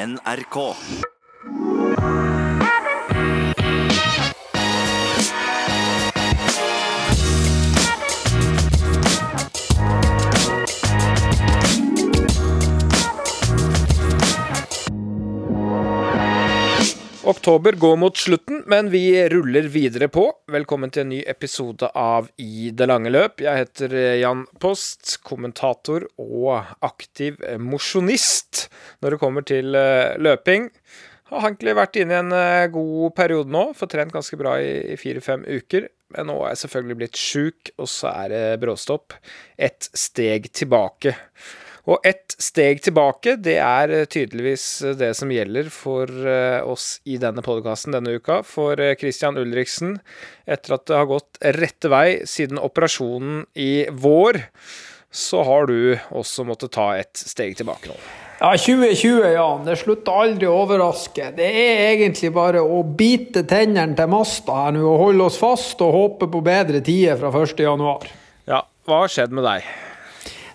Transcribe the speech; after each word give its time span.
NRK. 0.00 0.74
Oktober 17.30 17.72
går 17.72 17.96
mot 17.96 18.16
slutten, 18.16 18.64
men 18.66 18.88
vi 18.90 19.28
ruller 19.28 19.62
videre 19.70 20.08
på. 20.10 20.24
Velkommen 20.50 20.90
til 20.90 21.04
en 21.04 21.12
ny 21.12 21.20
episode 21.30 21.86
av 21.94 22.26
I 22.42 22.72
det 22.74 22.88
lange 22.90 23.12
løp. 23.12 23.44
Jeg 23.44 23.60
heter 23.60 23.94
Jan 24.18 24.42
Post, 24.58 25.12
kommentator 25.22 26.08
og 26.18 26.72
aktiv 26.82 27.38
mosjonist 27.62 28.64
når 28.98 29.14
det 29.14 29.20
kommer 29.22 29.46
til 29.46 29.78
eh, 29.78 30.16
løping. 30.18 30.66
Har 31.30 31.46
egentlig 31.52 31.76
vært 31.78 32.00
inne 32.02 32.18
i 32.18 32.20
en 32.24 32.34
eh, 32.34 32.66
god 32.74 33.14
periode 33.22 33.54
nå, 33.54 33.64
får 33.78 33.94
trent 33.94 34.16
ganske 34.16 34.40
bra 34.40 34.56
i 34.58 34.98
fire-fem 34.98 35.46
uker. 35.46 35.86
Men 36.16 36.32
nå 36.32 36.40
er 36.42 36.56
jeg 36.56 36.64
selvfølgelig 36.64 37.00
blitt 37.04 37.24
sjuk, 37.28 37.74
og 37.78 37.94
så 37.94 38.10
er 38.24 38.34
det 38.34 38.44
bråstopp. 38.64 39.14
Et 39.54 39.92
steg 39.94 40.50
tilbake. 40.50 41.14
Og 41.88 42.04
ett 42.06 42.34
steg 42.40 42.82
tilbake, 42.84 43.36
det 43.40 43.56
er 43.62 43.94
eh, 43.94 44.06
tydeligvis 44.10 44.66
eh, 44.84 44.96
det 45.00 45.14
som 45.16 45.32
gjelder 45.32 45.70
for 45.72 46.10
eh, 46.10 46.60
oss 46.66 46.98
i 47.08 47.16
denne 47.22 47.44
podkasten 47.44 47.96
denne 47.96 48.18
uka. 48.20 48.42
For 48.46 48.76
Christian 49.00 49.40
Ulriksen, 49.40 49.98
etter 50.44 50.76
at 50.76 50.86
det 50.90 50.98
har 50.98 51.10
gått 51.10 51.40
rette 51.56 51.92
vei 51.92 52.20
siden 52.28 52.60
operasjonen 52.60 53.44
i 53.56 53.86
vår, 53.90 54.42
så 55.10 55.42
har 55.46 55.66
du 55.66 55.96
også 56.14 56.44
måttet 56.46 56.76
ta 56.76 56.92
et 57.00 57.16
steg 57.18 57.56
tilbake 57.58 57.90
nå. 57.90 57.96
Ja, 58.40 58.54
2020, 58.56 59.24
Jan. 59.34 59.66
Det 59.66 59.74
slutter 59.76 60.22
aldri 60.22 60.46
å 60.48 60.62
overraske. 60.62 61.26
Det 61.36 61.44
er 61.50 61.82
egentlig 61.90 62.30
bare 62.32 62.62
å 62.64 62.80
bite 62.84 63.42
tennene 63.48 63.98
til 63.98 64.08
masta 64.08 64.62
her 64.62 64.78
nå 64.78 64.86
og 64.86 65.02
holde 65.02 65.26
oss 65.28 65.36
fast 65.40 65.82
og 65.84 65.92
håpe 65.96 66.30
på 66.30 66.40
bedre 66.46 66.80
tider 66.84 67.20
fra 67.20 67.34
1.1. 67.34 68.10
Ja, 68.48 68.64
hva 68.88 69.04
har 69.04 69.12
skjedd 69.12 69.36
med 69.36 69.44
deg? 69.44 69.68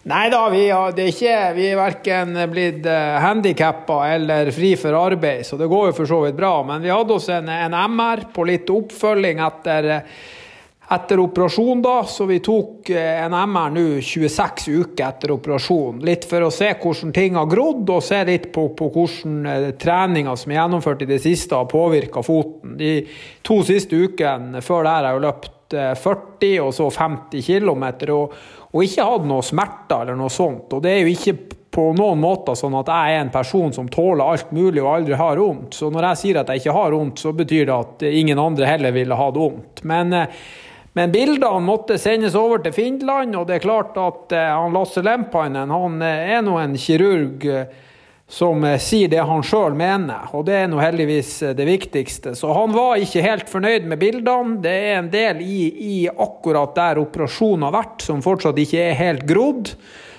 Nei 0.06 0.28
da, 0.30 0.44
vi, 0.54 0.68
er 0.70 1.00
ikke, 1.02 1.36
vi 1.58 1.64
er 1.72 1.80
verken 1.80 2.36
blitt 2.52 2.86
eh, 2.86 3.16
handikappa 3.24 4.04
eller 4.14 4.52
fri 4.54 4.76
for 4.78 4.94
arbeid, 5.00 5.42
så 5.48 5.58
det 5.58 5.66
går 5.72 5.88
jo 5.90 5.96
for 5.98 6.12
så 6.12 6.20
vidt 6.28 6.36
bra. 6.38 6.60
Men 6.68 6.84
vi 6.84 6.92
hadde 6.94 7.16
oss 7.16 7.26
en, 7.34 7.50
en 7.50 7.74
MR 7.74 8.28
på 8.36 8.46
litt 8.46 8.70
oppfølging 8.70 9.42
etter, 9.42 9.88
etter 10.94 11.24
operasjon, 11.24 11.82
da. 11.82 11.96
Så 12.06 12.28
vi 12.30 12.38
tok 12.46 12.92
eh, 12.94 13.24
en 13.24 13.34
MR 13.34 13.74
nå 13.74 13.88
26 14.06 14.68
uker 14.76 15.08
etter 15.08 15.34
operasjon. 15.40 15.98
Litt 16.06 16.30
for 16.30 16.46
å 16.46 16.52
se 16.54 16.70
hvordan 16.84 17.16
ting 17.18 17.42
har 17.42 17.50
grodd, 17.50 17.90
og 17.98 18.06
se 18.06 18.22
litt 18.30 18.52
på, 18.54 18.68
på 18.78 18.92
hvordan 18.94 19.74
treninga 19.82 20.38
som 20.38 20.54
er 20.54 20.60
gjennomført 20.60 21.02
i 21.02 21.10
det 21.16 21.18
siste, 21.26 21.58
har 21.58 21.74
påvirka 21.74 22.22
foten. 22.22 22.78
De 22.78 23.00
to 23.42 23.64
siste 23.66 23.98
ukene 24.06 24.62
før 24.62 24.86
der 24.86 25.02
har 25.02 25.16
jeg 25.16 25.26
løpt 25.26 25.52
40 25.74 26.60
og 26.62 26.74
så 26.78 26.92
50 26.94 27.42
km. 27.42 27.86
Og, 28.14 28.38
og 28.76 28.84
ikke 28.84 29.06
hatt 29.08 29.28
noe 29.28 29.44
smerter 29.46 30.04
eller 30.04 30.18
noe 30.20 30.32
sånt. 30.34 30.74
Og 30.76 30.82
det 30.84 30.92
er 30.92 31.06
jo 31.06 31.14
ikke 31.14 31.36
på 31.76 31.86
noen 31.96 32.20
måter 32.20 32.56
sånn 32.60 32.76
at 32.80 32.90
jeg 32.92 33.16
er 33.16 33.22
en 33.24 33.32
person 33.32 33.74
som 33.76 33.88
tåler 33.92 34.24
alt 34.24 34.52
mulig 34.56 34.84
og 34.84 34.92
aldri 34.94 35.18
har 35.20 35.40
vondt. 35.40 35.76
Så 35.76 35.90
når 35.92 36.10
jeg 36.10 36.22
sier 36.22 36.40
at 36.42 36.52
jeg 36.52 36.64
ikke 36.64 36.76
har 36.76 36.96
vondt, 36.96 37.24
så 37.24 37.32
betyr 37.36 37.66
det 37.70 37.76
at 37.76 38.06
ingen 38.08 38.40
andre 38.40 38.68
heller 38.70 38.96
ville 38.96 39.18
hatt 39.20 39.40
vondt. 39.40 39.84
Men, 39.88 40.14
eh, 40.16 40.38
men 40.96 41.12
bildene 41.12 41.64
måtte 41.64 41.98
sendes 42.00 42.36
over 42.40 42.64
til 42.64 42.76
Finland, 42.76 43.36
og 43.36 43.48
det 43.48 43.58
er 43.58 43.66
klart 43.66 44.00
at 44.00 44.36
eh, 44.36 44.52
han 44.52 44.76
Lasse 44.76 45.04
Lempainen 45.04 45.72
han 45.76 46.00
eh, 46.04 46.36
er 46.36 46.44
nå 46.44 46.56
en 46.60 46.76
kirurg 46.80 47.48
som 48.28 48.64
sier 48.82 49.10
det 49.12 49.22
han 49.22 49.44
sjøl 49.46 49.76
mener, 49.78 50.32
og 50.34 50.48
det 50.48 50.56
er 50.58 50.70
nå 50.72 50.80
heldigvis 50.82 51.32
det 51.58 51.68
viktigste. 51.68 52.34
Så 52.36 52.50
han 52.58 52.74
var 52.74 52.98
ikke 52.98 53.22
helt 53.22 53.52
fornøyd 53.52 53.86
med 53.92 54.02
bildene. 54.02 54.58
Det 54.64 54.74
er 54.74 54.98
en 54.98 55.12
del 55.14 55.44
i, 55.46 55.60
i 55.70 55.96
akkurat 56.10 56.74
der 56.78 57.04
operasjonen 57.04 57.68
har 57.68 57.76
vært 57.78 58.06
som 58.08 58.26
fortsatt 58.26 58.58
ikke 58.64 58.82
er 58.82 58.98
helt 58.98 59.28
grodd. 59.30 59.76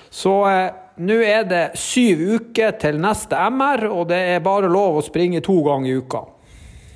Så 0.07 0.37
eh, 0.47 0.71
nå 1.03 1.19
er 1.21 1.43
det 1.51 1.63
syv 1.77 2.23
uker 2.39 2.79
til 2.81 2.99
neste 3.03 3.37
MR, 3.51 3.89
og 3.91 4.07
det 4.09 4.23
er 4.37 4.45
bare 4.45 4.71
lov 4.71 5.01
å 5.01 5.05
springe 5.05 5.43
to 5.45 5.59
ganger 5.67 5.91
i 5.91 5.97
uka. 5.99 6.23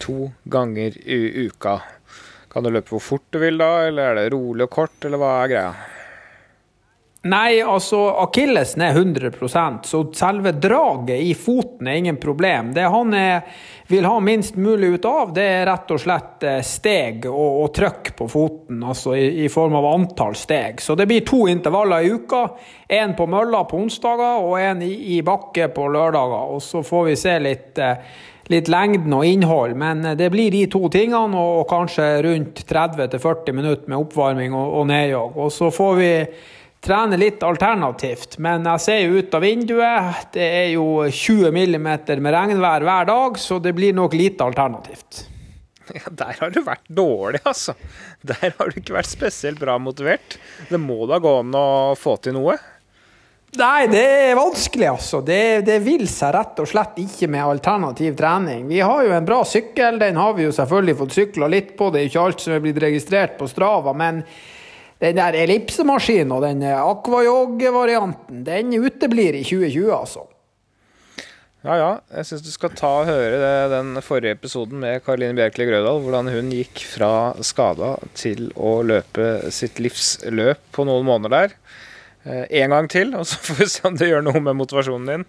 To 0.07 0.31
ganger 0.50 0.95
i 1.05 1.47
uka. 1.51 1.81
Kan 2.51 2.66
du 2.66 2.71
løpe 2.71 2.95
hvor 2.95 3.03
fort 3.03 3.27
du 3.31 3.44
vil 3.44 3.59
da, 3.59 3.88
eller 3.88 4.13
er 4.13 4.23
det 4.23 4.31
rolig 4.33 4.66
og 4.66 4.73
kort, 4.79 4.95
eller 5.05 5.19
hva 5.21 5.35
er 5.44 5.51
greia? 5.51 5.73
Nei, 7.21 7.59
altså 7.61 7.99
akillesen 8.17 8.81
er 8.81 8.95
100 8.97 9.83
så 9.85 9.99
selve 10.17 10.55
draget 10.57 11.21
i 11.21 11.35
foten 11.37 11.85
er 11.87 11.99
ingen 11.99 12.15
problem. 12.17 12.71
Det 12.73 12.87
han 12.89 13.13
er, 13.13 13.43
vil 13.87 14.07
ha 14.09 14.15
minst 14.25 14.55
mulig 14.57 14.95
ut 14.95 15.05
av, 15.05 15.29
det 15.35 15.43
er 15.45 15.67
rett 15.69 15.91
og 15.93 15.99
slett 16.01 16.45
eh, 16.49 16.63
steg 16.65 17.27
og, 17.29 17.59
og 17.61 17.67
trøkk 17.77 18.09
på 18.17 18.25
foten, 18.25 18.79
altså 18.81 19.13
i, 19.13 19.43
i, 19.45 19.49
form 19.53 19.77
av 19.77 19.85
antall 19.91 20.33
steg. 20.33 20.81
Så 20.81 20.95
det 20.97 21.05
blir 21.11 21.21
to 21.21 21.43
intervaller 21.51 22.01
i 22.01 22.09
uka. 22.09 22.39
Én 22.89 23.13
på 23.13 23.27
mølla 23.29 23.67
på 23.69 23.77
onsdager 23.83 24.41
og 24.41 24.55
én 24.57 24.81
i, 24.81 24.89
i, 25.13 25.19
bakke 25.21 25.67
på 25.75 25.85
lørdager. 25.93 26.55
Og 26.55 26.63
så 26.65 26.81
får 26.81 27.05
vi 27.11 27.13
se 27.21 27.35
litt, 27.38 27.77
eh, 27.77 28.15
litt 28.49 28.71
lengden 28.73 29.13
og 29.13 29.27
innhold, 29.29 29.75
men 29.77 30.01
eh, 30.09 30.15
det 30.17 30.31
blir 30.33 30.49
de 30.57 30.63
to 30.73 30.89
tingene 30.89 31.38
og, 31.38 31.59
og 31.59 31.69
kanskje 31.69 32.09
rundt 32.25 32.63
30-40 32.65 33.59
minutter 33.59 33.93
med 33.93 33.99
oppvarming 34.07 34.57
og, 34.57 34.73
og 34.79 34.89
nedjogg. 34.89 35.38
Og 35.38 35.53
så 35.53 35.69
får 35.69 35.95
vi 36.01 36.11
trene 36.81 37.18
litt 37.19 37.44
alternativt. 37.46 38.38
Men 38.42 38.66
jeg 38.74 38.84
ser 38.86 39.02
jo 39.03 39.22
ut 39.22 39.36
av 39.38 39.46
vinduet. 39.46 40.31
Det 40.34 40.47
er 40.62 40.69
jo 40.74 40.86
20 41.06 41.53
millimeter 41.56 42.22
med 42.24 42.36
regnvær 42.36 42.88
hver 42.88 43.09
dag, 43.09 43.38
så 43.40 43.59
det 43.62 43.75
blir 43.78 43.96
nok 43.97 44.18
lite 44.18 44.47
alternativt. 44.47 45.28
Ja, 45.92 46.08
der 46.16 46.38
har 46.40 46.52
du 46.53 46.62
vært 46.64 46.86
dårlig, 46.88 47.42
altså. 47.44 47.74
Der 48.24 48.53
har 48.56 48.69
du 48.69 48.78
ikke 48.80 48.94
vært 48.96 49.09
spesielt 49.12 49.59
bra 49.59 49.74
motivert. 49.81 50.38
Det 50.69 50.80
må 50.80 51.02
da 51.09 51.18
gå 51.19 51.34
an 51.42 51.58
å 51.58 51.66
få 52.00 52.14
til 52.24 52.38
noe? 52.38 52.53
Nei, 53.59 53.90
det 53.92 54.03
er 54.30 54.38
vanskelig, 54.40 54.88
altså. 54.88 55.19
Det, 55.28 55.66
det, 55.68 55.81
vil 55.84 56.06
seg 56.08 56.31
rett 56.38 56.62
og 56.63 56.69
slett 56.72 57.02
ikke 57.02 57.28
med 57.34 57.44
alternativ 57.44 58.16
trening. 58.16 58.63
Vi 58.69 58.80
har 58.80 59.03
jo 59.03 59.12
en 59.18 59.28
bra 59.28 59.42
sykkel, 59.44 60.00
den 60.00 60.22
har 60.22 60.38
vi 60.38 60.46
jo 60.46 60.56
selvfølgelig 60.56 60.98
fått 61.02 61.18
sykla 61.18 61.52
litt 61.52 61.75
på. 61.75 61.90
Det 61.92 62.00
er 62.00 62.08
jo 62.08 62.13
ikke 62.13 62.25
alt 62.30 62.46
som 62.46 62.56
er 62.56 62.63
blitt 62.63 62.80
registrert 62.86 63.36
på 63.42 63.50
Strava. 63.52 63.92
men 63.92 64.24
den 65.01 65.17
der 65.17 65.38
ellipsemaskinen 65.44 66.34
og 66.35 66.45
den 66.45 66.62
aquajog-varianten, 66.69 68.44
den 68.45 68.75
uteblir 68.78 69.39
i 69.39 69.44
2020, 69.44 69.89
altså. 69.95 70.28
Ja 71.62 71.75
ja, 71.78 71.89
jeg 72.17 72.25
syns 72.25 72.41
du 72.41 72.50
skal 72.50 72.72
ta 72.73 72.89
og 73.03 73.09
høre 73.09 73.38
det, 73.38 73.53
den 73.69 74.01
forrige 74.01 74.34
episoden 74.34 74.81
med 74.81 75.03
Karoline 75.06 75.38
Bjerkeli 75.38 75.67
Grødal. 75.69 76.00
Hvordan 76.01 76.31
hun 76.34 76.50
gikk 76.50 76.81
fra 76.89 77.12
skada 77.45 77.91
til 78.17 78.47
å 78.57 78.79
løpe 78.81 79.51
sitt 79.53 79.78
livsløp 79.78 80.63
på 80.73 80.85
noen 80.89 81.06
måneder 81.06 81.35
der. 81.35 81.53
Eh, 82.25 82.47
en 82.63 82.73
gang 82.73 82.89
til, 82.89 83.13
og 83.13 83.29
så 83.29 83.38
får 83.45 83.59
vi 83.62 83.69
se 83.75 83.85
om 83.85 83.97
det 83.97 84.09
gjør 84.09 84.25
noe 84.25 84.41
med 84.41 84.57
motivasjonen 84.57 85.12
din. 85.13 85.28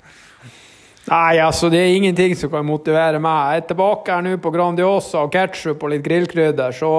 Nei, 1.02 1.40
altså 1.42 1.66
det 1.72 1.80
er 1.82 1.96
ingenting 1.96 2.34
som 2.38 2.50
kan 2.52 2.66
motivere 2.66 3.18
meg. 3.22 3.56
Jeg 3.56 3.62
er 3.62 3.66
tilbake 3.72 4.14
her 4.14 4.22
nå 4.22 4.36
på 4.42 4.52
Grandiosa 4.54 5.24
og 5.26 5.32
ketsjup 5.34 5.82
og 5.82 5.90
litt 5.90 6.04
grillkrydder, 6.06 6.76
så 6.76 6.92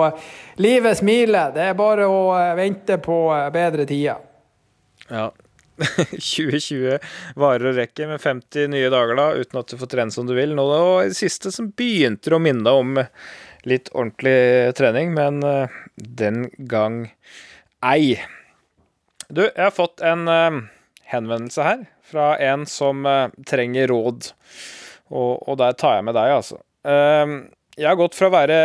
livet 0.60 1.00
smiler. 1.00 1.54
Det 1.56 1.70
er 1.70 1.78
bare 1.80 2.10
å 2.12 2.26
eh, 2.36 2.52
vente 2.60 2.98
på 3.04 3.20
eh, 3.36 3.48
bedre 3.54 3.88
tider. 3.88 4.20
Ja. 5.08 5.30
2020 5.80 7.00
varer 7.40 7.72
og 7.72 7.80
rekker 7.80 8.12
med 8.12 8.22
50 8.22 8.70
nye 8.76 8.92
dager 8.94 9.18
da, 9.18 9.30
uten 9.40 9.64
at 9.64 9.72
du 9.72 9.80
får 9.80 9.94
trene 9.96 10.14
som 10.14 10.28
du 10.28 10.36
vil. 10.36 10.52
Nå 10.58 10.68
var 10.68 11.08
det 11.08 11.18
siste 11.18 11.54
som 11.56 11.72
begynte 11.72 12.36
å 12.36 12.44
minne 12.44 12.68
deg 12.68 12.84
om 12.84 13.00
litt 13.72 13.88
ordentlig 13.96 14.76
trening, 14.76 15.16
men 15.16 15.40
den 15.96 16.50
gang 16.68 17.06
ei. 17.80 18.20
Du, 19.32 19.46
jeg 19.48 19.64
har 19.64 19.74
fått 19.74 20.04
en 20.04 20.28
henvendelse 21.08 21.64
her 21.64 21.86
fra 22.14 22.30
en 22.42 22.68
som 22.70 23.04
uh, 23.10 23.28
trenger 23.50 23.92
råd. 23.92 24.32
Og, 25.14 25.44
og, 25.44 25.58
der 25.60 25.76
tar 25.78 26.00
jeg 26.00 26.08
med 26.08 26.18
deg, 26.18 26.38
altså. 26.38 26.62
Uh, 26.88 27.50
jeg 27.74 27.90
har 27.90 27.98
gått 27.98 28.14
fra 28.14 28.28
å 28.30 28.34
være 28.36 28.58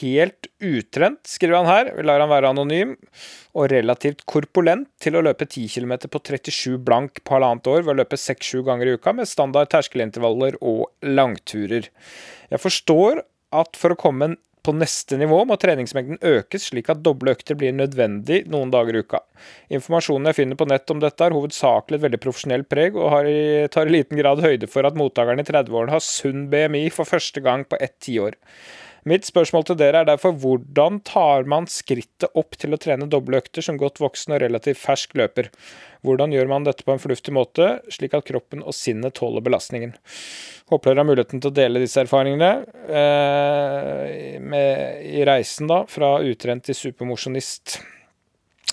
helt 0.00 0.48
utrent, 0.64 1.20
skriver 1.28 1.58
han 1.58 1.68
her, 1.68 1.90
vi 1.92 2.04
lar 2.08 2.22
han 2.22 2.30
være 2.30 2.52
anonym, 2.54 2.94
og 3.52 3.68
relativt 3.72 4.22
korpulent 4.28 4.88
til 5.02 5.18
å 5.18 5.24
løpe 5.26 5.44
10 5.44 5.66
km 5.74 5.92
på 6.08 6.22
37 6.24 6.78
blank 6.86 7.20
på 7.20 7.36
halvannet 7.36 7.68
år 7.68 7.84
ved 7.84 7.92
å 7.92 7.98
løpe 8.00 8.16
6-7 8.20 8.62
ganger 8.64 8.88
i 8.88 8.94
uka 8.96 9.12
med 9.16 9.28
standard 9.28 9.68
terskelintervaller 9.74 10.56
og 10.64 10.86
langturer. 11.04 11.90
Jeg 12.48 12.62
forstår 12.64 13.20
at 13.60 13.76
for 13.76 13.92
å 13.92 14.00
komme 14.00 14.32
på 14.66 14.74
neste 14.76 15.18
nivå 15.20 15.38
må 15.48 15.56
treningsmengden 15.60 16.20
økes 16.26 16.68
slik 16.70 16.90
at 16.92 17.02
doble 17.04 17.34
økter 17.36 17.58
blir 17.58 17.74
nødvendig 17.76 18.42
noen 18.50 18.72
dager 18.72 18.96
i 18.96 19.02
uka. 19.04 19.22
Informasjonen 19.72 20.30
jeg 20.30 20.40
finner 20.42 20.60
på 20.60 20.68
nett 20.70 20.92
om 20.92 21.00
dette 21.02 21.24
har 21.24 21.36
hovedsakelig 21.36 21.98
et 21.98 22.04
veldig 22.04 22.22
profesjonelt 22.22 22.68
preg, 22.70 22.98
og 22.98 23.30
i, 23.30 23.66
tar 23.72 23.88
i 23.88 23.96
liten 23.96 24.20
grad 24.20 24.42
høyde 24.44 24.68
for 24.70 24.86
at 24.88 24.98
mottakerne 24.98 25.44
i 25.44 25.48
30-årene 25.48 25.96
har 25.96 26.04
sunn 26.04 26.48
BMI 26.52 26.86
for 26.94 27.08
første 27.08 27.42
gang 27.44 27.64
på 27.68 27.80
ett 27.80 27.96
tiår. 28.04 28.36
Mitt 29.08 29.24
spørsmål 29.24 29.64
til 29.64 29.78
dere 29.80 30.02
er 30.02 30.08
derfor 30.08 30.34
hvordan 30.36 30.98
tar 31.08 31.46
man 31.48 31.68
skrittet 31.70 32.28
opp 32.36 32.58
til 32.60 32.76
å 32.76 32.80
trene 32.80 33.08
doble 33.08 33.40
økter 33.40 33.64
som 33.64 33.78
godt 33.80 34.00
voksen 34.02 34.34
og 34.36 34.42
relativt 34.42 34.80
fersk 34.82 35.16
løper? 35.16 35.48
Hvordan 36.04 36.32
gjør 36.32 36.50
man 36.50 36.66
dette 36.66 36.84
på 36.84 36.92
en 36.92 37.00
fornuftig 37.00 37.32
måte, 37.36 37.70
slik 37.92 38.16
at 38.16 38.26
kroppen 38.28 38.64
og 38.64 38.76
sinnet 38.76 39.16
tåler 39.16 39.44
belastningen? 39.44 39.94
Håper 40.72 40.92
dere 40.92 41.02
har 41.02 41.08
muligheten 41.08 41.40
til 41.40 41.50
å 41.50 41.56
dele 41.56 41.82
disse 41.82 42.00
erfaringene 42.04 42.50
eh, 42.88 44.36
med, 44.40 45.00
i 45.08 45.24
reisen 45.28 45.70
da, 45.70 45.82
fra 45.88 46.18
utrent 46.24 46.68
til 46.68 46.78
supermosjonist. 46.78 47.80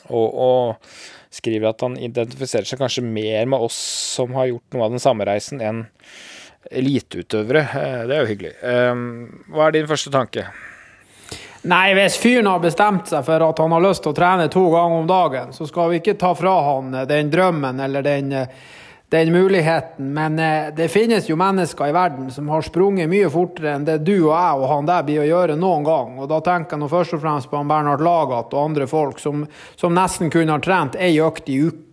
Og, 0.07 0.27
og, 0.27 0.91
skriver 1.37 1.73
at 1.73 1.83
han 1.83 1.97
identifiserer 1.99 2.67
seg 2.67 2.79
kanskje 2.79 3.03
mer 3.03 3.49
med 3.51 3.59
oss 3.65 3.77
som 4.15 4.31
har 4.37 4.47
gjort 4.47 4.75
noe 4.75 4.85
av 4.85 4.93
den 4.95 5.03
samme 5.03 5.25
reisen, 5.27 5.59
enn 5.59 5.83
eliteutøvere. 6.71 7.61
Eh, 7.61 7.99
det 8.07 8.15
er 8.15 8.23
jo 8.23 8.31
hyggelig. 8.31 8.53
Ehm, 8.63 9.05
hva 9.53 9.67
er 9.67 9.77
din 9.77 9.89
første 9.89 10.13
tanke? 10.13 10.47
Nei, 11.67 11.91
hvis 11.97 12.15
fyren 12.21 12.47
har 12.47 12.61
bestemt 12.63 13.09
seg 13.11 13.25
for 13.27 13.43
at 13.43 13.59
han 13.59 13.73
har 13.75 13.83
lyst 13.83 14.05
til 14.05 14.13
å 14.13 14.15
trene 14.15 14.47
to 14.51 14.63
ganger 14.71 15.01
om 15.01 15.07
dagen, 15.09 15.53
så 15.55 15.67
skal 15.67 15.91
vi 15.91 15.99
ikke 15.99 16.15
ta 16.19 16.31
fra 16.37 16.53
han 16.69 16.93
den 17.09 17.31
drømmen 17.33 17.81
eller 17.83 18.05
den, 18.05 18.31
den 19.09 19.31
muligheten. 19.31 20.13
Men 20.13 20.39
eh, 20.39 20.73
det 20.75 20.87
finnes 20.87 21.29
jo 21.29 21.35
mennesker 21.35 21.87
i 21.87 21.95
verden 21.95 22.31
som 22.31 22.49
har 22.49 22.61
sprunget 22.61 23.09
mye 23.09 23.29
fortere 23.31 23.75
enn 23.77 23.87
det 23.87 24.01
du 24.03 24.15
og 24.17 24.33
jeg 24.33 24.59
og 24.59 24.69
han 24.71 24.89
der 24.89 25.07
blir 25.07 25.23
å 25.23 25.29
gjøre 25.29 25.55
noen 25.59 25.87
gang. 25.87 26.15
Og 26.19 26.29
da 26.31 26.41
tenker 26.43 26.75
jeg 26.75 26.83
nå 26.83 26.91
først 26.91 27.15
og 27.15 27.23
fremst 27.23 27.51
på 27.51 27.59
han 27.59 27.71
Bernhard 27.71 28.03
Lagat 28.03 28.53
og 28.53 28.63
andre 28.63 28.87
folk 28.87 29.21
som, 29.23 29.45
som 29.79 29.95
nesten 29.95 30.31
kunne 30.33 30.55
ha 30.55 30.63
trent 30.63 30.99
ei 30.99 31.15
økt 31.23 31.47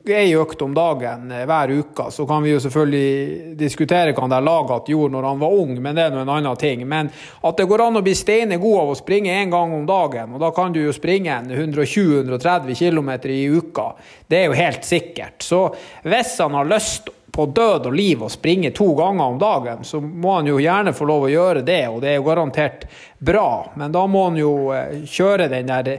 økt 0.04 0.62
om 0.62 0.74
dagen 0.74 1.30
eh, 1.32 1.46
hver 1.46 1.70
uke. 1.70 2.10
Så 2.10 2.26
kan 2.26 2.42
vi 2.42 2.50
jo 2.50 2.60
selvfølgelig 2.60 3.56
diskutere 3.56 4.12
hva 4.12 4.26
han 4.26 4.34
der 4.34 4.44
Lagat 4.44 4.88
gjorde 4.88 5.14
når 5.14 5.28
han 5.30 5.40
var 5.40 5.54
ung, 5.56 5.74
men 5.80 5.96
det 5.96 6.04
er 6.04 6.12
nå 6.12 6.20
en 6.20 6.32
annen 6.34 6.56
ting. 6.60 6.84
Men 6.88 7.08
at 7.42 7.56
det 7.56 7.68
går 7.68 7.86
an 7.86 7.96
å 7.96 8.04
bli 8.04 8.14
steine 8.14 8.58
god 8.60 8.80
av 8.82 8.92
å 8.92 8.98
springe 8.98 9.32
én 9.32 9.50
gang 9.50 9.72
om 9.72 9.86
dagen, 9.86 10.34
og 10.34 10.42
da 10.42 10.50
kan 10.52 10.74
du 10.74 10.82
jo 10.82 10.92
springe 10.92 11.38
120-130 11.48 12.76
km 12.76 13.10
i 13.32 13.46
uka, 13.48 13.94
det 14.28 14.42
er 14.42 14.50
jo 14.50 14.58
helt 14.58 14.84
sikkert. 14.84 15.40
Så 15.42 15.62
hvis 16.04 16.36
han 16.42 16.56
har 16.58 16.68
lyst 16.68 17.03
på 17.34 17.46
død 17.50 17.88
og 17.90 17.94
liv 17.98 18.20
å 18.22 18.30
springe 18.30 18.70
to 18.76 18.92
ganger 18.94 19.24
om 19.24 19.38
dagen, 19.40 19.84
så 19.84 19.98
må 20.00 20.36
han 20.36 20.46
jo 20.46 20.60
gjerne 20.62 20.94
få 20.94 21.08
lov 21.10 21.26
å 21.26 21.32
gjøre 21.32 21.64
det, 21.66 21.80
og 21.90 21.98
det 22.04 22.12
er 22.12 22.20
jo 22.20 22.28
garantert 22.28 22.84
bra. 23.18 23.72
Men 23.74 23.94
da 23.94 24.04
må 24.06 24.28
han 24.28 24.38
jo 24.38 24.52
eh, 24.74 25.00
kjøre 25.10 25.50
den 25.50 25.72
der 25.72 25.96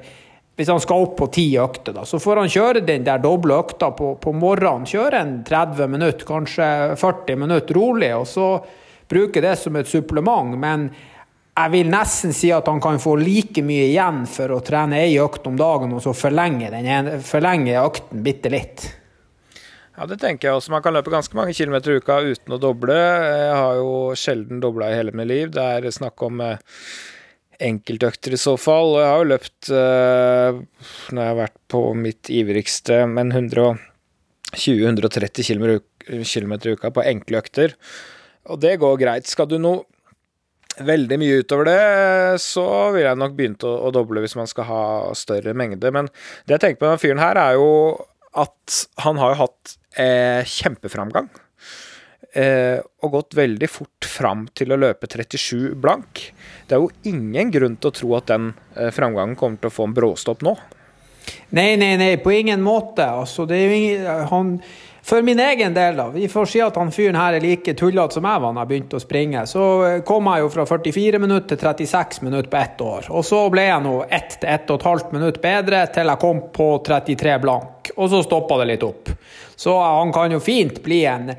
hvis 0.55 0.69
han 0.71 0.79
skal 0.79 1.03
opp 1.03 1.17
på 1.19 1.27
ti 1.35 1.43
økter, 1.59 1.91
da, 1.97 2.05
så 2.07 2.15
får 2.23 2.39
han 2.39 2.51
kjøre 2.51 2.85
den 2.87 3.03
der 3.03 3.19
doble 3.19 3.57
økta 3.59 3.89
på, 3.91 4.13
på 4.23 4.31
morgenen. 4.31 4.87
Kjøre 4.87 5.19
en 5.19 5.33
30 5.43 5.91
minutter, 5.91 6.23
kanskje 6.29 6.69
40 6.95 7.41
minutter 7.41 7.75
rolig, 7.75 8.13
og 8.15 8.23
så 8.31 8.47
bruke 9.11 9.43
det 9.43 9.57
som 9.59 9.75
et 9.75 9.91
supplement. 9.91 10.55
Men 10.55 10.87
jeg 11.55 11.73
vil 11.75 11.91
nesten 11.91 12.31
si 12.35 12.53
at 12.55 12.71
han 12.71 12.79
kan 12.83 13.01
få 13.03 13.17
like 13.19 13.63
mye 13.67 13.89
igjen 13.89 14.23
for 14.31 14.55
å 14.55 14.61
trene 14.63 15.03
ei 15.03 15.19
økt 15.19 15.51
om 15.51 15.59
dagen, 15.59 15.91
og 15.95 16.03
så 16.07 16.15
forlenge, 16.15 16.71
den, 16.71 17.17
forlenge 17.27 17.75
økten 17.83 18.23
bitte 18.23 18.55
litt. 18.55 18.87
Ja, 19.95 20.03
det 20.11 20.17
tenker 20.19 20.49
jeg 20.49 20.57
også. 20.59 20.73
Man 20.73 20.81
kan 20.83 20.91
løpe 20.95 21.11
ganske 21.13 21.37
mange 21.37 21.53
kilometer 21.55 21.93
i 21.93 21.99
uka 22.03 22.17
uten 22.25 22.51
å 22.51 22.57
doble. 22.59 22.95
Jeg 22.99 23.53
har 23.55 23.77
jo 23.79 23.91
sjelden 24.19 24.59
dobla 24.63 24.89
i 24.91 24.97
hele 24.97 25.13
mitt 25.15 25.29
liv. 25.29 25.51
Det 25.55 25.63
er 25.63 25.87
snakk 25.95 26.19
om 26.27 26.41
eh, 26.43 26.59
enkeltøkter 27.63 28.35
i 28.35 28.39
så 28.39 28.57
fall. 28.59 28.95
Og 28.97 28.99
jeg 28.99 29.11
har 29.11 29.19
jo 29.21 29.31
løpt, 29.31 29.69
uh, 29.71 30.51
når 31.11 31.21
jeg 31.21 31.31
har 31.31 31.39
vært 31.39 31.59
på 31.71 31.93
mitt 31.95 32.29
ivrigste, 32.33 33.07
men 33.07 33.31
120-130 33.31 35.47
km 35.47 35.65
i 35.71 35.79
uka 36.75 36.91
på 36.91 37.05
enkle 37.05 37.37
økter. 37.39 37.75
Og 38.51 38.59
det 38.61 38.79
går 38.83 38.99
greit. 39.01 39.27
Skal 39.31 39.47
du 39.47 39.57
noe 39.61 39.83
veldig 40.75 41.17
mye 41.21 41.39
utover 41.39 41.65
det, 41.69 41.83
så 42.43 42.91
vil 42.91 43.05
jeg 43.05 43.19
nok 43.21 43.35
begynt 43.37 43.63
å, 43.63 43.71
å, 43.87 43.89
doble 43.95 44.19
hvis 44.25 44.35
man 44.35 44.49
skal 44.51 44.67
ha 44.67 44.83
større 45.15 45.53
mengde. 45.55 45.87
Men 45.95 46.11
det 46.43 46.51
jeg 46.57 46.63
tenker 46.65 46.79
på 46.81 46.87
denne 46.89 46.99
fyren 46.99 47.23
her, 47.23 47.39
er 47.39 47.55
jo 47.55 47.95
at 48.35 48.91
han 49.05 49.15
har 49.21 49.29
jo 49.31 49.39
hatt 49.45 49.77
eh, 49.99 50.45
kjempeframgang. 50.45 51.29
Eh, 52.35 52.81
og 53.03 53.11
gått 53.13 53.35
veldig 53.37 53.67
fort 53.71 54.07
fram 54.11 54.43
til 54.51 54.73
å 54.75 54.79
løpe 54.79 55.07
37 55.07 55.75
blank. 55.79 56.19
Det 56.67 56.75
er 56.75 56.81
jo 56.83 56.91
ingen 57.07 57.51
grunn 57.53 57.77
til 57.79 57.91
å 57.91 57.95
tro 57.95 58.15
at 58.17 58.27
den 58.31 58.49
eh, 58.75 58.91
framgangen 58.91 59.37
kommer 59.39 59.61
til 59.61 59.71
å 59.71 59.75
få 59.75 59.87
en 59.87 59.95
bråstopp 59.95 60.43
nå. 60.43 60.57
Nei, 61.55 61.77
nei, 61.79 61.95
nei, 61.97 62.17
på 62.19 62.33
ingen 62.35 62.59
måte. 62.61 63.07
Altså, 63.07 63.45
det 63.47 63.55
er 63.55 63.63
jo 63.63 63.77
ingen, 63.77 64.27
han, 64.33 64.51
for 65.05 65.23
min 65.23 65.39
egen 65.39 65.73
del, 65.73 65.95
da. 65.95 66.09
Vi 66.11 66.27
får 66.27 66.51
si 66.51 66.61
at 66.65 66.75
han 66.81 66.91
fyren 66.91 67.15
her 67.19 67.37
er 67.37 67.43
like 67.43 67.75
tullete 67.77 68.17
som 68.17 68.27
jeg 68.27 68.43
var 68.43 68.53
da 68.55 68.65
jeg 68.65 68.71
begynte 68.73 68.99
å 68.99 69.03
springe. 69.05 69.45
Så 69.47 69.63
eh, 69.85 69.97
kom 70.07 70.27
jeg 70.31 70.43
jo 70.43 70.51
fra 70.57 70.67
44 70.75 71.23
minutter 71.23 71.55
til 71.55 71.71
36 71.71 72.23
minutter 72.25 72.51
på 72.51 72.59
ett 72.59 72.83
år. 72.83 73.09
Og 73.15 73.23
så 73.31 73.45
ble 73.53 73.67
jeg 73.69 73.85
nå 73.85 73.95
1 74.09 74.39
til 74.41 74.51
1 74.57 74.75
12 74.75 75.15
minutter 75.15 75.43
bedre 75.47 75.85
til 75.95 76.11
jeg 76.11 76.23
kom 76.27 76.45
på 76.59 76.69
33 76.91 77.39
blank. 77.47 77.95
Og 77.95 78.11
så 78.11 78.25
stoppa 78.25 78.59
det 78.59 78.73
litt 78.73 78.87
opp. 78.91 79.13
Så 79.55 79.77
han 79.81 80.11
kan 80.15 80.33
jo 80.35 80.41
fint 80.43 80.81
bli 80.83 81.05
en 81.09 81.33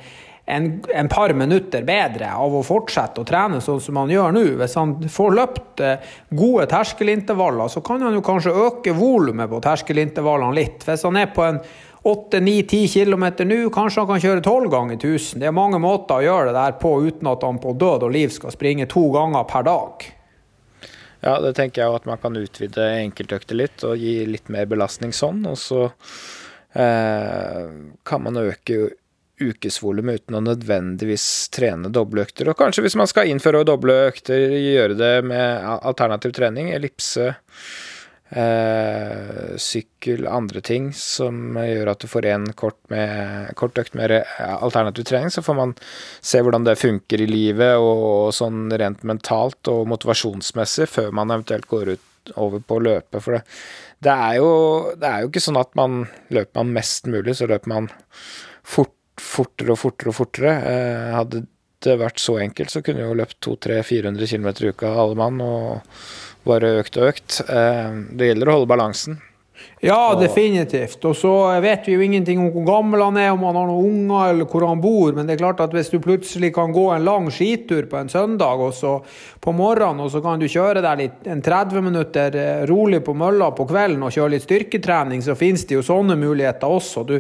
en, 0.49 0.85
en, 0.95 1.09
par 1.09 1.33
minutter 1.35 1.83
bedre 1.83 2.29
av 2.39 2.55
å 2.55 2.63
fortsette 2.63 3.19
å 3.19 3.27
trene 3.27 3.59
sånn 3.61 3.81
som 3.83 3.97
han 3.99 4.13
gjør 4.13 4.35
nå. 4.37 4.45
Hvis 4.61 4.77
han 4.79 4.93
får 5.11 5.35
løpt 5.35 5.83
eh, 5.83 6.13
gode 6.39 6.69
terskelintervaller, 6.71 7.67
så 7.73 7.83
kan 7.83 8.05
han 8.07 8.15
jo 8.15 8.23
kanskje 8.23 8.55
øke 8.55 8.95
volumet 8.95 9.51
på 9.51 9.59
terskelintervallene 9.65 10.55
litt. 10.55 10.87
Hvis 10.87 11.03
han 11.03 11.19
er 11.19 11.33
på 11.35 11.43
en 11.49 11.59
8-9-10 12.07 12.93
km 12.95 13.27
nå, 13.43 13.59
kanskje 13.75 14.05
han 14.05 14.11
kan 14.13 14.23
kjøre 14.23 14.45
12 14.45 14.71
ganger 14.71 15.01
1000. 15.01 15.43
Det 15.43 15.51
er 15.51 15.59
mange 15.59 15.83
måter 15.83 16.21
å 16.21 16.27
gjøre 16.29 16.53
det 16.53 16.61
der 16.61 16.79
på 16.79 16.95
uten 17.03 17.33
at 17.33 17.43
han 17.43 17.59
på 17.59 17.75
død 17.75 18.07
og 18.07 18.15
liv 18.15 18.31
skal 18.31 18.55
springe 18.55 18.87
to 18.93 19.09
ganger 19.17 19.49
per 19.51 19.67
dag. 19.67 20.07
Ja, 21.27 21.41
det 21.43 21.57
tenker 21.59 21.83
jeg 21.83 21.99
at 21.99 22.07
man 22.07 22.23
kan 22.23 22.39
utvide 22.39 22.87
enkeltøkter 23.01 23.59
litt 23.59 23.83
og 23.83 23.99
gi 23.99 24.21
litt 24.31 24.47
mer 24.53 24.71
belastning 24.71 25.11
sånn. 25.11 25.43
Og 25.51 25.59
så 25.59 25.89
kan 26.77 28.21
man 28.23 28.37
øke 28.37 28.91
ukesvolum 29.41 30.09
uten 30.15 30.39
å 30.39 30.45
nødvendigvis 30.45 31.27
trene 31.55 31.91
doble 31.93 32.25
økter. 32.25 32.49
Og 32.51 32.59
kanskje 32.59 32.87
hvis 32.87 32.97
man 32.99 33.11
skal 33.11 33.29
innføre 33.31 33.67
doble 33.69 33.99
økter, 34.09 34.49
gjøre 34.57 34.97
det 34.99 35.13
med 35.29 35.67
alternativ 35.77 36.33
trening, 36.37 36.71
ellipse, 36.73 37.35
eh, 38.31 39.53
sykkel, 39.61 40.27
andre 40.31 40.63
ting 40.65 40.89
som 40.97 41.59
gjør 41.61 41.93
at 41.93 42.01
du 42.01 42.09
får 42.11 42.31
en 42.33 42.49
kort, 42.57 42.81
kort 43.61 43.83
økt 43.85 43.99
med 43.99 44.17
alternativ 44.49 45.09
trening. 45.11 45.31
Så 45.31 45.45
får 45.45 45.61
man 45.61 45.77
se 46.21 46.41
hvordan 46.41 46.65
det 46.67 46.79
funker 46.81 47.23
i 47.23 47.31
livet 47.31 47.77
og 47.77 48.33
sånn 48.37 48.71
rent 48.73 49.05
mentalt 49.05 49.69
og 49.73 49.87
motivasjonsmessig 49.93 50.89
før 50.89 51.13
man 51.13 51.35
eventuelt 51.35 51.69
går 51.69 51.97
ut 51.97 52.13
over 52.35 52.59
på 52.59 52.79
å 52.79 52.83
løpe. 52.83 53.21
For 53.23 53.37
det, 53.37 53.45
det, 54.05 54.13
er, 54.13 54.37
jo, 54.41 54.51
det 54.99 55.09
er 55.09 55.23
jo 55.23 55.31
ikke 55.31 55.45
sånn 55.45 55.61
at 55.61 55.73
man 55.79 56.05
løper 56.35 56.61
man 56.61 56.75
mest 56.77 57.09
mulig, 57.11 57.37
så 57.39 57.49
løper 57.49 57.73
man 57.73 57.91
fort 58.67 58.93
fortere 59.21 59.75
og 59.75 59.81
fortere 59.81 60.13
og 60.13 60.19
fortere. 60.19 60.55
Eh, 60.71 61.15
hadde 61.17 61.47
det 61.87 61.99
vært 62.01 62.21
så 62.21 62.39
enkelt, 62.43 62.73
så 62.73 62.83
kunne 62.85 63.03
vi 63.03 63.07
jo 63.07 63.17
løpt 63.17 63.39
200-400 63.45 64.31
km 64.33 64.49
i 64.53 64.73
uka 64.73 64.93
alle 64.93 65.19
mann, 65.19 65.41
og 65.45 66.47
bare 66.47 66.77
økt 66.83 66.99
og 67.01 67.11
økt. 67.11 67.41
Eh, 67.47 67.97
det 68.17 68.31
gjelder 68.31 68.51
å 68.51 68.59
holde 68.59 68.71
balansen. 68.73 69.21
Ja, 69.81 70.15
definitivt. 70.19 71.05
Og 71.05 71.17
så 71.17 71.33
vet 71.61 71.85
vi 71.89 71.95
jo 71.95 72.05
ingenting 72.05 72.41
om 72.41 72.49
hvor 72.55 72.65
gammel 72.67 73.03
han 73.05 73.19
er, 73.21 73.31
om 73.35 73.45
han 73.45 73.59
har 73.59 73.69
noen 73.69 73.91
unger 73.91 74.31
eller 74.33 74.49
hvor 74.51 74.65
han 74.67 74.81
bor. 74.81 75.13
Men 75.17 75.29
det 75.29 75.37
er 75.37 75.43
klart 75.43 75.61
at 75.65 75.75
hvis 75.77 75.93
du 75.93 75.99
plutselig 76.03 76.53
kan 76.57 76.73
gå 76.75 76.87
en 76.95 77.05
lang 77.07 77.29
skitur 77.33 77.89
på 77.91 78.01
en 78.01 78.11
søndag 78.13 78.63
og 78.65 78.73
så 78.77 78.97
på 79.41 79.55
morgenen, 79.57 80.03
og 80.07 80.11
så 80.13 80.23
kan 80.25 80.41
du 80.41 80.49
kjøre 80.49 80.83
deg 80.85 81.03
litt, 81.03 81.21
en 81.29 81.45
30 81.45 81.85
minutter 81.85 82.41
eh, 82.41 82.65
rolig 82.71 83.03
på 83.05 83.15
mølla 83.17 83.53
på 83.57 83.69
kvelden 83.69 84.09
og 84.09 84.17
kjøre 84.17 84.35
litt 84.35 84.47
styrketrening, 84.49 85.23
så 85.23 85.37
finnes 85.39 85.67
det 85.69 85.79
jo 85.79 85.85
sånne 85.87 86.17
muligheter 86.19 86.73
også. 86.81 87.05
Du, 87.07 87.19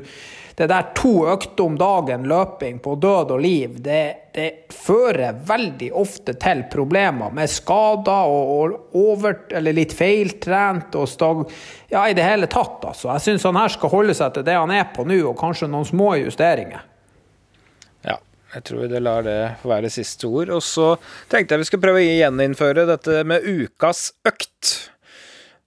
det 0.56 0.66
der 0.70 0.86
to 0.96 1.26
økter 1.28 1.66
om 1.66 1.74
dagen 1.76 2.22
løping 2.28 2.78
på 2.80 2.94
død 2.96 3.34
og 3.34 3.40
liv, 3.44 3.74
det, 3.84 4.32
det 4.32 4.72
fører 4.72 5.36
veldig 5.44 5.90
ofte 5.92 6.32
til 6.40 6.62
problemer 6.72 7.34
med 7.36 7.50
skader 7.52 8.30
og, 8.32 8.54
og 8.54 8.96
over, 8.96 9.36
eller 9.52 9.76
litt 9.76 9.92
feiltrent 9.92 10.96
og 10.96 11.10
stag... 11.12 11.44
Ja, 11.92 12.06
i 12.08 12.16
det 12.16 12.24
hele 12.24 12.48
tatt, 12.48 12.80
altså. 12.88 13.10
Jeg 13.12 13.26
syns 13.26 13.44
han 13.44 13.60
her 13.60 13.74
skal 13.74 13.92
holde 13.92 14.16
seg 14.16 14.32
til 14.32 14.46
det 14.48 14.56
han 14.56 14.72
er 14.72 14.88
på 14.96 15.04
nå, 15.04 15.20
og 15.28 15.36
kanskje 15.38 15.68
noen 15.68 15.88
små 15.92 16.14
justeringer. 16.22 16.88
Ja, 18.08 18.16
jeg 18.56 18.66
tror 18.70 18.88
det 18.88 19.04
lar 19.04 19.28
det 19.28 19.38
få 19.60 19.74
være 19.74 19.92
siste 19.92 20.32
ord. 20.32 20.56
Og 20.56 20.64
så 20.64 20.94
tenkte 21.28 21.52
jeg 21.52 21.66
vi 21.66 21.68
skulle 21.68 21.84
prøve 21.84 22.00
å 22.00 22.08
gjeninnføre 22.08 22.88
dette 22.94 23.20
med 23.28 23.44
ukas 23.44 24.08
økt. 24.24 24.72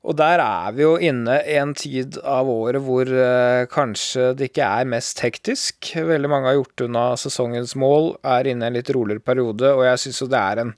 Og 0.07 0.15
der 0.15 0.39
er 0.39 0.75
vi 0.77 0.85
jo 0.85 0.93
inne 0.95 1.41
en 1.57 1.73
tid 1.75 2.17
av 2.23 2.47
året 2.47 2.79
hvor 2.85 3.09
eh, 3.11 3.65
kanskje 3.71 4.29
det 4.39 4.47
ikke 4.49 4.67
er 4.79 4.87
mest 4.87 5.19
hektisk. 5.25 5.91
Veldig 6.07 6.31
mange 6.31 6.47
har 6.47 6.59
gjort 6.61 6.85
unna 6.87 7.05
sesongens 7.19 7.75
mål, 7.79 8.13
er 8.23 8.47
inne 8.47 8.67
i 8.67 8.71
en 8.71 8.77
litt 8.79 8.91
roligere 8.95 9.25
periode, 9.25 9.73
og 9.75 9.83
jeg 9.89 10.05
syns 10.05 10.21
jo 10.23 10.29
det 10.31 10.39
er 10.39 10.63
en 10.63 10.73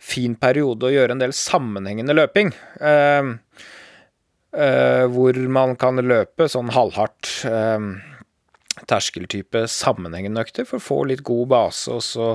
fin 0.00 0.36
periode 0.40 0.88
å 0.88 0.92
gjøre 0.92 1.16
en 1.16 1.24
del 1.24 1.32
sammenhengende 1.36 2.16
løping. 2.16 2.52
Eh, 2.84 3.32
eh, 4.52 5.04
hvor 5.08 5.40
man 5.48 5.76
kan 5.80 6.00
løpe 6.04 6.48
sånn 6.52 6.72
halvhardt. 6.76 7.32
Eh, 7.48 7.88
terskeltype 8.88 9.64
sammenhengende 9.70 10.44
økter 10.44 10.66
for 10.68 10.80
å 10.80 10.84
få 10.84 10.98
litt 11.10 11.24
god 11.26 11.50
base 11.52 11.92
og 11.92 12.02
så 12.06 12.30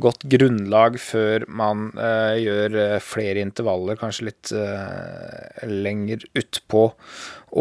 godt 0.00 0.24
grunnlag 0.30 0.98
før 1.02 1.46
man 1.48 1.90
eh, 1.98 2.40
gjør 2.44 2.80
eh, 2.86 2.96
flere 3.04 3.44
intervaller, 3.44 3.98
kanskje 4.00 4.30
litt 4.30 4.54
eh, 4.56 5.68
lenger 5.70 6.24
utpå 6.40 6.88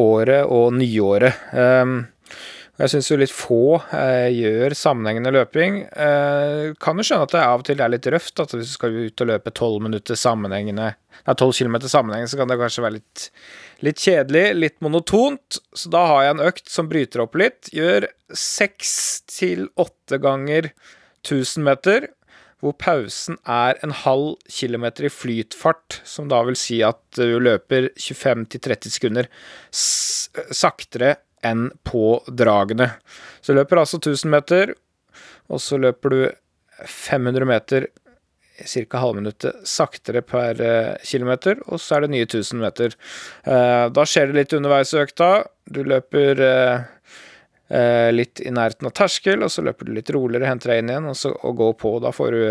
året 0.03 0.49
og 0.49 0.73
nyåret. 0.79 1.43
Um, 1.53 2.01
jeg 2.81 2.89
syns 2.89 3.07
jo 3.11 3.19
litt 3.21 3.33
få 3.33 3.77
eh, 3.93 4.31
gjør 4.33 4.73
sammenhengende 4.73 5.33
løping. 5.35 5.83
Eh, 5.93 6.71
kan 6.81 6.97
jo 6.97 7.05
skjønne 7.05 7.27
at 7.27 7.35
det 7.35 7.43
av 7.45 7.61
og 7.61 7.67
til 7.67 7.83
er 7.85 7.91
litt 7.93 8.07
røft. 8.09 8.41
At 8.41 8.55
hvis 8.55 8.71
du 8.71 8.77
skal 8.79 8.97
ut 8.97 9.23
og 9.23 9.29
løpe 9.29 9.53
12 9.53 9.83
minutter 9.85 10.17
sammenhengende 10.17 10.95
Nei, 11.23 11.35
12 11.37 11.53
km 11.53 11.77
sammenhengende, 11.85 12.31
så 12.31 12.39
kan 12.39 12.49
det 12.49 12.57
kanskje 12.59 12.83
være 12.83 12.95
litt, 12.97 13.27
litt 13.83 14.01
kjedelig, 14.01 14.45
litt 14.57 14.79
monotont. 14.83 15.59
Så 15.75 15.91
da 15.93 16.05
har 16.09 16.25
jeg 16.25 16.35
en 16.35 16.45
økt 16.47 16.71
som 16.71 16.89
bryter 16.91 17.23
opp 17.25 17.37
litt. 17.39 17.71
Gjør 17.75 18.07
seks 18.37 19.23
til 19.29 19.67
åtte 19.79 20.19
ganger 20.23 20.71
1000 21.23 21.65
meter. 21.67 22.09
Hvor 22.63 22.75
pausen 22.79 23.35
er 23.49 23.75
en 23.83 23.91
halv 24.05 24.37
kilometer 24.47 25.09
i 25.09 25.11
flytfart, 25.11 25.99
som 26.07 26.29
da 26.31 26.39
vil 26.47 26.55
si 26.55 26.79
at 26.85 27.01
du 27.17 27.35
løper 27.43 27.89
25-30 27.99 28.93
sekunder 28.93 29.27
saktere 29.75 31.17
enn 31.43 31.67
på 31.83 32.21
dragene. 32.31 32.87
Så 33.43 33.55
løper 33.57 33.81
altså 33.81 33.99
1000 33.99 34.31
meter, 34.31 34.71
og 35.51 35.59
så 35.59 35.75
løper 35.81 36.15
du 36.15 36.21
500 36.87 37.49
meter 37.51 37.89
ca. 38.57 38.97
halvminuttet 38.97 39.67
saktere 39.67 40.21
per 40.21 40.61
eh, 40.61 40.95
kilometer, 41.03 41.59
og 41.67 41.81
så 41.81 41.97
er 41.97 42.05
det 42.05 42.13
nye 42.13 42.27
1000 42.27 42.61
meter. 42.61 42.95
Eh, 43.43 43.89
da 43.93 44.05
skjer 44.05 44.29
det 44.29 44.39
litt 44.39 44.55
underveis 44.57 44.93
i 44.93 45.01
økta. 45.01 45.31
Du 45.65 45.81
løper 45.87 46.43
eh, 46.45 48.09
litt 48.13 48.43
i 48.43 48.53
nærheten 48.53 48.89
av 48.89 48.95
terskel, 48.97 49.43
og 49.43 49.51
så 49.51 49.65
løper 49.65 49.89
du 49.89 49.95
litt 49.97 50.13
roligere, 50.13 50.49
henter 50.51 50.73
deg 50.73 50.83
inn 50.83 50.93
igjen, 50.93 51.11
og 51.11 51.17
så 51.17 51.33
og 51.33 51.59
går 51.61 51.77
på. 51.81 51.97
Da 52.03 52.13
får 52.15 52.37
du 52.37 52.43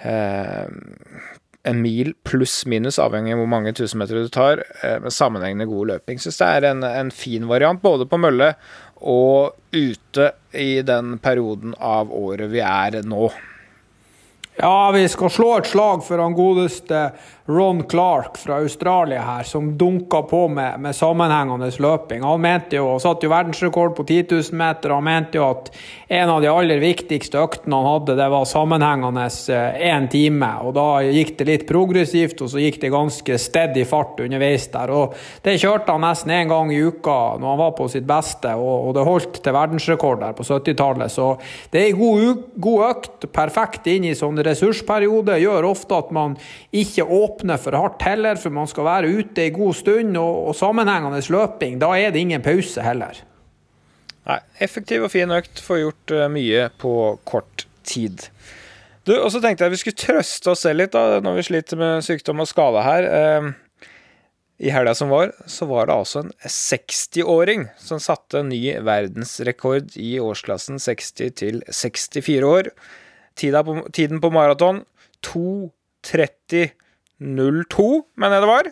en 0.00 1.82
mil 1.84 2.14
pluss 2.24 2.62
minus, 2.64 2.96
avhengig 3.02 3.34
av 3.34 3.42
hvor 3.42 3.50
mange 3.52 3.74
tusenmeter 3.76 4.16
du 4.16 4.30
tar, 4.32 4.62
med 5.04 5.12
sammenhengende 5.12 5.66
god 5.68 5.90
løping. 5.90 6.20
Syns 6.22 6.40
det 6.40 6.48
er 6.48 6.66
en, 6.70 6.80
en, 6.88 7.10
fin 7.12 7.44
variant, 7.50 7.82
både 7.82 8.08
på 8.08 8.16
mølle 8.16 8.54
og 9.04 9.58
ute 9.76 10.30
i 10.56 10.80
den 10.88 11.18
perioden 11.20 11.76
av 11.76 12.08
året 12.16 12.48
vi 12.52 12.64
er 12.64 13.02
nå. 13.04 13.28
Ja, 14.62 14.90
vi 14.90 15.08
skal 15.08 15.30
slå 15.32 15.54
et 15.56 15.68
slag 15.70 16.02
for 16.04 16.20
han 16.20 16.34
godeste 16.36 16.98
Ron 17.50 17.82
Clark 17.82 18.38
fra 18.38 18.54
Australia 18.54 19.20
her, 19.20 19.42
som 19.42 19.78
dunka 19.78 20.22
på 20.22 20.48
med, 20.48 20.80
med 20.80 20.96
sammenhengende 20.96 21.70
løping. 21.78 22.22
Han 22.22 22.40
mente 22.40 22.76
jo, 22.76 22.86
han 22.92 23.02
satt 23.02 23.24
jo 23.24 23.30
verdensrekord 23.32 23.96
på 23.96 24.04
10 24.04 24.26
000 24.30 24.58
meter, 24.60 24.94
han 24.94 25.04
mente 25.04 25.38
jo 25.40 25.48
at 25.48 25.70
en 26.08 26.30
av 26.30 26.42
de 26.42 26.50
aller 26.50 26.78
viktigste 26.82 27.40
øktene 27.42 27.80
han 27.80 27.88
hadde, 27.88 28.16
det 28.18 28.28
var 28.30 28.46
sammenhengende 28.46 29.26
én 29.26 30.04
eh, 30.04 30.08
time. 30.10 30.50
Og 30.62 30.74
da 30.78 30.86
gikk 31.06 31.34
det 31.40 31.48
litt 31.48 31.66
progressivt, 31.66 32.44
og 32.44 32.52
så 32.52 32.62
gikk 32.62 32.80
det 32.84 32.92
ganske 32.94 33.38
steady 33.38 33.84
fart 33.88 34.22
underveis 34.22 34.68
der. 34.70 34.94
Og 34.94 35.18
det 35.42 35.56
kjørte 35.58 35.96
han 35.96 36.06
nesten 36.06 36.34
én 36.36 36.50
gang 36.50 36.70
i 36.74 36.78
uka 36.78 37.18
når 37.40 37.54
han 37.54 37.62
var 37.64 37.74
på 37.78 37.88
sitt 37.90 38.06
beste, 38.06 38.54
og, 38.54 38.88
og 38.88 38.94
det 38.94 39.06
holdt 39.10 39.42
til 39.42 39.56
verdensrekord 39.58 40.22
der 40.22 40.38
på 40.38 40.46
70-tallet. 40.46 41.10
Så 41.10 41.32
det 41.74 41.82
er 41.82 41.90
ei 41.90 41.98
god, 41.98 42.46
god 42.62 42.86
økt, 42.92 43.30
perfekt 43.34 43.90
inn 43.90 44.06
i 44.06 44.16
sånn 44.18 44.38
ressursperiode. 44.46 45.40
Gjør 45.42 45.70
ofte 45.74 45.98
at 45.98 46.14
man 46.14 46.38
ikke 46.70 47.06
åpner 47.10 47.39
åpne 47.40 47.56
for 47.60 47.76
hardt 47.76 48.02
heller, 48.04 48.36
for 48.36 48.52
man 48.52 48.68
skal 48.68 48.86
være 48.86 49.10
ute 49.10 49.46
en 49.46 49.56
god 49.56 49.74
stund. 49.74 50.16
Og, 50.20 50.48
og 50.50 50.56
sammenhengende 50.56 51.22
løping, 51.32 51.80
da 51.80 51.92
er 51.96 52.12
det 52.12 52.20
ingen 52.20 52.42
pause 52.44 52.84
heller. 52.84 53.22
Nei, 54.28 54.38
effektiv 54.60 55.06
og 55.06 55.12
fin 55.14 55.32
økt 55.32 55.62
får 55.64 55.80
gjort 55.80 56.14
uh, 56.14 56.26
mye 56.30 56.68
på 56.78 56.92
kort 57.24 57.66
tid. 57.88 58.28
Du, 59.08 59.14
og 59.16 59.30
så 59.32 59.40
tenkte 59.40 59.64
jeg 59.64 59.72
vi 59.72 59.80
skulle 59.80 59.98
trøste 59.98 60.52
oss 60.52 60.66
selv 60.66 60.82
litt 60.82 60.92
da, 60.92 61.22
når 61.24 61.40
vi 61.40 61.46
sliter 61.48 61.80
med 61.80 62.04
sykdom 62.04 62.44
og 62.44 62.50
skade 62.50 62.84
her. 62.84 63.08
Uh, 63.08 63.88
I 64.60 64.74
helga 64.74 64.92
som 64.94 65.08
var, 65.10 65.32
så 65.48 65.66
var 65.70 65.88
det 65.88 65.96
altså 65.96 66.26
en 66.26 66.34
60-åring 66.44 67.70
som 67.80 68.02
satte 68.02 68.44
ny 68.44 68.60
verdensrekord 68.84 69.96
i 69.96 70.18
årsklassen 70.20 70.78
60 70.78 71.32
til 71.40 71.62
64 71.66 72.44
år. 72.44 72.70
Tiden 73.40 74.20
på 74.20 74.30
maraton 74.34 74.84
2.30 75.24 76.76
02, 77.20 77.88
mener 78.16 78.38
jeg 78.38 78.44
det 78.44 78.50
var. 78.50 78.70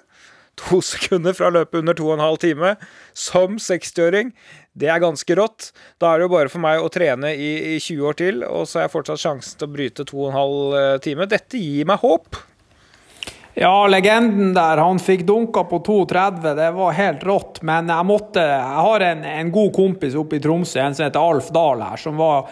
To 0.59 0.81
sekunder 0.93 1.37
fra 1.37 1.53
løpet 1.55 1.83
under 1.83 1.95
2,5 1.95 2.41
time. 2.43 2.75
Som 3.15 3.59
60-åring. 3.63 4.33
Det 4.79 4.91
er 4.91 5.03
ganske 5.03 5.39
rått. 5.39 5.73
Da 5.99 6.13
er 6.13 6.21
det 6.21 6.29
jo 6.29 6.35
bare 6.35 6.53
for 6.53 6.63
meg 6.63 6.83
å 6.83 6.91
trene 6.93 7.35
i, 7.35 7.77
i 7.77 7.81
20 7.81 8.05
år 8.11 8.19
til, 8.19 8.45
og 8.47 8.69
så 8.69 8.81
har 8.81 8.87
jeg 8.89 8.95
fortsatt 8.95 9.25
sjansen 9.25 9.59
til 9.59 9.69
å 9.69 9.75
bryte 9.75 10.07
2,5 10.09 11.03
time. 11.05 11.27
Dette 11.31 11.61
gir 11.63 11.89
meg 11.89 12.05
håp. 12.05 12.39
Ja, 13.59 13.89
legenden 13.91 14.53
der. 14.55 14.79
Han 14.79 15.01
fikk 15.03 15.25
dunka 15.27 15.65
på 15.67 15.81
2,30. 15.83 16.55
Det 16.55 16.69
var 16.77 16.93
helt 16.95 17.25
rått. 17.27 17.59
Men 17.67 17.91
jeg 17.91 18.07
måtte 18.07 18.45
Jeg 18.45 18.85
har 18.87 19.05
en, 19.09 19.25
en 19.27 19.51
god 19.51 19.73
kompis 19.75 20.15
oppe 20.15 20.39
i 20.39 20.43
Tromsø, 20.45 20.79
en 20.79 20.95
som 20.95 21.09
heter 21.09 21.19
Alf 21.19 21.49
Dahl 21.55 21.83
her, 21.83 21.99
som 21.99 22.21
var 22.23 22.47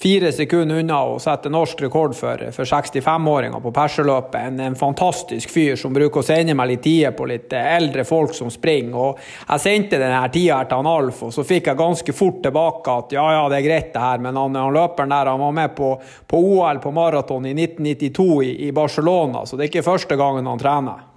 fire 0.00 0.32
sekunder 0.32 0.80
unna 0.80 0.98
å 1.04 1.18
sette 1.20 1.50
norsk 1.52 1.82
rekord 1.84 2.14
for, 2.16 2.40
for 2.56 2.68
65-åringer 2.68 3.60
på 3.60 3.72
perseløpet. 3.76 4.38
En, 4.40 4.60
en, 4.64 4.76
fantastisk 4.80 5.52
fyr 5.52 5.76
som 5.76 5.92
bruker 5.92 6.22
å 6.22 6.24
sende 6.24 6.54
meg 6.56 6.70
litt 6.70 6.82
tider 6.86 7.12
på 7.16 7.26
litt 7.28 7.52
eh, 7.52 7.68
eldre 7.76 8.06
folk 8.08 8.32
som 8.36 8.48
springer. 8.52 8.96
Og 8.96 9.20
jeg 9.20 9.64
sendte 9.66 10.00
denne 10.00 10.22
tida 10.32 10.62
til 10.64 10.80
han 10.80 10.88
Alf, 10.88 11.20
og 11.28 11.34
så 11.36 11.44
fikk 11.44 11.68
jeg 11.68 11.80
ganske 11.80 12.16
fort 12.16 12.40
tilbake 12.46 12.96
at 13.02 13.14
ja, 13.18 13.26
ja, 13.36 13.44
det 13.52 13.60
er 13.60 13.68
greit 13.68 13.92
det 13.92 14.06
her, 14.06 14.24
men 14.24 14.40
han, 14.40 14.56
han 14.56 14.74
løperen 14.74 15.12
der 15.12 15.34
han 15.34 15.44
var 15.44 15.54
med 15.60 15.76
på, 15.76 15.92
på 16.30 16.42
OL 16.54 16.80
på 16.80 16.94
maraton 16.96 17.50
i 17.50 17.54
1992 17.58 18.30
i, 18.46 18.50
i 18.70 18.72
Barcelona, 18.72 19.44
så 19.44 19.58
det 19.58 19.66
er 19.66 19.74
ikke 19.74 19.88
første 19.90 20.16
gangen 20.16 20.48
han 20.48 20.60
trener. 20.60 21.09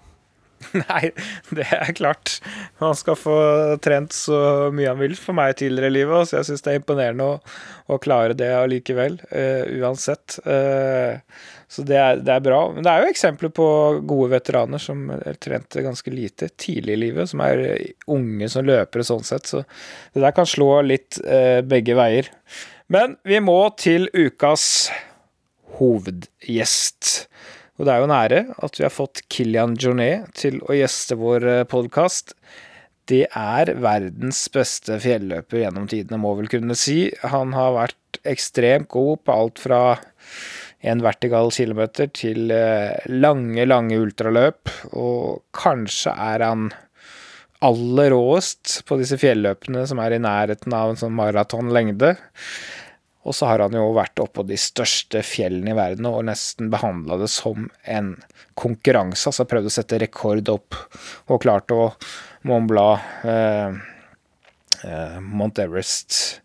Nei, 0.83 1.11
det 1.55 1.65
er 1.73 1.91
klart. 1.97 2.37
Han 2.81 2.95
skal 2.97 3.17
få 3.19 3.37
trent 3.83 4.15
så 4.15 4.37
mye 4.73 4.91
han 4.91 5.01
vil 5.01 5.15
for 5.19 5.37
meg 5.37 5.57
tidligere 5.59 5.91
i 5.91 5.95
livet, 5.99 6.29
så 6.29 6.39
jeg 6.39 6.49
syns 6.49 6.65
det 6.65 6.73
er 6.73 6.81
imponerende 6.81 7.27
å, 7.27 7.37
å 7.93 7.99
klare 8.03 8.37
det 8.37 8.49
allikevel, 8.55 9.19
uh, 9.31 9.63
uansett. 9.81 10.39
Uh, 10.45 11.19
så 11.73 11.85
det 11.87 11.97
er, 11.97 12.19
det 12.21 12.35
er, 12.35 12.43
bra. 12.45 12.59
Men 12.73 12.85
det 12.85 12.91
er 12.91 13.03
jo 13.03 13.13
eksempler 13.13 13.53
på 13.55 13.67
gode 14.05 14.29
veteraner 14.35 14.81
som 14.81 15.07
trente 15.41 15.81
ganske 15.85 16.13
lite 16.13 16.51
tidlig 16.61 16.97
i 16.97 17.01
livet, 17.07 17.31
som 17.31 17.41
er 17.45 17.63
unge 18.13 18.49
som 18.51 18.67
løpere 18.67 19.05
sånn 19.07 19.25
sett, 19.25 19.49
så 19.49 19.63
det 20.13 20.21
der 20.21 20.35
kan 20.37 20.49
slå 20.49 20.75
litt 20.85 21.17
uh, 21.25 21.63
begge 21.65 21.97
veier. 21.97 22.29
Men 22.93 23.17
vi 23.25 23.39
må 23.41 23.57
til 23.79 24.09
ukas 24.13 24.91
hovedgjest. 25.79 27.27
Og 27.79 27.87
det 27.87 27.93
er 27.93 28.01
jo 28.01 28.07
en 28.09 28.15
ære 28.15 28.41
at 28.65 28.77
vi 28.77 28.85
har 28.85 28.93
fått 28.93 29.23
Kilian 29.33 29.73
Journet 29.79 30.29
til 30.37 30.59
å 30.67 30.75
gjeste 30.77 31.17
vår 31.17 31.47
eh, 31.49 31.63
podkast. 31.69 32.35
Det 33.09 33.25
er 33.35 33.73
verdens 33.83 34.45
beste 34.53 34.99
fjelløper 35.03 35.63
gjennom 35.63 35.87
tidene, 35.91 36.21
må 36.21 36.35
vel 36.37 36.51
kunne 36.51 36.77
si. 36.79 37.09
Han 37.33 37.55
har 37.57 37.73
vært 37.75 38.21
ekstremt 38.29 38.91
god 38.93 39.23
på 39.25 39.35
alt 39.35 39.59
fra 39.59 39.81
en 40.83 41.01
vertikal 41.03 41.49
kilometer 41.55 42.11
til 42.13 42.53
eh, 42.53 42.93
lange, 43.09 43.65
lange 43.65 43.97
ultraløp, 44.03 44.69
og 44.93 45.43
kanskje 45.55 46.13
er 46.13 46.45
han 46.45 46.69
aller 47.63 48.11
råest 48.11 48.81
på 48.87 48.99
disse 48.99 49.17
fjelløpene 49.19 49.85
som 49.87 50.01
er 50.03 50.15
i 50.15 50.21
nærheten 50.21 50.75
av 50.75 50.91
en 50.91 50.99
sånn 50.99 51.15
maratonlengde. 51.15 52.13
Og 53.23 53.35
så 53.35 53.47
har 53.47 53.63
han 53.63 53.75
jo 53.75 53.85
vært 53.95 54.19
oppå 54.19 54.43
de 54.47 54.57
største 54.59 55.21
fjellene 55.23 55.71
i 55.71 55.77
verden 55.77 56.07
og 56.09 56.25
nesten 56.27 56.71
behandla 56.73 57.17
det 57.21 57.29
som 57.31 57.69
en 57.87 58.13
konkurranse. 58.59 59.29
Altså 59.29 59.47
prøvd 59.47 59.69
å 59.69 59.73
sette 59.77 59.99
rekord 60.03 60.51
opp 60.51 60.77
og 61.31 61.43
klart 61.45 61.71
å 61.71 61.93
Mont 62.43 62.67
Blanc, 62.67 62.99
eh, 63.23 63.77
eh, 64.83 65.19
Mount 65.23 65.61
Everest, 65.63 66.41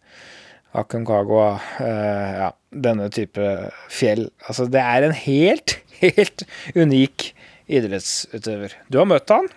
Aconcagua 0.78 1.48
eh, 1.80 2.32
Ja, 2.44 2.52
denne 2.70 3.08
type 3.10 3.48
fjell. 3.90 4.28
Altså, 4.46 4.68
det 4.70 4.84
er 4.84 5.08
en 5.08 5.16
helt, 5.16 5.80
helt 6.04 6.46
unik 6.78 7.32
idrettsutøver. 7.68 8.78
Du 8.86 9.00
har 9.02 9.08
møtt 9.10 9.34
han? 9.34 9.50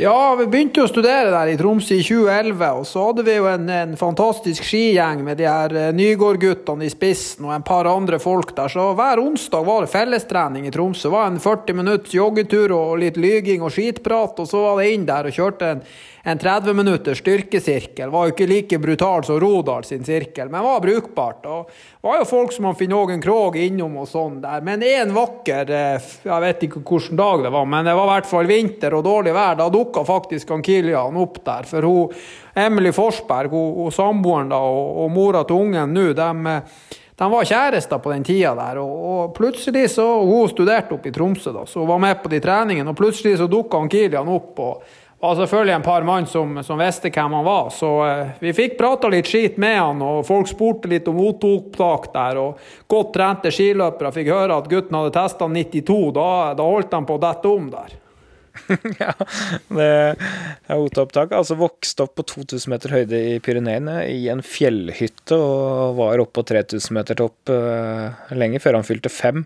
Ja, 0.00 0.32
vi 0.32 0.46
begynte 0.48 0.80
å 0.80 0.88
studere 0.88 1.28
der 1.28 1.50
i 1.52 1.56
Tromsø 1.60 1.98
i 1.98 2.00
2011, 2.00 2.62
og 2.72 2.86
så 2.88 3.02
hadde 3.10 3.24
vi 3.26 3.34
jo 3.34 3.48
en, 3.50 3.66
en 3.68 3.90
fantastisk 4.00 4.64
skigjeng 4.64 5.20
med 5.26 5.36
de 5.36 5.44
her 5.44 5.74
uh, 5.76 5.88
Nygård-guttene 5.92 6.86
i 6.86 6.92
spissen 6.92 7.44
og 7.44 7.52
en 7.52 7.66
par 7.66 7.84
andre 7.90 8.16
folk 8.22 8.54
der. 8.56 8.72
Så 8.72 8.86
hver 8.96 9.20
onsdag 9.20 9.66
var 9.66 9.84
det 9.84 9.92
fellestrening 9.92 10.64
i 10.64 10.72
Tromsø. 10.72 11.10
Det 11.10 11.12
var 11.12 11.28
en 11.28 11.36
40 11.44 11.76
minutts 11.82 12.16
joggetur 12.16 12.72
og 12.78 12.94
litt 13.02 13.20
lyging 13.20 13.60
og 13.60 13.74
skitprat, 13.76 14.40
og 14.40 14.48
så 14.48 14.64
var 14.64 14.80
det 14.80 14.88
inn 14.94 15.04
der 15.10 15.28
og 15.28 15.36
kjørte 15.36 15.74
en, 15.74 15.84
en 16.22 16.38
30 16.38 16.74
minutters 16.74 17.18
styrkesirkel. 17.18 18.10
Var 18.10 18.26
jo 18.26 18.34
ikke 18.34 18.48
like 18.48 18.78
brutal 18.78 19.24
som 19.24 19.40
Rodal 19.40 19.84
sin 19.88 20.04
sirkel, 20.04 20.50
men 20.52 20.64
var 20.64 20.82
brukbart. 20.84 21.46
Og 21.46 21.70
det 21.70 22.08
var 22.08 22.20
jo 22.20 22.28
folk 22.28 22.52
som 22.52 22.68
Finn 22.76 22.92
Ågen 22.92 23.22
Krog 23.24 23.56
innom 23.56 23.96
og 24.02 24.08
sånn 24.10 24.38
der. 24.42 24.60
Men 24.66 24.84
en 24.84 25.14
vakker 25.16 25.72
eh, 25.72 26.10
Jeg 26.24 26.44
vet 26.44 26.64
ikke 26.66 26.84
hvilken 26.84 27.20
dag 27.20 27.46
det 27.46 27.54
var, 27.54 27.66
men 27.68 27.88
det 27.88 27.96
var 27.96 28.08
i 28.08 28.14
hvert 28.14 28.30
fall 28.30 28.50
vinter 28.50 28.96
og 28.98 29.04
dårlig 29.06 29.34
vær. 29.36 29.58
Da 29.60 29.68
dukka 29.72 30.04
faktisk 30.08 30.52
han 30.52 30.64
Kilian 30.64 31.20
opp 31.20 31.42
der. 31.46 31.68
For 31.70 31.88
hun, 31.88 32.16
Emily 32.54 32.92
Forsberg, 32.92 33.52
hun, 33.54 33.76
hun 33.80 33.94
samboeren 33.94 34.52
da, 34.52 34.60
og, 34.60 35.04
og 35.04 35.14
mora 35.14 35.44
til 35.48 35.64
ungen 35.64 35.94
nå, 35.96 36.10
de 36.16 36.58
de 37.20 37.26
var 37.28 37.44
kjærester 37.44 37.98
på 38.00 38.14
den 38.14 38.22
tida 38.24 38.54
der, 38.56 38.78
og, 38.80 38.92
og 39.04 39.32
plutselig 39.36 39.90
så 39.92 40.06
Hun 40.24 40.48
studerte 40.48 40.94
oppe 40.96 41.10
i 41.10 41.12
Tromsø, 41.12 41.52
da, 41.52 41.66
så 41.68 41.82
hun 41.82 41.90
var 41.90 42.00
med 42.00 42.22
på 42.22 42.30
de 42.32 42.38
treningene, 42.40 42.88
og 42.88 42.96
plutselig 42.96 43.34
så 43.36 43.44
dukka 43.44 43.82
Kilian 43.92 44.28
opp. 44.32 44.58
og 44.58 44.99
var 45.20 45.36
selvfølgelig 45.36 45.74
en 45.74 45.84
par 45.84 46.04
mann 46.08 46.26
som, 46.26 46.62
som, 46.64 46.80
visste 46.80 47.10
hvem 47.12 47.38
han 47.38 47.44
var, 47.44 47.70
så 47.76 47.90
eh, 48.06 48.34
vi 48.40 48.54
fikk 48.56 48.78
prata 48.78 49.10
litt 49.12 49.28
skit 49.28 49.58
med 49.60 49.76
han, 49.76 50.02
og 50.04 50.24
folk 50.28 50.48
spurte 50.48 50.88
litt 50.88 51.08
om 51.10 51.20
O2-opptak 51.20 52.10
der, 52.14 52.40
og 52.40 52.90
godt 52.90 53.12
trente 53.18 53.52
skiløpere 53.52 54.14
fikk 54.16 54.32
høre 54.32 54.56
at 54.56 54.70
gutten 54.70 54.96
hadde 54.96 55.12
testa 55.16 55.48
92, 55.48 55.98
da, 56.16 56.28
da 56.56 56.68
holdt 56.68 56.96
han 56.96 57.08
på 57.08 57.18
å 57.18 57.24
dette 57.28 57.52
om 57.52 57.68
der. 57.72 57.98
ja, 59.00 59.12
det 59.70 59.86
er 59.86 60.74
OT-opptak. 60.74 61.32
Altså 61.36 61.56
vokste 61.58 62.04
opp 62.04 62.16
på 62.18 62.24
2000 62.26 62.72
meter 62.72 62.94
høyde 62.94 63.20
i 63.30 63.38
Pyreneene, 63.44 64.02
i 64.10 64.28
en 64.32 64.42
fjellhytte, 64.44 65.36
og 65.38 65.96
var 66.00 66.22
oppe 66.22 66.40
på 66.40 66.46
3000 66.50 66.96
meter 66.96 67.18
topp 67.20 67.52
uh, 67.52 68.34
lenge 68.36 68.60
før 68.62 68.80
han 68.80 68.86
fylte 68.86 69.12
fem. 69.12 69.44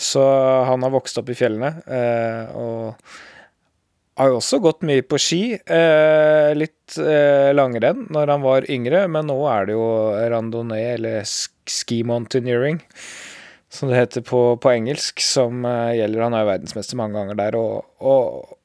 Så 0.00 0.24
han 0.68 0.86
har 0.86 0.94
vokst 0.94 1.20
opp 1.20 1.30
i 1.30 1.38
fjellene. 1.38 1.72
Uh, 1.86 2.58
og 2.60 3.18
har 4.20 4.30
jo 4.30 4.38
også 4.38 4.60
gått 4.62 4.84
mye 4.86 5.02
på 5.06 5.18
ski. 5.20 5.42
Eh, 5.56 6.50
litt 6.58 6.76
langrenn 7.56 8.06
når 8.12 8.34
han 8.34 8.42
var 8.42 8.66
yngre, 8.72 9.04
men 9.08 9.28
nå 9.30 9.38
er 9.48 9.68
det 9.68 9.76
jo 9.76 9.84
randonee, 10.32 10.94
eller 10.96 11.26
ski 11.26 12.00
mountaineering 12.04 12.80
som 13.70 13.88
det 13.88 13.96
heter 13.96 14.20
på, 14.26 14.56
på 14.56 14.70
engelsk, 14.70 15.20
som 15.22 15.64
eh, 15.64 15.96
gjelder. 16.00 16.24
Han 16.26 16.34
er 16.34 16.44
jo 16.44 16.50
verdensmester 16.50 16.98
mange 16.98 17.18
ganger 17.18 17.38
der, 17.38 17.58
og, 17.58 17.84
og, 18.02 18.56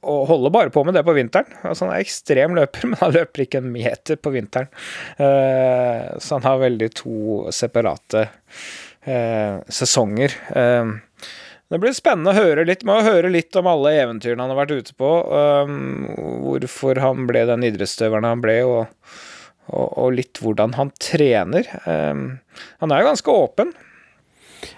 og, 0.00 0.22
holder 0.30 0.54
bare 0.54 0.72
på 0.72 0.84
med 0.86 0.96
det 0.96 1.04
på 1.04 1.14
vinteren. 1.16 1.50
Altså, 1.60 1.84
han 1.84 1.92
er 1.96 2.04
ekstrem 2.04 2.56
løper, 2.56 2.86
men 2.90 3.02
han 3.02 3.12
løper 3.18 3.44
ikke 3.44 3.60
en 3.60 3.68
meter 3.74 4.20
på 4.20 4.32
vinteren. 4.34 4.70
Uh, 5.20 6.16
så 6.16 6.38
han 6.38 6.48
har 6.48 6.62
veldig 6.64 6.88
to 6.96 7.18
separate 7.54 8.24
uh, 8.24 9.60
sesonger. 9.68 10.40
Det 11.72 11.80
blir 11.82 11.94
spennende 11.96 12.30
å 12.30 12.36
høre 12.36 12.66
litt. 12.66 12.84
Må 12.86 13.00
høre 13.02 13.30
litt 13.32 13.56
om 13.58 13.66
alle 13.70 13.96
eventyrene 14.04 14.44
han 14.44 14.52
har 14.52 14.60
vært 14.60 14.76
ute 14.76 14.94
på. 14.98 15.10
Um, 15.66 16.04
hvorfor 16.44 17.00
han 17.02 17.26
ble 17.26 17.42
den 17.48 17.66
idrettsutøveren 17.66 18.28
han 18.28 18.44
ble, 18.44 18.60
og, 18.68 19.16
og, 19.74 20.12
litt 20.14 20.38
hvordan 20.42 20.76
han 20.78 20.92
trener. 21.02 21.66
Um, 21.82 22.28
han 22.82 22.94
er 22.94 23.02
jo 23.02 23.08
ganske 23.10 23.34
åpen. 23.34 23.74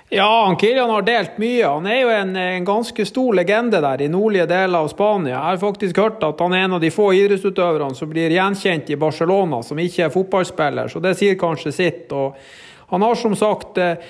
Ja, 0.08 0.46
han 0.46 0.56
Kilian 0.56 0.88
har 0.90 1.04
delt 1.04 1.36
mye. 1.36 1.66
Han 1.66 1.86
er 1.86 1.98
jo 2.00 2.12
en, 2.14 2.32
en, 2.40 2.64
ganske 2.64 3.04
stor 3.06 3.36
legende 3.36 3.82
der 3.84 4.00
i 4.00 4.08
nordlige 4.08 4.46
deler 4.48 4.80
av 4.80 4.88
Spania. 4.88 5.34
Jeg 5.34 5.44
har 5.44 5.60
faktisk 5.60 6.00
hørt 6.00 6.24
at 6.24 6.40
han 6.40 6.56
er 6.56 6.64
en 6.64 6.78
av 6.78 6.80
de 6.80 6.90
få 6.92 7.10
idrettsutøverne 7.18 7.96
som 7.98 8.08
blir 8.08 8.32
gjenkjent 8.32 8.88
i 8.88 8.96
Barcelona, 9.00 9.60
som 9.62 9.80
ikke 9.84 10.06
er 10.06 10.14
fotballspiller, 10.14 10.88
så 10.88 11.04
det 11.04 11.12
sier 11.20 11.36
kanskje 11.40 11.74
sitt. 11.76 12.16
Og 12.16 12.40
han 12.88 13.04
har 13.04 13.20
som 13.20 13.36
sagt 13.36 13.76
eh, 13.84 14.00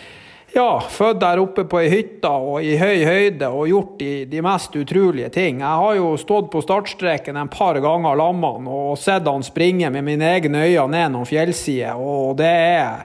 ja, 0.55 0.81
født 0.91 1.21
der 1.21 1.41
oppe 1.43 1.65
på 1.69 1.81
ei 1.83 1.89
hytte 1.93 2.31
og 2.31 2.65
i 2.65 2.77
høy 2.81 3.03
høyde 3.05 3.49
og 3.53 3.69
gjort 3.69 3.97
de, 4.01 4.13
de, 4.31 4.43
mest 4.45 4.77
utrolige 4.81 5.29
ting. 5.35 5.61
Jeg 5.61 5.83
har 5.83 5.99
jo 5.99 6.13
stått 6.21 6.49
på 6.53 6.63
startstreken 6.65 7.37
en 7.37 7.51
par 7.53 7.79
ganger 7.85 8.19
lammene 8.19 8.73
og 8.73 8.97
sett 9.01 9.29
han 9.29 9.45
springe 9.47 9.91
med 9.95 10.07
mine 10.07 10.33
egne 10.39 10.65
øyne 10.67 10.89
ned 10.95 11.13
noen 11.15 11.29
fjellsider, 11.29 12.01
og 12.01 12.39
det 12.41 12.55
er 12.55 13.05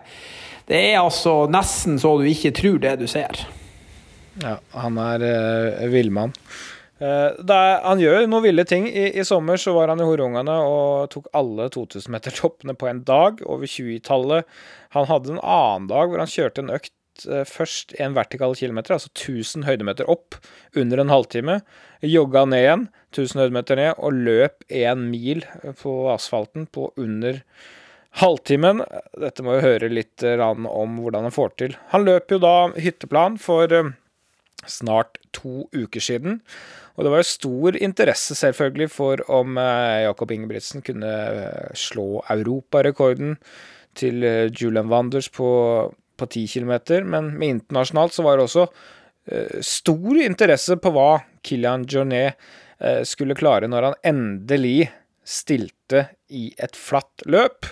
det 0.69 0.79
er 0.93 1.01
altså 1.01 1.43
nesten 1.51 1.97
så 1.99 2.15
du 2.19 2.29
ikke 2.29 2.53
tror 2.55 2.79
det 2.83 2.95
du 3.01 3.07
ser. 3.11 3.43
Ja, 4.41 4.57
han 4.73 4.97
er 4.97 5.25
uh, 5.27 5.89
villmann. 5.91 6.31
Uh, 7.03 7.35
han 7.83 7.99
gjør 7.99 8.23
noen 8.31 8.45
ville 8.45 8.63
ting. 8.65 8.87
I, 8.87 9.09
I, 9.19 9.25
sommer 9.27 9.59
så 9.59 9.75
var 9.75 9.91
han 9.91 9.99
i 9.99 10.07
Horungane 10.07 10.55
og 10.63 11.11
tok 11.11 11.27
alle 11.35 11.67
2000-metertoppene 11.73 12.77
på 12.79 12.87
en 12.89 13.03
dag 13.05 13.43
over 13.43 13.67
20-tallet. 13.67 14.47
Han 14.95 15.09
hadde 15.11 15.35
en 15.35 15.43
annen 15.43 15.89
dag 15.91 16.09
hvor 16.09 16.23
han 16.23 16.31
kjørte 16.31 16.63
en 16.63 16.75
økt 16.79 16.93
først 17.47 17.93
en 18.01 18.15
vertikal 18.17 18.55
kilometer, 18.57 18.95
altså 18.95 19.11
1000 19.13 19.67
høydemeter 19.67 20.09
opp, 20.09 20.39
under 20.75 20.99
en 20.99 21.13
halvtime. 21.13 21.59
Jogga 22.01 22.45
ned 22.49 22.63
igjen, 22.63 22.87
1000 23.13 23.43
høydemeter 23.43 23.79
ned, 23.79 23.93
og 23.97 24.17
løp 24.25 24.65
én 24.73 25.07
mil 25.11 25.45
på 25.79 25.95
asfalten 26.13 26.65
på 26.73 26.89
under 26.97 27.43
halvtimen. 28.21 28.83
Dette 29.19 29.45
må 29.45 29.57
vi 29.57 29.65
høre 29.65 29.91
litt 29.91 30.23
eh, 30.25 30.41
om 30.41 30.99
hvordan 31.01 31.27
han 31.27 31.35
får 31.35 31.57
til. 31.61 31.75
Han 31.93 32.05
løp 32.07 32.33
jo 32.33 32.41
da 32.43 32.55
hytteplan 32.77 33.39
for 33.41 33.73
eh, 33.73 33.93
snart 34.69 35.19
to 35.35 35.67
uker 35.73 36.03
siden. 36.03 36.41
Og 36.93 37.05
det 37.05 37.13
var 37.13 37.23
jo 37.23 37.31
stor 37.31 37.77
interesse 37.81 38.37
selvfølgelig 38.37 38.89
for 38.93 39.23
om 39.33 39.57
eh, 39.57 40.03
Jakob 40.05 40.33
Ingebrigtsen 40.33 40.85
kunne 40.85 41.13
slå 41.77 42.23
europarekorden 42.29 43.37
til 43.97 44.25
Julian 44.57 44.89
Wanders 44.89 45.27
på, 45.29 45.47
på 46.17 46.27
10 46.27 46.47
km. 46.47 46.73
Men 47.09 47.31
med 47.37 47.57
internasjonalt 47.57 48.15
så 48.15 48.25
var 48.25 48.37
det 48.37 48.47
også 48.47 48.67
stor 49.63 50.17
interesse 50.19 50.75
på 50.83 50.91
hva 50.91 51.21
Kilian 51.47 51.85
Jornet 51.87 52.35
skulle 53.07 53.37
klare 53.39 53.69
når 53.71 53.85
han 53.87 53.93
endelig 54.09 54.89
stilte 55.23 56.09
i 56.27 56.49
et 56.59 56.75
flatt 56.75 57.23
løp 57.31 57.69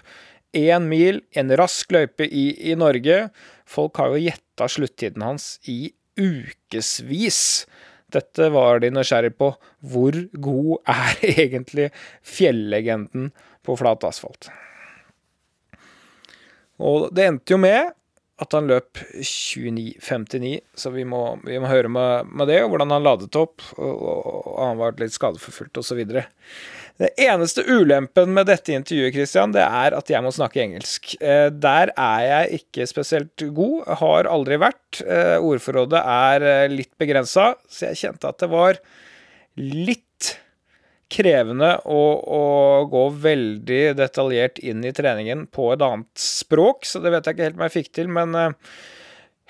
én 0.56 0.88
mil, 0.88 1.22
en 1.32 1.52
rask 1.58 1.92
løype 1.92 2.28
i, 2.28 2.72
i 2.72 2.76
Norge. 2.76 3.30
Folk 3.68 4.00
har 4.02 4.12
jo 4.12 4.24
gjetta 4.26 4.68
sluttiden 4.72 5.24
hans 5.26 5.54
i 5.72 5.94
ukevis. 6.20 7.42
Dette 8.12 8.50
var 8.52 8.82
de 8.84 8.92
nysgjerrig 8.92 9.34
på. 9.40 9.54
Hvor 9.80 10.18
god 10.32 10.92
er 10.92 11.24
egentlig 11.46 11.90
fjellegenden 12.28 13.32
på 13.66 13.78
flat 13.80 14.04
asfalt? 14.08 14.52
Og 16.82 17.12
det 17.16 17.28
endte 17.30 17.54
jo 17.54 17.62
med 17.62 17.94
at 18.42 18.56
han 18.58 18.70
løp 18.70 18.98
29,59, 19.22 20.56
så 20.74 20.90
vi 20.94 21.06
må, 21.06 21.22
vi 21.46 21.60
må 21.62 21.70
høre 21.70 21.92
med, 21.92 22.32
med, 22.34 22.50
det, 22.50 22.62
og 22.64 22.74
hvordan 22.74 22.94
han 22.96 23.06
ladet 23.06 23.38
opp, 23.38 23.62
og, 23.78 23.92
og, 23.92 24.30
og 24.56 24.62
han 24.64 24.80
var 24.80 24.98
litt 25.02 25.14
skadeforfulgt 25.14 25.78
osv. 25.78 26.02
Det 27.02 27.12
eneste 27.22 27.64
ulempen 27.70 28.34
med 28.34 28.50
dette 28.50 28.74
intervjuet 28.74 29.16
Christian, 29.16 29.54
det 29.56 29.64
er 29.64 29.96
at 29.98 30.10
jeg 30.10 30.26
må 30.26 30.34
snakke 30.34 30.64
engelsk. 30.64 31.16
Eh, 31.22 31.48
der 31.54 31.94
er 31.94 32.26
jeg 32.28 32.62
ikke 32.62 32.90
spesielt 32.90 33.46
god, 33.56 33.88
har 34.02 34.30
aldri 34.30 34.58
vært. 34.62 35.04
Eh, 35.06 35.38
ordforrådet 35.38 36.02
er 36.02 36.48
eh, 36.50 36.68
litt 36.74 36.94
begrensa, 37.02 37.54
så 37.70 37.92
jeg 37.92 38.02
kjente 38.04 38.30
at 38.34 38.42
det 38.42 38.52
var 38.52 38.82
litt 39.62 40.06
krevende 41.12 41.74
å, 41.84 42.02
å, 42.22 42.42
gå 42.92 43.04
veldig 43.26 43.82
detaljert 44.00 44.62
inn 44.64 44.86
i 44.88 44.94
treningen 44.96 45.46
på 45.52 45.74
et 45.74 45.84
annet 45.86 46.10
språk, 46.20 46.88
så 46.88 47.04
det 47.04 47.12
vet 47.14 47.28
jeg 47.28 47.38
ikke 47.38 47.50
helt 47.50 47.60
om 47.60 47.68
jeg 47.68 47.78
fikk 47.80 47.94
til, 48.00 48.12
men 48.12 48.40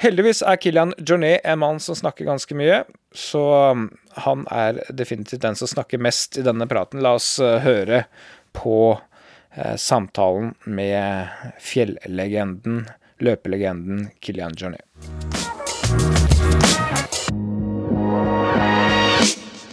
Heldigvis 0.01 0.39
er 0.41 0.57
Kilian 0.57 0.95
Journey 0.97 1.37
en 1.45 1.59
mann 1.61 1.79
som 1.79 1.93
snakker 1.93 2.25
ganske 2.25 2.55
mye, 2.57 2.79
så 3.13 3.41
um, 3.69 3.83
han 4.25 4.47
er 4.49 4.79
definitivt 4.89 5.43
den 5.43 5.57
som 5.59 5.69
snakker 5.69 6.01
mest 6.01 6.39
i 6.41 6.45
denne 6.47 6.65
praten. 6.65 7.03
La 7.05 7.13
oss 7.19 7.35
uh, 7.37 7.59
høre 7.61 8.07
på 8.57 8.97
eh, 9.53 9.77
samtalen 9.79 10.55
med 10.65 11.29
fjellegenden, 11.61 12.87
løpelegenden 13.21 14.09
Kilian 14.19 14.57
Journey. 14.57 14.81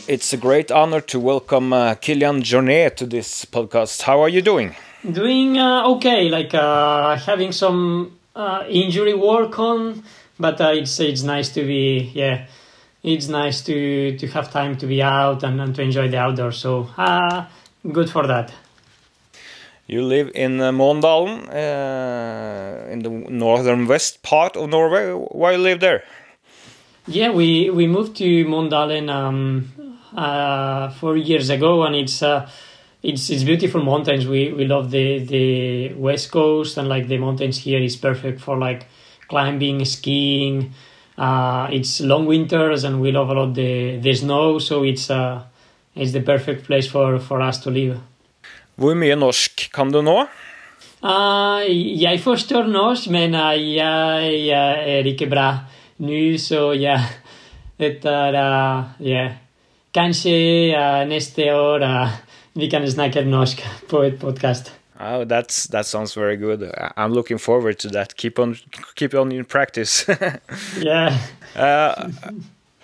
It's 0.08 0.32
a 0.32 0.38
great 0.38 0.70
honor 0.70 1.02
to 1.02 1.20
welcome 1.20 1.70
uh, 1.74 1.94
Kilian 1.94 2.40
Jornet 2.40 2.96
to 2.96 3.04
this 3.04 3.44
podcast. 3.44 4.00
How 4.00 4.22
are 4.22 4.28
you 4.30 4.40
doing? 4.40 4.74
Doing 5.04 5.58
uh, 5.58 5.86
okay, 5.96 6.30
like 6.30 6.54
uh, 6.54 7.16
having 7.16 7.52
some 7.52 8.16
uh, 8.34 8.64
injury 8.70 9.12
work 9.12 9.58
on, 9.58 10.02
but 10.40 10.62
uh, 10.62 10.72
it's 10.72 10.98
it's 10.98 11.22
nice 11.22 11.50
to 11.50 11.62
be 11.62 12.10
yeah, 12.14 12.46
it's 13.02 13.28
nice 13.28 13.60
to 13.64 14.16
to 14.16 14.26
have 14.28 14.50
time 14.50 14.78
to 14.78 14.86
be 14.86 15.02
out 15.02 15.42
and, 15.42 15.60
and 15.60 15.74
to 15.74 15.82
enjoy 15.82 16.08
the 16.08 16.16
outdoors. 16.16 16.56
So 16.56 16.88
uh, 16.96 17.44
good 17.92 18.08
for 18.08 18.26
that. 18.26 18.50
You 19.86 20.00
live 20.02 20.30
in 20.34 20.58
uh, 20.58 20.72
Måndalen, 20.72 21.50
uh, 21.50 22.90
in 22.90 23.00
the 23.00 23.10
northern 23.10 23.86
west 23.86 24.22
part 24.22 24.56
of 24.56 24.70
Norway. 24.70 25.12
Why 25.12 25.52
you 25.52 25.58
live 25.58 25.80
there? 25.80 26.02
Yeah, 27.06 27.30
we 27.30 27.70
we 27.70 27.86
moved 27.86 28.16
to 28.16 28.44
Måndalen 28.44 29.10
um, 29.10 29.72
uh, 30.16 30.90
four 30.90 31.16
years 31.16 31.50
ago, 31.50 31.84
and 31.84 31.94
it's 31.96 32.22
uh, 32.22 32.48
it's 33.02 33.30
it's 33.30 33.42
beautiful 33.44 33.82
mountains. 33.82 34.26
We 34.26 34.52
we 34.52 34.64
love 34.64 34.90
the 34.90 35.18
the 35.18 35.94
west 35.94 36.30
coast 36.30 36.76
and 36.76 36.88
like 36.88 37.08
the 37.08 37.18
mountains 37.18 37.58
here 37.58 37.80
is 37.80 37.96
perfect 37.96 38.40
for 38.40 38.56
like 38.56 38.86
climbing, 39.28 39.84
skiing. 39.84 40.72
Uh, 41.16 41.68
it's 41.72 42.00
long 42.00 42.26
winters 42.26 42.84
and 42.84 43.00
we 43.00 43.12
love 43.12 43.28
a 43.30 43.34
lot 43.34 43.54
the 43.54 43.98
the 43.98 44.14
snow, 44.14 44.58
so 44.58 44.84
it's 44.84 45.10
uh 45.10 45.42
it's 45.94 46.12
the 46.12 46.20
perfect 46.20 46.64
place 46.64 46.86
for, 46.86 47.18
for 47.18 47.40
us 47.40 47.58
to 47.58 47.70
live. 47.70 47.98
Hvor 48.78 48.94
mye 48.94 49.16
norsk 49.18 49.70
kan 49.74 49.90
du 49.90 49.98
nå? 50.02 50.20
Uh, 51.02 51.62
jeg 52.02 52.20
forstår 52.22 52.66
norsk, 52.70 53.10
men 53.10 53.34
uh, 53.34 53.54
jeg, 53.54 54.46
jeg 54.46 54.98
er 54.98 55.10
ikke 55.10 55.26
bra 55.30 55.48
nå, 55.98 56.38
så 56.38 56.72
ja 56.78 56.98
Etter 57.78 58.34
uh, 58.34 58.84
yeah. 58.98 59.47
Kanskje 59.98 60.32
uh, 60.78 61.08
neste 61.11 61.50
år 61.54 61.82
uh, 61.82 62.08
vi 62.54 62.68
kan 62.70 62.84
snakke 62.90 63.24
norsk 63.26 63.64
på 63.90 64.02
et 64.06 64.18
podkast. 64.20 64.70
Oh, 65.00 65.24
that's 65.24 65.66
that 65.70 65.87
sounds 65.87 66.14
very 66.14 66.37
good. 66.37 66.62
I'm 66.96 67.12
looking 67.12 67.38
forward 67.38 67.78
to 67.78 67.88
that. 67.88 68.16
Keep 68.16 68.38
on, 68.38 68.56
keep 68.94 69.14
on 69.14 69.32
in 69.32 69.44
practice. 69.44 70.06
yeah. 70.80 71.18
Uh, 71.56 72.11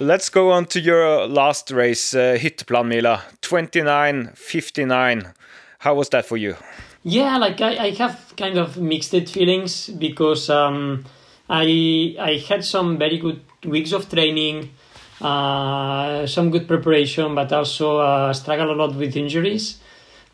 let's 0.01 0.29
go 0.29 0.51
on 0.51 0.67
to 0.67 0.81
your 0.81 1.27
last 1.29 1.71
race, 1.71 2.15
uh, 2.15 2.37
Hytteplanmila, 2.39 3.21
29.59. 3.43 5.33
How 5.79 5.95
was 5.95 6.09
that 6.11 6.27
for 6.27 6.37
you? 6.37 6.57
Yeah, 7.05 7.39
like 7.39 7.61
I, 7.61 7.87
I 7.87 7.91
have 7.91 8.35
kind 8.37 8.59
of 8.59 8.77
mixed 8.77 9.29
feelings 9.29 9.89
because 9.89 10.51
um, 10.51 11.05
I 11.49 12.17
I 12.19 12.43
had 12.49 12.65
some 12.65 12.99
very 12.99 13.19
good 13.19 13.41
weeks 13.65 13.93
of 13.93 14.09
training, 14.09 14.71
uh, 15.21 16.27
some 16.27 16.51
good 16.51 16.67
preparation, 16.67 17.35
but 17.35 17.53
also 17.53 17.99
uh, 17.99 18.33
struggle 18.33 18.73
a 18.73 18.77
lot 18.77 18.95
with 18.95 19.17
injuries 19.17 19.79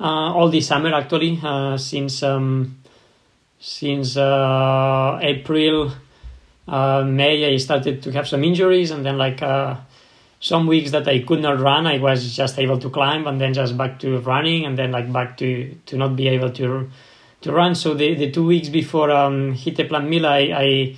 uh, 0.01 0.33
all 0.33 0.49
this 0.49 0.67
summer 0.67 0.95
actually 0.95 1.39
uh, 1.43 1.77
since 1.77 2.23
um, 2.23 2.79
since 3.59 4.17
uh, 4.17 5.19
April 5.21 5.93
May 6.67 7.53
I 7.53 7.57
started 7.59 8.03
to 8.05 8.13
have 8.13 8.27
some 8.27 8.43
injuries 8.45 8.91
and 8.93 9.05
then 9.05 9.19
like 9.19 9.41
some 10.41 10.67
weeks 10.67 10.93
that 10.93 11.07
I 11.07 11.19
could 11.19 11.41
not 11.41 11.61
run, 11.61 11.87
I 11.87 11.99
was 11.99 12.35
just 12.35 12.59
able 12.59 12.79
to 12.79 12.89
climb 12.89 13.27
and 13.27 13.39
then 13.41 13.53
just 13.53 13.77
back 13.77 13.99
to 13.99 14.21
running 14.21 14.65
and 14.65 14.79
then 14.79 14.93
like 14.93 15.13
back 15.13 15.37
to 15.39 15.75
to 15.87 15.97
not 15.97 16.17
be 16.17 16.29
able 16.29 16.51
to 16.53 16.89
to 17.43 17.53
run. 17.53 17.75
So 17.75 17.93
the, 17.93 18.15
the 18.15 18.31
two 18.31 18.47
weeks 18.47 18.69
before 18.69 19.11
um, 19.11 19.55
Hytteplanmila, 19.55 20.29
I, 20.29 20.97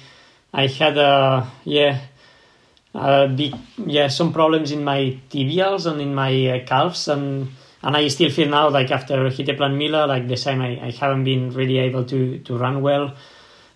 I 0.55 0.63
I 0.65 0.67
had 0.69 0.97
a 0.99 1.51
yeah 1.65 1.99
uh, 2.95 3.27
big 3.27 3.55
yeah 3.87 4.09
some 4.09 4.33
problems 4.33 4.71
in 4.71 4.85
my 4.85 5.19
tibials 5.31 5.91
and 5.91 6.01
in 6.01 6.15
my 6.15 6.47
uh, 6.49 6.65
calves 6.67 7.09
and 7.09 7.49
and 7.83 7.97
I 7.97 8.07
still 8.09 8.31
feel 8.31 8.49
now 8.49 8.69
like 8.69 8.91
after 8.91 9.17
Hytteplanmila 9.29 10.07
like 10.07 10.29
the 10.29 10.37
same 10.37 10.61
I, 10.61 10.79
I 10.87 10.91
haven't 10.91 11.25
been 11.25 11.51
really 11.53 11.79
able 11.79 12.05
to 12.05 12.39
to 12.39 12.57
run 12.57 12.83
well 12.83 13.15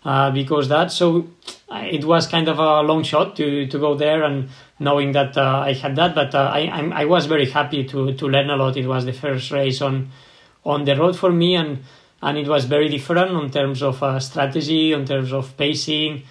uh, 0.05 0.31
because 0.31 0.69
that. 0.69 0.93
So 0.93 1.27
it 1.69 2.05
was 2.05 2.29
kind 2.29 2.49
of 2.49 2.59
a 2.59 2.81
long 2.83 3.03
shot 3.03 3.37
to 3.37 3.67
to 3.67 3.79
go 3.79 3.95
there 3.95 4.23
and 4.23 4.49
knowing 4.79 5.13
that 5.13 5.37
uh, 5.37 5.65
I 5.67 5.73
had 5.73 5.97
that 5.97 6.15
but 6.15 6.35
uh, 6.35 6.51
I 6.53 6.71
I'm, 6.71 6.93
I 6.93 7.05
was 7.07 7.27
very 7.27 7.51
happy 7.51 7.85
to 7.85 8.15
to 8.15 8.29
learn 8.29 8.51
a 8.51 8.57
lot. 8.57 8.77
It 8.77 8.87
was 8.87 9.05
the 9.05 9.13
first 9.13 9.51
race 9.51 9.83
on 9.83 10.11
on 10.65 10.85
the 10.85 10.97
road 10.97 11.17
for 11.17 11.33
me 11.33 11.57
and 11.57 11.83
and 12.23 12.39
it 12.39 12.47
was 12.49 12.65
very 12.65 12.89
different 12.89 13.33
in 13.33 13.51
terms 13.51 13.83
of 13.83 14.03
uh, 14.03 14.21
strategy 14.21 14.93
in 14.93 15.05
terms 15.05 15.33
of 15.33 15.57
pacing 15.57 16.23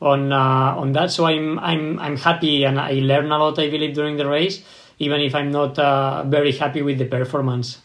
on 0.00 0.32
uh, 0.32 0.74
on 0.76 0.92
that 0.92 1.10
so 1.10 1.26
I'm 1.26 1.58
I'm 1.58 1.98
I'm 1.98 2.16
happy 2.16 2.64
and 2.64 2.80
I 2.80 2.92
learn 2.94 3.30
a 3.30 3.38
lot 3.38 3.58
I 3.58 3.68
believe 3.68 3.94
during 3.94 4.16
the 4.16 4.28
race 4.28 4.62
even 5.00 5.20
if 5.20 5.34
I'm 5.34 5.50
not 5.50 5.78
uh, 5.78 6.22
very 6.24 6.52
happy 6.52 6.82
with 6.82 6.98
the 6.98 7.06
performance. 7.06 7.78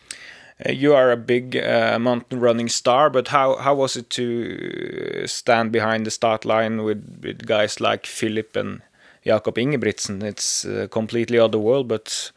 Uh, 0.63 0.71
you 0.71 0.93
are 0.93 1.11
a 1.11 1.17
big 1.17 1.57
uh, 1.57 1.97
mountain 1.99 2.39
running 2.39 2.69
star, 2.69 3.09
but 3.09 3.29
how, 3.29 3.55
how 3.55 3.73
was 3.73 3.95
it 3.95 4.09
to 4.11 5.25
stand 5.25 5.71
behind 5.71 6.05
the 6.05 6.11
start 6.11 6.45
line 6.45 6.83
with, 6.83 7.19
with 7.23 7.45
guys 7.45 7.81
like 7.81 8.05
Philip 8.05 8.55
and 8.55 8.81
Jakob 9.25 9.55
Ingebrigtsen? 9.55 10.23
It's 10.23 10.65
a 10.65 10.87
completely 10.87 11.39
other 11.39 11.57
world, 11.57 11.87
but 11.87 12.31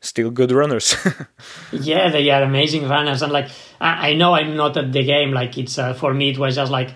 still 0.00 0.30
good 0.30 0.52
runners. 0.52 0.96
yeah, 1.72 2.08
they 2.08 2.28
are 2.30 2.42
amazing 2.42 2.88
runners, 2.88 3.22
and 3.22 3.32
like 3.32 3.50
I, 3.80 4.10
I, 4.10 4.14
know 4.14 4.34
I'm 4.34 4.56
not 4.56 4.76
at 4.76 4.92
the 4.92 5.04
game. 5.04 5.32
Like 5.32 5.58
it's 5.58 5.78
uh, 5.78 5.94
for 5.94 6.14
me, 6.14 6.30
it 6.30 6.38
was 6.38 6.56
just 6.56 6.72
like 6.72 6.90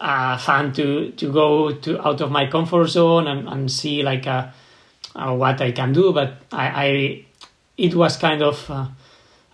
uh, 0.00 0.38
fun 0.38 0.72
to 0.74 1.10
to 1.12 1.32
go 1.32 1.72
to 1.72 2.06
out 2.06 2.20
of 2.20 2.30
my 2.30 2.46
comfort 2.46 2.86
zone 2.86 3.26
and, 3.26 3.48
and 3.48 3.70
see 3.70 4.02
like 4.02 4.26
uh, 4.26 4.48
uh, 5.14 5.34
what 5.34 5.60
I 5.60 5.72
can 5.72 5.92
do, 5.92 6.12
but 6.12 6.34
I, 6.52 6.86
I 6.86 7.24
it 7.76 7.94
was 7.94 8.16
kind 8.16 8.42
of 8.42 8.70
uh, 8.70 8.86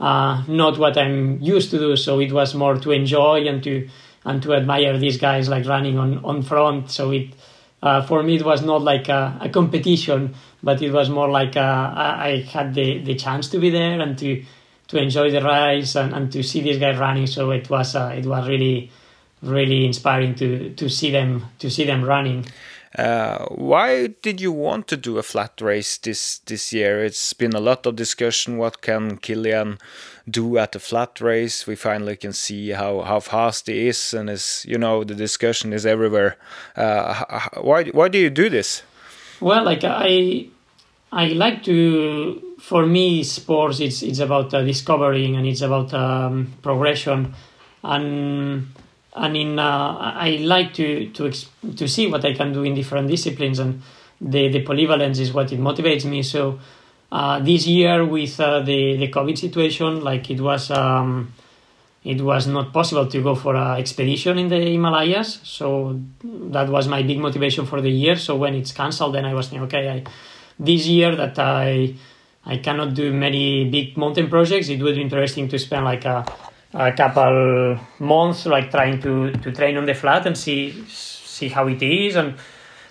uh, 0.00 0.42
not 0.48 0.78
what 0.78 0.98
I'm 0.98 1.40
used 1.40 1.70
to 1.70 1.78
do. 1.78 1.96
So 1.96 2.20
it 2.20 2.32
was 2.32 2.54
more 2.54 2.76
to 2.76 2.90
enjoy 2.90 3.46
and 3.46 3.62
to 3.64 3.88
and 4.24 4.42
to 4.42 4.54
admire 4.54 4.98
these 4.98 5.18
guys 5.18 5.48
like 5.48 5.66
running 5.66 5.98
on 5.98 6.24
on 6.24 6.42
front. 6.42 6.90
So 6.90 7.10
it 7.10 7.30
uh, 7.82 8.02
for 8.02 8.22
me 8.22 8.36
it 8.36 8.44
was 8.44 8.62
not 8.62 8.82
like 8.82 9.08
a, 9.08 9.38
a 9.40 9.48
competition, 9.48 10.34
but 10.62 10.82
it 10.82 10.92
was 10.92 11.10
more 11.10 11.28
like 11.28 11.56
a, 11.56 11.92
I, 11.96 12.46
had 12.50 12.74
the 12.74 12.98
the 12.98 13.14
chance 13.14 13.48
to 13.50 13.58
be 13.58 13.70
there 13.70 14.00
and 14.00 14.18
to 14.18 14.42
to 14.88 14.98
enjoy 14.98 15.30
the 15.30 15.42
race 15.42 15.94
and, 15.94 16.12
and 16.12 16.32
to 16.32 16.42
see 16.42 16.60
these 16.60 16.78
guys 16.78 16.98
running. 16.98 17.26
So 17.26 17.50
it 17.50 17.70
was 17.70 17.94
uh, 17.94 18.14
it 18.16 18.26
was 18.26 18.48
really 18.48 18.90
really 19.44 19.84
inspiring 19.84 20.34
to 20.36 20.70
to 20.74 20.88
see 20.88 21.10
them 21.10 21.44
to 21.58 21.70
see 21.70 21.84
them 21.84 22.04
running. 22.04 22.44
Uh, 22.96 23.46
why 23.46 24.06
did 24.22 24.40
you 24.40 24.52
want 24.52 24.86
to 24.86 24.96
do 24.96 25.18
a 25.18 25.22
flat 25.22 25.60
race 25.60 25.98
this 25.98 26.38
this 26.46 26.72
year? 26.72 27.04
It's 27.04 27.32
been 27.32 27.52
a 27.52 27.60
lot 27.60 27.86
of 27.86 27.96
discussion. 27.96 28.56
What 28.56 28.82
can 28.82 29.18
Kilian 29.18 29.80
do 30.30 30.58
at 30.58 30.76
a 30.76 30.78
flat 30.78 31.20
race? 31.20 31.66
We 31.66 31.74
finally 31.74 32.16
can 32.16 32.32
see 32.32 32.70
how, 32.70 33.00
how 33.00 33.18
fast 33.18 33.66
he 33.66 33.88
is, 33.88 34.14
and 34.14 34.30
is 34.30 34.64
you 34.68 34.78
know 34.78 35.02
the 35.02 35.14
discussion 35.14 35.72
is 35.72 35.84
everywhere. 35.84 36.36
Uh, 36.76 37.40
why 37.60 37.84
why 37.86 38.08
do 38.08 38.18
you 38.18 38.30
do 38.30 38.48
this? 38.48 38.84
Well, 39.40 39.64
like 39.64 39.82
I 39.82 40.46
I 41.10 41.28
like 41.28 41.64
to. 41.64 42.40
For 42.60 42.86
me, 42.86 43.24
sports 43.24 43.80
it's 43.80 44.02
it's 44.02 44.20
about 44.20 44.54
uh, 44.54 44.62
discovering 44.62 45.36
and 45.36 45.46
it's 45.46 45.60
about 45.60 45.92
um, 45.92 46.54
progression, 46.62 47.34
and 47.82 48.68
I 49.14 49.28
mean, 49.28 49.58
uh, 49.58 49.96
I 49.98 50.38
like 50.42 50.74
to 50.74 51.08
to 51.10 51.30
to 51.76 51.88
see 51.88 52.06
what 52.08 52.24
I 52.24 52.34
can 52.34 52.52
do 52.52 52.64
in 52.64 52.74
different 52.74 53.08
disciplines, 53.08 53.58
and 53.58 53.82
the 54.20 54.48
the 54.48 54.64
polyvalence 54.64 55.20
is 55.20 55.32
what 55.32 55.52
it 55.52 55.60
motivates 55.60 56.04
me. 56.04 56.22
So 56.22 56.58
uh, 57.12 57.38
this 57.38 57.66
year 57.66 58.04
with 58.04 58.40
uh, 58.40 58.60
the 58.60 58.96
the 58.96 59.08
COVID 59.08 59.38
situation, 59.38 60.02
like 60.02 60.30
it 60.30 60.40
was. 60.40 60.70
Um, 60.70 61.32
it 62.04 62.20
was 62.20 62.46
not 62.46 62.70
possible 62.70 63.06
to 63.06 63.22
go 63.22 63.34
for 63.34 63.56
an 63.56 63.78
expedition 63.78 64.36
in 64.36 64.48
the 64.48 64.60
Himalayas, 64.60 65.40
so 65.42 65.98
that 66.22 66.68
was 66.68 66.86
my 66.86 67.02
big 67.02 67.18
motivation 67.18 67.64
for 67.64 67.80
the 67.80 67.88
year. 67.88 68.16
So 68.16 68.36
when 68.36 68.54
it's 68.54 68.72
cancelled, 68.72 69.14
then 69.14 69.24
I 69.24 69.32
was 69.32 69.48
thinking, 69.48 69.64
okay, 69.68 69.88
I, 69.88 70.04
this 70.58 70.86
year 70.86 71.16
that 71.16 71.38
I 71.38 71.94
I 72.44 72.58
cannot 72.58 72.92
do 72.92 73.10
many 73.10 73.70
big 73.70 73.96
mountain 73.96 74.28
projects, 74.28 74.68
it 74.68 74.82
would 74.82 74.96
be 74.96 75.00
interesting 75.00 75.48
to 75.48 75.58
spend 75.58 75.86
like 75.86 76.04
a 76.04 76.26
a 76.74 76.92
couple 76.92 77.78
months 78.00 78.46
like 78.46 78.70
trying 78.70 79.00
to 79.00 79.30
to 79.32 79.52
train 79.52 79.76
on 79.76 79.86
the 79.86 79.94
flat 79.94 80.26
and 80.26 80.36
see 80.36 80.84
see 80.88 81.48
how 81.48 81.68
it 81.68 81.82
is 81.82 82.16
and 82.16 82.34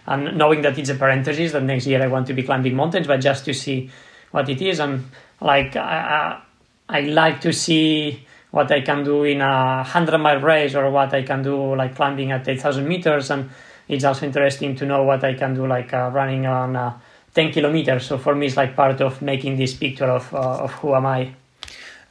and 0.08 0.38
knowing 0.38 0.62
that 0.62 0.78
it's 0.78 0.90
a 0.90 0.96
parenthesis 0.96 1.52
that 1.52 1.64
next 1.64 1.86
year 1.86 2.02
I 2.02 2.08
want 2.08 2.28
to 2.28 2.34
be 2.34 2.44
climbing 2.44 2.76
mountains 2.76 3.08
but 3.08 3.18
just 3.18 3.46
to 3.46 3.54
see 3.54 3.90
what 4.32 4.50
it 4.50 4.62
is. 4.62 4.80
And 4.80 5.06
like 5.40 5.76
I, 5.76 6.42
I, 6.90 6.98
I 6.98 7.02
like 7.02 7.42
to 7.42 7.54
see 7.54 8.26
what 8.52 8.72
I 8.72 8.82
can 8.82 9.04
do 9.04 9.24
in 9.24 9.42
a 9.42 9.78
100 9.78 10.18
mile 10.18 10.42
race 10.42 10.76
or 10.76 10.90
what 10.92 11.14
I 11.14 11.24
can 11.24 11.42
do 11.42 11.76
like 11.76 11.96
climbing 11.96 12.32
at 12.32 12.48
8000 12.48 12.88
meters. 12.88 13.32
And 13.32 13.50
it's 13.88 14.04
also 14.04 14.26
interesting 14.26 14.76
to 14.76 14.86
know 14.86 15.04
what 15.04 15.24
I 15.24 15.36
can 15.36 15.56
do 15.56 15.66
like 15.66 15.94
uh, 15.94 16.10
running 16.14 16.46
on 16.46 16.76
uh, 16.76 17.00
10 17.34 17.52
kilometers. 17.52 18.06
So 18.06 18.18
for 18.18 18.36
me 18.36 18.48
it's 18.48 18.58
like 18.58 18.76
part 18.76 19.00
of 19.02 19.22
making 19.22 19.58
this 19.58 19.74
picture 19.74 20.06
of, 20.06 20.34
uh, 20.34 20.64
of 20.64 20.72
who 20.74 20.94
am 20.96 21.06
I 21.06 21.34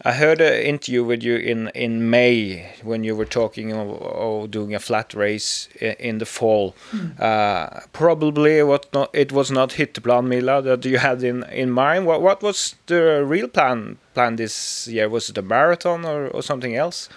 I 0.04 0.12
heard 0.12 0.40
an 0.40 0.54
interview 0.62 1.04
with 1.04 1.22
you 1.22 1.36
in, 1.36 1.68
in 1.68 2.10
May 2.10 2.74
when 2.82 3.04
you 3.04 3.14
were 3.14 3.24
talking 3.24 3.72
of, 3.72 3.88
of 4.02 4.50
doing 4.50 4.74
a 4.74 4.80
flat 4.80 5.14
race 5.14 5.68
in, 5.80 5.92
in 5.92 6.18
the 6.18 6.26
fall. 6.26 6.74
Mm. 6.90 7.20
Uh, 7.20 7.80
probably 7.92 8.62
what 8.64 8.92
not, 8.92 9.10
it 9.12 9.30
was 9.30 9.52
not 9.52 9.70
Hytteplanmila 9.70 10.64
that 10.64 10.84
you 10.84 10.98
had 10.98 11.22
in, 11.22 11.44
in 11.44 11.70
mind. 11.70 12.06
What 12.06 12.20
what 12.20 12.42
was 12.42 12.74
the 12.86 13.24
real 13.24 13.46
plan 13.46 13.98
plan 14.14 14.36
this 14.36 14.88
year? 14.88 15.08
Was 15.08 15.30
it 15.30 15.38
a 15.38 15.42
marathon 15.42 16.04
or, 16.04 16.26
or 16.28 16.42
something 16.42 16.74
else? 16.74 17.08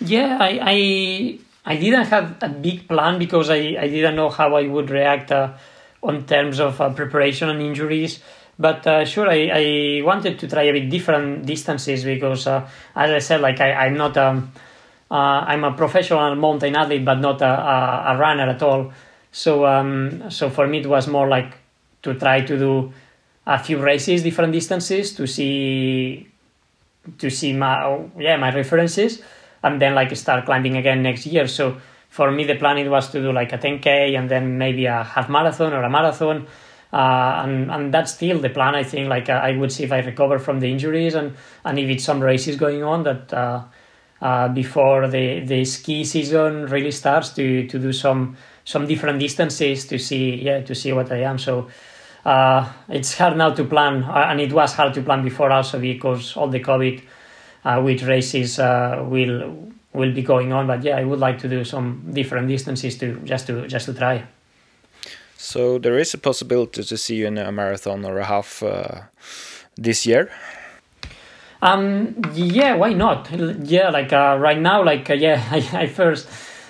Yeah, 0.00 0.38
I, 0.40 0.58
I 0.62 1.38
I 1.66 1.76
didn't 1.76 2.06
have 2.06 2.36
a 2.40 2.48
big 2.48 2.88
plan 2.88 3.18
because 3.18 3.50
I, 3.50 3.76
I 3.78 3.88
didn't 3.88 4.16
know 4.16 4.30
how 4.30 4.56
I 4.56 4.66
would 4.66 4.88
react 4.88 5.30
uh, 5.30 5.52
on 6.02 6.24
terms 6.24 6.58
of 6.58 6.80
uh, 6.80 6.88
preparation 6.90 7.50
and 7.50 7.60
injuries. 7.60 8.20
But 8.60 8.86
uh, 8.86 9.06
sure, 9.06 9.26
I, 9.26 9.50
I 9.52 10.02
wanted 10.04 10.38
to 10.38 10.46
try 10.46 10.64
a 10.64 10.72
bit 10.72 10.90
different 10.90 11.46
distances 11.46 12.04
because, 12.04 12.46
uh, 12.46 12.68
as 12.94 13.10
I 13.10 13.18
said, 13.18 13.40
like 13.40 13.58
I, 13.58 13.72
I'm 13.72 13.96
not 13.96 14.18
um, 14.18 14.52
uh, 15.10 15.14
I'm 15.48 15.64
a 15.64 15.72
professional 15.72 16.34
mountain 16.36 16.76
athlete, 16.76 17.02
but 17.02 17.20
not 17.20 17.40
a, 17.40 17.46
a, 17.46 18.04
a 18.14 18.18
runner 18.18 18.50
at 18.50 18.62
all. 18.62 18.92
So 19.32 19.64
um, 19.64 20.30
so 20.30 20.50
for 20.50 20.66
me, 20.66 20.80
it 20.80 20.86
was 20.86 21.08
more 21.08 21.26
like 21.26 21.54
to 22.02 22.12
try 22.14 22.42
to 22.42 22.58
do 22.58 22.92
a 23.46 23.58
few 23.58 23.78
races, 23.78 24.22
different 24.22 24.52
distances, 24.52 25.14
to 25.14 25.26
see 25.26 26.28
to 27.16 27.30
see 27.30 27.54
my 27.54 27.98
yeah 28.18 28.36
my 28.36 28.54
references, 28.54 29.22
and 29.62 29.80
then 29.80 29.94
like 29.94 30.14
start 30.16 30.44
climbing 30.44 30.76
again 30.76 31.02
next 31.02 31.24
year. 31.24 31.48
So 31.48 31.78
for 32.10 32.30
me, 32.30 32.44
the 32.44 32.56
plan 32.56 32.76
it 32.76 32.90
was 32.90 33.08
to 33.12 33.22
do 33.22 33.32
like 33.32 33.54
a 33.54 33.58
10k 33.58 34.18
and 34.18 34.28
then 34.28 34.58
maybe 34.58 34.84
a 34.84 35.02
half 35.02 35.30
marathon 35.30 35.72
or 35.72 35.82
a 35.82 35.88
marathon 35.88 36.46
uh, 36.92 37.42
and 37.44 37.70
and 37.70 37.94
that's 37.94 38.12
still 38.14 38.38
the 38.38 38.50
plan. 38.50 38.74
I 38.74 38.82
think 38.84 39.08
like 39.08 39.28
I 39.28 39.56
would 39.56 39.72
see 39.72 39.84
if 39.84 39.92
I 39.92 40.00
recover 40.00 40.38
from 40.38 40.60
the 40.60 40.70
injuries 40.70 41.14
and 41.14 41.36
and 41.64 41.78
if 41.78 41.88
it's 41.88 42.04
some 42.04 42.20
races 42.20 42.56
going 42.56 42.82
on 42.82 43.04
that. 43.04 43.32
Uh, 43.32 43.64
uh, 44.22 44.48
before 44.48 45.08
the, 45.08 45.40
the 45.40 45.64
ski 45.64 46.04
season 46.04 46.66
really 46.66 46.90
starts 46.90 47.30
to, 47.30 47.66
to 47.66 47.78
do 47.78 47.90
some 47.90 48.36
some 48.66 48.86
different 48.86 49.18
distances 49.18 49.86
to 49.86 49.98
see 49.98 50.34
yeah 50.42 50.60
to 50.60 50.74
see 50.74 50.92
what 50.92 51.10
I 51.10 51.22
am. 51.22 51.38
So 51.38 51.68
uh, 52.24 52.70
it's 52.88 53.16
hard 53.16 53.36
now 53.36 53.50
to 53.50 53.64
plan, 53.64 54.04
uh, 54.04 54.26
and 54.28 54.40
it 54.40 54.52
was 54.52 54.74
hard 54.74 54.94
to 54.94 55.02
plan 55.02 55.24
before 55.24 55.50
also 55.50 55.80
because 55.80 56.36
all 56.36 56.48
the 56.48 56.60
COVID, 56.60 57.02
uh, 57.64 57.80
which 57.80 58.02
races 58.02 58.58
uh, 58.58 59.04
will 59.08 59.72
will 59.92 60.12
be 60.12 60.22
going 60.22 60.52
on. 60.52 60.66
But 60.66 60.82
yeah, 60.82 60.96
I 60.98 61.04
would 61.04 61.18
like 61.18 61.38
to 61.38 61.48
do 61.48 61.64
some 61.64 62.10
different 62.12 62.48
distances 62.48 62.98
to 62.98 63.18
just 63.20 63.46
to 63.46 63.66
just 63.66 63.86
to 63.86 63.94
try. 63.94 64.24
So 65.42 65.78
there 65.78 65.98
is 65.98 66.12
a 66.12 66.18
possibility 66.18 66.84
to 66.84 66.96
see 66.98 67.16
you 67.16 67.26
in 67.26 67.38
a 67.38 67.50
marathon 67.50 68.04
or 68.04 68.18
a 68.18 68.26
half 68.26 68.62
uh, 68.62 69.00
this 69.74 70.04
year. 70.04 70.30
Um, 71.62 72.14
yeah, 72.34 72.74
why 72.74 72.92
not? 72.92 73.30
Yeah, 73.64 73.88
like 73.88 74.12
uh, 74.12 74.36
right 74.38 74.60
now, 74.60 74.84
like 74.84 75.08
uh, 75.08 75.14
yeah, 75.14 75.42
I, 75.50 75.66
I 75.72 75.86
first 75.86 76.28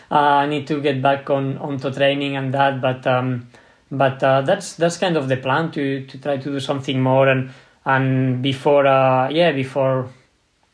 uh, 0.08 0.46
need 0.46 0.68
to 0.68 0.80
get 0.80 1.02
back 1.02 1.28
on 1.30 1.58
onto 1.58 1.92
training 1.92 2.36
and 2.36 2.54
that, 2.54 2.80
but 2.80 3.04
um, 3.08 3.48
but 3.90 4.22
uh, 4.22 4.42
that's 4.42 4.74
that's 4.76 4.98
kind 4.98 5.16
of 5.16 5.26
the 5.26 5.36
plan 5.36 5.72
to 5.72 6.06
to 6.06 6.18
try 6.18 6.36
to 6.36 6.50
do 6.50 6.60
something 6.60 7.02
more 7.02 7.26
and 7.26 7.50
and 7.84 8.40
before 8.40 8.86
uh, 8.86 9.28
yeah 9.30 9.50
before 9.50 10.08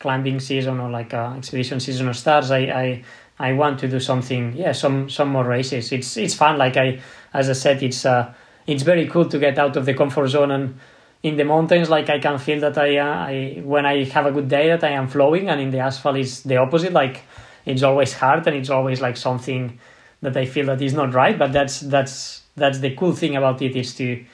climbing 0.00 0.38
season 0.38 0.80
or 0.80 0.90
like 0.90 1.14
uh, 1.14 1.32
expedition 1.38 1.80
season 1.80 2.12
starts, 2.12 2.50
I, 2.50 2.58
I 2.58 3.04
I 3.38 3.52
want 3.54 3.80
to 3.80 3.88
do 3.88 4.00
something 4.00 4.54
yeah 4.54 4.72
some 4.72 5.08
some 5.08 5.30
more 5.30 5.44
races. 5.44 5.92
It's 5.92 6.16
it's 6.18 6.34
fun. 6.34 6.58
Like 6.58 6.76
I 6.76 7.00
as 7.36 7.50
I 7.50 7.52
said, 7.52 7.82
it's 7.82 8.04
uh, 8.04 8.32
it's 8.66 8.82
very 8.82 9.06
cool 9.06 9.26
to 9.26 9.38
get 9.38 9.58
out 9.58 9.76
of 9.76 9.86
the 9.86 9.94
comfort 9.94 10.28
zone 10.28 10.50
and 10.50 10.78
in 11.22 11.36
the 11.36 11.44
mountains 11.44 11.88
like 11.88 12.08
i 12.10 12.18
can 12.18 12.38
feel 12.38 12.60
that 12.60 12.76
i, 12.78 12.98
uh, 12.98 13.04
I 13.04 13.62
when 13.64 13.86
i 13.86 14.04
have 14.04 14.26
a 14.26 14.32
good 14.32 14.48
day 14.48 14.68
that 14.68 14.84
i 14.84 14.90
am 14.90 15.08
flowing 15.08 15.48
and 15.48 15.60
in 15.60 15.70
the 15.70 15.78
asphalt 15.78 16.16
is 16.16 16.42
the 16.42 16.56
opposite 16.56 16.92
like 16.92 17.22
it's 17.64 17.82
always 17.82 18.12
hard 18.12 18.46
and 18.46 18.56
it's 18.56 18.70
always 18.70 19.00
like 19.00 19.16
something 19.16 19.78
that 20.22 20.36
i 20.36 20.44
feel 20.44 20.66
that 20.66 20.82
is 20.82 20.94
not 20.94 21.14
right 21.14 21.38
but 21.38 21.52
that's 21.52 21.80
that's 21.80 22.42
that's 22.56 22.78
the 22.80 22.94
cool 22.94 23.12
thing 23.12 23.36
about 23.36 23.62
it 23.62 23.74
is 23.76 23.94
to 23.94 24.24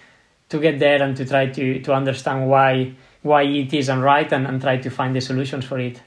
to 0.48 0.58
get 0.58 0.78
there 0.78 1.02
and 1.02 1.16
to 1.16 1.24
try 1.24 1.46
to 1.46 1.80
to 1.80 1.94
understand 1.94 2.48
why 2.48 2.92
why 3.22 3.42
it 3.42 3.72
isn't 3.72 4.00
right 4.00 4.32
and, 4.32 4.46
and 4.46 4.60
try 4.60 4.76
to 4.76 4.90
find 4.90 5.14
the 5.14 5.20
solutions 5.20 5.64
for 5.64 5.78
it 5.78 6.00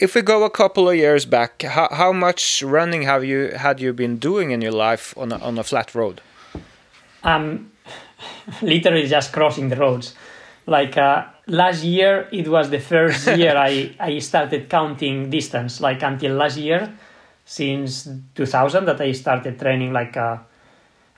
if 0.00 0.14
we 0.14 0.22
go 0.22 0.44
a 0.44 0.50
couple 0.50 0.88
of 0.88 0.96
years 0.96 1.24
back 1.24 1.62
how, 1.62 1.88
how 1.90 2.12
much 2.12 2.62
running 2.62 3.02
have 3.02 3.24
you 3.24 3.50
had 3.56 3.80
you 3.80 3.92
been 3.92 4.16
doing 4.16 4.50
in 4.50 4.60
your 4.60 4.72
life 4.72 5.16
on 5.16 5.32
a, 5.32 5.38
on 5.38 5.58
a 5.58 5.64
flat 5.64 5.94
road 5.94 6.20
um 7.24 7.70
literally 8.62 9.06
just 9.06 9.32
crossing 9.32 9.68
the 9.68 9.76
roads. 9.76 10.14
Like 10.66 10.96
uh, 10.96 11.26
last 11.46 11.82
year, 11.84 12.28
it 12.32 12.48
was 12.48 12.70
the 12.70 12.78
first 12.78 13.26
year 13.36 13.56
I, 13.56 13.94
I 13.98 14.18
started 14.18 14.68
counting 14.68 15.30
distance. 15.30 15.80
Like 15.80 16.02
until 16.02 16.34
last 16.34 16.56
year, 16.56 16.92
since 17.44 18.08
2000, 18.34 18.84
that 18.84 19.00
I 19.00 19.12
started 19.12 19.58
training 19.58 19.92
like 19.92 20.16
uh, 20.16 20.38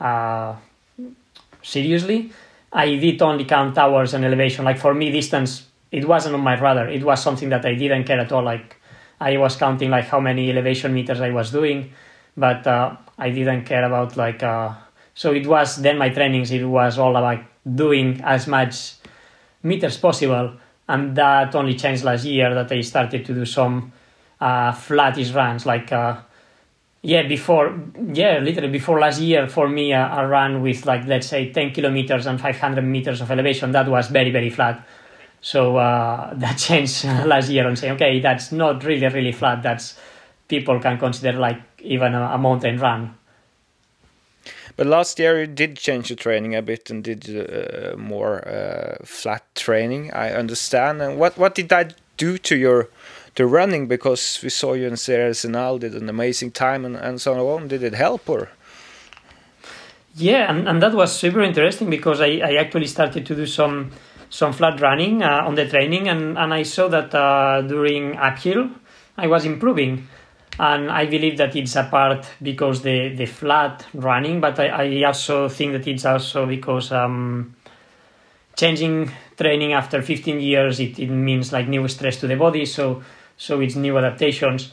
uh, 0.01 0.57
seriously. 1.63 2.33
I 2.73 2.95
did 2.97 3.21
only 3.21 3.45
count 3.45 3.77
hours 3.77 4.15
and 4.15 4.25
elevation. 4.25 4.65
Like 4.65 4.79
for 4.79 4.95
me, 4.95 5.11
distance 5.11 5.67
it 5.91 6.07
wasn't 6.07 6.35
on 6.35 6.41
my 6.41 6.55
radar. 6.55 6.89
It 6.89 7.03
was 7.05 7.23
something 7.23 7.49
that 7.51 7.65
I 7.65 7.75
didn't 7.75 8.05
care 8.05 8.21
at 8.21 8.33
all. 8.33 8.43
Like 8.43 8.77
I 9.21 9.37
was 9.37 9.57
counting 9.57 9.91
like 9.91 10.07
how 10.07 10.21
many 10.21 10.51
elevation 10.51 10.95
meters 10.95 11.21
I 11.21 11.31
was 11.31 11.51
doing, 11.51 11.93
but 12.37 12.67
uh, 12.67 12.97
I 13.19 13.31
didn't 13.31 13.65
care 13.65 13.85
about 13.85 14.17
like 14.17 14.43
uh, 14.43 14.75
so 15.15 15.33
it 15.33 15.47
was 15.47 15.77
then 15.77 15.99
my 15.99 16.09
trainings. 16.09 16.51
It 16.51 16.65
was 16.65 16.99
all 16.99 17.17
about 17.17 17.45
doing 17.75 18.21
as 18.25 18.47
much 18.47 18.95
meters 19.63 19.99
possible, 19.99 20.55
and 20.89 21.17
that 21.17 21.55
only 21.55 21.75
changed 21.75 22.05
last 22.05 22.25
year 22.25 22.55
that 22.55 22.71
I 22.73 22.81
started 22.81 23.25
to 23.27 23.35
do 23.35 23.45
some 23.45 23.93
uh, 24.41 24.73
flattish 24.73 25.33
runs. 25.33 25.67
Like 25.67 25.93
uh, 25.93 26.21
yeah, 27.03 27.27
before 27.27 27.79
yeah, 28.13 28.39
literally 28.39 28.71
before 28.71 29.01
last 29.01 29.21
year 29.21 29.49
for 29.49 29.69
me 29.69 29.93
uh, 29.93 30.23
a 30.23 30.27
run 30.27 30.63
with 30.63 30.87
like 30.87 31.07
let's 31.07 31.27
say 31.27 31.53
10 31.53 31.73
kilometers 31.73 32.27
and 32.27 32.41
500 32.41 32.83
meters 32.83 33.21
of 33.21 33.31
elevation 33.31 33.73
that 33.73 33.89
was 33.89 34.09
very 34.09 34.31
very 34.31 34.51
flat. 34.51 34.87
So 35.41 35.77
uh, 35.77 36.35
that 36.37 36.59
changed 36.59 37.05
last 37.27 37.51
year 37.51 37.67
and 37.67 37.79
saying 37.79 37.95
okay, 37.95 38.21
that's 38.21 38.53
not 38.53 38.85
really 38.85 39.09
really 39.09 39.33
flat. 39.33 39.63
That's 39.63 39.99
people 40.49 40.81
can 40.81 40.99
consider 40.99 41.39
like 41.39 41.61
even 41.81 42.15
a, 42.15 42.33
a 42.35 42.39
mountain 42.39 42.79
run 42.79 43.15
but 44.81 44.87
last 44.87 45.19
year 45.19 45.41
you 45.41 45.47
did 45.47 45.77
change 45.77 46.09
your 46.09 46.17
training 46.17 46.55
a 46.55 46.63
bit 46.63 46.89
and 46.89 47.05
did 47.05 47.29
uh, 47.29 47.95
more 47.99 48.49
uh, 48.49 48.97
flat 49.05 49.45
training. 49.55 50.11
I 50.13 50.33
understand. 50.33 51.03
And 51.03 51.19
what 51.19 51.37
what 51.37 51.55
did 51.55 51.69
that 51.69 51.97
do 52.17 52.39
to 52.39 52.57
your 52.57 52.89
to 53.35 53.47
running? 53.47 53.89
Because 53.89 54.41
we 54.43 54.49
saw 54.49 54.73
you 54.73 54.87
in 54.87 54.97
Sierre 54.97 55.33
Zinal 55.33 55.79
did 55.79 55.95
an 55.95 56.09
amazing 56.09 56.53
time 56.53 56.87
and, 56.87 56.97
and 56.97 57.21
so 57.21 57.47
on. 57.51 57.69
Did 57.69 57.83
it 57.83 57.93
help 57.93 58.27
or? 58.27 58.49
Yeah, 60.15 60.51
and, 60.51 60.67
and 60.67 60.83
that 60.83 60.95
was 60.95 61.15
super 61.15 61.43
interesting 61.43 61.91
because 61.91 62.23
I, 62.23 62.41
I 62.43 62.55
actually 62.55 62.87
started 62.87 63.27
to 63.27 63.35
do 63.35 63.45
some 63.45 63.91
some 64.31 64.53
flat 64.53 64.81
running 64.81 65.23
uh, 65.23 65.43
on 65.47 65.55
the 65.57 65.69
training 65.69 66.09
and, 66.09 66.39
and 66.39 66.55
I 66.55 66.63
saw 66.63 66.89
that 66.89 67.15
uh, 67.15 67.63
during 67.63 68.17
uphill 68.17 68.71
I 69.19 69.27
was 69.27 69.45
improving 69.45 70.09
and 70.61 70.91
I 70.91 71.07
believe 71.07 71.39
that 71.39 71.57
it's 71.57 71.75
a 71.77 71.85
part 71.85 72.27
because 72.43 72.83
the 72.83 73.15
the 73.15 73.25
flat 73.27 73.87
running, 73.95 74.41
but 74.41 74.59
I, 74.61 74.69
I 74.69 75.03
also 75.05 75.49
think 75.49 75.73
that 75.73 75.87
it's 75.87 76.05
also 76.05 76.45
because 76.45 76.93
um, 76.93 77.57
changing 78.57 79.11
training 79.39 79.73
after 79.73 80.03
15 80.03 80.39
years 80.39 80.79
it, 80.79 80.99
it 80.99 81.09
means 81.09 81.51
like 81.51 81.67
new 81.67 81.89
stress 81.89 82.19
to 82.19 82.27
the 82.27 82.37
body, 82.37 82.67
so 82.67 83.03
so 83.39 83.61
it's 83.61 83.75
new 83.75 83.97
adaptations. 83.97 84.71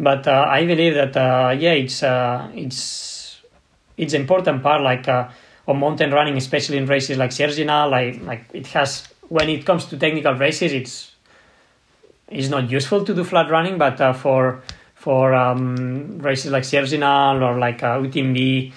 But 0.00 0.26
uh, 0.26 0.46
I 0.48 0.66
believe 0.66 0.94
that 0.94 1.16
uh, 1.16 1.54
yeah, 1.56 1.72
it's 1.72 2.02
uh, 2.02 2.50
it's 2.54 3.40
it's 3.96 4.14
important 4.14 4.64
part 4.64 4.82
like 4.82 5.06
uh, 5.06 5.28
on 5.66 5.78
mountain 5.78 6.10
running, 6.10 6.36
especially 6.36 6.78
in 6.78 6.86
races 6.86 7.18
like 7.18 7.32
Sierre 7.32 7.50
Zinal, 7.50 7.90
like 7.90 8.22
like 8.22 8.44
it 8.52 8.66
has 8.68 9.08
when 9.28 9.48
it 9.48 9.64
comes 9.64 9.86
to 9.86 9.96
technical 9.96 10.34
races, 10.34 10.72
it's 10.72 11.12
it's 12.28 12.48
not 12.48 12.70
useful 12.70 13.04
to 13.04 13.14
do 13.14 13.24
flat 13.24 13.50
running, 13.50 13.78
but 13.78 14.00
uh, 14.00 14.12
for 14.12 14.62
for 14.94 15.34
um, 15.34 16.18
races 16.18 16.52
like 16.52 16.64
Sierre 16.64 16.84
Zinal 16.84 17.42
or 17.42 17.58
like 17.58 17.82
uh, 17.82 17.98
UTMB, 17.98 18.72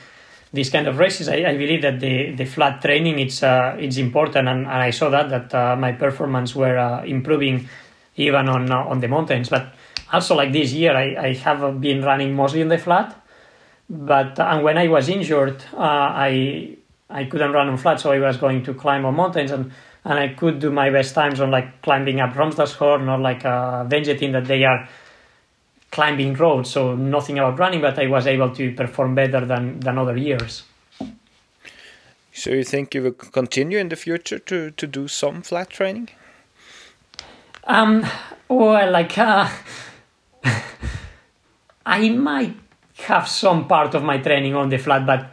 these 0.54 0.70
kind 0.70 0.88
of 0.88 0.98
races, 0.98 1.28
I, 1.28 1.44
I, 1.44 1.58
believe 1.58 1.82
that 1.82 2.00
the, 2.00 2.32
the 2.32 2.46
flat 2.46 2.82
training 2.82 3.20
it's 3.20 3.44
uh, 3.44 3.76
it's 3.80 3.98
important, 3.98 4.48
and, 4.48 4.62
and 4.62 4.70
I 4.70 4.92
saw 4.92 5.10
that 5.10 5.30
that 5.30 5.54
uh, 5.54 5.76
my 5.76 5.92
performance 5.92 6.56
were 6.56 6.78
uh, 6.78 7.04
improving 7.04 7.68
even 8.16 8.48
on 8.48 8.72
uh, 8.72 8.86
on 8.86 9.00
the 9.00 9.08
mountains. 9.08 9.50
But 9.50 9.74
also 10.12 10.36
like 10.36 10.54
this 10.54 10.72
year, 10.72 10.96
I, 10.96 11.16
I 11.30 11.34
have 11.34 11.82
been 11.82 12.04
running 12.04 12.36
mostly 12.36 12.62
in 12.62 12.68
the 12.68 12.78
flat, 12.78 13.20
but 13.94 14.40
uh, 14.40 14.44
and 14.52 14.64
when 14.64 14.78
I 14.78 14.88
was 14.88 15.10
injured, 15.10 15.64
I 15.78 16.76
I 17.10 17.26
couldn't 17.26 17.52
run 17.52 17.70
on 17.70 17.78
flat, 17.78 18.00
so 18.00 18.12
I 18.12 18.20
was 18.20 18.38
going 18.38 18.64
to 18.64 18.74
climb 18.74 19.06
on 19.06 19.16
mountains 19.16 19.52
and. 19.52 19.72
And 20.06 20.20
I 20.20 20.34
could 20.34 20.60
do 20.60 20.70
my 20.70 20.90
best 20.90 21.16
times 21.16 21.40
on 21.40 21.50
like 21.50 21.82
climbing 21.82 22.20
up 22.20 22.34
Romsdalshorn 22.34 23.10
or 23.10 23.18
like 23.20 23.46
uh, 23.46 23.86
Vengetind 23.86 24.34
that 24.34 24.44
they 24.44 24.66
are 24.66 24.90
climbing 25.94 26.34
roads, 26.34 26.72
so 26.72 26.96
nothing 26.96 27.38
about 27.38 27.60
running, 27.60 27.80
but 27.80 27.98
I 28.00 28.08
was 28.08 28.26
able 28.26 28.50
to 28.56 28.74
perform 28.74 29.14
better 29.14 29.46
than, 29.46 29.80
than 29.80 30.00
other 30.00 30.18
years. 30.18 30.64
So 32.34 32.50
you 32.50 32.64
think 32.64 32.96
you 32.96 33.04
will 33.04 33.12
continue 33.12 33.78
in 33.78 33.90
the 33.90 33.96
future 33.96 34.40
to, 34.40 34.72
to 34.72 34.88
do 34.88 35.08
some 35.08 35.44
flat 35.44 35.70
training? 35.70 36.10
Um, 37.66 38.06
well, 38.50 38.92
like 38.92 39.16
uh, 39.20 39.48
I 41.86 42.10
might 42.10 42.63
have 42.96 43.28
some 43.28 43.68
part 43.68 43.96
of 43.96 44.04
my 44.04 44.18
training 44.18 44.56
on 44.56 44.70
the 44.70 44.78
flat, 44.78 45.06
but 45.06 45.28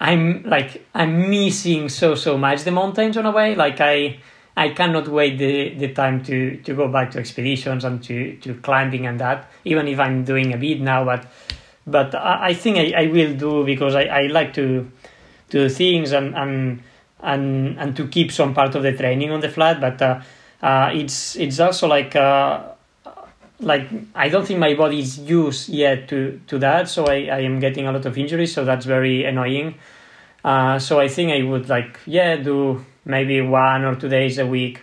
I'm 0.00 0.42
like 0.44 0.86
I'm 0.94 1.30
missing 1.30 1.88
so 1.88 2.14
so 2.14 2.38
much 2.38 2.64
the 2.64 2.70
mountains 2.70 3.16
on 3.16 3.26
a 3.26 3.30
way. 3.30 3.54
Like 3.54 3.80
I 3.80 4.18
I 4.58 4.70
cannot 4.70 5.06
wait 5.06 5.38
the, 5.38 5.74
the 5.74 5.94
time 5.94 6.24
to, 6.24 6.56
to 6.56 6.74
go 6.74 6.88
back 6.88 7.12
to 7.12 7.20
expeditions 7.20 7.84
and 7.84 8.02
to, 8.02 8.36
to 8.38 8.54
climbing 8.54 9.06
and 9.06 9.20
that, 9.20 9.48
even 9.64 9.86
if 9.86 10.00
I'm 10.00 10.24
doing 10.24 10.52
a 10.52 10.56
bit 10.56 10.80
now. 10.80 11.04
But 11.04 11.26
but 11.86 12.12
I, 12.14 12.48
I 12.48 12.54
think 12.54 12.76
I, 12.76 13.04
I 13.04 13.06
will 13.06 13.34
do 13.34 13.64
because 13.64 13.94
I, 13.94 14.02
I 14.04 14.22
like 14.26 14.52
to, 14.54 14.90
to 15.50 15.68
do 15.68 15.68
things 15.68 16.10
and, 16.10 16.34
and 16.34 16.82
and 17.20 17.78
and 17.78 17.96
to 17.96 18.08
keep 18.08 18.32
some 18.32 18.52
part 18.52 18.74
of 18.74 18.82
the 18.82 18.92
training 18.92 19.30
on 19.30 19.40
the 19.40 19.48
flat. 19.48 19.80
But 19.80 20.02
uh, 20.02 20.20
uh, 20.60 20.90
it's 20.92 21.36
it's 21.36 21.60
also 21.60 21.86
like 21.86 22.16
uh, 22.16 22.72
like 23.60 23.88
I 24.14 24.28
don't 24.28 24.46
think 24.46 24.60
my 24.60 24.74
body 24.74 25.00
is 25.00 25.18
used 25.18 25.68
yet 25.68 26.08
to 26.08 26.40
to 26.46 26.58
that. 26.58 26.88
So 26.88 27.06
I, 27.06 27.28
I 27.30 27.40
am 27.40 27.58
getting 27.58 27.86
a 27.86 27.92
lot 27.92 28.06
of 28.06 28.16
injuries. 28.16 28.52
So 28.52 28.64
that's 28.64 28.86
very 28.86 29.24
annoying. 29.24 29.74
Uh, 30.44 30.78
so 30.78 31.00
I 31.00 31.08
think 31.08 31.32
I 31.32 31.42
would 31.42 31.68
like 31.68 31.98
yeah 32.06 32.36
do 32.36 32.84
maybe 33.04 33.40
one 33.40 33.84
or 33.84 33.96
two 33.96 34.08
days 34.08 34.38
a 34.38 34.46
week, 34.46 34.80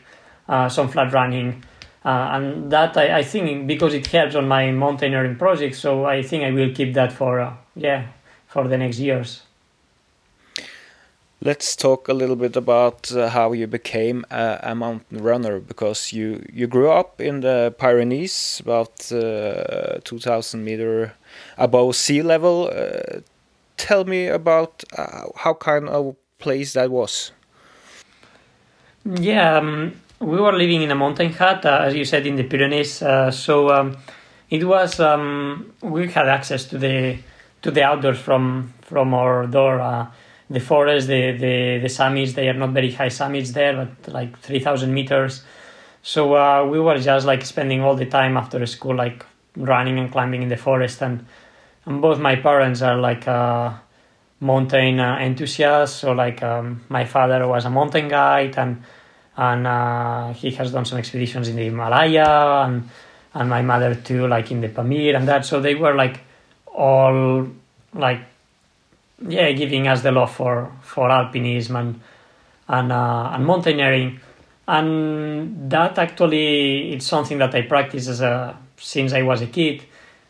uh, 0.49 0.69
some 0.69 0.89
flat 0.89 1.13
running. 1.13 1.63
Uh, 2.03 2.29
and 2.33 2.71
that 2.71 2.95
I, 2.97 3.17
I, 3.17 3.23
think 3.23 3.65
because 3.65 3.95
it 3.95 4.05
helps 4.05 4.35
on 4.35 4.47
my 4.47 4.69
mountaineering 4.69 5.37
project, 5.37 5.75
so 5.75 6.05
I 6.05 6.21
think 6.21 6.43
I 6.43 6.51
will 6.51 6.71
keep 6.71 6.93
that 6.93 7.11
for 7.11 7.39
uh, 7.39 7.53
yeah 7.75 8.07
for 8.47 8.67
the 8.67 8.77
next 8.77 8.99
years. 8.99 9.41
Let's 11.45 11.75
talk 11.75 12.07
a 12.07 12.13
little 12.13 12.35
bit 12.35 12.55
about 12.55 13.11
uh, 13.11 13.29
how 13.29 13.53
you 13.53 13.67
became 13.67 14.25
a, 14.31 14.59
a, 14.63 14.73
mountain 14.73 15.21
runner 15.21 15.59
because 15.59 16.11
you 16.11 16.43
you 16.51 16.65
grew 16.65 16.89
up 16.89 17.21
in 17.21 17.41
the 17.41 17.71
Pyrenees, 17.77 18.59
about 18.61 19.11
uh, 19.11 19.99
2,000 20.03 20.63
meter 20.63 21.13
above 21.59 21.95
sea 21.95 22.23
level. 22.23 22.71
Uh, 22.73 23.19
tell 23.77 24.05
me 24.05 24.25
about 24.25 24.83
uh, 24.97 25.27
how 25.35 25.53
kind 25.53 25.87
of 25.87 26.15
place 26.39 26.73
that 26.73 26.89
was. 26.89 27.31
Yeah, 29.05 29.57
um, 29.57 30.01
we 30.19 30.41
were 30.41 30.57
living 30.57 30.81
in 30.81 30.89
a 30.89 30.95
mountain 30.95 31.31
hut, 31.31 31.63
uh, 31.63 31.81
as 31.83 31.93
you 31.93 32.05
said, 32.05 32.25
in 32.25 32.37
the 32.37 32.43
Pyrenees. 32.43 33.03
Uh, 33.03 33.29
so 33.29 33.69
um, 33.69 33.97
it 34.49 34.63
was 34.63 34.99
um, 34.99 35.73
we 35.83 36.07
had 36.07 36.27
access 36.27 36.65
to 36.65 36.79
the 36.79 37.19
to 37.61 37.69
the 37.69 37.83
outdoors 37.83 38.17
from 38.17 38.73
from 38.81 39.13
our 39.13 39.45
door. 39.45 40.09
The 40.49 40.59
forest, 40.59 41.07
the, 41.07 41.31
the 41.31 41.79
the 41.81 41.89
summits, 41.89 42.33
they 42.33 42.47
are 42.49 42.53
not 42.53 42.69
very 42.69 42.91
high 42.91 43.09
summits 43.09 43.51
there, 43.51 43.73
but 43.75 44.13
like 44.13 44.37
three 44.39 44.59
thousand 44.59 44.93
meters. 44.93 45.43
So 46.03 46.35
uh, 46.35 46.63
we 46.65 46.79
were 46.79 46.99
just 46.99 47.25
like 47.25 47.43
spending 47.43 47.81
all 47.81 47.95
the 47.95 48.05
time 48.05 48.37
after 48.37 48.63
school, 48.67 48.95
like 48.95 49.25
running 49.57 49.97
and 49.97 50.11
climbing 50.11 50.43
in 50.43 50.49
the 50.49 50.57
forest. 50.57 51.01
And, 51.01 51.25
and 51.85 51.99
both 51.99 52.19
my 52.19 52.35
parents 52.35 52.83
are 52.83 52.95
like 52.95 53.27
uh, 53.27 53.73
mountain 54.39 54.99
uh, 54.99 55.17
enthusiasts. 55.17 55.97
So 55.97 56.11
like 56.11 56.43
um, 56.43 56.83
my 56.89 57.05
father 57.05 57.47
was 57.47 57.65
a 57.65 57.69
mountain 57.69 58.07
guide 58.07 58.55
and 58.57 58.83
and 59.37 59.67
uh, 59.67 60.31
he 60.33 60.51
has 60.51 60.71
done 60.71 60.85
some 60.85 60.99
expeditions 60.99 61.47
in 61.47 61.55
the 61.55 61.63
Himalaya 61.63 62.65
and 62.65 62.87
and 63.33 63.49
my 63.49 63.63
mother 63.63 63.95
too, 63.95 64.27
like 64.27 64.51
in 64.51 64.61
the 64.61 64.69
Pamir 64.69 65.15
and 65.15 65.27
that. 65.27 65.45
So 65.45 65.59
they 65.59 65.73
were 65.73 65.95
like 65.95 66.21
all 66.67 67.47
like 67.93 68.21
yeah, 69.21 69.51
giving 69.51 69.87
us 69.87 70.01
the 70.01 70.11
love 70.11 70.33
for 70.33 70.71
for 70.81 71.09
alpinism 71.09 71.79
and 71.79 71.99
and 72.67 72.91
uh, 72.91 73.31
and 73.33 73.45
mountaineering, 73.45 74.19
and 74.67 75.69
that 75.71 75.97
actually 75.97 76.93
it's 76.93 77.05
something 77.05 77.37
that 77.37 77.53
I 77.55 77.61
practice 77.63 78.07
as 78.07 78.21
a 78.21 78.57
since 78.77 79.13
I 79.13 79.21
was 79.21 79.41
a 79.41 79.47
kid. 79.47 79.83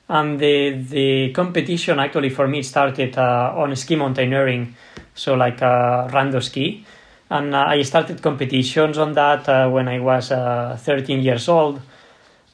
And 0.08 0.40
the 0.40 0.72
the 0.72 1.32
competition 1.34 2.00
actually 2.00 2.30
for 2.30 2.48
me 2.48 2.62
started 2.62 3.18
uh, 3.18 3.54
on 3.56 3.76
ski 3.76 3.96
mountaineering, 3.96 4.76
so 5.16 5.34
like 5.34 5.64
uh, 5.64 6.08
rando 6.10 6.44
ski, 6.44 6.86
and 7.32 7.56
uh, 7.56 7.66
I 7.68 7.82
started 7.82 8.22
competitions 8.22 9.00
on 9.00 9.14
that 9.14 9.50
uh, 9.50 9.68
when 9.70 9.88
I 9.88 10.00
was 10.00 10.32
uh, 10.32 10.78
13 10.80 11.22
years 11.22 11.50
old, 11.50 11.82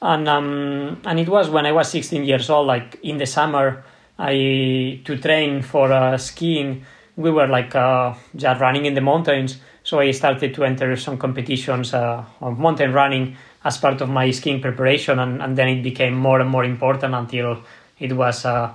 and 0.00 0.26
um, 0.28 1.02
and 1.04 1.20
it 1.20 1.28
was 1.28 1.50
when 1.50 1.66
I 1.66 1.72
was 1.72 1.90
16 1.90 2.24
years 2.24 2.48
old, 2.48 2.68
like 2.68 2.98
in 3.02 3.18
the 3.18 3.26
summer 3.26 3.84
I 4.22 5.00
to 5.04 5.16
train 5.18 5.62
for 5.62 5.92
uh, 5.92 6.16
skiing. 6.16 6.86
We 7.16 7.30
were 7.30 7.48
like 7.48 7.74
uh, 7.74 8.14
just 8.36 8.60
running 8.60 8.86
in 8.86 8.94
the 8.94 9.00
mountains, 9.00 9.58
so 9.82 9.98
I 9.98 10.12
started 10.12 10.54
to 10.54 10.64
enter 10.64 10.96
some 10.96 11.18
competitions 11.18 11.92
uh, 11.92 12.24
of 12.40 12.58
mountain 12.58 12.92
running 12.92 13.36
as 13.64 13.78
part 13.78 14.00
of 14.00 14.08
my 14.08 14.30
skiing 14.30 14.60
preparation, 14.60 15.18
and, 15.18 15.42
and 15.42 15.56
then 15.58 15.68
it 15.68 15.82
became 15.82 16.14
more 16.14 16.40
and 16.40 16.48
more 16.48 16.64
important 16.64 17.14
until 17.14 17.58
it 17.98 18.12
was 18.12 18.44
uh, 18.44 18.70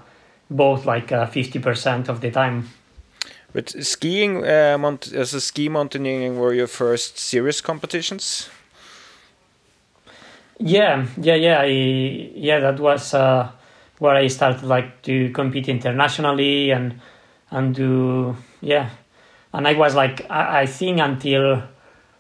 both 0.50 0.86
like 0.86 1.12
uh, 1.12 1.26
fifty 1.26 1.60
percent 1.60 2.10
of 2.10 2.20
the 2.20 2.32
time. 2.32 2.70
But 3.54 3.70
skiing, 3.70 4.44
uh, 4.44 4.98
as 5.16 5.34
a 5.34 5.42
ski 5.42 5.70
mountaineering, 5.70 6.38
were 6.38 6.54
your 6.54 6.68
first 6.68 7.18
serious 7.18 7.62
competitions? 7.62 8.50
Yeah, 10.60 11.08
yeah, 11.22 11.36
yeah. 11.36 11.60
I, 11.62 12.32
yeah, 12.36 12.60
that 12.60 12.80
was 12.80 13.14
where 14.00 14.16
I 14.16 14.28
started 14.28 14.64
like 14.64 15.02
to 15.04 15.30
compete 15.32 15.70
internationally 15.70 16.72
and 16.72 17.00
and 17.50 17.74
do 17.74 18.36
yeah, 18.62 18.90
and 19.54 19.68
I 19.68 19.74
was 19.74 19.96
like 19.96 20.30
I, 20.30 20.62
I 20.62 20.66
think 20.66 21.00
until 21.00 21.64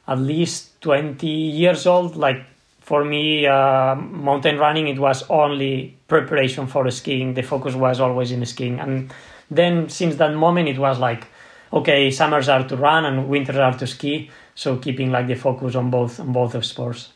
at 0.07 0.19
least 0.19 0.81
twenty 0.81 1.27
years 1.27 1.85
old 1.85 2.15
like 2.15 2.45
for 2.79 3.03
me 3.03 3.45
uh, 3.45 3.95
mountain 3.95 4.57
running 4.57 4.87
it 4.87 4.99
was 4.99 5.29
only 5.29 5.97
preparation 6.07 6.67
for 6.67 6.89
skiing. 6.89 7.33
The 7.33 7.43
focus 7.43 7.75
was 7.75 7.99
always 7.99 8.31
in 8.31 8.45
skiing. 8.45 8.79
And 8.79 9.13
then 9.51 9.89
since 9.89 10.15
that 10.15 10.33
moment 10.33 10.69
it 10.69 10.79
was 10.79 10.99
like 10.99 11.27
okay 11.73 12.09
summers 12.11 12.47
are 12.47 12.67
to 12.67 12.77
run 12.77 13.05
and 13.05 13.27
winters 13.27 13.57
are 13.57 13.77
to 13.77 13.87
ski. 13.87 14.31
So 14.55 14.77
keeping 14.77 15.11
like 15.11 15.27
the 15.27 15.35
focus 15.35 15.75
on 15.75 15.91
both 15.91 16.19
on 16.19 16.31
both 16.31 16.55
of 16.55 16.65
sports 16.65 17.09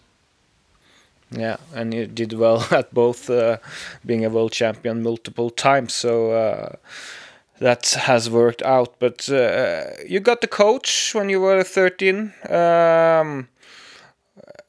yeah, 1.31 1.57
and 1.73 1.93
you 1.93 2.07
did 2.07 2.33
well 2.33 2.65
at 2.71 2.93
both, 2.93 3.29
uh, 3.29 3.57
being 4.05 4.25
a 4.25 4.29
world 4.29 4.51
champion 4.51 5.01
multiple 5.01 5.49
times. 5.49 5.93
So 5.93 6.31
uh, 6.31 6.75
that 7.59 7.91
has 7.91 8.29
worked 8.29 8.61
out. 8.63 8.95
But 8.99 9.29
uh, 9.29 9.91
you 10.07 10.19
got 10.19 10.41
the 10.41 10.47
coach 10.47 11.13
when 11.15 11.29
you 11.29 11.39
were 11.39 11.63
13. 11.63 12.33
Um, 12.49 13.47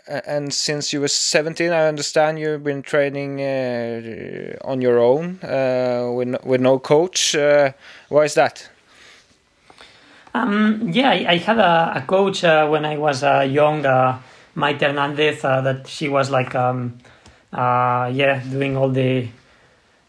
and 0.07 0.53
since 0.53 0.93
you 0.93 1.01
were 1.01 1.09
17, 1.09 1.73
I 1.73 1.87
understand 1.89 2.39
you've 2.39 2.65
been 2.65 2.83
training 2.83 3.41
uh, 3.41 4.57
on 4.63 4.83
your 4.83 4.99
own 4.99 5.39
uh, 5.43 6.11
with, 6.15 6.29
no, 6.29 6.39
with 6.45 6.61
no 6.61 6.79
coach. 6.79 7.35
Uh, 7.35 7.73
why 8.09 8.25
is 8.25 8.35
that? 8.35 8.69
Um, 10.35 10.91
yeah, 10.93 11.11
I, 11.11 11.37
had 11.37 11.59
a, 11.59 11.93
a 11.97 12.05
coach 12.07 12.43
when 12.43 12.85
I 12.85 12.97
was 12.97 13.23
young 13.23 13.85
Maite 14.55 14.83
Hernandez 14.83 15.45
uh, 15.45 15.61
that 15.63 15.87
she 15.87 16.09
was 16.09 16.31
like 16.31 16.55
um, 16.55 16.99
uh, 17.53 18.11
yeah 18.13 18.43
doing 18.51 18.77
all 18.77 18.91
the 18.91 19.29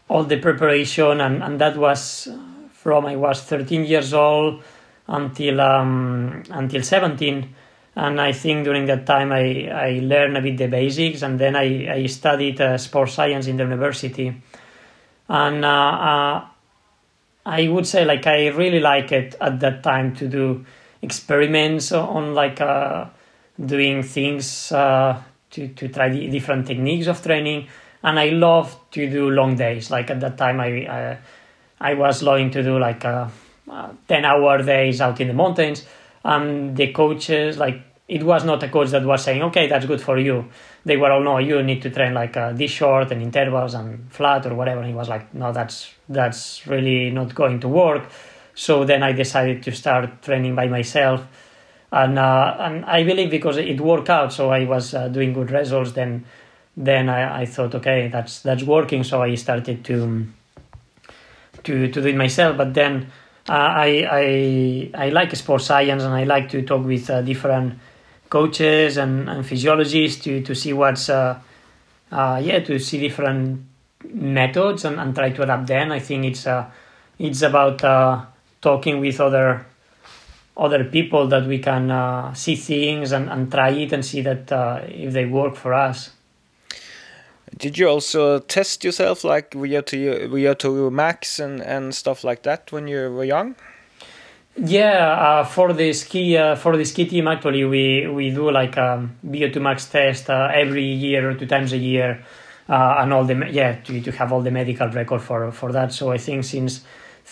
all 0.08 0.24
the 0.24 0.38
preparation 0.38 1.20
and, 1.20 1.42
and 1.42 1.60
that 1.60 1.76
was 1.76 2.28
from 2.72 3.06
I 3.06 3.16
was 3.16 3.42
13 3.42 3.84
years 3.84 4.12
old 4.12 4.62
until 5.08 5.60
um, 5.60 6.42
until 6.50 6.82
17 6.82 7.54
and 7.96 8.20
I 8.20 8.32
think 8.32 8.64
during 8.64 8.86
that 8.86 9.06
time 9.06 9.32
I, 9.32 9.68
I 9.68 10.00
learned 10.02 10.36
a 10.36 10.42
bit 10.42 10.56
the 10.56 10.66
basics 10.66 11.22
and 11.22 11.38
then 11.38 11.54
I, 11.54 11.92
I 11.92 12.06
studied 12.06 12.60
uh, 12.60 12.76
sports 12.76 13.14
science 13.14 13.46
in 13.46 13.56
the 13.56 13.64
university. 13.64 14.34
And 15.28 15.64
uh, 15.64 15.68
uh, 15.68 16.46
I 17.46 17.68
would 17.68 17.86
say 17.86 18.04
like 18.04 18.26
I 18.26 18.48
really 18.48 18.80
like 18.80 19.12
it 19.12 19.36
at 19.40 19.60
that 19.60 19.82
time 19.82 20.14
to 20.16 20.28
do 20.28 20.66
experiments 21.02 21.92
on 21.92 22.34
like 22.34 22.60
uh, 22.60 23.06
doing 23.58 24.02
things 24.02 24.72
uh, 24.72 25.20
to, 25.50 25.68
to 25.68 25.88
try 25.88 26.08
different 26.08 26.66
techniques 26.66 27.06
of 27.06 27.22
training. 27.22 27.68
And 28.02 28.18
I 28.18 28.30
love 28.30 28.76
to 28.92 29.08
do 29.08 29.30
long 29.30 29.56
days. 29.56 29.90
Like 29.90 30.10
at 30.10 30.20
that 30.20 30.36
time, 30.36 30.60
I 30.60 31.18
I 31.80 31.94
was 31.94 32.22
loving 32.22 32.50
to 32.52 32.62
do 32.62 32.78
like 32.78 33.04
a, 33.04 33.30
uh, 33.68 33.72
uh, 33.72 33.92
10 34.08 34.24
hour 34.24 34.62
days 34.62 35.00
out 35.00 35.20
in 35.20 35.28
the 35.28 35.34
mountains. 35.34 35.84
And 36.24 36.76
the 36.76 36.92
coaches, 36.92 37.58
like, 37.58 37.82
it 38.08 38.22
was 38.22 38.44
not 38.44 38.62
a 38.62 38.68
coach 38.68 38.90
that 38.90 39.04
was 39.04 39.24
saying, 39.24 39.42
okay, 39.42 39.66
that's 39.66 39.86
good 39.86 40.00
for 40.00 40.18
you. 40.18 40.48
They 40.84 40.96
were 40.96 41.10
all, 41.10 41.22
no, 41.22 41.38
you 41.38 41.62
need 41.62 41.82
to 41.82 41.90
train 41.90 42.12
like 42.14 42.36
uh, 42.36 42.52
this 42.52 42.70
short 42.70 43.10
and 43.10 43.22
intervals 43.22 43.74
and 43.74 44.10
flat 44.12 44.46
or 44.46 44.54
whatever. 44.54 44.80
And 44.80 44.88
he 44.88 44.94
was 44.94 45.08
like, 45.08 45.34
no, 45.34 45.52
that's 45.52 45.92
that's 46.08 46.66
really 46.66 47.10
not 47.10 47.34
going 47.34 47.60
to 47.60 47.68
work. 47.68 48.10
So 48.54 48.84
then 48.84 49.02
I 49.02 49.12
decided 49.12 49.62
to 49.64 49.72
start 49.72 50.22
training 50.22 50.54
by 50.54 50.68
myself 50.68 51.26
and 51.94 52.18
uh, 52.18 52.56
and 52.58 52.84
I 52.86 53.04
believe 53.04 53.30
because 53.30 53.56
it 53.56 53.80
worked 53.80 54.10
out, 54.10 54.32
so 54.32 54.50
I 54.50 54.64
was 54.64 54.94
uh, 54.94 55.06
doing 55.06 55.32
good 55.32 55.52
results. 55.52 55.92
Then 55.92 56.24
then 56.76 57.08
I, 57.08 57.42
I 57.42 57.46
thought, 57.46 57.72
okay, 57.76 58.08
that's 58.08 58.40
that's 58.40 58.64
working. 58.64 59.04
So 59.04 59.22
I 59.22 59.36
started 59.36 59.84
to 59.84 60.26
to 61.62 61.88
to 61.88 62.02
do 62.02 62.08
it 62.08 62.16
myself. 62.16 62.56
But 62.56 62.74
then 62.74 63.12
uh, 63.48 63.52
I 63.52 64.08
I 64.10 65.06
I 65.06 65.08
like 65.10 65.36
sports 65.36 65.66
science 65.66 66.02
and 66.02 66.12
I 66.12 66.24
like 66.24 66.48
to 66.48 66.62
talk 66.62 66.84
with 66.84 67.08
uh, 67.08 67.22
different 67.22 67.78
coaches 68.28 68.96
and, 68.96 69.28
and 69.28 69.46
physiologists 69.46 70.24
to 70.24 70.42
to 70.42 70.52
see 70.52 70.72
what's 70.72 71.08
uh, 71.08 71.38
uh, 72.10 72.42
yeah 72.42 72.58
to 72.58 72.80
see 72.80 72.98
different 72.98 73.62
methods 74.02 74.84
and, 74.84 74.98
and 74.98 75.14
try 75.14 75.30
to 75.30 75.42
adapt 75.44 75.68
them. 75.68 75.92
I 75.92 76.00
think 76.00 76.24
it's 76.24 76.44
it's 77.20 77.42
about 77.42 77.78
talking 78.60 78.98
with 78.98 79.20
other 79.20 79.64
other 80.56 80.84
people 80.84 81.26
that 81.28 81.46
we 81.46 81.58
can 81.58 81.90
uh, 81.90 82.32
see 82.34 82.54
things 82.54 83.12
and, 83.12 83.28
and 83.28 83.50
try 83.50 83.70
it 83.70 83.92
and 83.92 84.04
see 84.04 84.20
that 84.22 84.52
uh, 84.52 84.80
if 84.86 85.12
they 85.12 85.26
work 85.26 85.56
for 85.56 85.74
us. 85.74 86.10
Did 87.56 87.78
you 87.78 87.88
also 87.88 88.40
test 88.40 88.84
yourself 88.84 89.24
like 89.24 89.50
VO2, 89.52 90.28
VO2 90.28 90.92
max 90.92 91.38
and, 91.38 91.60
and 91.60 91.94
stuff 91.94 92.24
like 92.24 92.42
that 92.42 92.72
when 92.72 92.88
you 92.88 93.10
were 93.12 93.24
young? 93.24 93.54
Yeah, 94.56 95.40
uh, 95.40 95.44
for 95.44 95.72
the 95.72 95.92
ski 95.92 96.36
uh, 96.36 96.54
for 96.54 96.76
the 96.76 96.84
ski 96.84 97.06
team 97.06 97.26
actually 97.26 97.64
we 97.64 98.06
we 98.06 98.30
do 98.30 98.52
like 98.52 98.76
a 98.76 98.92
um, 98.94 99.16
VO2 99.26 99.60
max 99.60 99.86
test 99.86 100.30
uh, 100.30 100.48
every 100.54 100.84
year 100.84 101.28
or 101.28 101.34
two 101.34 101.46
times 101.46 101.72
a 101.72 101.76
year, 101.76 102.24
uh, 102.68 102.96
and 103.00 103.12
all 103.12 103.24
the 103.24 103.34
yeah 103.50 103.74
to, 103.82 104.00
to 104.00 104.12
have 104.12 104.32
all 104.32 104.42
the 104.42 104.52
medical 104.52 104.88
record 104.90 105.22
for 105.22 105.50
for 105.50 105.72
that. 105.72 105.92
So 105.92 106.12
I 106.12 106.18
think 106.18 106.44
since 106.44 106.84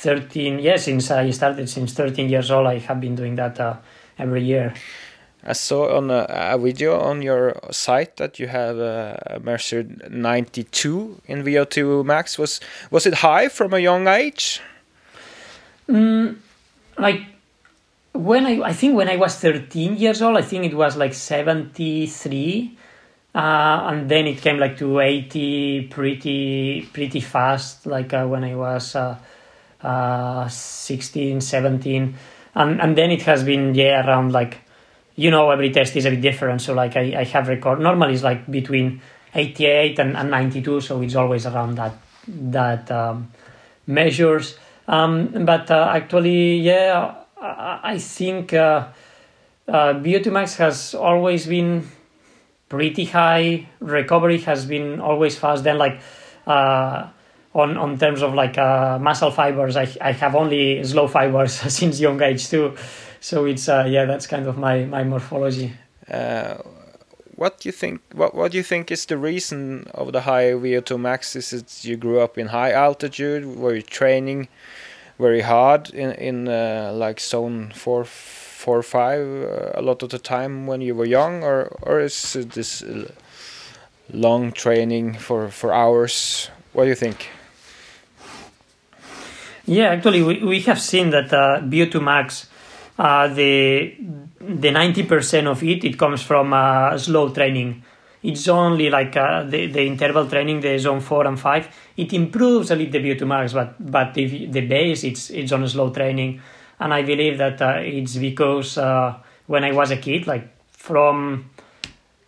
13 0.03 0.59
yeah 0.59 0.77
since 0.77 1.11
i 1.11 1.31
started 1.31 1.69
since 1.69 1.93
13 1.93 2.29
years 2.29 2.51
old 2.51 2.67
i 2.67 2.79
have 2.79 3.01
been 3.01 3.15
doing 3.15 3.37
that 3.37 3.59
uh, 3.61 3.77
every 4.19 4.43
year 4.43 4.75
i 5.45 5.53
saw 5.53 5.97
on 5.97 6.11
a, 6.11 6.27
a, 6.29 6.59
video 6.59 6.99
on 6.99 7.23
your 7.23 7.55
site 7.71 8.17
that 8.17 8.39
you 8.39 8.49
have 8.49 8.79
uh, 8.79 9.15
measured 9.43 10.11
92 10.11 11.21
in 11.27 11.45
vo2 11.45 12.05
max 12.05 12.37
was 12.37 12.61
was 12.91 13.07
it 13.07 13.15
high 13.15 13.49
from 13.49 13.73
a 13.73 13.79
young 13.79 14.09
age 14.09 14.61
mm, 15.89 16.37
like 16.99 17.23
when 18.13 18.45
I, 18.47 18.61
I 18.61 18.73
think 18.73 18.95
when 18.95 19.09
I 19.09 19.17
was 19.17 19.37
13 19.37 19.97
years 19.97 20.21
old, 20.21 20.37
I 20.37 20.43
think 20.43 20.65
it 20.67 20.75
was 20.75 20.97
like 20.97 21.15
73. 21.15 22.77
Uh, 23.35 23.39
and 23.91 24.11
then 24.11 24.27
it 24.27 24.43
came 24.43 24.59
like 24.59 24.77
to 24.77 25.01
80 25.01 25.89
pretty 25.89 26.83
pretty 26.93 27.21
fast 27.21 27.87
like 27.87 28.13
uh, 28.13 28.27
when 28.27 28.45
i 28.45 28.55
was 28.55 28.95
uh, 29.85 29.87
uh 29.87 30.49
16 30.49 31.41
17 31.41 32.15
and 32.55 32.81
and 32.81 32.97
then 32.97 33.11
it 33.11 33.23
has 33.23 33.45
been 33.45 33.75
yeah 33.75 34.07
around 34.07 34.33
like 34.33 34.59
you 35.17 35.31
know 35.31 35.51
every 35.51 35.71
test 35.71 35.97
is 35.97 36.05
a 36.07 36.11
bit 36.11 36.21
different 36.21 36.61
so 36.61 36.75
like 36.75 36.97
i, 36.97 37.21
I 37.21 37.25
have 37.25 37.49
record 37.49 37.81
normally 37.81 38.15
it's 38.15 38.23
like 38.23 38.51
between 38.51 39.01
88 39.35 39.99
and, 39.99 40.17
and 40.17 40.31
92 40.31 40.81
so 40.81 41.01
it's 41.01 41.15
always 41.15 41.47
around 41.47 41.77
that 41.77 41.95
that 42.29 42.91
um, 42.91 43.33
measures 43.87 44.57
um, 44.89 45.45
but 45.45 45.71
uh, 45.71 45.93
actually 45.95 46.59
yeah 46.59 47.15
i, 47.41 47.81
I 47.95 47.99
think 47.99 48.53
uh, 48.53 48.89
uh, 49.69 49.95
VO2 49.95 50.33
max 50.33 50.57
has 50.57 50.95
always 50.95 51.47
been 51.47 51.89
pretty 52.69 53.05
high. 53.05 53.69
Recovery 53.81 54.39
has 54.39 54.67
been 54.67 55.01
always 55.01 55.39
fast. 55.39 55.65
Then 55.65 55.79
like 55.79 56.01
uh, 56.47 57.09
on 57.55 57.77
on 57.77 57.99
terms 57.99 58.23
of 58.23 58.35
like 58.35 58.59
uh, 58.59 58.99
muscle 58.99 59.31
fibers, 59.31 59.77
I 59.77 59.89
I 60.01 60.13
have 60.13 60.35
only 60.35 60.83
slow 60.85 61.09
fibers 61.09 61.53
since 61.79 62.01
young 62.01 62.21
age 62.23 62.49
too. 62.49 62.77
So 63.21 63.45
it's 63.45 63.69
uh, 63.69 63.87
yeah, 63.89 64.05
that's 64.05 64.27
kind 64.27 64.47
of 64.47 64.59
my 64.59 64.85
my 64.85 65.05
morphology. 65.05 65.73
Uh, 66.11 66.59
what 67.37 67.61
do 67.61 67.69
you 67.69 67.73
think? 67.73 68.01
What 68.15 68.35
what 68.35 68.53
do 68.53 68.59
you 68.59 68.65
think 68.65 68.91
is 68.91 69.07
the 69.07 69.17
reason 69.17 69.87
of 69.95 70.13
the 70.13 70.23
high 70.23 70.53
VO2 70.53 70.99
max? 70.99 71.37
Is 71.37 71.53
it 71.53 71.85
you 71.85 71.97
grew 71.97 72.21
up 72.21 72.39
in 72.39 72.49
high 72.49 72.73
altitude? 72.73 73.45
Were 73.57 73.75
you 73.75 73.83
training 73.83 74.49
very 75.19 75.43
hard 75.43 75.91
in 75.91 76.13
in 76.13 76.49
uh, 76.49 76.93
like 76.95 77.21
zone 77.21 77.73
four? 77.75 78.05
four 78.63 78.83
five 78.83 79.27
uh, 79.27 79.73
a 79.75 79.83
lot 79.83 80.03
of 80.05 80.11
the 80.11 80.19
time 80.19 80.69
when 80.69 80.81
you 80.81 80.95
were 80.95 81.09
young, 81.09 81.43
or 81.43 81.77
or 81.83 82.01
is 82.01 82.33
this 82.33 82.85
long 84.13 84.53
training 84.53 85.19
for 85.19 85.49
for 85.49 85.73
hours? 85.73 86.51
What 86.73 86.85
do 86.85 86.89
you 86.89 86.95
think? 86.95 87.29
Yeah, 89.65 89.91
actually, 89.91 90.23
we, 90.23 90.43
we 90.43 90.61
have 90.63 90.81
seen 90.81 91.11
that 91.11 91.33
uh, 91.33 91.61
VO2 91.63 92.01
max, 92.01 92.49
uh, 92.99 93.29
the 93.29 93.95
the 94.41 94.71
ninety 94.73 95.05
percent 95.05 95.47
of 95.47 95.63
it 95.63 95.85
it 95.85 95.97
comes 95.99 96.21
from 96.23 96.53
uh, 96.53 96.99
slow 96.99 97.29
training. 97.31 97.83
It's 98.23 98.49
only 98.49 98.91
like 98.91 99.17
uh, 99.17 99.45
the 99.45 99.67
the 99.67 99.83
interval 99.87 100.27
training, 100.29 100.61
the 100.61 100.79
zone 100.79 101.01
four 101.01 101.27
and 101.27 101.39
five. 101.39 101.69
It 101.97 102.13
improves 102.13 102.71
a 102.71 102.77
little 102.77 102.93
the 102.93 102.99
VO2 102.99 103.27
max, 103.27 103.53
but 103.53 103.75
but 103.79 104.15
the 104.15 104.47
the 104.47 104.63
base 104.67 105.05
it's 105.05 105.31
it's 105.31 105.53
on 105.53 105.67
slow 105.69 105.91
training 105.91 106.41
and 106.83 106.93
I 106.93 107.03
believe 107.03 107.39
that 107.39 107.63
uh, 107.63 107.77
it's 107.79 108.17
because 108.17 108.77
uh, 108.77 109.15
when 109.47 109.63
I 109.63 109.71
was 109.73 109.93
a 109.93 109.97
kid, 109.97 110.27
like 110.27 110.49
from 110.73 111.49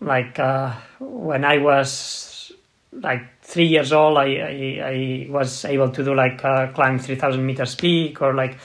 like 0.01 0.39
uh, 0.39 0.72
when 1.01 1.45
I 1.45 1.59
was 1.59 2.53
like 2.93 3.34
three 3.45 3.66
years 3.66 3.92
old, 3.92 4.18
I 4.18 4.26
I, 4.26 4.80
I 4.82 5.26
was 5.30 5.64
able 5.64 5.90
to 5.90 6.05
do 6.05 6.14
like 6.14 6.45
uh, 6.45 6.72
climb 6.72 6.99
three 6.99 7.16
thousand 7.16 7.47
meters 7.47 7.74
peak 7.74 8.20
or 8.20 8.34
like 8.34 8.59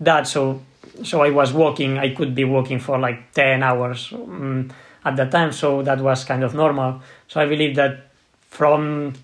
that. 0.00 0.26
So 0.26 0.62
so 1.02 1.22
I 1.22 1.30
was 1.30 1.52
walking. 1.52 1.98
I 1.98 2.14
could 2.14 2.34
be 2.34 2.44
walking 2.44 2.80
for 2.80 2.98
like 2.98 3.32
ten 3.32 3.62
hours 3.62 4.12
um, 4.12 4.70
at 5.04 5.16
that 5.16 5.30
time. 5.30 5.52
So 5.52 5.82
that 5.82 6.00
was 6.00 6.24
kind 6.24 6.42
of 6.42 6.54
normal. 6.54 7.00
So 7.28 7.40
I 7.40 7.46
believe 7.46 7.76
that 7.76 8.10
from 8.48 9.14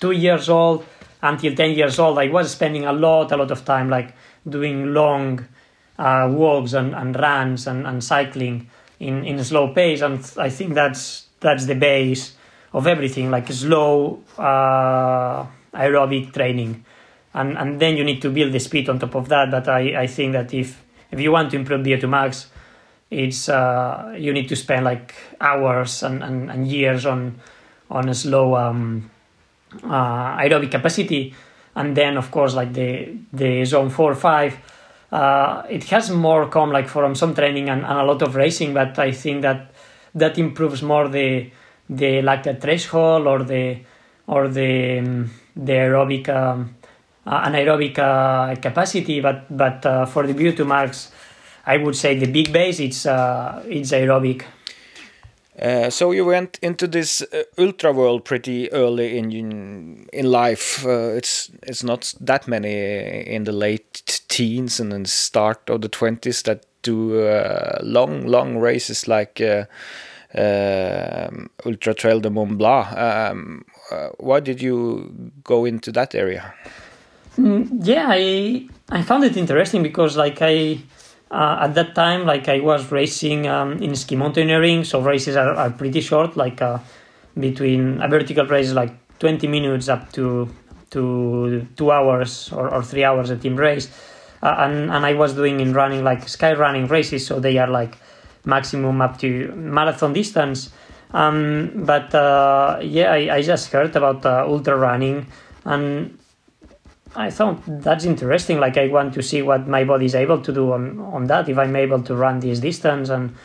two 0.00 0.12
years 0.12 0.48
old 0.48 0.84
until 1.22 1.54
10 1.54 1.70
years 1.70 1.98
old 1.98 2.18
i 2.18 2.26
was 2.28 2.50
spending 2.50 2.84
a 2.84 2.92
lot 2.92 3.32
a 3.32 3.36
lot 3.36 3.50
of 3.50 3.64
time 3.64 3.88
like 3.88 4.12
doing 4.46 4.92
long 4.92 5.42
uh, 5.98 6.28
walks 6.30 6.72
and, 6.72 6.94
and 6.94 7.16
runs 7.16 7.66
and, 7.66 7.86
and 7.86 8.02
cycling 8.02 8.68
in, 9.00 9.24
in 9.24 9.38
a 9.38 9.44
slow 9.44 9.72
pace. 9.72 10.00
And 10.00 10.18
I 10.36 10.50
think 10.50 10.74
that's 10.74 11.26
that's 11.40 11.66
the 11.66 11.74
base 11.74 12.34
of 12.74 12.86
everything, 12.86 13.30
like 13.30 13.50
slow 13.50 14.22
uh, 14.36 15.46
aerobic 15.72 16.34
training. 16.34 16.84
And, 17.32 17.56
and 17.56 17.80
then 17.80 17.96
you 17.96 18.04
need 18.04 18.20
to 18.22 18.30
build 18.30 18.52
the 18.52 18.60
speed 18.60 18.88
on 18.88 18.98
top 18.98 19.14
of 19.14 19.28
that. 19.30 19.50
But 19.50 19.68
I, 19.68 20.02
I 20.02 20.06
think 20.06 20.34
that 20.34 20.52
if, 20.52 20.84
if 21.10 21.18
you 21.18 21.32
want 21.32 21.50
to 21.52 21.56
improve 21.56 21.86
VO2 21.86 22.08
max, 22.08 22.50
it's 23.10 23.48
uh, 23.48 24.14
you 24.18 24.32
need 24.32 24.48
to 24.48 24.56
spend 24.56 24.84
like 24.84 25.14
hours 25.40 26.02
and, 26.02 26.22
and, 26.22 26.50
and 26.50 26.68
years 26.68 27.06
on 27.06 27.40
on 27.90 28.08
a 28.08 28.14
slow 28.14 28.56
um, 28.56 29.10
uh, 29.84 30.38
aerobic 30.38 30.70
capacity 30.70 31.34
and 31.76 31.96
then 31.96 32.16
of 32.16 32.30
course 32.30 32.54
like 32.54 32.72
the 32.72 33.16
the 33.32 33.64
zone 33.64 33.90
four 33.90 34.14
five 34.14 34.56
uh, 35.12 35.62
it 35.68 35.84
has 35.84 36.10
more 36.10 36.48
come 36.48 36.72
like 36.72 36.88
from 36.88 37.14
some 37.14 37.34
training 37.34 37.68
and, 37.68 37.84
and, 37.84 37.98
a 37.98 38.04
lot 38.04 38.22
of 38.22 38.34
racing 38.34 38.72
but 38.74 38.98
i 38.98 39.10
think 39.10 39.42
that 39.42 39.70
that 40.14 40.38
improves 40.38 40.82
more 40.82 41.08
the 41.08 41.50
the 41.88 42.22
lactate 42.22 42.60
threshold 42.60 43.26
or 43.26 43.42
the 43.42 43.78
or 44.26 44.48
the 44.48 45.28
the 45.56 45.72
aerobic 45.72 46.28
um, 46.28 46.74
uh, 47.26 47.48
anaerobic 47.48 47.98
uh, 47.98 48.54
capacity 48.60 49.20
but 49.20 49.44
but 49.56 49.84
uh, 49.86 50.06
for 50.06 50.26
the 50.26 50.34
VO2 50.34 50.66
max, 50.66 51.12
i 51.66 51.76
would 51.76 51.96
say 51.96 52.18
the 52.18 52.26
big 52.26 52.52
base 52.52 52.80
it's 52.80 53.06
uh, 53.06 53.62
it's 53.68 53.92
aerobic 53.92 54.44
uh, 55.60 55.88
so 55.88 56.10
you 56.10 56.24
went 56.24 56.58
into 56.62 56.88
this 56.88 57.22
uh, 57.22 57.42
ultra 57.58 57.92
world 57.92 58.24
pretty 58.24 58.72
early 58.72 59.16
in 59.16 60.08
in 60.12 60.26
life. 60.28 60.84
It's 60.84 61.48
it's 61.62 61.84
not 61.84 62.12
that 62.20 62.48
many 62.48 63.22
in 63.22 63.44
the 63.44 63.52
late 63.52 64.20
teens 64.28 64.80
and 64.80 64.90
then 64.90 65.04
start 65.04 65.70
of 65.70 65.80
the 65.82 65.88
twenties 65.88 66.42
that 66.42 66.66
do 66.82 67.14
long 67.84 68.26
long 68.26 68.58
races 68.58 69.06
like 69.06 69.40
Ultra 70.36 71.94
Trail 71.94 72.20
de 72.20 72.30
Mont 72.30 72.56
Blanc. 72.56 72.86
Um, 72.96 73.64
why 74.18 74.40
did 74.40 74.60
you 74.60 75.12
go 75.44 75.64
into 75.64 75.92
that 75.92 76.14
area? 76.14 76.54
Mm, 77.38 77.68
yeah, 77.82 78.06
I 78.08 78.68
I 78.90 79.02
found 79.02 79.24
it 79.24 79.36
interesting 79.36 79.82
because 79.82 80.16
like 80.16 80.38
I 80.40 80.78
uh, 81.30 81.58
at 81.62 81.74
that 81.74 81.94
time, 81.94 82.24
like 82.26 82.48
I 82.48 82.60
was 82.60 82.92
racing 82.92 83.48
um, 83.48 83.82
in 83.82 83.96
ski 83.96 84.14
mountaineering, 84.14 84.84
so 84.84 85.00
races 85.00 85.36
are, 85.36 85.54
are 85.54 85.70
pretty 85.70 86.00
short, 86.00 86.36
like 86.36 86.62
uh, 86.62 86.78
between 87.38 88.00
a 88.00 88.08
vertical 88.08 88.46
race 88.46 88.72
like 88.72 88.92
20 89.18 89.48
minutes 89.48 89.88
up 89.88 90.12
to 90.12 90.48
to 90.90 91.66
two 91.76 91.90
hours 91.90 92.52
or, 92.52 92.72
or 92.72 92.82
three 92.82 93.02
hours 93.02 93.30
a 93.30 93.36
team 93.36 93.56
race. 93.56 93.88
Uh, 94.42 94.54
and, 94.58 94.90
and 94.92 95.04
I 95.06 95.14
was 95.14 95.32
doing 95.34 95.58
in 95.58 95.72
running 95.72 96.04
like 96.04 96.28
sky 96.28 96.52
running 96.52 96.86
races, 96.86 97.26
so 97.26 97.40
they 97.40 97.58
are 97.58 97.68
like 97.68 97.96
maximum 98.44 99.00
up 99.00 99.18
to 99.18 99.52
marathon 99.54 100.12
distance. 100.12 100.70
Um, 101.12 101.70
but 101.74 102.14
uh, 102.14 102.80
yeah, 102.82 103.12
I, 103.12 103.36
I 103.36 103.42
just 103.42 103.70
heard 103.70 103.94
about 103.94 104.26
uh, 104.26 104.44
ultra 104.46 104.76
running 104.76 105.26
and 105.64 106.18
I 107.16 107.30
thought 107.30 107.62
that's 107.66 108.04
interesting. 108.04 108.58
Like 108.58 108.76
I 108.76 108.88
want 108.88 109.14
to 109.14 109.22
see 109.22 109.42
what 109.42 109.68
my 109.68 109.84
body 109.84 110.06
is 110.06 110.14
able 110.14 110.40
to 110.40 110.52
do 110.52 110.72
on 110.72 110.98
on 111.00 111.26
that. 111.26 111.48
If 111.48 111.58
I'm 111.58 111.76
able 111.76 112.02
to 112.02 112.14
run 112.14 112.40
this 112.40 112.58
distance, 112.60 113.08
and 113.08 113.36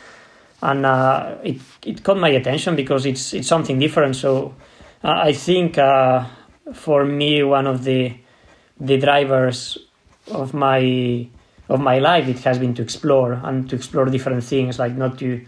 and 0.62 0.84
uh, 0.84 1.36
it 1.42 1.60
it 1.84 2.02
caught 2.02 2.18
my 2.18 2.30
attention 2.30 2.74
because 2.74 3.06
it's 3.06 3.32
it's 3.32 3.48
something 3.48 3.78
different. 3.78 4.16
So 4.16 4.54
uh, 5.04 5.20
I 5.22 5.32
think 5.32 5.78
uh, 5.78 6.24
for 6.72 7.04
me 7.04 7.42
one 7.42 7.66
of 7.66 7.84
the 7.84 8.14
the 8.80 8.98
drivers 8.98 9.78
of 10.32 10.52
my 10.52 11.28
of 11.70 11.80
my 11.80 11.98
life 12.00 12.28
it 12.28 12.40
has 12.40 12.58
been 12.58 12.74
to 12.74 12.82
explore 12.82 13.32
and 13.44 13.70
to 13.70 13.76
explore 13.76 14.06
different 14.06 14.44
things. 14.44 14.78
Like 14.78 14.96
not 14.96 15.18
to 15.20 15.40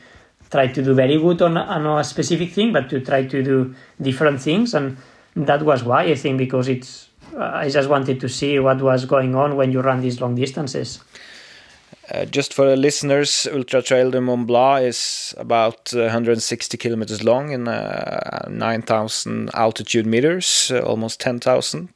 try 0.51 0.69
to 0.69 0.83
do 0.83 0.95
very 0.95 1.19
good 1.19 1.43
on, 1.43 1.57
on 1.57 1.99
a 1.99 2.05
specific 2.05 2.53
thing, 2.53 2.73
but 2.73 2.89
to 2.91 3.01
try 3.01 3.27
to 3.27 3.43
do 3.43 3.75
different 4.01 4.41
things. 4.41 4.73
And 4.73 4.97
that 5.35 5.63
was 5.63 5.83
why 5.83 6.05
I 6.05 6.15
think 6.15 6.39
because 6.39 6.69
it's 6.69 7.09
I 7.37 7.69
just 7.69 7.89
wanted 7.89 8.21
to 8.21 8.29
see 8.29 8.59
what 8.59 8.81
was 8.81 9.05
going 9.05 9.35
on 9.35 9.57
when 9.57 9.73
you 9.73 9.81
run 9.81 10.01
these 10.01 10.21
long 10.21 10.35
distances. 10.35 11.01
Uh, 12.11 12.25
just 12.25 12.53
for 12.53 12.67
the 12.67 12.77
listeners, 12.77 13.47
Ultra 13.51 13.81
Trail 13.81 14.11
de 14.11 14.21
Mont 14.21 14.47
Blanc 14.47 14.83
is 14.83 15.35
about 15.39 15.95
uh, 15.95 16.01
160 16.01 16.77
kilometers 16.77 17.23
long 17.23 17.55
and 17.55 17.69
uh, 17.69 18.49
9,000 18.51 19.51
altitude 19.55 20.05
meters, 20.05 20.71
uh, 20.75 20.81
almost 20.81 21.21
10,000. 21.21 21.89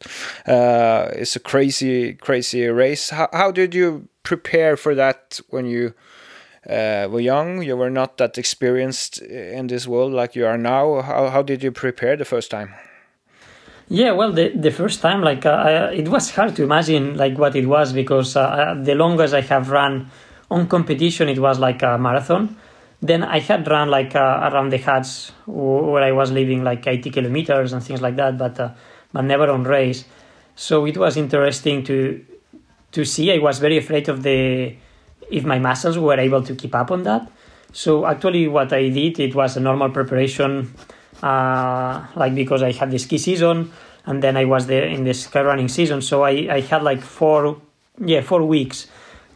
Uh, 0.47 1.09
it's 1.13 1.37
a 1.37 1.41
crazy, 1.41 2.15
crazy 2.15 2.67
race. 2.67 3.11
How, 3.11 3.29
how, 3.33 3.51
did 3.51 3.75
you 3.75 4.09
prepare 4.27 4.77
for 4.77 4.95
that 4.97 5.41
when 5.51 5.67
you 5.67 5.95
uh, 6.69 7.07
were 7.09 7.21
young? 7.21 7.63
You 7.63 7.77
were 7.77 7.91
not 7.91 8.19
that 8.19 8.37
experienced 8.37 9.23
in 9.23 9.69
this 9.69 9.87
world 9.87 10.13
like 10.13 10.35
you 10.35 10.45
are 10.47 10.59
now. 10.59 11.01
How, 11.01 11.31
how 11.31 11.43
did 11.43 11.63
you 11.63 11.71
prepare 11.71 12.17
the 12.17 12.25
first 12.25 12.51
time? 12.51 12.75
Yeah, 13.89 14.13
well, 14.13 14.33
the, 14.33 14.49
the 14.49 14.73
first 14.73 15.01
time, 15.01 15.23
like, 15.23 15.47
uh, 15.47 15.51
I, 15.51 15.93
it 15.93 16.09
was 16.09 16.33
hard 16.33 16.57
to 16.57 16.65
imagine, 16.65 17.17
like, 17.17 17.39
what 17.39 17.55
it 17.55 17.67
was 17.67 17.93
because 17.93 18.35
uh, 18.35 18.75
the 18.83 18.97
longest 18.97 19.33
I 19.33 19.43
have 19.43 19.71
run 19.71 20.11
on 20.51 20.67
competition, 20.67 21.29
it 21.29 21.39
was 21.39 21.61
like 21.61 21.85
a 21.85 21.97
marathon. 21.97 22.57
Then 23.01 23.23
I 23.23 23.39
had 23.39 23.69
run, 23.69 23.89
like, 23.89 24.17
uh, 24.17 24.51
around 24.51 24.71
the 24.71 24.79
huts 24.79 25.31
where 25.47 26.03
I 26.03 26.11
was 26.11 26.33
living, 26.33 26.65
like, 26.65 26.85
80 26.85 27.11
kilometers 27.11 27.73
and 27.73 27.81
things 27.81 28.03
like 28.03 28.17
that, 28.17 28.37
but, 28.37 28.59
uh, 28.59 28.71
but 29.13 29.23
never 29.23 29.49
on 29.53 29.63
race. 29.63 30.05
So 30.57 30.85
it 30.85 30.97
was 30.97 31.17
interesting 31.17 31.85
to 31.85 32.25
to 32.97 33.05
see. 33.05 33.31
I 33.31 33.39
was 33.39 33.59
very 33.59 33.77
afraid 33.77 34.09
of 34.09 34.23
the 34.23 34.75
if 35.31 35.45
my 35.45 35.59
muscles 35.59 35.99
were 35.99 36.19
able 36.19 36.43
to 36.43 36.55
keep 36.55 36.75
up 36.75 36.91
on 36.91 37.03
that. 37.03 37.31
So 37.73 38.07
actually, 38.07 38.49
what 38.49 38.73
I 38.73 38.89
did 38.89 39.21
it 39.21 39.35
was 39.35 39.57
a 39.57 39.61
normal 39.61 39.91
preparation, 39.91 40.73
uh, 41.23 42.07
like 42.17 42.35
because 42.35 42.63
I 42.63 42.73
had 42.73 42.91
the 42.91 42.99
ski 42.99 43.19
season 43.19 43.71
and 44.07 44.23
then 44.23 44.37
I 44.37 44.45
was 44.47 44.67
there 44.67 44.87
in 44.87 45.05
the 45.05 45.13
sky 45.13 45.43
running 45.43 45.69
season. 45.69 46.01
So 46.01 46.23
I, 46.25 46.49
I 46.59 46.61
had 46.61 46.83
like 46.83 47.03
four 47.03 47.61
yeah 48.13 48.23
four 48.23 48.43
weeks 48.45 48.87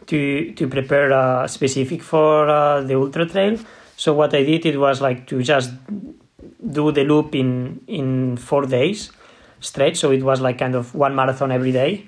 to 0.07 0.51
to 0.53 0.67
prepare 0.67 1.13
uh, 1.13 1.47
specific 1.47 2.01
for 2.01 2.49
uh, 2.49 2.81
the 2.81 2.95
ultra 2.95 3.27
trail. 3.27 3.59
So 3.95 4.13
what 4.13 4.33
I 4.33 4.43
did 4.43 4.65
it 4.65 4.77
was 4.79 5.01
like 5.01 5.27
to 5.27 5.43
just 5.43 5.69
do 6.77 6.91
the 6.91 7.03
loop 7.03 7.35
in 7.35 7.81
in 7.85 8.37
four 8.37 8.65
days 8.65 9.11
straight. 9.59 9.97
So 9.97 10.09
it 10.11 10.23
was 10.23 10.41
like 10.41 10.57
kind 10.57 10.73
of 10.73 10.95
one 10.95 11.13
marathon 11.15 11.51
every 11.51 11.71
day, 11.71 12.07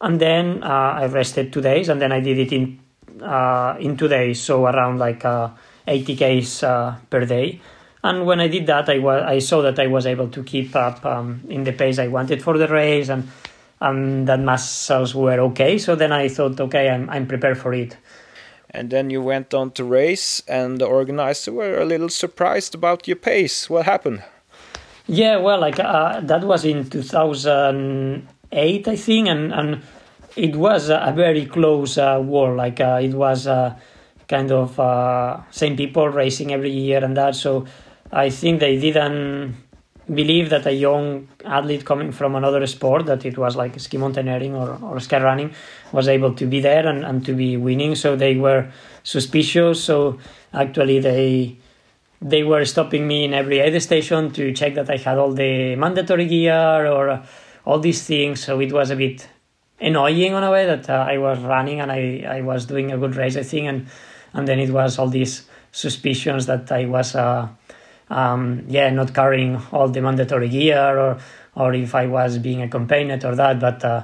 and 0.00 0.20
then 0.20 0.62
uh, 0.62 0.98
I 1.00 1.06
rested 1.06 1.52
two 1.52 1.60
days, 1.60 1.88
and 1.88 2.00
then 2.00 2.12
I 2.12 2.20
did 2.20 2.38
it 2.38 2.52
in 2.52 2.80
uh, 3.22 3.76
in 3.80 3.96
two 3.96 4.08
days. 4.08 4.40
So 4.40 4.66
around 4.66 4.98
like 4.98 5.24
uh, 5.24 5.50
80 5.86 6.16
k's 6.16 6.62
uh, 6.62 6.96
per 7.10 7.24
day. 7.24 7.60
And 8.02 8.26
when 8.26 8.38
I 8.38 8.48
did 8.48 8.66
that, 8.66 8.88
I 8.88 8.98
was 8.98 9.22
I 9.22 9.38
saw 9.38 9.62
that 9.62 9.78
I 9.78 9.86
was 9.86 10.06
able 10.06 10.28
to 10.28 10.42
keep 10.42 10.76
up 10.76 11.04
um, 11.06 11.40
in 11.48 11.64
the 11.64 11.72
pace 11.72 11.98
I 11.98 12.08
wanted 12.08 12.42
for 12.42 12.58
the 12.58 12.68
race, 12.68 13.08
and 13.08 13.28
and 13.80 14.28
that 14.28 14.40
muscles 14.40 15.14
were 15.14 15.40
okay. 15.40 15.78
So 15.78 15.96
then 15.96 16.12
I 16.12 16.28
thought, 16.28 16.60
okay, 16.60 16.90
I'm 16.90 17.08
I'm 17.08 17.26
prepared 17.26 17.58
for 17.58 17.72
it. 17.72 17.96
And 18.70 18.90
then 18.90 19.08
you 19.08 19.22
went 19.22 19.54
on 19.54 19.70
to 19.72 19.84
race, 19.84 20.42
and 20.48 20.78
the 20.78 20.86
organizer 20.86 21.52
were 21.52 21.80
a 21.80 21.84
little 21.84 22.08
surprised 22.08 22.74
about 22.74 23.06
your 23.06 23.16
pace. 23.16 23.70
What 23.70 23.86
happened? 23.86 24.22
Yeah, 25.06 25.36
well, 25.36 25.60
like 25.60 25.78
uh, 25.78 26.20
that 26.20 26.44
was 26.44 26.64
in 26.64 26.84
2008, 28.54 28.88
I 28.88 28.96
think, 28.96 29.28
and 29.28 29.52
and 29.52 29.82
it 30.36 30.56
was 30.56 30.88
a 30.88 31.12
very 31.14 31.46
close 31.46 31.98
uh, 31.98 32.20
war. 32.22 32.54
Like 32.54 32.80
uh, 32.80 33.00
it 33.02 33.14
was 33.14 33.46
uh, 33.46 33.76
kind 34.28 34.50
of 34.50 34.78
uh, 34.78 35.40
same 35.50 35.76
people 35.76 36.08
racing 36.08 36.52
every 36.52 36.70
year 36.70 37.04
and 37.04 37.16
that. 37.16 37.34
So 37.34 37.66
I 38.12 38.30
think 38.30 38.60
they 38.60 38.78
didn't 38.78 39.56
believe 40.12 40.50
that 40.50 40.66
a 40.66 40.72
young 40.72 41.28
athlete 41.44 41.84
coming 41.84 42.12
from 42.12 42.34
another 42.34 42.66
sport, 42.66 43.06
that 43.06 43.24
it 43.24 43.38
was 43.38 43.56
like 43.56 43.78
ski 43.80 43.96
mountaineering 43.96 44.54
or, 44.54 44.78
or 44.82 45.00
sky 45.00 45.22
running, 45.22 45.54
was 45.92 46.08
able 46.08 46.34
to 46.34 46.46
be 46.46 46.60
there 46.60 46.86
and, 46.86 47.04
and 47.04 47.24
to 47.24 47.32
be 47.32 47.56
winning. 47.56 47.94
So 47.94 48.16
they 48.16 48.36
were 48.36 48.70
suspicious. 49.02 49.82
So 49.82 50.18
actually 50.52 51.00
they 51.00 51.56
they 52.20 52.42
were 52.42 52.64
stopping 52.64 53.06
me 53.06 53.24
in 53.24 53.34
every 53.34 53.58
aid 53.60 53.80
station 53.82 54.30
to 54.32 54.52
check 54.52 54.74
that 54.74 54.88
I 54.88 54.96
had 54.96 55.18
all 55.18 55.32
the 55.32 55.76
mandatory 55.76 56.26
gear 56.26 56.86
or 56.86 57.22
all 57.64 57.78
these 57.78 58.02
things. 58.02 58.44
So 58.44 58.60
it 58.60 58.72
was 58.72 58.90
a 58.90 58.96
bit 58.96 59.28
annoying 59.80 60.34
on 60.34 60.44
a 60.44 60.50
way 60.50 60.66
that 60.66 60.88
uh, 60.88 61.06
I 61.08 61.18
was 61.18 61.38
running 61.40 61.80
and 61.80 61.90
I, 61.90 62.24
I 62.28 62.40
was 62.40 62.66
doing 62.66 62.92
a 62.92 62.98
good 62.98 63.16
race, 63.16 63.36
I 63.36 63.42
think, 63.42 63.68
and 63.68 63.86
and 64.32 64.48
then 64.48 64.58
it 64.58 64.70
was 64.70 64.98
all 64.98 65.08
these 65.08 65.46
suspicions 65.70 66.46
that 66.46 66.70
I 66.72 66.86
was, 66.86 67.14
uh, 67.14 67.48
um, 68.10 68.64
yeah, 68.68 68.90
not 68.90 69.14
carrying 69.14 69.60
all 69.70 69.88
the 69.88 70.00
mandatory 70.00 70.48
gear 70.48 70.98
or 70.98 71.18
or 71.56 71.72
if 71.74 71.94
I 71.94 72.06
was 72.06 72.38
being 72.38 72.62
a 72.62 72.68
campaigner 72.68 73.18
or 73.24 73.36
that. 73.36 73.60
But 73.60 73.84
uh, 73.84 74.02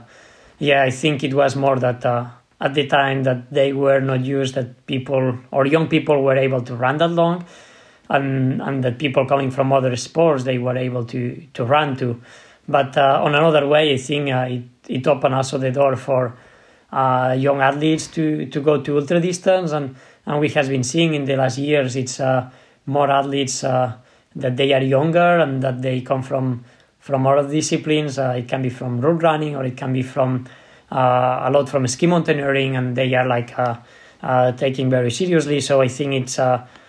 yeah, 0.58 0.82
I 0.82 0.90
think 0.90 1.24
it 1.24 1.34
was 1.34 1.56
more 1.56 1.78
that 1.78 2.04
uh, 2.06 2.28
at 2.60 2.74
the 2.74 2.86
time 2.86 3.24
that 3.24 3.50
they 3.50 3.72
were 3.72 4.00
not 4.00 4.24
used 4.24 4.54
that 4.54 4.86
people 4.86 5.38
or 5.50 5.66
young 5.66 5.88
people 5.88 6.22
were 6.22 6.36
able 6.36 6.62
to 6.62 6.76
run 6.76 6.98
that 6.98 7.10
long. 7.10 7.44
And, 8.12 8.60
and 8.60 8.82
that 8.82 8.98
people 8.98 9.24
coming 9.24 9.52
from 9.52 9.72
other 9.72 9.94
sports 9.94 10.42
they 10.42 10.58
were 10.58 10.76
able 10.76 11.04
to 11.04 11.46
to 11.54 11.64
run 11.64 11.94
to, 11.98 12.20
but 12.70 12.96
uh, 12.96 13.20
on 13.24 13.34
another 13.34 13.66
way 13.66 13.92
I 13.92 13.96
think 13.98 14.30
uh, 14.30 14.46
it 14.48 14.62
it 14.88 15.06
opened 15.06 15.34
also 15.34 15.58
the 15.58 15.70
door 15.70 15.96
for 15.96 16.36
uh, 16.92 17.36
young 17.38 17.60
athletes 17.60 18.06
to 18.08 18.46
to 18.46 18.60
go 18.60 18.80
to 18.80 18.98
ultra 18.98 19.20
distance 19.20 19.72
and 19.72 19.96
and 20.26 20.40
we 20.40 20.48
have 20.50 20.68
been 20.68 20.84
seeing 20.84 21.14
in 21.14 21.24
the 21.24 21.36
last 21.36 21.58
years 21.58 21.96
it's 21.96 22.20
more 22.86 23.10
athletes 23.10 23.64
that 24.36 24.56
they 24.56 24.72
are 24.72 24.82
younger 24.82 25.38
and 25.40 25.62
that 25.62 25.82
they 25.82 26.00
come 26.00 26.22
from 26.22 26.64
from 26.98 27.26
other 27.26 27.48
disciplines. 27.48 28.18
Uh, 28.18 28.34
it 28.38 28.48
can 28.48 28.62
be 28.62 28.70
from 28.70 29.00
road 29.00 29.22
running 29.22 29.56
or 29.56 29.64
it 29.64 29.76
can 29.76 29.92
be 29.92 30.02
from 30.02 30.46
uh, 30.92 31.42
a 31.44 31.50
lot 31.50 31.68
from 31.68 31.86
ski 31.86 32.06
mountaineering, 32.06 32.76
and 32.76 32.96
they 32.96 33.12
are 33.14 33.26
like 33.26 33.54
uh, 33.58 34.52
taking 34.52 34.90
very 34.90 35.10
seriously. 35.10 35.60
So 35.60 35.80
I 35.80 35.88
think 35.88 36.14
it's 36.14 36.38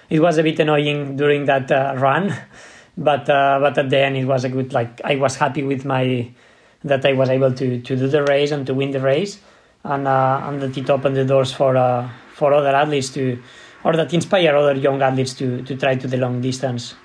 it 0.09 0.19
was 0.19 0.37
a 0.37 0.43
bit 0.43 0.59
annoying 0.59 1.15
during 1.15 1.45
that 1.45 1.69
run, 1.99 2.35
but 2.97 3.29
uh, 3.29 3.59
but 3.61 3.77
at 3.77 3.89
the 3.89 3.97
end 3.97 4.17
it 4.17 4.25
was 4.25 4.43
a 4.43 4.49
good 4.49 4.73
like 4.73 5.01
I 5.03 5.15
was 5.15 5.35
happy 5.35 5.63
with 5.63 5.85
my 5.85 6.29
that 6.83 7.05
I 7.05 7.13
was 7.13 7.29
able 7.29 7.53
to 7.53 7.81
to 7.81 7.95
do 7.95 8.07
the 8.07 8.23
race 8.23 8.51
and 8.51 8.65
to 8.67 8.73
win 8.73 8.91
the 8.91 8.99
race, 8.99 9.39
and 9.83 10.07
uh, 10.07 10.41
and 10.45 10.61
that 10.61 10.77
it 10.77 10.89
opened 10.89 11.15
the 11.15 11.25
doors 11.25 11.51
for 11.53 11.77
uh, 11.77 12.09
for 12.33 12.53
other 12.53 12.75
athletes 12.75 13.09
to 13.11 13.41
or 13.83 13.93
that 13.93 14.13
inspire 14.13 14.55
other 14.55 14.75
young 14.75 15.01
athletes 15.01 15.33
to 15.35 15.61
to 15.63 15.75
try 15.75 15.95
to 15.95 16.07
the 16.07 16.17
long 16.17 16.41
distance. 16.41 16.95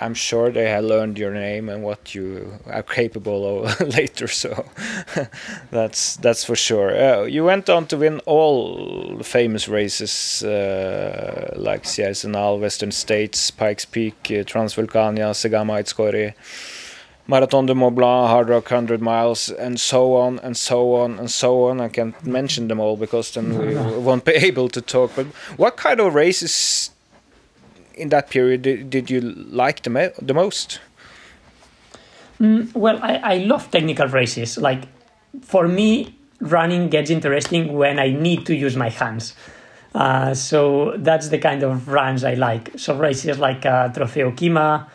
I'm 0.00 0.14
sure 0.14 0.50
they 0.50 0.68
had 0.68 0.84
learned 0.84 1.18
your 1.18 1.32
name 1.32 1.68
and 1.68 1.82
what 1.82 2.14
you 2.14 2.58
are 2.66 2.82
capable 2.82 3.64
of 3.64 3.80
later. 3.96 4.28
So 4.28 4.66
that's 5.70 6.16
that's 6.16 6.44
for 6.44 6.56
sure. 6.56 6.90
Uh, 6.96 7.22
you 7.22 7.44
went 7.44 7.70
on 7.70 7.86
to 7.86 7.96
win 7.96 8.20
all 8.26 9.22
famous 9.22 9.68
races 9.68 10.42
uh, 10.44 11.54
like 11.56 11.84
Zinal, 11.84 12.60
Western 12.60 12.92
States, 12.92 13.50
Pikes 13.50 13.84
Peak, 13.84 14.16
uh, 14.26 14.44
Transvulcania, 14.44 15.32
Zegama 15.32 15.80
Aizkorri. 15.80 16.34
Marathon 17.28 17.66
de 17.66 17.74
Mont 17.74 17.92
Blanc, 17.92 18.28
Hardrock 18.30 18.70
100 18.70 19.02
miles, 19.02 19.50
and 19.50 19.80
so 19.80 20.14
on 20.14 20.38
and 20.40 20.56
so 20.56 20.94
on 20.94 21.18
and 21.18 21.28
so 21.28 21.64
on. 21.64 21.80
I 21.80 21.88
can't 21.88 22.24
mention 22.24 22.68
them 22.68 22.78
all 22.78 22.96
because 22.96 23.32
then 23.32 23.58
we 23.58 23.74
won't 23.98 24.24
be 24.24 24.32
able 24.32 24.68
to 24.68 24.80
talk. 24.80 25.10
But 25.16 25.26
what 25.56 25.76
kind 25.76 25.98
of 25.98 26.14
races 26.14 26.90
in 27.96 28.10
that 28.10 28.30
period 28.30 28.62
did, 28.62 28.90
did 28.90 29.10
you 29.10 29.20
like 29.20 29.82
the, 29.82 30.12
the 30.20 30.34
most? 30.34 30.80
Mm, 32.40 32.74
well, 32.74 32.98
I, 33.02 33.16
I 33.16 33.36
love 33.38 33.70
technical 33.70 34.06
races. 34.08 34.58
Like, 34.58 34.82
for 35.42 35.66
me, 35.66 36.16
running 36.40 36.88
gets 36.88 37.10
interesting 37.10 37.72
when 37.72 37.98
I 37.98 38.10
need 38.10 38.46
to 38.46 38.54
use 38.54 38.76
my 38.76 38.90
hands. 38.90 39.34
Uh, 39.94 40.34
so 40.34 40.94
that's 40.98 41.28
the 41.28 41.38
kind 41.38 41.62
of 41.62 41.88
runs 41.88 42.22
I 42.22 42.34
like. 42.34 42.70
So 42.76 42.96
races 42.96 43.38
like 43.38 43.64
uh, 43.64 43.88
Trofeo 43.88 44.36
Kima 44.36 44.86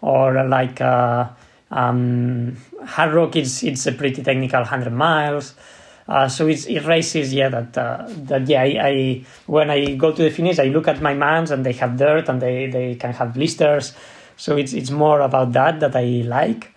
or 0.00 0.46
like 0.46 0.80
uh, 0.80 1.28
um, 1.72 2.56
Hardrock 2.84 3.34
is 3.34 3.64
it's 3.64 3.86
a 3.86 3.92
pretty 3.92 4.22
technical 4.22 4.60
100 4.60 4.92
miles. 4.92 5.54
Uh, 6.06 6.28
so 6.28 6.46
it 6.46 6.84
races, 6.84 7.32
yeah, 7.32 7.48
that, 7.48 7.78
uh, 7.78 8.06
that 8.08 8.46
yeah, 8.46 8.62
I, 8.62 8.88
I, 8.88 9.24
when 9.46 9.70
I 9.70 9.94
go 9.94 10.12
to 10.12 10.22
the 10.22 10.30
finish, 10.30 10.58
I 10.58 10.64
look 10.64 10.86
at 10.86 11.00
my 11.00 11.14
mans 11.14 11.50
and 11.50 11.64
they 11.64 11.72
have 11.72 11.96
dirt 11.96 12.28
and 12.28 12.42
they, 12.42 12.66
they 12.66 12.94
can 12.96 13.12
have 13.14 13.34
blisters. 13.34 13.94
So 14.36 14.56
it's, 14.56 14.74
it's 14.74 14.90
more 14.90 15.20
about 15.20 15.52
that 15.52 15.80
that 15.80 15.96
I 15.96 16.22
like. 16.26 16.74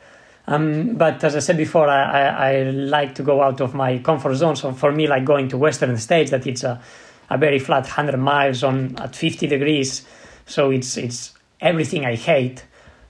Um, 0.48 0.96
but 0.96 1.22
as 1.26 1.36
I 1.36 1.40
said 1.40 1.58
before, 1.58 1.90
I, 1.90 2.04
I, 2.04 2.52
I, 2.52 2.64
like 2.70 3.16
to 3.16 3.24
go 3.24 3.42
out 3.42 3.60
of 3.60 3.76
my 3.76 3.98
comfort 3.98 4.36
zone. 4.36 4.56
So 4.56 4.72
for 4.72 4.94
me, 4.94 5.08
like 5.08 5.26
going 5.26 5.50
to 5.50 5.58
Western 5.58 5.98
States, 5.98 6.32
that 6.32 6.48
it's 6.48 6.64
a, 6.64 6.82
a 7.30 7.38
very 7.38 7.60
flat 7.60 7.84
100 7.84 8.18
miles 8.18 8.64
on 8.64 8.96
at 8.98 9.14
50 9.14 9.46
degrees. 9.48 10.06
So 10.46 10.72
it's, 10.72 10.96
it's 10.96 11.34
everything 11.60 12.06
I 12.06 12.16
hate 12.16 12.64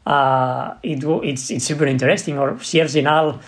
uh, 0.08 0.76
it, 0.84 1.04
it's 1.04 1.52
it's 1.52 1.66
super 1.66 1.86
interesting. 1.86 2.40
Or 2.40 2.58
Sierre 2.64 2.88
Zinal, 2.88 3.42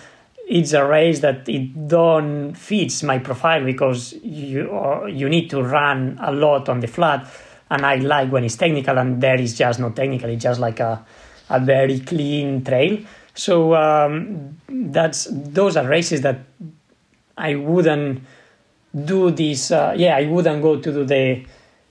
it's 0.50 0.72
a 0.72 0.84
race 0.84 1.20
that 1.20 1.48
it 1.48 1.86
don't 1.86 2.54
fits 2.54 3.04
my 3.04 3.20
profile 3.20 3.64
because 3.64 4.14
you 4.24 4.68
uh, 4.76 5.06
you 5.06 5.28
need 5.28 5.48
to 5.50 5.62
run 5.62 6.18
a 6.20 6.32
lot 6.32 6.68
on 6.68 6.80
the 6.80 6.88
flat, 6.88 7.24
and 7.70 7.86
I 7.86 7.96
like 7.96 8.32
when 8.32 8.42
it's 8.42 8.56
technical, 8.56 8.98
and 8.98 9.20
there 9.20 9.40
is 9.40 9.56
just 9.56 9.78
not 9.78 9.94
technical. 9.94 10.28
It's 10.28 10.42
just 10.42 10.58
like 10.58 10.80
a 10.80 11.06
a 11.50 11.60
very 11.60 12.00
clean 12.00 12.64
trail. 12.64 12.98
So 13.34 13.74
um, 13.76 14.56
that's 14.68 15.28
those 15.30 15.76
are 15.76 15.86
races 15.86 16.22
that 16.22 16.40
I 17.38 17.54
wouldn't 17.54 18.20
do 18.92 19.30
this. 19.30 19.70
Uh, 19.70 19.94
yeah, 19.96 20.16
I 20.16 20.26
wouldn't 20.26 20.62
go 20.62 20.80
to 20.80 20.92
do 20.92 21.04
the 21.04 21.46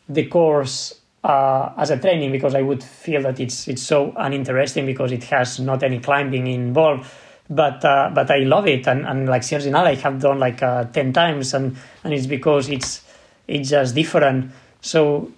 the 0.10 0.26
course 0.26 1.00
uh, 1.24 1.72
as 1.78 1.92
a 1.92 1.98
training 1.98 2.34
because 2.34 2.56
I 2.56 2.62
would 2.62 2.84
feel 2.84 3.22
that 3.22 3.40
it's 3.40 3.70
it's 3.70 3.84
so 3.84 4.12
uninteresting 4.18 4.86
because 4.86 5.14
it 5.14 5.24
has 5.26 5.62
not 5.62 5.82
any 5.82 6.00
climbing 6.00 6.48
involved. 6.48 7.10
But 7.50 7.84
uh, 7.84 8.12
but 8.14 8.30
I 8.30 8.40
love 8.40 8.68
it 8.68 8.88
and, 8.88 9.06
and 9.08 9.28
like 9.28 9.44
Sierre 9.44 9.62
Zinal 9.62 9.86
I 9.86 9.96
have 9.96 10.20
done 10.20 10.38
like 10.40 10.62
uh, 10.62 10.84
ten 10.86 11.14
times 11.14 11.54
and, 11.54 11.76
and 12.04 12.14
it's 12.14 12.28
because 12.28 12.70
it's 12.70 13.02
it's 13.48 13.70
just 13.70 13.96
different. 13.96 14.52
So 14.82 15.32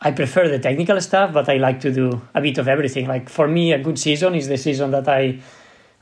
I 0.00 0.12
prefer 0.12 0.48
the 0.48 0.58
technical 0.58 0.98
stuff, 1.02 1.34
but 1.34 1.48
I 1.50 1.58
like 1.58 1.80
to 1.80 1.92
do 1.92 2.22
a 2.34 2.40
bit 2.40 2.56
of 2.56 2.66
everything. 2.66 3.06
Like 3.06 3.28
for 3.28 3.46
me, 3.46 3.72
a 3.72 3.78
good 3.78 3.98
season 3.98 4.34
is 4.34 4.48
the 4.48 4.56
season 4.56 4.90
that 4.92 5.06
I 5.06 5.38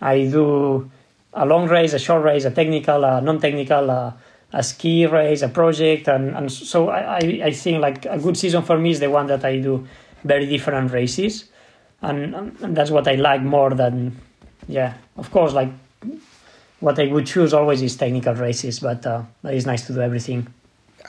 I 0.01 0.27
do 0.27 0.89
a 1.35 1.45
long 1.45 1.69
race, 1.69 1.93
a 1.93 1.99
short 1.99 2.25
race, 2.25 2.45
a 2.45 2.51
technical, 2.51 3.05
a 3.05 3.21
non-technical, 3.21 3.91
a, 3.91 4.17
a 4.53 4.63
ski 4.63 5.07
race, 5.07 5.43
a 5.43 5.49
project, 5.49 6.09
and, 6.09 6.37
and 6.37 6.51
so 6.51 6.89
I, 6.89 7.19
I 7.45 7.51
think 7.53 7.83
like 7.83 8.07
a 8.07 8.19
good 8.19 8.37
season 8.37 8.63
for 8.63 8.79
me 8.79 8.91
is 8.91 9.01
the 9.01 9.11
one 9.11 9.27
that 9.27 9.45
I 9.45 9.59
do 9.59 9.87
very 10.25 10.47
different 10.47 10.93
races, 10.93 11.51
and, 12.01 12.35
and 12.35 12.77
that's 12.77 12.91
what 12.91 13.07
I 13.07 13.17
like 13.17 13.43
more 13.43 13.71
than, 13.71 14.17
yeah, 14.69 14.95
of 15.17 15.31
course, 15.31 15.53
like 15.53 15.71
what 16.81 16.99
I 16.99 17.07
would 17.07 17.27
choose 17.27 17.53
always 17.53 17.83
is 17.83 17.97
technical 17.97 18.35
races, 18.35 18.79
but 18.81 19.05
uh, 19.07 19.23
it's 19.45 19.67
nice 19.67 19.87
to 19.87 19.95
do 19.95 20.01
everything. 20.01 20.47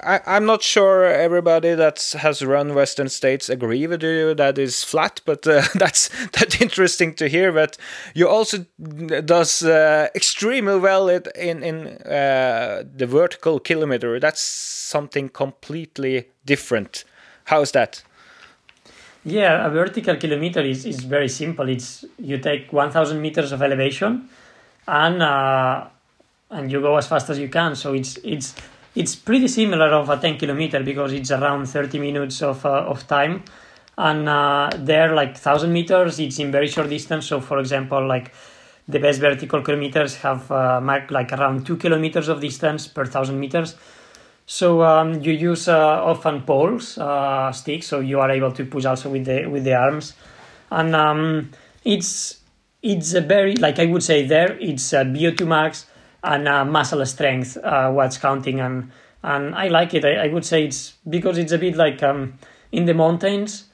I, 0.01 0.21
I'm 0.25 0.45
not 0.45 0.63
sure 0.63 1.05
everybody 1.05 1.73
that 1.75 2.15
has 2.19 2.41
run 2.41 2.73
Western 2.73 3.09
States 3.09 3.49
agree 3.49 3.85
with 3.85 4.01
you 4.01 4.33
that 4.35 4.57
is 4.57 4.83
flat, 4.83 5.21
but 5.25 5.45
uh, 5.45 5.63
that's 5.75 6.09
that's 6.29 6.61
interesting 6.61 7.13
to 7.15 7.27
hear. 7.27 7.51
That 7.51 7.77
you 8.13 8.27
also 8.27 8.65
does 9.25 9.63
uh, 9.63 10.07
extremely 10.15 10.79
well 10.79 11.09
it, 11.09 11.27
in 11.35 11.63
in 11.63 11.87
uh, 11.87 12.83
the 12.95 13.07
vertical 13.07 13.59
kilometer. 13.59 14.19
That's 14.19 14.41
something 14.41 15.29
completely 15.29 16.29
different. 16.45 17.03
How's 17.45 17.71
that? 17.71 18.03
Yeah, 19.29 19.67
a 19.67 19.69
vertical 19.69 20.15
kilometer 20.15 20.61
is, 20.61 20.85
is 20.85 21.03
very 21.03 21.29
simple. 21.29 21.69
It's 21.69 22.03
you 22.17 22.39
take 22.39 22.73
1,000 22.73 23.21
meters 23.21 23.51
of 23.51 23.61
elevation, 23.61 24.27
and 24.87 25.21
uh, 25.21 25.85
and 26.49 26.71
you 26.71 26.81
go 26.81 26.97
as 26.97 27.05
fast 27.07 27.29
as 27.29 27.37
you 27.37 27.47
can. 27.47 27.75
So 27.75 27.93
it's 27.93 28.17
it's 28.23 28.55
it's 28.95 29.15
pretty 29.15 29.47
similar 29.47 29.89
of 29.89 30.09
a 30.09 30.17
10 30.17 30.39
kilometer 30.39 30.83
because 30.83 31.13
it's 31.13 31.29
around 31.29 31.67
30 31.67 31.99
minutes 31.99 32.41
of 32.41 32.65
uh, 32.65 32.91
of 32.93 33.05
time, 33.07 33.43
and 33.99 34.27
uh, 34.27 34.71
there 34.75 35.13
like 35.13 35.33
1,000 35.33 35.71
meters. 35.71 36.19
It's 36.19 36.39
in 36.39 36.51
very 36.51 36.67
short 36.67 36.89
distance. 36.89 37.27
So 37.27 37.39
for 37.39 37.59
example, 37.59 38.07
like 38.07 38.33
the 38.87 38.99
best 38.99 39.19
vertical 39.19 39.61
kilometers 39.61 40.15
have 40.15 40.49
uh, 40.51 40.81
marked 40.81 41.11
like 41.11 41.31
around 41.33 41.67
two 41.67 41.77
kilometers 41.77 42.29
of 42.29 42.41
distance 42.41 42.87
per 42.87 43.05
thousand 43.05 43.39
meters 43.39 43.75
so 44.49 44.81
um, 44.81 45.21
you 45.21 45.31
use 45.31 45.67
uh, 45.67 46.03
often 46.03 46.41
poles, 46.41 46.97
uh, 46.97 47.51
sticks, 47.51 47.85
so 47.85 47.99
you 47.99 48.19
are 48.19 48.31
able 48.31 48.51
to 48.51 48.65
push 48.65 48.83
also 48.83 49.07
with 49.07 49.25
the 49.25 49.45
with 49.45 49.63
the 49.63 49.75
arms, 49.75 50.15
and 50.71 50.95
um, 50.95 51.51
it's 51.85 52.39
it's 52.81 53.13
a 53.13 53.21
very 53.21 53.55
like 53.57 53.77
I 53.77 53.85
would 53.85 54.01
say 54.01 54.25
there 54.25 54.57
it's 54.59 54.91
a 54.91 55.03
VO2 55.05 55.45
max 55.45 55.85
and 56.23 56.45
muscle 56.71 57.05
strength 57.05 57.57
uh, 57.57 57.91
what's 57.91 58.17
counting 58.17 58.59
and 58.59 58.91
and 59.21 59.53
I 59.53 59.67
like 59.67 59.93
it. 59.93 60.03
I, 60.03 60.15
I, 60.15 60.27
would 60.29 60.45
say 60.45 60.65
it's 60.65 60.93
because 61.07 61.37
it's 61.37 61.51
a 61.51 61.59
bit 61.59 61.75
like 61.75 62.01
um, 62.01 62.39
in 62.71 62.85
the 62.85 62.95
mountains. 62.95 63.65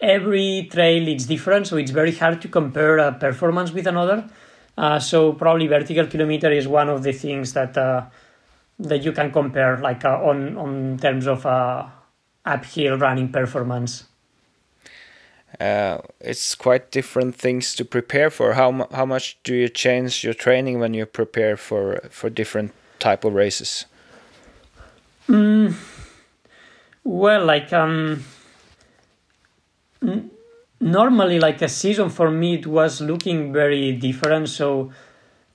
Every 0.00 0.68
trail 0.68 1.06
is 1.06 1.26
different, 1.26 1.68
so 1.68 1.76
it's 1.76 1.92
very 1.92 2.12
hard 2.12 2.42
to 2.42 2.48
compare 2.48 2.98
a 2.98 3.12
performance 3.12 3.70
with 3.70 3.86
another. 3.86 4.28
Uh, 4.76 4.98
so 4.98 5.32
probably 5.32 5.68
vertical 5.68 6.08
kilometer 6.08 6.50
is 6.50 6.66
one 6.66 6.88
of 6.88 7.04
the 7.04 7.12
things 7.12 7.52
that 7.52 7.78
uh, 7.78 8.06
that 8.78 9.02
you 9.02 9.12
can 9.12 9.30
compare 9.30 9.78
like 9.78 10.04
uh, 10.04 10.18
on 10.22 10.56
on 10.56 10.98
terms 10.98 11.26
of 11.26 11.44
uh, 11.46 11.86
uphill 12.44 12.98
running 12.98 13.30
performance? 13.30 14.04
Uh, 15.60 15.98
it's 16.20 16.54
quite 16.54 16.90
different 16.90 17.34
things 17.34 17.74
to 17.74 17.84
prepare 17.84 18.30
for. 18.30 18.54
How 18.54 18.86
how 18.92 19.06
much 19.06 19.38
do 19.42 19.54
you 19.54 19.68
change 19.68 20.22
your 20.22 20.34
training 20.34 20.78
when 20.78 20.94
you 20.94 21.06
prepare 21.06 21.56
for 21.56 22.00
for 22.10 22.30
different 22.30 22.72
type 22.98 23.24
of 23.24 23.34
races? 23.34 23.86
Mm, 25.28 25.74
well 27.04 27.44
like 27.44 27.72
um 27.72 28.24
normally 30.80 31.38
like 31.38 31.60
a 31.60 31.68
season 31.68 32.08
for 32.08 32.30
me 32.30 32.54
it 32.54 32.66
was 32.66 33.00
looking 33.00 33.52
very 33.52 33.92
different. 33.92 34.48
So 34.48 34.92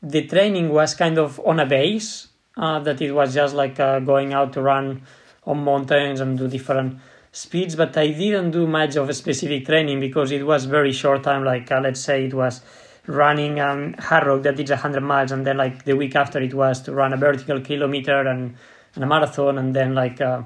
the 0.02 0.28
training 0.28 0.70
was 0.70 0.96
kind 0.96 1.18
of 1.18 1.40
on 1.46 1.60
a 1.60 1.66
base 1.66 2.28
uh, 2.58 2.80
that 2.80 3.02
it 3.02 3.12
was 3.12 3.34
just 3.34 3.56
like 3.56 3.80
uh, 3.80 4.00
going 4.00 4.34
out 4.34 4.54
to 4.54 4.62
run 4.62 5.02
on 5.46 5.64
mountains 5.64 6.20
and 6.20 6.38
do 6.38 6.48
different 6.48 7.00
speeds 7.32 7.76
but 7.76 7.98
i 7.98 8.08
didn't 8.08 8.52
do 8.52 8.68
much 8.68 8.96
of 8.96 9.10
a 9.10 9.14
specific 9.14 9.66
training 9.66 10.00
because 10.00 10.32
it 10.32 10.46
was 10.46 10.66
very 10.66 10.92
short 10.92 11.24
time 11.24 11.44
like 11.44 11.72
uh, 11.72 11.80
let's 11.80 12.00
say 12.00 12.26
it 12.26 12.34
was 12.34 12.62
running 13.08 13.60
um, 13.60 13.94
Hardrock 13.96 14.44
that 14.44 14.60
is 14.60 14.70
100 14.70 15.02
miles 15.02 15.32
and 15.32 15.46
then 15.46 15.58
like 15.58 15.84
the 15.84 15.96
week 15.96 16.16
after 16.16 16.40
it 16.40 16.54
was 16.54 16.82
to 16.84 16.94
run 16.94 17.14
a 17.14 17.18
vertical 17.18 17.60
kilometer 17.60 18.22
and, 18.28 18.56
and 18.96 19.04
a 19.04 19.08
marathon 19.08 19.58
and 19.58 19.76
then 19.76 19.94
like 19.94 20.22
uh, 20.22 20.44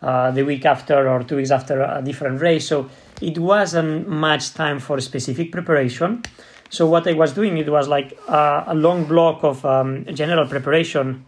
uh, 0.00 0.30
the 0.30 0.42
week 0.42 0.64
after 0.64 1.08
or 1.08 1.22
two 1.22 1.36
weeks 1.36 1.50
after 1.50 1.82
a 1.82 2.02
different 2.02 2.40
race. 2.40 2.66
So 2.66 2.90
it 3.20 3.38
wasn't 3.38 4.08
much 4.08 4.54
time 4.54 4.80
for 4.80 5.00
specific 5.00 5.52
preparation. 5.52 6.22
So 6.70 6.86
what 6.86 7.06
i 7.06 7.12
was 7.12 7.34
doing 7.34 7.58
it 7.58 7.68
was 7.68 7.88
like 7.88 8.18
uh, 8.26 8.64
a 8.66 8.74
long 8.74 9.04
block 9.04 9.44
of 9.44 9.64
um, 9.66 10.06
general 10.14 10.48
preparation 10.48 11.26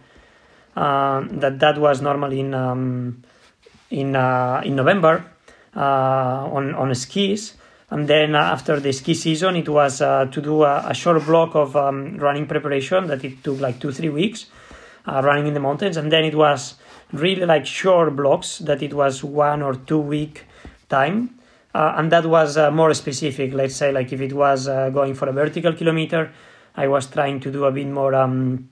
that 0.74 1.58
that 1.58 1.78
was 1.78 2.00
normally 2.00 2.40
in 2.40 2.54
um, 2.54 3.22
in 3.90 4.16
uh, 4.16 4.62
in 4.64 4.76
November 4.76 5.24
uh, 5.76 6.48
on 6.52 6.74
on 6.74 6.94
skis. 6.94 7.54
And 7.90 8.08
then 8.08 8.34
after 8.34 8.80
the 8.80 8.92
ski 8.92 9.14
season, 9.14 9.56
it 9.56 9.68
was 9.68 9.98
to 9.98 10.40
do 10.42 10.64
a, 10.64 10.88
a, 10.88 10.94
short 10.94 11.24
block 11.26 11.54
of 11.54 11.76
um, 11.76 12.16
running 12.16 12.46
preparation 12.46 13.06
that 13.06 13.22
it 13.24 13.44
took 13.44 13.60
like 13.60 13.78
two 13.78 13.92
three 13.92 14.08
weeks, 14.08 14.46
running 15.06 15.46
in 15.46 15.54
the 15.54 15.60
mountains. 15.60 15.96
And 15.96 16.10
then 16.10 16.24
it 16.24 16.34
was 16.34 16.74
really 17.12 17.46
like 17.46 17.66
short 17.66 18.16
blocks 18.16 18.58
that 18.58 18.82
it 18.82 18.94
was 18.94 19.22
one 19.22 19.62
or 19.62 19.74
two 19.74 20.00
week 20.00 20.44
time. 20.88 21.38
Uh, 21.74 21.94
and 21.96 22.12
that 22.12 22.26
was 22.26 22.56
uh, 22.56 22.70
more 22.70 22.94
specific. 22.94 23.52
Let's 23.52 23.74
say, 23.74 23.90
like 23.90 24.12
if 24.12 24.20
it 24.20 24.32
was 24.32 24.68
uh, 24.68 24.90
going 24.90 25.14
for 25.14 25.28
a 25.28 25.32
vertical 25.32 25.72
kilometer, 25.72 26.32
I 26.76 26.86
was 26.86 27.06
trying 27.06 27.40
to 27.40 27.50
do 27.50 27.64
a 27.64 27.72
bit 27.72 27.88
more 27.88 28.14
um, 28.14 28.68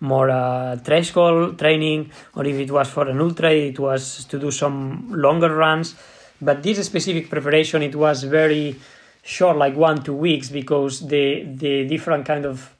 more 0.00 0.30
uh, 0.30 0.76
threshold 0.76 1.58
training, 1.58 2.10
or 2.34 2.46
if 2.46 2.56
it 2.56 2.70
was 2.70 2.88
for 2.88 3.08
an 3.08 3.20
ultra, 3.20 3.52
it 3.52 3.78
was 3.78 4.24
to 4.24 4.38
do 4.38 4.50
some 4.50 5.12
longer 5.12 5.54
runs. 5.54 5.94
But 6.40 6.62
this 6.62 6.84
specific 6.84 7.28
preparation, 7.28 7.82
it 7.82 7.94
was 7.94 8.24
very 8.24 8.76
short, 9.22 9.56
like 9.56 9.76
one 9.76 10.02
two 10.02 10.14
weeks, 10.14 10.48
because 10.48 11.06
the 11.06 11.44
the 11.44 11.84
different 11.84 12.24
kind 12.26 12.46
of 12.46 12.74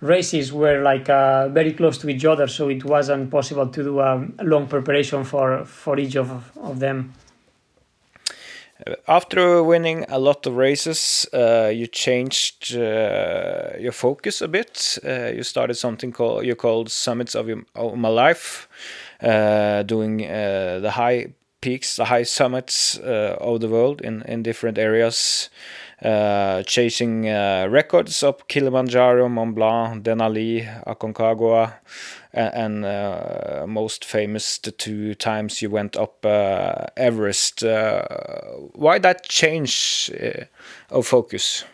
races 0.00 0.52
were 0.52 0.82
like 0.82 1.08
uh, 1.08 1.48
very 1.48 1.72
close 1.72 1.98
to 1.98 2.08
each 2.08 2.24
other, 2.24 2.46
so 2.46 2.68
it 2.68 2.84
wasn't 2.84 3.30
possible 3.30 3.66
to 3.66 3.82
do 3.82 4.00
a 4.00 4.28
long 4.42 4.66
preparation 4.66 5.24
for 5.24 5.64
for 5.64 5.98
each 5.98 6.16
of 6.16 6.30
of 6.56 6.78
them. 6.78 7.14
After 9.06 9.62
winning 9.62 10.04
a 10.08 10.18
lot 10.18 10.46
of 10.46 10.56
races, 10.56 11.26
uh, 11.32 11.70
you 11.74 11.86
changed 11.86 12.74
uh, 12.74 13.70
your 13.78 13.92
focus 13.92 14.40
a 14.40 14.48
bit. 14.48 14.98
Uh, 15.04 15.32
you 15.34 15.42
started 15.42 15.74
something 15.74 16.12
called 16.12 16.46
you 16.46 16.54
called 16.54 16.90
Summits 16.90 17.34
of, 17.34 17.48
your, 17.48 17.64
of 17.74 17.96
My 17.96 18.08
Life, 18.08 18.68
uh, 19.22 19.82
doing 19.82 20.24
uh, 20.24 20.80
the 20.80 20.92
high 20.92 21.34
peaks, 21.60 21.96
the 21.96 22.04
high 22.04 22.22
summits 22.22 22.98
uh, 22.98 23.36
of 23.40 23.60
the 23.60 23.68
world 23.68 24.00
in, 24.00 24.22
in 24.22 24.42
different 24.42 24.78
areas, 24.78 25.50
chasing 26.66 27.24
records 27.24 28.22
up 28.22 28.46
Kilimanjaro, 28.48 29.28
Mont 29.28 29.54
Blanc, 29.54 30.04
Denali, 30.04 30.64
Aconcagua 30.86 31.74
and 32.32 32.84
uh, 32.84 33.64
most 33.66 34.04
famous 34.04 34.58
the 34.58 34.70
two 34.70 35.14
times 35.14 35.62
you 35.62 35.70
went 35.70 35.96
up 35.96 36.24
uh, 36.24 36.86
Everest. 36.96 37.64
Uh, 37.64 38.02
why 38.74 38.98
that 38.98 39.28
change 39.28 40.10
of 40.90 41.06
focus? 41.06 41.64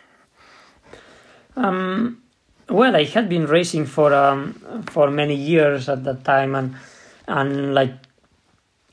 Um, 1.55 2.21
well, 2.69 2.95
I 2.95 3.03
had 3.03 3.29
been 3.29 3.45
racing 3.45 3.85
for 3.85 4.13
um, 4.13 4.83
for 4.87 5.11
many 5.11 5.35
years 5.35 5.89
at 5.89 6.03
that 6.03 6.23
time, 6.23 6.55
and 6.55 6.75
and 7.27 7.73
like 7.73 7.93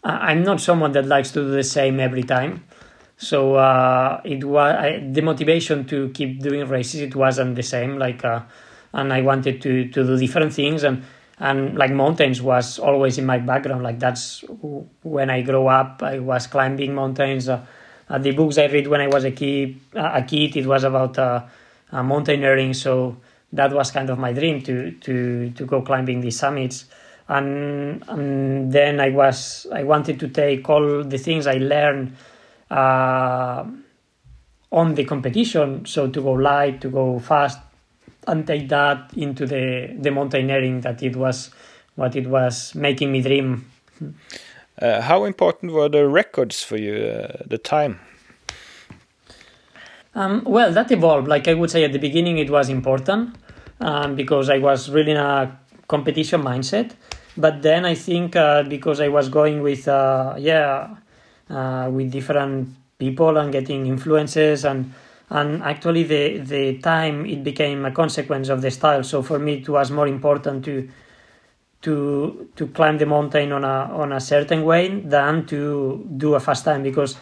I'm 0.05 0.43
not 0.43 0.61
someone 0.61 0.93
that 0.93 1.07
likes 1.07 1.31
to 1.33 1.41
do 1.41 1.51
the 1.51 1.65
same 1.65 2.01
every 2.01 2.23
time. 2.25 2.65
So 3.17 3.55
uh, 3.55 4.21
it 4.25 4.43
was 4.43 5.01
the 5.13 5.23
motivation 5.23 5.85
to 5.87 6.09
keep 6.09 6.41
doing 6.41 6.67
races. 6.67 7.01
It 7.03 7.15
wasn't 7.15 7.55
the 7.55 7.63
same. 7.63 7.99
Like, 7.99 8.25
uh, 8.25 8.41
and 8.93 9.13
I 9.13 9.21
wanted 9.21 9.63
to 9.63 9.89
to 9.89 10.05
do 10.05 10.19
different 10.19 10.53
things 10.53 10.83
and 10.83 11.05
and 11.43 11.77
like 11.77 11.91
mountains 11.91 12.41
was 12.41 12.79
always 12.79 13.19
in 13.19 13.27
my 13.27 13.39
background. 13.39 13.83
Like 13.83 13.99
that's 13.99 14.45
when 15.03 15.29
i 15.29 15.43
grew 15.43 15.67
up 15.67 16.03
i 16.03 16.19
was 16.19 16.47
climbing 16.47 16.95
mountains. 16.95 17.49
Uh, 17.49 17.65
uh, 18.09 18.19
the 18.19 18.31
books 18.31 18.59
i 18.59 18.67
read 18.67 18.87
when 18.87 19.01
i 19.01 19.09
was 19.09 19.25
a 19.25 19.33
kid 19.33 19.77
a 19.95 20.23
kid 20.23 20.57
it 20.57 20.67
was 20.67 20.85
about 20.85 21.19
uh, 21.19 21.43
uh, 21.91 22.03
mountaineering. 22.03 22.75
So 22.75 23.17
that 23.53 23.73
was 23.73 23.91
kind 23.91 24.09
of 24.09 24.19
my 24.19 24.33
dream 24.33 24.63
to 24.63 24.93
to 24.93 25.51
to 25.51 25.67
go 25.67 25.83
climbing 25.83 26.21
these 26.21 26.39
summits. 26.39 26.85
And, 27.29 28.05
and 28.09 28.73
then 28.73 29.01
i 29.01 29.11
was 29.11 29.67
i 29.73 29.83
wanted 29.83 30.21
to 30.21 30.29
take 30.29 30.69
all 30.69 31.03
the 31.03 31.19
things 31.19 31.47
i 31.47 31.55
learned 31.55 32.17
uh, 32.71 33.65
on 34.71 34.95
the 34.95 35.05
competition. 35.05 35.87
So 35.87 36.09
to 36.09 36.23
go 36.23 36.33
light 36.33 36.81
to 36.83 36.89
go 36.89 37.19
fast 37.19 37.59
and 38.27 38.47
take 38.47 38.69
that 38.69 39.11
into 39.17 39.47
the 39.47 39.95
the 39.99 40.11
mountaineering 40.11 40.81
that 40.83 41.03
it 41.03 41.17
was 41.17 41.51
what 41.95 42.17
it 42.17 42.27
was 42.27 42.75
making 42.75 43.13
me 43.13 43.23
dream. 43.23 43.71
Uh, 44.81 45.01
how 45.01 45.25
important 45.25 45.73
were 45.73 45.89
the 45.89 46.09
records 46.09 46.63
for 46.63 46.77
you 46.77 46.95
uh, 46.95 47.43
the 47.47 47.59
time? 47.59 48.01
Um, 50.15 50.43
well, 50.45 50.73
that 50.73 50.91
evolved. 50.91 51.29
Like 51.29 51.49
I 51.49 51.55
would 51.55 51.71
say 51.71 51.85
at 51.85 51.93
the 51.93 51.99
beginning, 51.99 52.39
it 52.39 52.51
was 52.51 52.69
important 52.69 53.37
um, 53.81 54.15
because 54.15 54.51
I 54.51 54.59
was 54.59 54.91
really 54.91 55.13
in 55.13 55.17
a 55.17 55.59
competition 55.89 56.43
mindset. 56.43 56.93
But 57.37 57.63
then 57.63 57.85
I 57.87 57.95
think 57.95 58.37
uh, 58.37 58.63
because 58.63 59.01
I 59.01 59.09
was 59.09 59.29
going 59.29 59.63
with 59.63 59.89
uh, 59.89 60.35
yeah 60.39 60.97
uh, 61.49 61.89
with 61.91 62.11
different 62.11 62.69
people 62.99 63.37
and 63.37 63.53
getting 63.53 63.87
influences 63.87 64.65
and 64.65 64.93
and 65.33 65.63
actually 65.63 66.03
the 66.05 66.39
the 66.39 66.79
time 66.79 67.27
it 67.27 67.43
became 67.43 67.85
a 67.85 67.91
consequence 67.91 68.49
of 68.49 68.61
the 68.63 68.71
style. 68.71 69.03
So 69.03 69.23
for 69.23 69.39
me 69.39 69.55
it 69.55 69.69
was 69.69 69.91
more 69.91 70.07
important 70.07 70.65
to 70.67 70.89
to 71.83 72.51
to 72.57 72.67
climb 72.69 72.99
the 72.99 73.07
mountain 73.07 73.53
on 73.53 73.65
a 73.65 73.91
on 73.93 74.13
a 74.13 74.21
certain 74.21 74.65
way 74.65 75.01
than 75.01 75.47
to 75.47 76.07
do 76.17 76.35
a 76.35 76.41
fast 76.41 76.65
time. 76.65 76.83
Because 76.83 77.17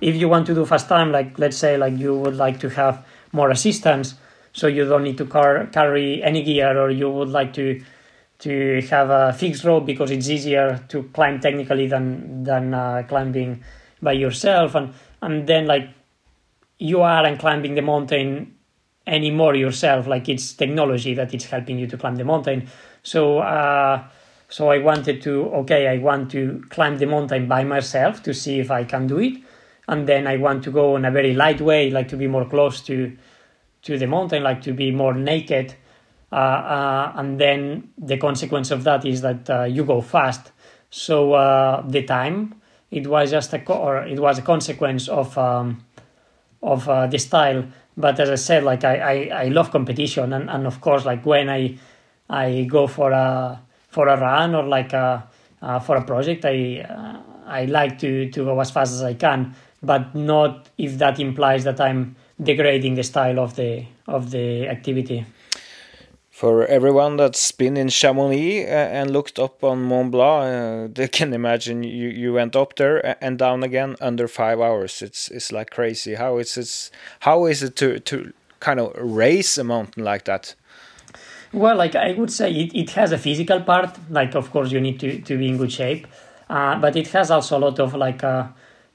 if 0.00 0.14
you 0.14 0.28
want 0.28 0.46
to 0.46 0.54
do 0.54 0.64
fast 0.64 0.88
time 0.88 1.10
like 1.10 1.38
let's 1.38 1.56
say 1.56 1.76
like 1.76 1.98
you 1.98 2.14
would 2.14 2.36
like 2.36 2.60
to 2.60 2.68
have 2.70 3.04
more 3.32 3.50
assistance 3.50 4.14
so 4.52 4.66
you 4.66 4.84
don't 4.84 5.02
need 5.02 5.18
to 5.18 5.26
car- 5.26 5.66
carry 5.66 6.22
any 6.22 6.42
gear 6.42 6.78
or 6.78 6.90
you 6.90 7.10
would 7.10 7.28
like 7.28 7.52
to 7.52 7.82
to 8.38 8.80
have 8.82 9.10
a 9.10 9.32
fixed 9.32 9.64
rope 9.64 9.84
because 9.84 10.10
it's 10.12 10.28
easier 10.28 10.84
to 10.88 11.02
climb 11.12 11.40
technically 11.40 11.88
than 11.88 12.44
than 12.44 12.72
uh, 12.72 13.02
climbing 13.08 13.62
by 14.00 14.12
yourself. 14.12 14.74
And 14.74 14.94
and 15.20 15.46
then 15.46 15.66
like 15.66 15.88
you 16.78 17.02
aren't 17.02 17.38
climbing 17.38 17.74
the 17.74 17.82
mountain 17.82 18.54
anymore 19.06 19.54
yourself 19.54 20.06
like 20.06 20.28
it's 20.28 20.52
technology 20.52 21.14
that 21.14 21.32
it's 21.34 21.46
helping 21.46 21.78
you 21.78 21.86
to 21.86 21.96
climb 21.96 22.16
the 22.16 22.24
mountain. 22.24 22.68
So 23.02 23.38
uh, 23.38 24.04
so 24.50 24.70
i 24.70 24.78
wanted 24.78 25.20
to 25.20 25.44
okay 25.52 25.88
i 25.88 25.98
want 25.98 26.30
to 26.30 26.64
climb 26.70 26.96
the 26.96 27.06
mountain 27.06 27.46
by 27.46 27.64
myself 27.64 28.22
to 28.22 28.32
see 28.32 28.60
if 28.60 28.70
i 28.70 28.84
can 28.84 29.06
do 29.06 29.18
it. 29.18 29.34
And 29.86 30.06
then 30.06 30.26
i 30.26 30.36
want 30.36 30.64
to 30.64 30.70
go 30.70 30.96
in 30.96 31.04
a 31.04 31.10
very 31.10 31.34
light 31.34 31.60
way 31.60 31.90
like 31.90 32.08
to 32.08 32.16
be 32.16 32.26
more 32.26 32.44
close 32.44 32.80
to 32.82 33.16
to 33.82 33.98
the 33.98 34.06
mountain 34.06 34.42
like 34.42 34.62
to 34.62 34.72
be 34.72 34.90
more 34.90 35.14
naked. 35.14 35.74
Uh, 36.30 36.34
uh, 36.34 37.12
and 37.16 37.40
then 37.40 37.90
the 37.96 38.18
consequence 38.18 38.70
of 38.70 38.84
that 38.84 39.06
is 39.06 39.22
that 39.22 39.48
uh, 39.48 39.64
you 39.64 39.82
go 39.82 40.02
fast. 40.02 40.52
So 40.90 41.32
uh, 41.32 41.82
the 41.88 42.02
time 42.02 42.60
it 42.90 43.06
was 43.06 43.30
just 43.30 43.52
a 43.54 43.58
co- 43.60 43.78
or 43.78 44.04
it 44.04 44.18
was 44.18 44.38
a 44.38 44.42
consequence 44.42 45.08
of 45.08 45.36
um, 45.38 45.84
of 46.62 46.88
uh, 46.88 47.06
the 47.06 47.18
style. 47.18 47.64
But 47.96 48.20
as 48.20 48.30
i 48.30 48.36
said 48.36 48.64
like 48.64 48.84
I, 48.84 48.96
I, 48.98 49.44
I 49.44 49.48
love 49.48 49.70
competition. 49.70 50.32
And, 50.32 50.48
and 50.50 50.66
of 50.66 50.80
course 50.80 51.04
like 51.04 51.24
when 51.26 51.48
i 51.48 51.76
i 52.30 52.64
go 52.64 52.86
for 52.86 53.10
a 53.10 53.60
for 53.88 54.08
a 54.08 54.20
run 54.20 54.54
or 54.54 54.64
like 54.64 54.92
a, 54.92 55.26
uh, 55.62 55.78
for 55.80 55.96
a 55.96 56.04
project 56.04 56.44
i 56.44 56.86
uh, 56.88 57.18
i 57.46 57.64
like 57.64 57.98
to 58.00 58.30
to 58.30 58.44
go 58.44 58.60
as 58.60 58.70
fast 58.70 58.92
as 58.92 59.02
i 59.02 59.14
can. 59.14 59.54
But 59.82 60.14
not 60.14 60.68
if 60.76 60.98
that 60.98 61.20
implies 61.20 61.64
that 61.64 61.80
i'm 61.80 62.16
degrading 62.42 62.94
the 62.94 63.02
style 63.02 63.38
of 63.38 63.56
the 63.56 63.84
of 64.06 64.30
the 64.30 64.68
activity 64.68 65.24
For 66.38 66.64
everyone 66.66 67.16
that's 67.16 67.50
been 67.50 67.76
in 67.76 67.88
Chamonix 67.88 68.64
uh, 68.64 68.68
and 68.68 69.10
looked 69.10 69.40
up 69.40 69.64
on 69.64 69.82
Mont 69.82 70.12
Blanc, 70.12 70.44
uh, 70.44 70.88
they 70.94 71.08
can 71.08 71.34
imagine 71.34 71.82
you, 71.82 72.10
you 72.10 72.32
went 72.32 72.54
up 72.54 72.76
there 72.76 73.16
and 73.20 73.36
down 73.36 73.64
again 73.64 73.96
under 74.00 74.28
five 74.28 74.60
hours. 74.60 75.02
It's 75.02 75.28
it's 75.32 75.50
like 75.50 75.70
crazy. 75.70 76.14
How 76.14 76.38
is 76.38 76.56
it? 76.56 76.90
How 77.18 77.46
is 77.46 77.64
it 77.64 77.74
to 77.78 77.98
to 77.98 78.32
kind 78.60 78.78
of 78.78 78.92
race 78.94 79.58
a 79.58 79.64
mountain 79.64 80.04
like 80.04 80.26
that? 80.26 80.54
Well, 81.52 81.74
like 81.74 81.96
I 81.96 82.12
would 82.12 82.30
say, 82.30 82.52
it, 82.52 82.72
it 82.72 82.90
has 82.90 83.10
a 83.10 83.18
physical 83.18 83.60
part. 83.62 83.98
Like, 84.08 84.36
of 84.36 84.52
course, 84.52 84.70
you 84.70 84.80
need 84.80 85.00
to, 85.00 85.20
to 85.20 85.36
be 85.36 85.48
in 85.48 85.56
good 85.56 85.72
shape, 85.72 86.06
uh, 86.48 86.78
but 86.78 86.94
it 86.94 87.08
has 87.08 87.32
also 87.32 87.58
a 87.58 87.62
lot 87.66 87.80
of 87.80 87.94
like 87.94 88.22
uh, 88.22 88.46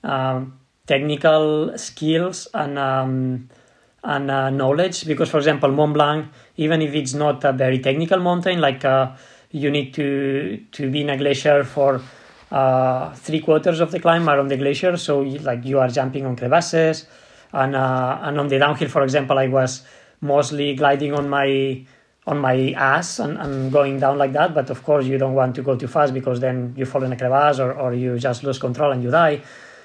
um, 0.01 0.57
technical 0.87 1.77
skills 1.77 2.47
and 2.53 2.79
um, 2.79 3.49
and 4.01 4.31
uh, 4.31 4.49
knowledge. 4.49 5.05
Because, 5.05 5.29
for 5.29 5.39
example, 5.39 5.71
Mont 5.71 5.93
Blanc, 5.93 6.27
even 6.57 6.81
if 6.81 6.93
it's 6.93 7.13
not 7.13 7.43
a 7.43 7.51
very 7.51 7.79
technical 7.79 8.19
mountain, 8.19 8.59
like 8.61 8.85
uh, 8.85 9.11
you 9.51 9.71
need 9.71 9.93
to 9.93 10.63
to 10.71 10.89
be 10.89 11.01
in 11.01 11.09
a 11.09 11.17
glacier 11.17 11.63
for 11.63 12.01
uh, 12.51 13.13
three 13.15 13.39
quarters 13.39 13.79
of 13.79 13.91
the 13.91 13.99
climb 13.99 14.29
are 14.29 14.39
on 14.39 14.47
the 14.47 14.57
glacier, 14.57 14.95
so 14.97 15.21
you, 15.21 15.39
like 15.39 15.65
you 15.65 15.79
are 15.79 15.87
jumping 15.87 16.25
on 16.25 16.35
crevasses, 16.35 17.05
and 17.51 17.75
uh, 17.75 18.19
and 18.21 18.39
on 18.39 18.47
the 18.47 18.59
downhill, 18.59 18.89
for 18.89 19.03
example, 19.03 19.37
I 19.37 19.47
was 19.47 19.83
mostly 20.21 20.75
gliding 20.75 21.13
on 21.13 21.29
my 21.29 21.83
on 22.25 22.37
my 22.39 22.71
ass 22.71 23.19
and, 23.19 23.37
and 23.37 23.71
going 23.71 23.99
down 23.99 24.17
like 24.17 24.33
that. 24.33 24.53
But 24.53 24.69
of 24.69 24.83
course, 24.83 25.05
you 25.05 25.17
don't 25.17 25.33
want 25.33 25.55
to 25.55 25.61
go 25.61 25.75
too 25.75 25.87
fast 25.87 26.13
because 26.13 26.39
then 26.39 26.73
you 26.77 26.85
fall 26.85 27.03
in 27.03 27.11
a 27.11 27.17
crevasse 27.17 27.59
or, 27.59 27.73
or 27.73 27.93
you 27.93 28.17
just 28.17 28.43
lose 28.43 28.59
control 28.59 28.91
and 28.91 29.03
you 29.03 29.11
die. 29.11 29.41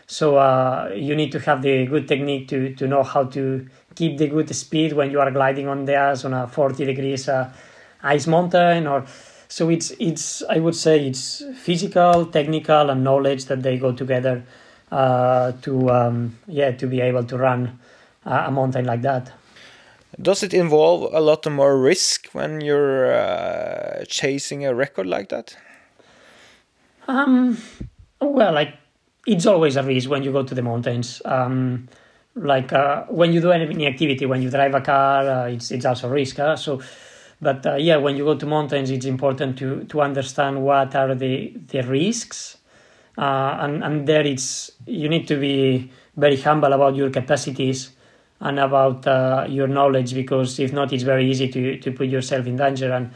So 0.06 0.36
uh, 0.36 0.90
you 0.94 1.14
need 1.14 1.32
to 1.32 1.40
have 1.40 1.62
the 1.62 1.86
good 1.86 2.08
technique 2.08 2.48
to, 2.48 2.74
to 2.76 2.86
know 2.86 3.02
how 3.02 3.24
to 3.24 3.66
keep 3.99 4.16
the 4.18 4.28
good 4.28 4.55
speed 4.55 4.92
when 4.92 5.11
you 5.11 5.20
are 5.20 5.30
gliding 5.30 5.66
on 5.68 5.84
the 5.84 5.94
ass 5.94 6.24
on 6.24 6.32
a 6.32 6.46
40 6.46 6.84
degrees 6.84 7.28
uh, 7.28 7.51
ice 8.03 8.26
mountain 8.26 8.86
or 8.86 9.05
so 9.49 9.70
it's 9.70 9.92
it's 9.99 10.42
I 10.49 10.59
would 10.59 10.76
say 10.76 11.07
it's 11.07 11.42
physical, 11.57 12.26
technical, 12.26 12.90
and 12.90 13.03
knowledge 13.03 13.46
that 13.46 13.62
they 13.62 13.78
go 13.78 13.92
together 13.92 14.44
uh, 14.92 15.53
to 15.62 15.90
um, 15.90 16.36
yeah 16.46 16.70
to 16.72 16.86
be 16.86 17.01
able 17.01 17.24
to 17.24 17.38
run 17.38 17.78
a 18.24 18.51
mountain 18.51 18.84
like 18.84 19.03
that. 19.03 19.32
Does 20.20 20.42
it 20.42 20.53
involve 20.53 21.14
a 21.14 21.20
lot 21.20 21.51
more 21.51 21.78
risk 21.80 22.28
when 22.32 22.61
you're 22.61 23.14
uh, 23.14 24.05
chasing 24.07 24.66
a 24.66 24.74
record 24.74 25.07
like 25.07 25.28
that? 25.30 25.57
Um, 27.07 27.57
well, 28.20 28.53
like 28.53 28.74
it's 29.26 29.46
always 29.46 29.76
a 29.76 29.82
risk 29.82 30.11
when 30.11 30.22
you 30.22 30.32
go 30.32 30.42
to 30.42 30.55
the 30.55 30.62
mountains. 30.62 31.22
Um, 31.24 31.88
like 32.39 32.72
uh, 32.72 33.05
when 33.09 33.32
you 33.32 33.41
do 33.41 33.51
any 33.51 33.86
activity, 33.86 34.26
when 34.26 34.43
you 34.43 34.51
drive 34.51 34.74
a 34.74 34.80
car, 34.80 35.28
uh, 35.28 35.49
it's 35.49 35.70
it's 35.70 35.84
also 35.84 36.09
risk. 36.09 36.36
Huh? 36.36 36.57
So, 36.57 36.80
but 37.41 37.66
uh, 37.66 37.74
yeah, 37.76 37.97
when 37.97 38.16
you 38.16 38.24
go 38.24 38.36
to 38.36 38.47
mountains, 38.47 38.91
it's 38.91 39.07
important 39.07 39.59
to 39.59 39.84
to 39.84 40.01
understand 40.01 40.62
what 40.62 40.95
are 40.95 41.14
the 41.14 41.53
the 41.68 41.82
risks, 41.82 42.59
uh, 43.16 43.59
and 43.61 43.84
and 43.84 44.07
there 44.07 44.26
it's 44.26 44.70
you 44.86 45.09
need 45.09 45.26
to 45.28 45.36
be 45.36 45.91
very 46.16 46.36
humble 46.36 46.72
about 46.72 46.97
your 46.97 47.11
capacities 47.11 47.91
and 48.41 48.59
about 48.59 49.07
uh, 49.07 49.47
your 49.49 49.66
knowledge 49.66 50.14
because 50.14 50.59
if 50.61 50.72
not, 50.72 50.93
it's 50.93 51.03
very 51.03 51.28
easy 51.28 51.49
to 51.49 51.78
to 51.78 51.93
put 51.93 52.09
yourself 52.09 52.47
in 52.47 52.57
danger. 52.57 52.93
And 52.93 53.11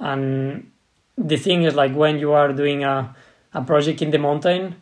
and 0.00 0.70
the 1.16 1.36
thing 1.36 1.64
is, 1.64 1.74
like 1.74 1.94
when 1.94 2.18
you 2.18 2.32
are 2.32 2.52
doing 2.52 2.84
a 2.84 3.14
a 3.54 3.62
project 3.62 4.02
in 4.02 4.10
the 4.10 4.18
mountain 4.18 4.76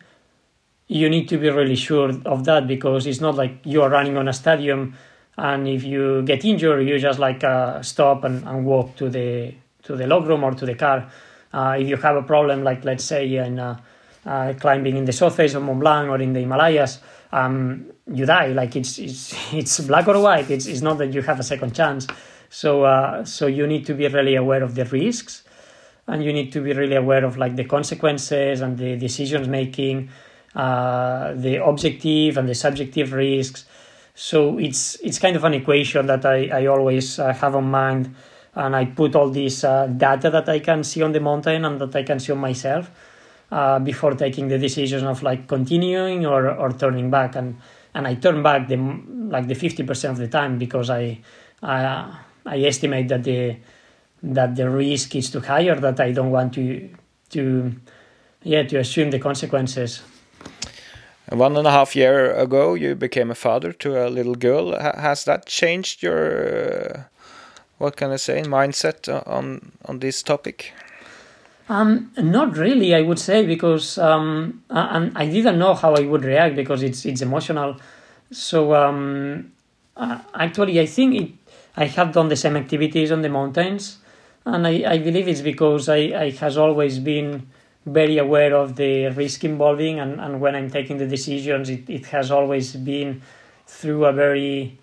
you 0.87 1.09
need 1.09 1.27
to 1.27 1.37
be 1.37 1.49
really 1.49 1.75
sure 1.75 2.11
of 2.25 2.45
that 2.45 2.67
because 2.67 3.05
it's 3.05 3.19
not 3.19 3.35
like 3.35 3.59
you 3.65 3.81
are 3.81 3.89
running 3.89 4.17
on 4.17 4.27
a 4.27 4.33
stadium 4.33 4.95
and 5.37 5.67
if 5.67 5.83
you 5.83 6.21
get 6.23 6.45
injured 6.45 6.87
you 6.87 6.97
just 6.97 7.19
like 7.19 7.43
uh, 7.43 7.81
stop 7.81 8.23
and, 8.23 8.47
and 8.47 8.65
walk 8.65 8.95
to 8.95 9.09
the 9.09 9.53
to 9.83 9.95
the 9.95 10.07
log 10.07 10.25
room 10.27 10.43
or 10.43 10.51
to 10.53 10.65
the 10.65 10.75
car. 10.75 11.09
Uh, 11.53 11.77
if 11.79 11.87
you 11.87 11.95
have 11.97 12.15
a 12.15 12.23
problem 12.23 12.63
like 12.63 12.83
let's 12.85 13.03
say 13.03 13.35
in 13.35 13.59
uh, 13.59 13.79
uh, 14.25 14.53
climbing 14.59 14.97
in 14.97 15.05
the 15.05 15.13
south 15.13 15.35
face 15.35 15.53
of 15.53 15.63
Mont 15.63 15.79
Blanc 15.79 16.09
or 16.09 16.19
in 16.21 16.33
the 16.33 16.39
Himalayas 16.39 16.99
um, 17.31 17.91
you 18.11 18.25
die. 18.25 18.47
Like 18.47 18.75
it's 18.75 18.97
it's 18.99 19.35
it's 19.53 19.79
black 19.81 20.07
or 20.07 20.19
white. 20.21 20.49
It's, 20.49 20.65
it's 20.65 20.81
not 20.81 20.97
that 20.99 21.13
you 21.13 21.21
have 21.21 21.39
a 21.39 21.43
second 21.43 21.75
chance. 21.75 22.07
So 22.49 22.83
uh, 22.83 23.25
so 23.25 23.47
you 23.47 23.67
need 23.67 23.85
to 23.87 23.93
be 23.93 24.07
really 24.07 24.35
aware 24.35 24.63
of 24.63 24.75
the 24.75 24.85
risks 24.85 25.43
and 26.07 26.23
you 26.23 26.31
need 26.31 26.53
to 26.53 26.61
be 26.61 26.71
really 26.73 26.95
aware 26.95 27.25
of 27.25 27.37
like 27.37 27.57
the 27.57 27.65
consequences 27.65 28.61
and 28.61 28.77
the 28.77 28.95
decisions 28.95 29.47
making 29.47 30.09
uh, 30.57 31.33
the 31.33 31.63
objective 31.63 32.37
and 32.37 32.49
the 32.49 32.55
subjective 32.55 33.13
risks 33.13 33.65
so 34.15 34.57
it's 34.57 34.95
it's 35.01 35.19
kind 35.19 35.35
of 35.35 35.43
an 35.43 35.53
equation 35.53 36.07
that 36.07 36.25
i, 36.25 36.47
I 36.47 36.65
always 36.65 37.19
uh, 37.19 37.33
have 37.33 37.55
on 37.55 37.69
mind 37.69 38.13
and 38.55 38.75
i 38.75 38.85
put 38.85 39.15
all 39.15 39.29
this 39.29 39.63
uh, 39.63 39.87
data 39.87 40.29
that 40.29 40.49
i 40.49 40.59
can 40.59 40.83
see 40.83 41.01
on 41.01 41.11
the 41.11 41.19
mountain 41.19 41.63
and 41.63 41.79
that 41.79 41.95
i 41.95 42.03
can 42.03 42.19
see 42.19 42.31
on 42.31 42.39
myself 42.39 42.89
uh, 43.51 43.79
before 43.79 44.13
taking 44.15 44.47
the 44.49 44.57
decision 44.57 45.05
of 45.05 45.23
like 45.23 45.47
continuing 45.47 46.25
or, 46.25 46.49
or 46.49 46.71
turning 46.73 47.09
back 47.09 47.35
and 47.35 47.57
and 47.93 48.07
i 48.07 48.15
turn 48.15 48.41
back 48.41 48.67
the 48.67 48.77
like 49.29 49.47
the 49.47 49.55
50% 49.55 50.09
of 50.09 50.17
the 50.17 50.27
time 50.27 50.57
because 50.57 50.89
i 50.89 51.19
i, 51.61 52.19
I 52.45 52.59
estimate 52.59 53.09
that 53.09 53.23
the 53.23 53.57
that 54.23 54.55
the 54.55 54.69
risk 54.69 55.15
is 55.15 55.29
too 55.29 55.41
high 55.41 55.67
or 55.67 55.75
that 55.75 55.99
I 55.99 56.11
don't 56.11 56.31
want 56.31 56.53
to 56.53 56.89
to 57.29 57.73
yeah 58.43 58.63
to 58.63 58.77
assume 58.77 59.11
the 59.11 59.19
consequences. 59.19 60.01
One 61.29 61.57
and 61.57 61.67
a 61.67 61.71
half 61.71 61.95
year 61.95 62.31
ago, 62.33 62.73
you 62.73 62.95
became 62.95 63.29
a 63.31 63.35
father 63.35 63.73
to 63.73 64.07
a 64.07 64.07
little 64.07 64.35
girl. 64.35 64.71
Ha 64.79 64.93
has 64.97 65.25
that 65.25 65.45
changed 65.45 66.01
your 66.01 66.23
uh, 66.47 67.03
what 67.79 67.95
can 67.97 68.11
I 68.11 68.17
say 68.17 68.43
mindset 68.43 69.07
on 69.27 69.71
on 69.85 69.99
this 69.99 70.23
topic? 70.23 70.73
Um, 71.69 72.11
not 72.17 72.55
really, 72.55 72.95
I 72.95 73.01
would 73.01 73.19
say, 73.19 73.45
because 73.45 73.97
um, 73.97 74.63
and 74.69 75.11
I 75.17 75.27
didn't 75.27 75.59
know 75.59 75.73
how 75.73 75.95
I 75.95 76.01
would 76.01 76.23
react 76.23 76.55
because 76.55 76.81
it's 76.81 77.05
it's 77.05 77.21
emotional. 77.21 77.75
So 78.31 78.73
um, 78.73 79.51
uh, 79.97 80.19
actually, 80.33 80.79
I 80.79 80.85
think 80.85 81.15
it, 81.15 81.31
I 81.75 81.85
have 81.85 82.13
done 82.13 82.29
the 82.29 82.35
same 82.35 82.55
activities 82.55 83.11
on 83.11 83.21
the 83.21 83.29
mountains 83.29 83.97
and 84.47 84.65
I, 84.65 84.83
I 84.87 84.97
believe 84.97 85.27
it's 85.27 85.41
because 85.41 85.89
I, 85.89 85.97
I 85.97 86.29
has 86.39 86.57
always 86.57 86.99
been 86.99 87.47
very 87.87 88.17
aware 88.17 88.53
of 88.53 88.75
the 88.75 89.07
risk 89.07 89.43
involving 89.43 89.99
and, 89.99 90.19
and 90.19 90.41
when 90.41 90.55
I'm 90.55 90.69
taking 90.69 90.97
the 90.97 91.07
decisions 91.07 91.69
it, 91.69 91.89
it 91.89 92.05
has 92.07 92.31
always 92.31 92.75
been 92.75 93.21
through 93.65 94.05
a 94.05 94.13
very 94.13 94.77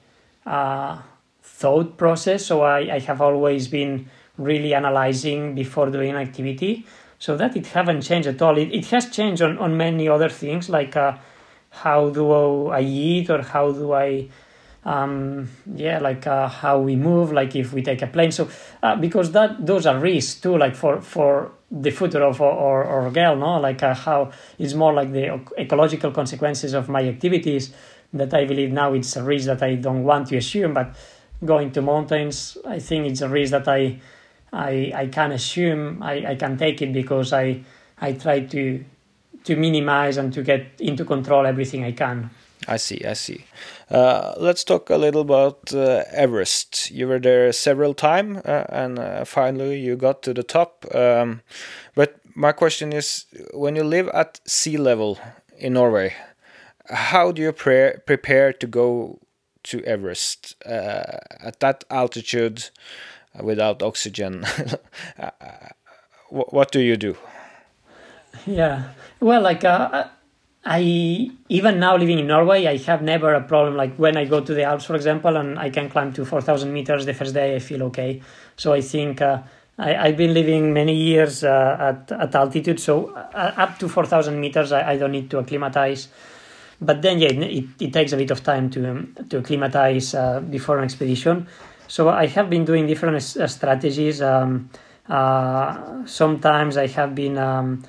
uh, 0.47 0.99
thought 1.43 1.97
process. 1.97 2.47
So 2.47 2.63
I, 2.63 2.95
I 2.95 2.99
have 3.01 3.21
always 3.21 3.69
been 3.69 4.09
really 4.39 4.75
analyzing 4.75 5.55
before 5.55 5.91
doing 5.91 6.11
an 6.11 6.17
activity. 6.17 6.87
So 7.19 7.37
that 7.37 7.57
it 7.57 7.69
haven't 7.69 8.03
changed 8.03 8.29
at 8.29 8.43
all. 8.43 8.59
It, 8.59 8.73
it 8.73 8.87
has 8.87 9.11
changed 9.11 9.41
on, 9.41 9.59
on 9.59 9.77
many 9.77 10.09
other 10.09 10.29
things 10.29 10.69
like 10.69 10.97
uh, 10.97 11.17
how 11.71 12.11
do 12.11 12.69
I 12.69 12.81
eat 12.81 13.31
or 13.31 13.43
how 13.43 13.73
do 13.73 13.93
I 13.93 14.29
um, 14.85 15.49
yeah, 15.75 15.99
like 15.99 16.27
uh, 16.27 16.49
how 16.49 16.79
we 16.79 16.97
move, 16.97 17.33
like 17.33 17.57
if 17.57 17.73
we 17.73 17.83
take 17.83 18.03
a 18.03 18.07
plane. 18.07 18.33
So 18.33 18.49
uh, 18.83 18.97
because 18.97 19.33
that 19.33 19.65
those 19.65 19.87
are 19.87 19.99
risks 19.99 20.41
too, 20.41 20.59
like 20.59 20.75
for 20.75 21.01
for 21.01 21.53
the 21.83 21.91
future 21.91 22.23
of 22.23 22.41
our, 22.41 22.85
our 22.85 23.11
girl, 23.11 23.37
no? 23.37 23.59
Like 23.59 23.83
uh, 23.83 23.95
how 23.95 24.31
it's 24.59 24.75
more 24.75 24.93
like 24.93 25.13
the 25.13 25.41
ecological 25.59 26.13
consequences 26.13 26.73
of 26.73 26.89
my 26.89 27.03
activities 27.03 27.73
that 28.13 28.33
I 28.33 28.45
believe 28.45 28.71
now 28.71 28.93
it's 28.93 29.17
a 29.17 29.25
risk 29.25 29.47
that 29.47 29.63
I 29.63 29.75
don't 29.75 30.05
want 30.05 30.29
to 30.29 30.37
assume. 30.37 30.75
But 30.75 30.95
going 31.45 31.73
to 31.73 31.83
mountains, 31.83 32.57
I 32.65 32.79
think 32.79 33.07
it's 33.07 33.21
a 33.21 33.29
risk 33.29 33.51
that 33.51 33.69
I 33.69 34.01
I, 34.53 34.93
I 34.95 35.07
can 35.09 35.33
assume 35.33 36.01
I, 36.01 36.25
I 36.29 36.35
can 36.37 36.57
take 36.57 36.81
it 36.81 36.93
because 36.93 37.33
I 37.33 37.63
I 38.01 38.13
try 38.13 38.41
to 38.41 38.85
to 39.45 39.57
minimize 39.57 40.17
and 40.17 40.33
to 40.33 40.43
get 40.43 40.67
into 40.79 41.05
control 41.05 41.45
everything 41.45 41.85
I 41.85 41.93
can. 41.93 42.31
I 42.67 42.79
see, 42.79 43.05
I 43.05 43.13
see. 43.13 43.45
Uh, 43.91 44.35
let's 44.39 44.65
talk 44.65 44.91
a 44.91 44.97
little 44.97 45.21
about 45.21 45.73
uh, 45.75 46.05
Everest. 46.11 46.91
You 46.91 47.09
were 47.09 47.19
there 47.19 47.53
several 47.53 47.95
times, 47.95 48.39
uh, 48.39 48.67
and 48.71 48.99
uh, 48.99 49.25
finally 49.25 49.79
you 49.79 49.97
got 49.97 50.23
to 50.23 50.35
the 50.35 50.43
top. 50.43 50.87
Um, 50.95 51.43
but 51.95 52.17
my 52.35 52.53
question 52.53 52.93
is, 52.93 53.27
when 53.53 53.77
you 53.77 53.85
live 53.85 54.09
at 54.15 54.41
sea 54.47 54.77
level 54.77 55.19
in 55.59 55.75
Norway, 55.75 56.15
how 56.89 57.33
do 57.33 57.43
you 57.43 57.53
pre 57.53 57.93
prepare 58.07 58.53
to 58.53 58.67
go 58.67 59.21
to 59.65 59.83
Everest 59.85 60.57
uh, 60.67 61.19
at 61.41 61.61
that 61.61 61.85
altitude 61.91 62.71
without 63.43 63.83
oxygen? 63.83 64.45
Uh, 65.19 65.31
what 66.31 66.73
do 66.73 66.81
you 66.81 66.97
do? 66.97 67.17
Yeah, 68.47 68.89
well, 69.21 69.43
like 69.43 69.63
I 70.67 71.31
even 71.49 71.79
now 71.79 71.97
living 71.97 72.19
in 72.19 72.27
Norway, 72.27 72.67
I 72.67 72.79
have 72.79 73.03
never 73.03 73.35
a 73.35 73.43
problem. 73.43 73.77
Like 73.77 73.97
when 73.97 74.17
I 74.17 74.25
go 74.25 74.41
to 74.41 74.55
the 74.55 74.63
Alps, 74.63 74.87
for 74.87 74.97
example, 74.97 75.37
and 75.37 75.59
I 75.59 75.69
can 75.69 75.91
climb 75.91 76.13
to 76.15 76.25
four 76.25 76.41
thousand 76.41 76.73
meters 76.73 77.05
the 77.05 77.13
first 77.13 77.35
day, 77.35 77.55
I 77.55 77.59
feel 77.59 77.83
okay. 77.85 78.23
So 78.57 78.73
I 78.73 78.81
think 78.81 79.21
uh, 79.21 79.43
I, 79.79 79.95
I've 79.97 80.17
been 80.17 80.33
living 80.33 80.73
many 80.73 80.95
years 80.95 81.45
uh, 81.45 81.77
at 82.09 82.13
at 82.13 82.35
altitude, 82.35 82.81
so 82.81 83.11
uh, 83.11 83.53
up 83.57 83.79
to 83.81 83.89
four 83.89 84.07
thousand 84.07 84.41
meters, 84.41 84.73
I, 84.73 84.93
I 84.93 84.97
don't 84.97 85.13
need 85.13 85.31
to 85.31 85.39
acclimatize. 85.39 86.09
But 86.81 87.03
then, 87.03 87.19
yeah, 87.19 87.29
it, 87.29 87.65
it 87.81 87.93
takes 87.93 88.13
a 88.13 88.17
bit 88.17 88.31
of 88.31 88.43
time 88.43 88.71
to 88.71 88.91
um, 88.91 89.15
to 89.29 89.39
acclimatize 89.39 90.15
uh, 90.15 90.41
before 90.41 90.79
an 90.79 90.85
expedition. 90.85 91.47
So 91.89 92.09
I 92.09 92.27
have 92.27 92.49
been 92.49 92.65
doing 92.65 92.87
different 92.87 93.17
uh, 93.17 93.47
strategies. 93.47 94.23
Um, 94.23 94.71
uh, 95.09 96.07
sometimes 96.07 96.79
I 96.79 96.87
have 96.87 97.15
been 97.15 97.37
um, 97.37 97.83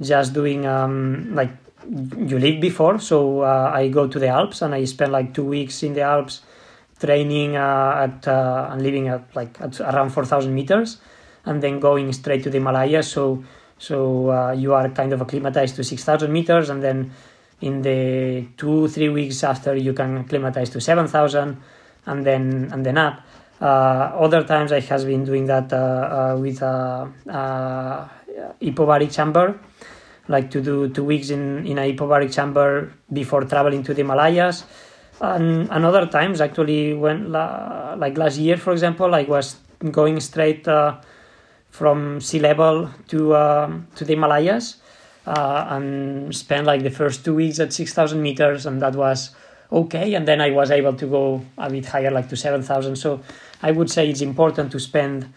just 0.00 0.32
doing 0.32 0.64
um, 0.66 1.34
like 1.34 1.50
you 1.90 2.38
live 2.38 2.60
before. 2.60 2.98
So 2.98 3.42
uh, 3.42 3.72
I 3.74 3.88
go 3.88 4.06
to 4.06 4.18
the 4.18 4.28
Alps 4.28 4.62
and 4.62 4.74
I 4.74 4.84
spend 4.84 5.12
like 5.12 5.34
two 5.34 5.44
weeks 5.44 5.82
in 5.82 5.94
the 5.94 6.02
Alps 6.02 6.42
training 7.00 7.56
uh, 7.56 8.08
at 8.08 8.28
uh, 8.28 8.68
and 8.70 8.82
living 8.82 9.08
at 9.08 9.34
like 9.34 9.60
at 9.60 9.80
around 9.80 10.10
4,000 10.10 10.54
meters 10.54 10.98
and 11.46 11.62
then 11.62 11.80
going 11.80 12.12
straight 12.12 12.42
to 12.44 12.50
the 12.50 12.58
Himalayas. 12.58 13.08
So 13.08 13.42
so 13.78 14.30
uh, 14.30 14.52
you 14.52 14.74
are 14.74 14.88
kind 14.90 15.12
of 15.12 15.20
acclimatized 15.20 15.76
to 15.76 15.84
6,000 15.84 16.30
meters 16.30 16.68
and 16.68 16.82
then 16.82 17.12
in 17.60 17.82
the 17.82 18.46
two 18.56 18.88
three 18.88 19.08
weeks 19.08 19.42
after 19.42 19.74
you 19.74 19.92
can 19.92 20.18
acclimatize 20.18 20.70
to 20.70 20.80
7,000 20.80 21.60
and 22.06 22.26
then 22.26 22.70
and 22.72 22.86
then 22.86 22.98
up. 22.98 23.20
Uh, 23.60 24.12
other 24.16 24.42
times 24.44 24.72
I 24.72 24.80
has 24.80 25.04
been 25.04 25.24
doing 25.24 25.46
that 25.46 25.72
uh, 25.72 26.36
with 26.38 26.62
a 26.62 27.10
hypobaric 28.62 29.12
chamber 29.12 29.58
like 30.30 30.48
to 30.54 30.60
do 30.62 30.88
two 30.88 31.02
weeks 31.02 31.30
in, 31.30 31.66
in 31.66 31.76
a 31.76 31.82
hypobaric 31.82 32.32
chamber 32.32 32.92
before 33.12 33.42
traveling 33.42 33.82
to 33.82 33.92
the 33.92 34.02
Himalayas. 34.02 34.64
And, 35.20 35.68
and 35.70 35.84
other 35.84 36.06
times, 36.06 36.40
actually, 36.40 36.94
when 36.94 37.32
like 37.32 38.16
last 38.16 38.38
year, 38.38 38.56
for 38.56 38.72
example, 38.72 39.14
I 39.14 39.24
was 39.24 39.56
going 39.90 40.20
straight 40.20 40.66
uh, 40.68 41.00
from 41.68 42.20
sea 42.20 42.38
level 42.38 42.90
to 43.08 43.34
uh, 43.34 43.68
to 43.96 44.04
the 44.04 44.14
Himalayas 44.14 44.76
uh, 45.26 45.66
and 45.74 46.34
spent 46.34 46.66
like 46.66 46.82
the 46.82 46.90
first 46.90 47.24
two 47.24 47.34
weeks 47.34 47.60
at 47.60 47.72
six 47.72 47.92
thousand 47.92 48.22
meters, 48.22 48.66
and 48.66 48.80
that 48.80 48.94
was 48.94 49.34
okay. 49.70 50.14
And 50.14 50.26
then 50.26 50.40
I 50.40 50.50
was 50.50 50.70
able 50.70 50.94
to 50.94 51.06
go 51.06 51.44
a 51.58 51.68
bit 51.68 51.86
higher, 51.86 52.10
like 52.10 52.28
to 52.30 52.36
seven 52.36 52.62
thousand. 52.62 52.96
So 52.96 53.20
I 53.62 53.72
would 53.72 53.90
say 53.90 54.08
it's 54.08 54.22
important 54.22 54.72
to 54.72 54.80
spend, 54.80 55.28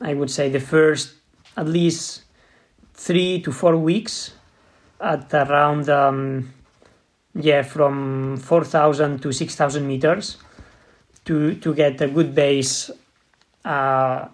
I 0.00 0.14
would 0.14 0.30
say, 0.30 0.50
the 0.50 0.60
first 0.60 1.14
at 1.56 1.66
least 1.66 2.22
three 3.00 3.40
to 3.40 3.50
four 3.50 3.76
weeks 3.78 4.34
at 5.00 5.32
around 5.32 5.88
um, 5.88 6.52
yeah 7.34 7.62
from 7.62 8.36
4000 8.36 9.22
to 9.22 9.32
6000 9.32 9.86
meters 9.86 10.36
to 11.24 11.54
to 11.54 11.74
get 11.74 11.98
a 12.02 12.08
good 12.08 12.34
base 12.34 12.90
uh, 13.64 14.28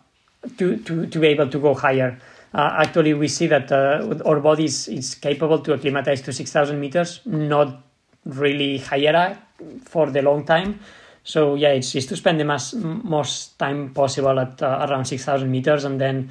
to, 0.58 0.76
to 0.78 1.06
to 1.06 1.18
be 1.20 1.28
able 1.28 1.48
to 1.48 1.58
go 1.60 1.74
higher. 1.74 2.18
Uh, 2.52 2.82
actually 2.82 3.14
we 3.14 3.28
see 3.28 3.46
that 3.46 3.70
uh, 3.70 4.14
our 4.24 4.40
body 4.40 4.64
is, 4.64 4.88
is 4.88 5.14
capable 5.14 5.60
to 5.60 5.72
acclimatize 5.72 6.20
to 6.22 6.32
6000 6.32 6.80
meters 6.80 7.20
not 7.24 7.82
really 8.24 8.78
higher 8.78 9.38
for 9.84 10.10
the 10.10 10.22
long 10.22 10.44
time. 10.44 10.80
So 11.22 11.54
yeah 11.54 11.70
it's, 11.70 11.94
it's 11.94 12.06
to 12.06 12.16
spend 12.16 12.40
the 12.40 12.44
most, 12.44 12.74
most 12.74 13.58
time 13.60 13.94
possible 13.94 14.40
at 14.40 14.60
uh, 14.60 14.86
around 14.88 15.04
6000 15.04 15.48
meters 15.50 15.84
and 15.84 16.00
then 16.00 16.30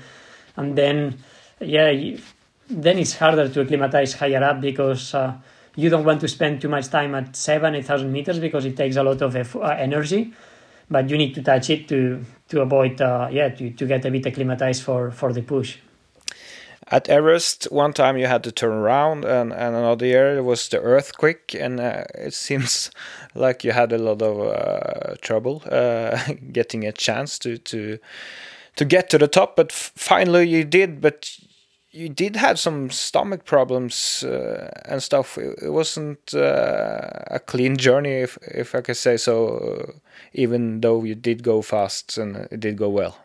and 0.57 0.77
then 0.77 1.17
yeah, 1.59 2.17
then 2.69 2.97
it's 2.97 3.15
harder 3.15 3.47
to 3.49 3.61
acclimatize 3.61 4.13
higher 4.13 4.43
up 4.43 4.61
because 4.61 5.13
uh, 5.13 5.33
you 5.75 5.89
don't 5.89 6.05
want 6.05 6.21
to 6.21 6.27
spend 6.27 6.61
too 6.61 6.69
much 6.69 6.87
time 6.87 7.15
at 7.15 7.35
seven, 7.35 7.75
eight 7.75 7.85
thousand 7.85 8.11
meters 8.11 8.39
because 8.39 8.65
it 8.65 8.75
takes 8.75 8.95
a 8.95 9.03
lot 9.03 9.21
of 9.21 9.55
uh, 9.55 9.61
energy. 9.77 10.33
But 10.89 11.09
you 11.09 11.17
need 11.17 11.33
to 11.35 11.41
touch 11.41 11.69
it 11.69 11.87
to 11.89 12.23
to 12.49 12.61
avoid, 12.61 13.01
uh, 13.01 13.29
yeah, 13.31 13.49
to, 13.49 13.71
to 13.71 13.85
get 13.85 14.05
a 14.05 14.11
bit 14.11 14.25
acclimatized 14.25 14.83
for 14.83 15.11
for 15.11 15.33
the 15.33 15.41
push. 15.41 15.77
At 16.87 17.09
Everest, 17.09 17.63
one 17.71 17.93
time 17.93 18.15
you 18.15 18.27
had 18.27 18.43
to 18.43 18.51
turn 18.51 18.73
around, 18.73 19.25
and, 19.25 19.51
and 19.51 19.75
another 19.75 20.05
year 20.05 20.43
was 20.43 20.69
the 20.69 20.79
earthquake, 20.79 21.55
and 21.55 21.79
uh, 21.79 22.03
it 22.13 22.35
seems 22.35 22.91
like 23.33 23.63
you 23.63 23.71
had 23.71 23.91
a 23.91 23.97
lot 23.97 24.21
of 24.21 24.39
uh, 24.39 25.15
trouble 25.21 25.63
uh, 25.71 26.19
getting 26.51 26.85
a 26.85 26.91
chance 26.91 27.39
to 27.39 27.57
to 27.57 27.97
to 28.75 28.85
get 28.85 29.09
to 29.09 29.17
the 29.17 29.27
top. 29.27 29.55
But 29.55 29.71
finally, 29.71 30.47
you 30.47 30.63
did. 30.63 31.01
But 31.01 31.37
you 31.95 32.09
did 32.09 32.35
have 32.35 32.59
some 32.59 32.89
stomach 32.91 33.45
problems 33.45 34.23
uh, 34.23 34.69
and 34.85 35.01
stuff. 35.01 35.37
It, 35.37 35.71
wasn't 35.71 36.33
uh, 36.33 37.09
a 37.27 37.39
clean 37.39 37.77
journey, 37.77 38.21
if 38.21 38.37
if 38.41 38.75
I 38.75 38.81
can 38.81 38.95
say 38.95 39.17
so. 39.17 39.57
Uh, 39.57 39.91
even 40.33 40.81
though 40.81 41.03
you 41.03 41.15
did 41.15 41.43
go 41.43 41.61
fast 41.61 42.17
and 42.17 42.35
it 42.51 42.59
did 42.59 42.77
go 42.77 42.89
well. 42.89 43.17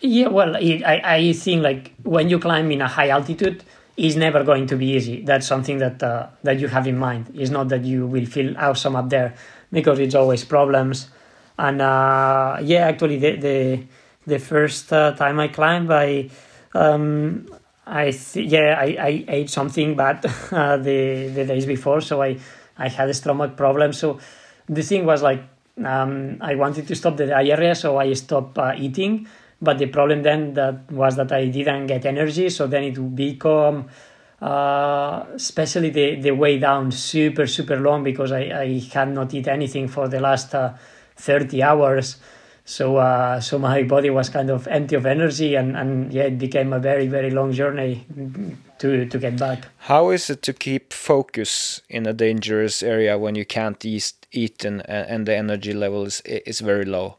Yeah, 0.00 0.28
well, 0.28 0.56
it, 0.56 0.82
I 0.82 1.00
I 1.16 1.32
think 1.32 1.62
like 1.62 1.92
when 2.02 2.28
you 2.28 2.38
climb 2.38 2.70
in 2.72 2.82
a 2.82 2.88
high 2.88 3.10
altitude, 3.10 3.62
it's 3.96 4.16
never 4.16 4.42
going 4.42 4.66
to 4.66 4.76
be 4.76 4.86
easy. 4.86 5.22
That's 5.22 5.46
something 5.46 5.78
that 5.78 6.02
uh, 6.02 6.26
that 6.42 6.58
you 6.58 6.68
have 6.68 6.86
in 6.86 6.98
mind. 6.98 7.30
It's 7.34 7.50
not 7.50 7.68
that 7.68 7.84
you 7.84 8.06
will 8.06 8.26
feel 8.26 8.56
awesome 8.58 8.96
up 8.96 9.08
there 9.10 9.34
because 9.72 9.98
it's 10.00 10.14
always 10.14 10.44
problems. 10.44 11.08
And 11.58 11.80
uh, 11.80 12.58
yeah, 12.62 12.86
actually, 12.88 13.18
the 13.18 13.36
the 13.36 13.82
the 14.26 14.38
first 14.38 14.92
uh, 14.92 15.12
time 15.12 15.38
I 15.38 15.48
climbed, 15.48 15.90
I 15.90 16.30
um, 16.74 17.46
I 17.86 18.10
th- 18.10 18.50
yeah, 18.50 18.76
I, 18.78 18.96
I 18.98 19.24
ate 19.28 19.50
something 19.50 19.94
bad 19.94 20.24
uh, 20.52 20.76
the 20.78 21.28
the 21.28 21.44
days 21.44 21.66
before, 21.66 22.00
so 22.00 22.22
I 22.22 22.38
I 22.76 22.88
had 22.88 23.08
a 23.08 23.14
stomach 23.14 23.56
problem. 23.56 23.92
So 23.92 24.18
the 24.68 24.82
thing 24.82 25.06
was 25.06 25.22
like 25.22 25.42
um, 25.84 26.38
I 26.40 26.54
wanted 26.56 26.88
to 26.88 26.94
stop 26.94 27.16
the 27.16 27.26
diarrhea, 27.26 27.74
so 27.74 27.98
I 27.98 28.12
stopped 28.14 28.58
uh, 28.58 28.74
eating. 28.76 29.28
But 29.62 29.78
the 29.78 29.86
problem 29.86 30.22
then 30.22 30.54
that 30.54 30.90
was 30.90 31.16
that 31.16 31.30
I 31.32 31.46
didn't 31.46 31.86
get 31.86 32.04
energy, 32.04 32.50
so 32.50 32.66
then 32.66 32.82
it 32.84 32.98
would 32.98 33.14
become 33.14 33.88
uh, 34.42 35.24
especially 35.34 35.90
the, 35.90 36.16
the 36.16 36.32
way 36.32 36.58
down 36.58 36.90
super 36.90 37.46
super 37.46 37.78
long 37.78 38.02
because 38.02 38.32
I, 38.32 38.40
I 38.42 38.78
had 38.92 39.08
not 39.08 39.32
eat 39.32 39.48
anything 39.48 39.88
for 39.88 40.08
the 40.08 40.20
last 40.20 40.54
uh, 40.54 40.74
30 41.24 41.62
hours. 41.62 42.16
So 42.66 42.96
uh, 42.96 43.40
so 43.40 43.58
my 43.58 43.82
body 43.82 44.08
was 44.08 44.30
kind 44.30 44.48
of 44.48 44.66
empty 44.68 44.96
of 44.96 45.04
energy 45.04 45.54
and, 45.54 45.76
and 45.76 46.12
yeah 46.12 46.24
it 46.24 46.38
became 46.38 46.72
a 46.72 46.78
very 46.78 47.08
very 47.08 47.30
long 47.30 47.52
journey 47.52 48.06
to 48.78 49.04
to 49.06 49.18
get 49.18 49.38
back. 49.38 49.66
How 49.78 50.10
is 50.10 50.30
it 50.30 50.40
to 50.42 50.52
keep 50.54 50.92
focus 50.92 51.82
in 51.90 52.06
a 52.06 52.14
dangerous 52.14 52.82
area 52.82 53.18
when 53.18 53.34
you 53.34 53.44
can't 53.44 53.84
eat 53.84 54.12
eat 54.32 54.64
and 54.64 54.82
and 54.88 55.26
the 55.26 55.36
energy 55.36 55.74
level 55.74 56.06
is 56.06 56.22
is 56.24 56.60
very 56.60 56.86
low? 56.86 57.16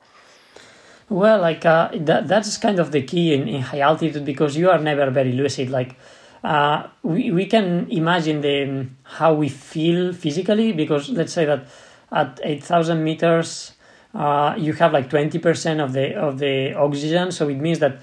Well 1.09 1.41
like 1.41 1.63
uh, 1.63 1.89
that 1.93 2.27
that's 2.27 2.57
kind 2.57 2.79
of 2.79 2.91
the 2.91 3.03
key 3.03 3.35
in, 3.35 3.47
in 3.47 3.61
high 3.61 3.81
altitude 3.81 4.25
because 4.25 4.57
you 4.57 4.71
are 4.71 4.79
never 4.79 5.11
very 5.11 5.31
lucid. 5.31 5.69
Like 5.69 5.95
uh, 6.43 6.87
we, 7.03 7.29
we 7.29 7.45
can 7.45 7.87
imagine 7.91 8.41
the 8.41 8.87
how 9.03 9.35
we 9.35 9.49
feel 9.49 10.11
physically 10.11 10.71
because 10.71 11.09
let's 11.09 11.33
say 11.33 11.45
that 11.45 11.67
at 12.11 12.39
8000 12.43 13.03
meters 13.03 13.74
uh, 14.15 14.55
you 14.57 14.73
have 14.73 14.93
like 14.93 15.09
20% 15.09 15.83
of 15.83 15.93
the 15.93 16.15
of 16.15 16.39
the 16.39 16.73
oxygen 16.73 17.31
so 17.31 17.49
it 17.49 17.57
means 17.57 17.79
that 17.79 18.01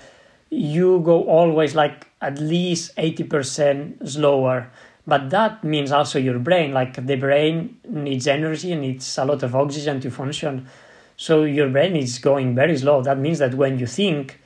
you 0.50 1.00
go 1.00 1.24
always 1.24 1.74
like 1.74 2.08
at 2.20 2.38
least 2.38 2.94
80% 2.96 4.08
slower 4.08 4.70
but 5.06 5.30
that 5.30 5.64
means 5.64 5.90
also 5.90 6.18
your 6.18 6.38
brain 6.38 6.72
like 6.72 7.06
the 7.06 7.16
brain 7.16 7.78
needs 7.88 8.26
energy 8.26 8.72
and 8.72 8.82
needs 8.82 9.18
a 9.18 9.24
lot 9.24 9.42
of 9.42 9.56
oxygen 9.56 10.00
to 10.00 10.10
function 10.10 10.68
so 11.16 11.44
your 11.44 11.68
brain 11.70 11.96
is 11.96 12.18
going 12.18 12.54
very 12.54 12.76
slow 12.76 13.02
that 13.02 13.18
means 13.18 13.38
that 13.38 13.54
when 13.54 13.78
you 13.78 13.86
think 13.86 14.38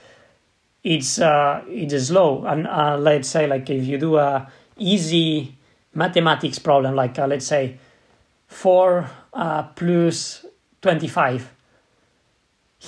it's 0.87 1.19
uh, 1.19 1.63
it's 1.69 2.07
slow. 2.07 2.45
And 2.47 2.67
uh, 2.67 2.97
let's 2.97 3.29
say 3.29 3.47
like 3.47 3.69
if 3.69 3.85
you 3.85 3.99
do 3.99 4.17
a 4.17 4.49
easy 4.79 5.57
mathematics 5.95 6.61
problem, 6.61 6.95
like 6.95 7.19
uh, 7.19 7.27
let's 7.27 7.47
say 7.47 7.79
four 8.47 9.11
uh, 9.35 9.65
plus 9.75 10.47
twenty 10.81 11.09
five. 11.09 11.53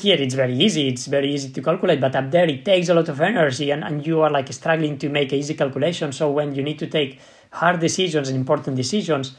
Here 0.01 0.17
it's 0.21 0.35
very 0.35 0.55
easy. 0.55 0.89
It's 0.89 1.07
very 1.07 1.33
easy 1.35 1.51
to 1.51 1.63
calculate, 1.63 2.01
but 2.01 2.15
up 2.15 2.31
there 2.31 2.49
it 2.49 2.65
takes 2.65 2.89
a 2.89 2.95
lot 2.95 3.09
of 3.09 3.21
energy, 3.21 3.71
and, 3.71 3.83
and 3.83 4.07
you 4.07 4.21
are 4.23 4.31
like 4.31 4.53
struggling 4.53 4.99
to 4.99 5.09
make 5.09 5.33
easy 5.33 5.55
calculation. 5.55 6.13
So 6.13 6.31
when 6.31 6.55
you 6.55 6.63
need 6.63 6.79
to 6.79 6.87
take 6.87 7.19
hard 7.51 7.81
decisions 7.81 8.29
and 8.29 8.37
important 8.37 8.77
decisions, 8.77 9.35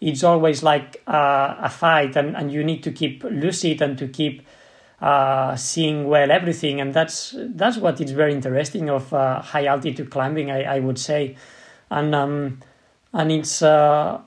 it's 0.00 0.22
always 0.22 0.62
like 0.62 1.02
uh, 1.08 1.56
a 1.58 1.70
fight, 1.70 2.16
and, 2.16 2.36
and 2.36 2.52
you 2.52 2.62
need 2.62 2.82
to 2.84 2.92
keep 2.92 3.24
lucid 3.24 3.82
and 3.82 3.98
to 3.98 4.06
keep 4.06 4.46
uh, 5.00 5.56
seeing 5.56 6.06
well 6.08 6.30
everything, 6.30 6.80
and 6.80 6.94
that's 6.94 7.34
that's 7.36 7.76
what 7.76 8.00
is 8.00 8.12
very 8.12 8.32
interesting 8.32 8.88
of 8.88 9.12
uh, 9.12 9.40
high 9.40 9.66
altitude 9.66 10.10
climbing, 10.10 10.50
I, 10.50 10.76
I 10.76 10.80
would 10.80 10.98
say, 10.98 11.36
and 11.90 12.14
um, 12.14 12.60
and 13.12 13.32
it's 13.32 13.60
uh, 13.62 14.20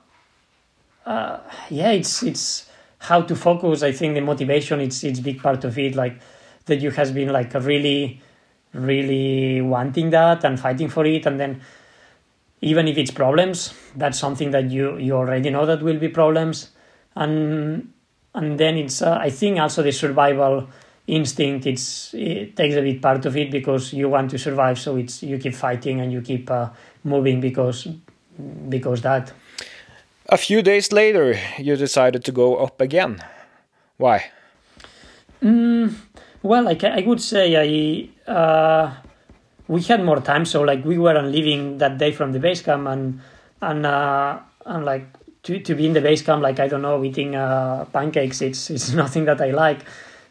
uh, 1.06 1.38
yeah, 1.70 1.90
it's 1.90 2.22
it's 2.22 2.69
how 3.00 3.22
to 3.22 3.34
focus. 3.34 3.82
I 3.82 3.92
think 3.92 4.14
the 4.14 4.20
motivation 4.20 4.80
it's 4.80 5.02
it's 5.04 5.20
big 5.20 5.42
part 5.42 5.64
of 5.64 5.78
it, 5.78 5.94
like 5.94 6.20
that 6.66 6.80
you 6.80 6.90
has 6.92 7.12
been 7.12 7.30
like 7.32 7.52
really 7.54 8.20
really 8.72 9.60
wanting 9.60 10.10
that 10.10 10.44
and 10.44 10.60
fighting 10.60 10.88
for 10.88 11.04
it, 11.04 11.26
and 11.26 11.40
then 11.40 11.60
even 12.60 12.86
if 12.86 12.98
it's 12.98 13.10
problems, 13.10 13.74
that's 13.96 14.18
something 14.18 14.50
that 14.52 14.70
you 14.70 14.96
you 14.98 15.14
already 15.14 15.50
know 15.50 15.66
that 15.66 15.82
will 15.82 15.98
be 15.98 16.08
problems, 16.08 16.70
and 17.16 17.92
and 18.34 18.58
then 18.60 18.76
it's 18.76 19.02
uh, 19.02 19.18
I 19.20 19.30
think 19.30 19.58
also 19.58 19.82
the 19.82 19.92
survival 19.92 20.68
instinct 21.06 21.66
it's 21.66 22.14
it 22.14 22.54
takes 22.54 22.76
a 22.76 22.82
big 22.82 23.02
part 23.02 23.26
of 23.26 23.36
it 23.36 23.50
because 23.50 23.92
you 23.92 24.08
want 24.08 24.30
to 24.30 24.38
survive 24.38 24.78
so 24.78 24.96
it's 24.96 25.22
you 25.24 25.38
keep 25.38 25.54
fighting 25.54 26.00
and 26.00 26.12
you 26.12 26.20
keep 26.20 26.48
uh, 26.50 26.68
moving 27.02 27.40
because 27.40 27.88
because 28.68 29.02
that 29.02 29.32
a 30.30 30.36
few 30.36 30.62
days 30.62 30.92
later 30.92 31.38
you 31.58 31.76
decided 31.76 32.24
to 32.24 32.32
go 32.32 32.56
up 32.56 32.80
again. 32.80 33.22
Why? 33.96 34.30
Mm, 35.42 35.94
well 36.42 36.68
I, 36.68 36.78
I 36.82 37.02
would 37.06 37.20
say 37.20 37.56
i 37.56 38.30
uh, 38.30 38.94
we 39.68 39.82
had 39.82 40.04
more 40.04 40.20
time 40.20 40.44
so 40.44 40.62
like 40.62 40.84
we 40.84 40.98
weren't 40.98 41.32
leaving 41.32 41.78
that 41.78 41.98
day 41.98 42.12
from 42.12 42.32
the 42.32 42.38
base 42.38 42.62
camp 42.62 42.86
and 42.86 43.20
and 43.62 43.86
uh, 43.86 44.38
and 44.66 44.84
like 44.84 45.06
to, 45.44 45.58
to 45.60 45.74
be 45.74 45.86
in 45.86 45.94
the 45.94 46.00
base 46.00 46.22
camp 46.22 46.42
like 46.42 46.60
i 46.60 46.68
don't 46.68 46.82
know 46.82 47.02
eating 47.02 47.34
uh, 47.34 47.84
pancakes 47.86 48.42
it's 48.42 48.70
it's 48.70 48.92
nothing 49.02 49.24
that 49.24 49.40
i 49.40 49.50
like. 49.50 49.80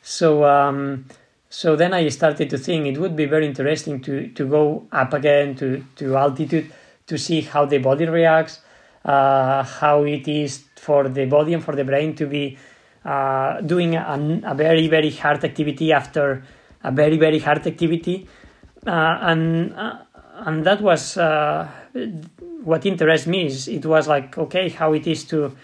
So 0.01 0.45
um, 0.45 1.05
so 1.49 1.75
then 1.75 1.93
i 1.93 2.07
started 2.09 2.49
to 2.51 2.57
think 2.57 2.85
it 2.87 2.97
would 2.99 3.15
be 3.15 3.25
very 3.25 3.45
interesting 3.45 3.99
to 4.01 4.27
to 4.29 4.45
go 4.45 4.87
up 4.91 5.13
again 5.13 5.55
to 5.55 5.83
to 5.97 6.15
altitude 6.15 6.71
to 7.07 7.17
see 7.17 7.41
how 7.41 7.65
the 7.65 7.79
body 7.79 8.05
reacts 8.05 8.61
uh, 9.09 9.63
how 9.63 10.03
it 10.03 10.27
is 10.27 10.63
for 10.75 11.09
the 11.09 11.25
body 11.25 11.53
and 11.53 11.63
for 11.63 11.75
the 11.75 11.83
brain 11.83 12.15
to 12.15 12.25
be 12.27 12.57
uh, 13.05 13.61
doing 13.61 13.95
a, 13.95 14.41
a, 14.43 14.53
very 14.53 14.87
very 14.87 15.09
hard 15.09 15.43
activity 15.43 15.91
after 15.91 16.43
a 16.83 16.91
very 16.91 17.17
very 17.17 17.39
hard 17.39 17.65
activity. 17.65 18.27
Uh, 18.85 19.17
and 19.21 19.73
uh, 19.73 19.97
and 20.45 20.63
that 20.65 20.81
was 20.81 21.17
uh, 21.17 21.67
what 22.63 22.85
interests 22.85 23.27
me 23.27 23.45
is 23.47 23.67
it 23.67 23.85
was 23.85 24.07
like 24.07 24.37
okay 24.37 24.69
how 24.69 24.93
it 24.93 25.07
is 25.07 25.23
to 25.25 25.55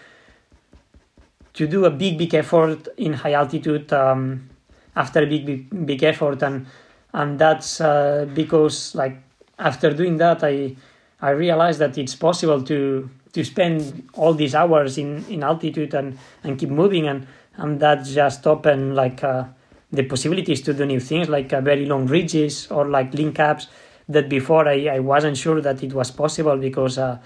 to 1.54 1.68
do 1.68 1.86
a 1.86 1.92
big 1.92 2.18
big 2.18 2.34
effort 2.34 2.88
in 2.98 3.14
high 3.14 3.34
altitude 3.34 3.92
um, 3.94 4.50
after 4.96 5.22
a 5.24 5.28
big 5.28 5.46
big 5.46 5.86
big 5.86 6.04
effort. 6.04 6.42
And 6.42 6.66
and 7.14 7.40
that's 7.40 7.80
uh, 7.80 8.28
because 8.34 8.96
like 8.96 9.18
after 9.58 9.94
doing 9.94 10.18
that 10.18 10.44
i 10.44 10.76
i 11.22 11.30
realized 11.30 11.80
that 11.80 11.98
it's 11.98 12.16
possible 12.16 12.62
to 12.62 13.10
to 13.36 13.44
spend 13.44 14.08
all 14.14 14.34
these 14.34 14.56
hours 14.56 14.98
in 14.98 15.26
in 15.30 15.44
altitude 15.44 15.94
and 15.94 16.18
and 16.44 16.58
keep 16.58 16.70
moving 16.70 17.06
and 17.08 17.28
and 17.58 17.82
that 17.82 18.06
just 18.06 18.48
opened 18.48 18.96
like 18.96 19.24
uh, 19.24 19.44
the 19.92 20.04
possibilities 20.04 20.62
to 20.62 20.74
do 20.74 20.86
new 20.86 21.02
things 21.02 21.28
like 21.28 21.52
uh, 21.52 21.60
very 21.60 21.86
long 21.86 22.08
ridges 22.08 22.72
or 22.72 22.88
like 22.88 23.14
link 23.14 23.38
ups 23.40 23.68
that 24.08 24.30
before 24.30 24.68
I, 24.68 24.88
I 24.88 25.00
wasn't 25.00 25.36
sure 25.36 25.60
that 25.62 25.84
it 25.84 25.94
was 25.94 26.12
possible 26.12 26.58
because 26.58 26.98
uh, 26.98 27.18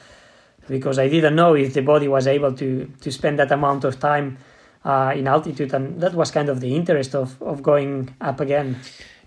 because 0.67 0.97
I 0.97 1.09
didn't 1.09 1.35
know 1.35 1.53
if 1.55 1.73
the 1.73 1.81
body 1.81 2.07
was 2.07 2.25
able 2.25 2.53
to 2.53 2.91
to 3.01 3.11
spend 3.11 3.37
that 3.37 3.51
amount 3.51 3.83
of 3.83 3.99
time 3.99 4.37
uh, 4.83 5.13
in 5.15 5.27
altitude, 5.27 5.73
and 5.73 6.01
that 6.01 6.13
was 6.13 6.31
kind 6.31 6.49
of 6.49 6.59
the 6.59 6.75
interest 6.75 7.13
of 7.13 7.39
of 7.41 7.61
going 7.61 8.15
up 8.19 8.39
again. 8.39 8.77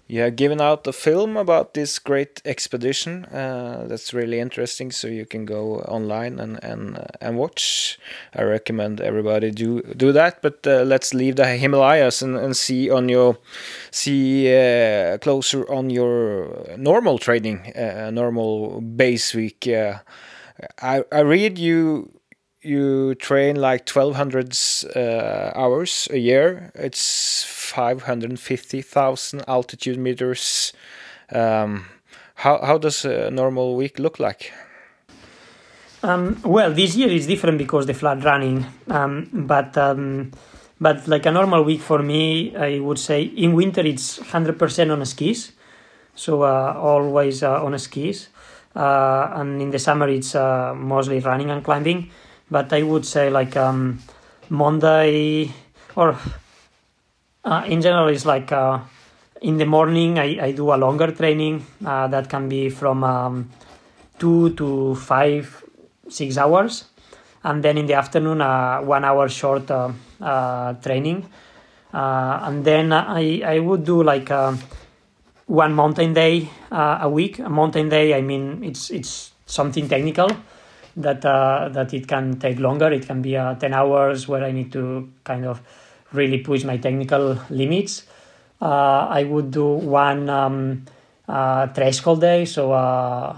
You 0.08 0.20
have 0.22 0.36
given 0.36 0.60
out 0.60 0.86
a 0.86 0.92
film 0.92 1.36
about 1.36 1.72
this 1.72 1.98
great 1.98 2.42
expedition. 2.44 3.24
Uh, 3.26 3.86
that's 3.88 4.12
really 4.12 4.40
interesting. 4.40 4.90
So 4.90 5.08
you 5.08 5.24
can 5.24 5.46
go 5.46 5.80
online 5.88 6.38
and 6.38 6.62
and 6.62 6.98
uh, 6.98 7.04
and 7.20 7.38
watch. 7.38 7.98
I 8.34 8.42
recommend 8.42 9.00
everybody 9.00 9.50
do 9.50 9.80
do 9.96 10.12
that. 10.12 10.42
But 10.42 10.66
uh, 10.66 10.82
let's 10.82 11.14
leave 11.14 11.36
the 11.36 11.46
Himalayas 11.46 12.20
and, 12.20 12.36
and 12.36 12.54
see 12.56 12.90
on 12.90 13.08
your 13.08 13.38
see 13.90 14.52
uh, 14.54 15.18
closer 15.18 15.64
on 15.70 15.88
your 15.88 16.48
normal 16.76 17.18
training, 17.18 17.72
uh, 17.74 18.10
normal 18.10 18.80
base 18.80 19.34
week. 19.34 19.66
I 19.66 21.04
I 21.10 21.20
read 21.20 21.58
you 21.58 22.10
you 22.62 23.14
train 23.16 23.56
like 23.56 23.88
1200 23.88 24.56
uh, 24.96 25.52
hours 25.54 26.08
a 26.10 26.18
year. 26.18 26.70
It's 26.74 27.44
550,000 27.44 29.44
altitude 29.48 29.98
meters. 29.98 30.72
Um, 31.30 31.86
how, 32.36 32.64
how 32.64 32.78
does 32.78 33.04
a 33.04 33.30
normal 33.30 33.76
week 33.76 33.98
look 33.98 34.18
like? 34.18 34.52
Um, 36.02 36.40
well, 36.44 36.72
this 36.72 36.96
year 36.96 37.08
is 37.08 37.26
different 37.26 37.58
because 37.58 37.86
the 37.86 37.94
flat 37.94 38.24
running, 38.24 38.66
um, 38.88 39.28
but 39.32 39.78
um, 39.78 40.32
but 40.80 41.06
like 41.06 41.26
a 41.26 41.30
normal 41.30 41.62
week 41.62 41.80
for 41.80 42.02
me, 42.02 42.56
I 42.56 42.80
would 42.80 42.98
say 42.98 43.22
in 43.22 43.54
winter 43.54 43.82
it's 43.82 44.18
hundred 44.18 44.58
percent 44.58 44.90
on 44.90 45.04
skis, 45.06 45.52
so 46.16 46.42
uh, 46.42 46.74
always 46.76 47.44
uh, 47.44 47.64
on 47.64 47.78
skis, 47.78 48.30
uh, 48.74 49.30
and 49.34 49.62
in 49.62 49.70
the 49.70 49.78
summer 49.78 50.08
it's 50.08 50.34
uh, 50.34 50.74
mostly 50.74 51.20
running 51.20 51.52
and 51.52 51.62
climbing. 51.62 52.10
But 52.52 52.70
I 52.74 52.82
would 52.82 53.06
say 53.06 53.30
like 53.30 53.56
um, 53.56 53.98
Monday 54.50 55.50
or 55.96 56.18
uh, 57.44 57.64
in 57.66 57.80
general, 57.80 58.08
it's 58.08 58.26
like 58.26 58.52
uh, 58.52 58.80
in 59.40 59.56
the 59.56 59.64
morning 59.64 60.18
I, 60.18 60.38
I 60.38 60.52
do 60.52 60.74
a 60.74 60.76
longer 60.76 61.10
training 61.12 61.64
uh, 61.84 62.08
that 62.08 62.28
can 62.28 62.50
be 62.50 62.68
from 62.68 63.04
um, 63.04 63.50
two 64.18 64.50
to 64.56 64.94
five, 64.96 65.64
six 66.10 66.36
hours, 66.36 66.84
and 67.42 67.64
then 67.64 67.78
in 67.78 67.86
the 67.86 67.94
afternoon 67.94 68.42
uh, 68.42 68.80
one 68.82 69.02
hour 69.02 69.30
short 69.30 69.70
uh, 69.70 69.90
uh, 70.20 70.74
training, 70.74 71.24
and 71.94 72.64
then 72.66 72.92
I 72.92 73.40
I 73.46 73.58
would 73.60 73.82
do 73.82 74.02
like 74.02 74.28
one 75.46 75.72
mountain 75.72 76.12
day 76.12 76.50
a 76.70 77.08
week. 77.08 77.38
A 77.38 77.48
mountain 77.48 77.88
day, 77.88 78.12
I 78.12 78.20
mean, 78.20 78.62
it's 78.62 78.90
it's 78.90 79.32
something 79.46 79.88
technical 79.88 80.28
that 80.96 81.24
uh, 81.24 81.68
that 81.70 81.94
it 81.94 82.06
can 82.06 82.38
take 82.38 82.58
longer. 82.58 82.90
It 82.92 83.06
can 83.06 83.22
be 83.22 83.32
ten 83.32 83.74
hours 83.74 84.28
where 84.28 84.44
I 84.44 84.52
need 84.52 84.72
to 84.72 85.10
kind 85.24 85.44
of 85.44 85.60
really 86.12 86.38
push 86.38 86.64
my 86.64 86.76
technical 86.76 87.38
limits. 87.50 88.04
Uh, 88.60 89.08
I 89.10 89.24
would 89.24 89.50
do 89.50 89.66
one 89.66 90.28
um, 90.28 90.84
uh, 91.28 91.66
threshold 91.68 92.20
day, 92.20 92.44
so 92.44 92.72
uh, 92.72 93.36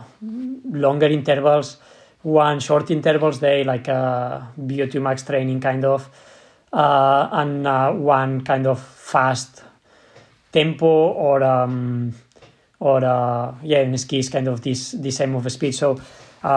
longer 0.71 1.07
intervals, 1.07 1.79
one 2.23 2.61
short 2.61 2.91
intervals 2.91 3.39
day, 3.39 3.65
like 3.65 3.89
a 3.89 4.49
VO2 4.61 5.01
max 5.01 5.23
training 5.23 5.61
kind 5.61 5.85
of, 5.85 6.09
uh, 6.73 7.29
and 7.33 7.67
uh, 7.67 7.93
one 7.93 8.43
kind 8.43 8.67
of 8.67 8.81
fast 8.83 9.63
tempo 10.53 10.87
or 10.87 11.43
um, 11.43 12.13
or 12.81 13.03
uh, 13.05 13.55
yeah, 13.63 13.81
in 13.81 13.97
skis 13.97 14.29
kind 14.29 14.47
of 14.47 14.61
this 14.61 14.93
this 14.93 15.17
same 15.17 15.35
of 15.35 15.51
speed. 15.51 15.73
So 15.75 15.99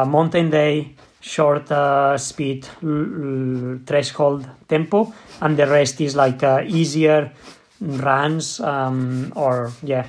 mountain 0.05 0.49
day, 0.49 0.95
short 1.21 1.67
speed, 2.19 2.65
threshold 3.85 4.49
tempo, 4.67 5.13
and 5.41 5.57
the 5.57 5.67
rest 5.67 6.01
is 6.01 6.15
like 6.15 6.43
uh, 6.43 6.63
easier 6.65 7.31
runs 7.79 8.59
um, 8.59 9.31
or 9.35 9.71
yeah 9.83 10.07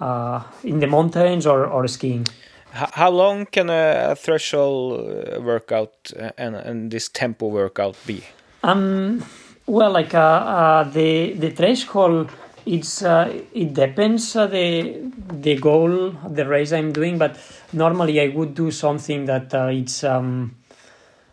uh, 0.00 0.42
in 0.62 0.80
the 0.80 0.86
mountains 0.86 1.46
or, 1.46 1.66
or 1.66 1.86
skiing. 1.88 2.26
How 2.72 3.10
long 3.10 3.46
can 3.46 3.70
a 3.70 4.16
threshold 4.16 5.08
uh, 5.08 5.40
workout 5.40 6.10
uh, 6.18 6.30
and, 6.36 6.56
and 6.56 6.90
this 6.90 7.08
tempo 7.08 7.46
workout 7.46 7.96
be? 8.06 8.24
Um 8.62 9.24
well 9.66 9.92
like 9.92 10.14
uh, 10.14 10.18
uh, 10.18 10.84
the 10.84 11.34
the 11.34 11.50
threshold 11.50 12.30
it's 12.66 13.02
uh, 13.02 13.42
it 13.52 13.74
depends 13.74 14.34
uh, 14.36 14.46
the 14.46 15.10
the 15.30 15.56
goal 15.56 16.10
the 16.28 16.46
race 16.46 16.72
i'm 16.72 16.92
doing 16.92 17.18
but 17.18 17.38
normally 17.72 18.20
i 18.20 18.28
would 18.28 18.54
do 18.54 18.70
something 18.70 19.24
that 19.26 19.54
uh, 19.54 19.66
it's 19.66 20.02
um 20.04 20.54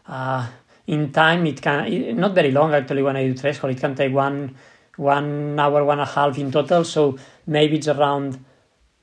uh, 0.07 0.47
in 0.87 1.11
time 1.11 1.45
it 1.45 1.61
can 1.61 2.17
not 2.17 2.33
very 2.33 2.51
long 2.51 2.73
actually 2.73 3.03
when 3.03 3.15
I 3.15 3.27
do 3.27 3.33
threshold 3.33 3.71
it 3.71 3.79
can 3.79 3.95
take 3.95 4.13
one 4.13 4.55
one 4.97 5.57
hour 5.59 5.85
one 5.85 5.99
and 5.99 6.09
a 6.09 6.11
half 6.11 6.37
in 6.37 6.51
total 6.51 6.83
so 6.83 7.17
maybe 7.47 7.77
it's 7.77 7.87
around 7.87 8.43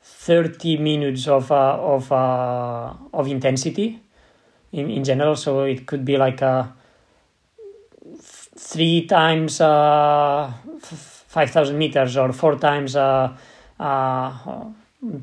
30 0.03 0.79
minutes 0.79 1.29
of 1.29 1.51
uh, 1.51 1.77
of 1.79 2.11
uh, 2.13 2.93
of 3.13 3.29
intensity 3.29 4.01
in, 4.73 4.91
in 4.91 5.05
general. 5.05 5.37
So 5.37 5.63
it 5.63 5.87
could 5.87 6.05
be 6.05 6.17
like 6.17 6.41
a 6.43 6.73
three 8.21 9.07
times 9.07 9.61
uh, 9.61 10.53
5,000 11.29 11.77
meters 11.79 12.17
or 12.17 12.33
four 12.33 12.57
times 12.57 12.97
uh, 12.97 13.37
uh, 13.79 14.65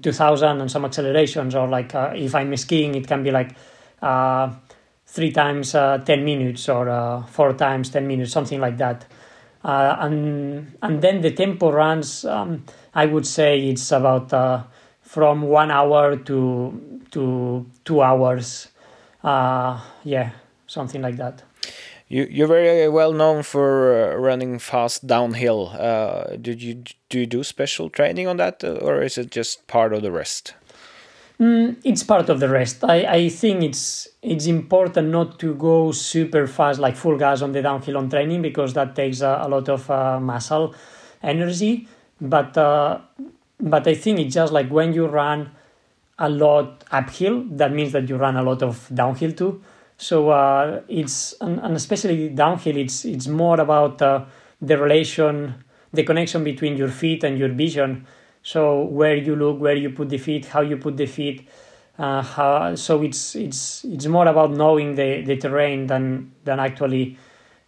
2,000 0.01 0.61
and 0.61 0.71
some 0.71 0.85
accelerations. 0.85 1.55
Or 1.55 1.67
like 1.67 1.93
uh, 1.93 2.13
if 2.15 2.33
I'm 2.33 2.55
skiing, 2.55 2.95
it 2.95 3.07
can 3.07 3.23
be 3.23 3.31
like 3.31 3.55
uh, 4.01 4.53
three 5.07 5.31
times 5.31 5.75
uh, 5.75 5.97
10 5.97 6.23
minutes 6.23 6.69
or 6.69 6.89
uh, 6.89 7.23
four 7.23 7.53
times 7.53 7.89
10 7.89 8.07
minutes, 8.07 8.31
something 8.31 8.61
like 8.61 8.77
that. 8.77 9.05
And 9.63 10.77
and 10.83 11.01
then 11.01 11.21
the 11.21 11.31
tempo 11.31 11.71
runs. 11.71 12.23
Um, 12.23 12.65
I 12.93 13.07
would 13.07 13.25
say 13.25 13.67
it's 13.67 13.91
about 13.91 14.29
from 15.01 15.41
one 15.41 15.71
hour 15.71 16.15
to 16.17 16.99
to 17.11 17.65
two 17.83 18.01
hours. 18.03 18.67
Uh, 19.23 19.81
yeah, 20.03 20.29
something 20.67 21.01
like 21.01 21.17
that. 21.17 21.41
You 22.07 22.27
you're 22.29 22.47
very 22.47 22.87
well 22.87 23.13
known 23.13 23.43
for 23.43 24.13
uh, 24.13 24.15
running 24.15 24.59
fast 24.59 25.07
downhill. 25.07 25.71
Uh, 25.73 26.35
did 26.35 26.61
you 26.61 26.83
do 27.09 27.19
you 27.19 27.25
do 27.25 27.43
special 27.43 27.89
training 27.89 28.27
on 28.27 28.37
that, 28.37 28.63
uh, 28.63 28.73
or 28.73 29.01
is 29.01 29.17
it 29.17 29.31
just 29.31 29.65
part 29.67 29.93
of 29.93 30.01
the 30.03 30.11
rest? 30.11 30.53
Mm, 31.39 31.75
it's 31.83 32.03
part 32.03 32.29
of 32.29 32.39
the 32.39 32.47
rest. 32.47 32.83
I, 32.83 33.05
I 33.05 33.29
think 33.29 33.63
it's 33.63 34.07
it's 34.21 34.45
important 34.45 35.09
not 35.09 35.39
to 35.39 35.55
go 35.55 35.91
super 35.91 36.47
fast, 36.47 36.79
like 36.79 36.95
full 36.95 37.17
gas 37.17 37.41
on 37.41 37.51
the 37.51 37.61
downhill 37.61 37.97
on 37.97 38.09
training, 38.09 38.41
because 38.41 38.73
that 38.73 38.95
takes 38.95 39.21
a, 39.21 39.39
a 39.41 39.49
lot 39.49 39.67
of 39.67 39.89
uh, 39.89 40.19
muscle 40.19 40.75
energy. 41.23 41.87
But 42.21 42.55
uh, 42.55 42.99
but 43.59 43.87
I 43.87 43.95
think 43.95 44.19
it's 44.19 44.35
just 44.35 44.53
like 44.53 44.69
when 44.69 44.93
you 44.93 45.07
run 45.07 45.51
a 46.19 46.29
lot 46.29 46.83
uphill, 46.91 47.43
that 47.51 47.73
means 47.73 47.91
that 47.93 48.07
you 48.07 48.15
run 48.15 48.37
a 48.37 48.43
lot 48.43 48.61
of 48.61 48.89
downhill 48.93 49.31
too. 49.33 49.61
So 49.97 50.29
uh, 50.29 50.81
it's 50.87 51.33
and, 51.41 51.59
and 51.59 51.75
especially 51.75 52.29
downhill, 52.29 52.77
it's 52.77 53.05
it's 53.05 53.27
more 53.27 53.59
about 53.59 54.01
uh, 54.01 54.25
the 54.61 54.77
relation, 54.77 55.55
the 55.93 56.03
connection 56.03 56.43
between 56.43 56.77
your 56.77 56.89
feet 56.89 57.23
and 57.23 57.37
your 57.37 57.49
vision. 57.49 58.05
So 58.43 58.83
where 58.83 59.15
you 59.15 59.35
look, 59.35 59.59
where 59.59 59.75
you 59.75 59.89
put 59.89 60.09
the 60.09 60.17
feet, 60.17 60.47
how 60.47 60.61
you 60.61 60.77
put 60.77 60.97
the 60.97 61.05
feet. 61.07 61.47
Uh, 61.97 62.21
how, 62.21 62.75
so 62.75 63.01
it's 63.03 63.35
it's 63.35 63.85
it's 63.85 64.05
more 64.05 64.27
about 64.27 64.51
knowing 64.51 64.95
the, 64.95 65.21
the 65.21 65.37
terrain 65.37 65.87
than 65.87 66.31
than 66.43 66.59
actually 66.59 67.17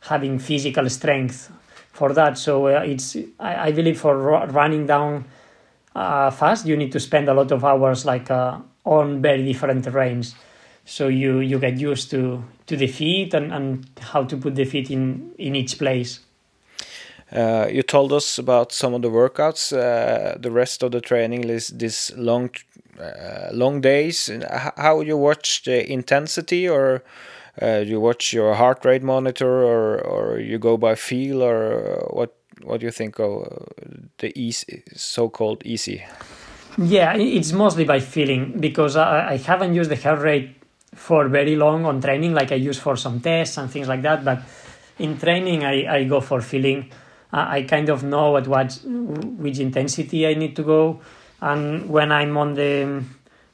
having 0.02 0.38
physical 0.38 0.90
strength 0.90 1.50
for 1.94 2.12
that. 2.14 2.38
So 2.38 2.68
uh, 2.68 2.82
it's 2.86 3.16
I, 3.40 3.68
I 3.68 3.72
believe 3.72 4.00
for 4.02 4.18
ru- 4.18 4.46
running 4.52 4.86
down 4.86 5.26
uh, 5.96 6.30
fast, 6.30 6.66
you 6.66 6.76
need 6.78 6.92
to 6.92 7.00
spend 7.00 7.30
a 7.30 7.34
lot 7.34 7.52
of 7.52 7.64
hours 7.64 8.06
like 8.06 8.30
uh, 8.30 8.60
on 8.84 9.22
very 9.22 9.44
different 9.44 9.86
terrains. 9.86 10.36
So 10.88 11.10
you 11.10 11.40
you 11.42 11.60
get 11.60 11.78
used 11.78 12.10
to 12.12 12.44
to 12.66 12.78
the 12.78 12.88
feet 12.88 13.34
and, 13.34 13.52
and 13.52 13.86
how 14.00 14.24
to 14.24 14.38
put 14.38 14.56
the 14.56 14.64
feet 14.64 14.90
in 14.90 15.34
in 15.38 15.56
each 15.56 15.78
place. 15.78 16.22
Uh, 17.30 17.68
you 17.70 17.84
told 17.84 18.14
us 18.14 18.40
about 18.40 18.72
some 18.72 18.94
of 18.94 19.02
the 19.02 19.10
workouts. 19.10 19.74
Uh, 19.74 20.38
the 20.40 20.50
rest 20.50 20.84
of 20.84 20.92
the 20.92 21.02
training 21.02 21.50
is 21.50 21.68
this 21.68 22.14
long, 22.16 22.50
uh, 22.98 23.50
long 23.52 23.82
days. 23.82 24.32
How 24.78 25.02
you 25.02 25.18
watch 25.18 25.64
the 25.64 25.92
intensity, 25.92 26.70
or 26.70 27.04
uh, 27.62 27.84
you 27.86 28.00
watch 28.00 28.32
your 28.32 28.56
heart 28.56 28.86
rate 28.86 29.04
monitor, 29.04 29.66
or 29.66 30.00
or 30.00 30.40
you 30.40 30.58
go 30.58 30.78
by 30.78 30.96
feel, 30.96 31.44
or 31.44 32.08
what? 32.14 32.34
What 32.64 32.80
do 32.80 32.86
you 32.86 32.92
think 32.92 33.20
of 33.20 33.46
the 34.18 34.32
easy, 34.36 34.84
so-called 34.96 35.64
easy? 35.66 36.04
Yeah, 36.78 37.16
it's 37.16 37.52
mostly 37.52 37.86
by 37.86 38.00
feeling 38.00 38.60
because 38.60 38.96
I, 38.96 39.34
I 39.34 39.38
haven't 39.38 39.76
used 39.76 39.92
the 39.92 39.96
heart 39.96 40.22
rate 40.22 40.57
for 40.98 41.28
very 41.30 41.56
long 41.56 41.86
on 41.86 42.02
training, 42.02 42.34
like 42.34 42.52
I 42.52 42.56
use 42.56 42.80
for 42.80 42.98
some 42.98 43.20
tests 43.22 43.58
and 43.58 43.70
things 43.70 43.88
like 43.88 44.02
that. 44.02 44.26
But 44.26 44.40
in 45.00 45.18
training, 45.18 45.64
I, 45.64 45.98
I 45.98 46.04
go 46.04 46.20
for 46.22 46.42
feeling. 46.42 46.92
Uh, 47.32 47.46
I 47.50 47.64
kind 47.64 47.90
of 47.90 48.04
know 48.04 48.38
at 48.38 48.48
what 48.48 48.80
which 48.84 49.60
intensity 49.60 50.26
I 50.26 50.34
need 50.34 50.56
to 50.56 50.64
go, 50.64 51.02
and 51.42 51.90
when 51.90 52.12
I'm 52.12 52.36
on 52.38 52.56
the 52.56 53.04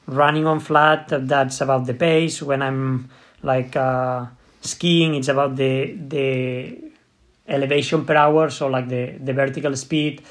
running 0.08 0.46
on 0.46 0.60
flat, 0.60 1.08
that's 1.10 1.60
about 1.62 1.86
the 1.86 1.94
pace. 1.94 2.42
When 2.42 2.62
I'm 2.62 3.10
like 3.42 3.76
uh, 3.76 4.28
skiing, 4.62 5.16
it's 5.16 5.28
about 5.28 5.56
the 5.56 5.94
the 5.94 6.78
elevation 7.48 8.06
per 8.06 8.16
hour, 8.16 8.50
so 8.50 8.68
like 8.68 8.90
the 8.90 9.18
the 9.20 9.34
vertical 9.34 9.76
speed 9.76 10.22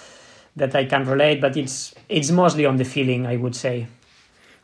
that 0.57 0.75
I 0.75 0.85
can 0.87 1.05
relate. 1.05 1.41
But 1.41 1.57
it's 1.57 1.95
it's 2.09 2.31
mostly 2.31 2.65
on 2.65 2.77
the 2.77 2.85
feeling, 2.85 3.27
I 3.27 3.37
would 3.37 3.57
say. 3.57 3.89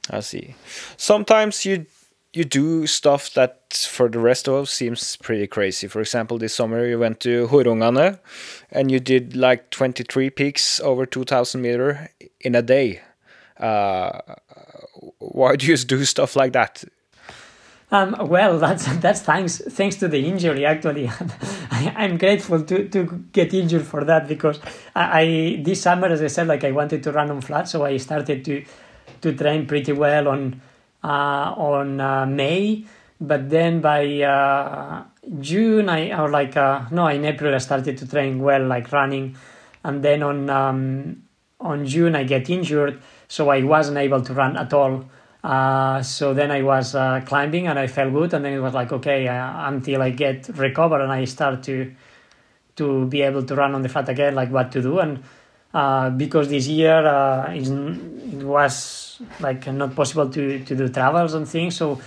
I 0.09 0.21
see. 0.21 0.55
Sometimes 0.97 1.67
you 1.67 1.85
you 2.33 2.45
do 2.45 2.87
stuff 2.87 3.33
that 3.35 3.73
for 3.89 4.09
the 4.09 4.19
rest 4.19 4.49
of 4.49 4.55
us 4.55 4.71
seems 4.71 5.17
pretty 5.17 5.47
crazy. 5.47 5.89
For 5.89 6.01
example, 6.01 6.39
this 6.39 6.55
summer 6.55 6.87
you 6.87 6.99
went 6.99 7.21
to 7.21 7.49
Hurrungane 7.49 8.19
and 8.71 8.91
you 8.91 9.01
did 9.01 9.35
like 9.35 9.71
23 9.71 10.31
peaks 10.31 10.81
over 10.81 11.07
2000 11.07 11.61
meter 11.61 12.11
in 12.41 12.55
a 12.55 12.63
day. 12.63 13.01
Uh, 13.59 14.21
why 15.19 15.57
do 15.57 15.67
you 15.67 15.77
do 15.77 16.05
stuff 16.05 16.37
like 16.37 16.53
that? 16.53 16.85
Um, 17.91 18.17
well, 18.29 18.59
that's 18.59 18.85
that's 18.99 19.23
thanks 19.23 19.63
thanks 19.67 19.97
to 19.97 20.09
the 20.09 20.29
injury. 20.29 20.67
Actually, 20.67 21.09
I, 21.71 21.95
I'm 21.97 22.19
grateful 22.19 22.63
to, 22.63 22.87
to 22.87 23.25
get 23.33 23.55
injured 23.55 23.87
for 23.87 24.05
that 24.05 24.29
because 24.29 24.61
I, 24.95 25.21
I 25.21 25.63
this 25.63 25.81
summer, 25.81 26.09
as 26.09 26.21
I 26.21 26.27
said, 26.27 26.49
like 26.49 26.65
I 26.65 26.71
wanted 26.71 27.03
to 27.05 27.13
run 27.13 27.31
on 27.31 27.41
flat, 27.41 27.67
so 27.67 27.87
I 27.87 27.97
started 27.97 28.45
to 28.45 28.63
to 29.23 29.33
train 29.33 29.67
pretty 29.67 29.93
well 29.93 30.29
on 30.29 30.61
on 31.07 32.01
uh, 32.01 32.27
May. 32.27 32.85
But 33.21 33.51
then 33.51 33.81
by 33.81 34.23
uh, 34.23 35.05
June, 35.41 35.89
I 35.89 36.17
or 36.19 36.31
like 36.31 36.57
uh, 36.57 36.85
no, 36.91 37.09
in 37.09 37.25
April 37.25 37.55
I 37.55 37.59
started 37.59 37.99
to 37.99 38.09
train 38.09 38.39
well, 38.39 38.65
like 38.67 38.93
running, 38.93 39.37
and 39.83 40.03
then 40.03 40.23
on 40.23 40.49
um, 40.51 41.23
on 41.61 41.85
June 41.85 42.15
I 42.15 42.23
get 42.23 42.49
injured, 42.49 43.01
so 43.27 43.49
I 43.49 43.63
wasn't 43.63 43.99
able 43.99 44.23
to 44.23 44.33
run 44.33 44.57
at 44.57 44.73
all. 44.73 45.05
Uh, 45.43 46.03
so 46.03 46.35
then 46.35 46.51
I 46.51 46.63
was 46.63 46.95
uh, 46.95 47.21
climbing 47.25 47.69
and 47.69 47.79
I 47.79 47.87
felt 47.87 48.13
good, 48.13 48.35
and 48.35 48.45
then 48.45 48.53
it 48.53 48.61
was 48.61 48.75
like 48.75 48.93
okay 48.93 49.27
uh, 49.27 49.69
until 49.69 50.03
I 50.03 50.11
get 50.11 50.49
recovered 50.57 51.01
and 51.01 51.11
I 51.11 51.25
start 51.25 51.65
to 51.65 51.93
to 52.77 53.07
be 53.07 53.23
able 53.23 53.43
to 53.43 53.55
run 53.57 53.75
on 53.75 53.83
the 53.83 53.89
flat 53.89 54.09
again, 54.09 54.37
like 54.37 54.51
what 54.51 54.71
to 54.73 54.81
do. 54.81 55.01
And 55.01 55.25
uh, 55.79 56.11
because 56.11 56.49
this 56.49 56.67
year 56.67 57.07
uh, 57.07 57.53
it 57.55 58.43
was 58.43 59.21
like 59.39 59.67
not 59.73 59.95
possible 59.95 60.29
to, 60.29 60.65
to 60.65 60.75
do 60.75 60.89
travels 60.89 61.35
and 61.35 61.49
things, 61.49 61.77
so 61.77 62.01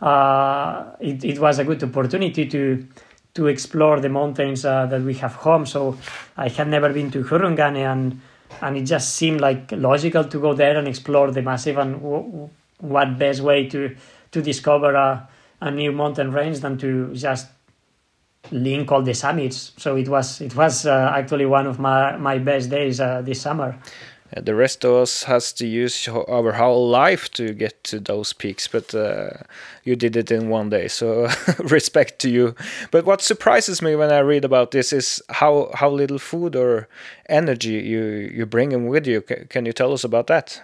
uh, 0.00 0.84
it, 1.00 1.22
it 1.24 1.38
was 1.38 1.58
a 1.58 1.64
good 1.64 1.82
opportunity 1.82 2.46
to 2.46 2.86
to 3.34 3.46
explore 3.46 4.00
the 4.00 4.08
mountains 4.08 4.64
uh, 4.64 4.86
that 4.86 5.02
we 5.02 5.14
have 5.14 5.34
home. 5.34 5.64
So 5.66 5.96
I 6.36 6.48
had 6.48 6.68
never 6.68 6.92
been 6.92 7.10
to 7.10 7.22
Hurrungane 7.22 7.84
and 7.92 8.20
and 8.62 8.76
it 8.76 8.84
just 8.84 9.14
seemed 9.14 9.40
like 9.40 9.70
logical 9.72 10.24
to 10.24 10.40
go 10.40 10.54
there 10.54 10.76
and 10.78 10.88
explore 10.88 11.30
the 11.30 11.42
massive 11.42 11.76
and 11.78 12.00
w- 12.00 12.48
what 12.80 13.18
best 13.18 13.40
way 13.42 13.68
to 13.68 13.94
to 14.32 14.42
discover 14.42 14.94
a, 14.94 15.28
a 15.60 15.70
new 15.70 15.92
mountain 15.92 16.32
range 16.32 16.60
than 16.60 16.78
to 16.78 17.14
just 17.14 17.46
link 18.50 18.90
all 18.92 19.02
the 19.02 19.14
summits. 19.14 19.72
So 19.76 19.96
it 19.96 20.08
was 20.08 20.40
it 20.40 20.54
was 20.56 20.86
uh, 20.86 21.12
actually 21.14 21.46
one 21.46 21.66
of 21.66 21.78
my 21.78 22.16
my 22.16 22.38
best 22.38 22.70
days 22.70 23.00
uh, 23.00 23.22
this 23.22 23.40
summer. 23.40 23.76
The 24.36 24.54
rest 24.54 24.84
of 24.84 24.92
us 24.92 25.22
has 25.22 25.54
to 25.54 25.66
use 25.66 26.06
our 26.06 26.52
whole 26.52 26.90
life 26.90 27.30
to 27.30 27.54
get 27.54 27.82
to 27.84 27.98
those 27.98 28.34
peaks, 28.34 28.68
but 28.68 28.94
uh, 28.94 29.30
you 29.84 29.96
did 29.96 30.16
it 30.16 30.30
in 30.30 30.50
one 30.50 30.68
day. 30.68 30.86
So 30.88 31.30
respect 31.60 32.18
to 32.18 32.28
you. 32.28 32.54
But 32.90 33.06
what 33.06 33.22
surprises 33.22 33.80
me 33.80 33.96
when 33.96 34.12
I 34.12 34.18
read 34.18 34.44
about 34.44 34.70
this 34.72 34.92
is 34.92 35.22
how 35.30 35.70
how 35.72 35.88
little 35.88 36.18
food 36.18 36.54
or 36.56 36.88
energy 37.28 37.80
you 37.80 38.30
you 38.34 38.44
bring 38.44 38.72
in 38.72 38.86
with 38.86 39.06
you. 39.06 39.24
C- 39.26 39.46
can 39.48 39.64
you 39.64 39.72
tell 39.72 39.92
us 39.92 40.04
about 40.04 40.26
that? 40.26 40.62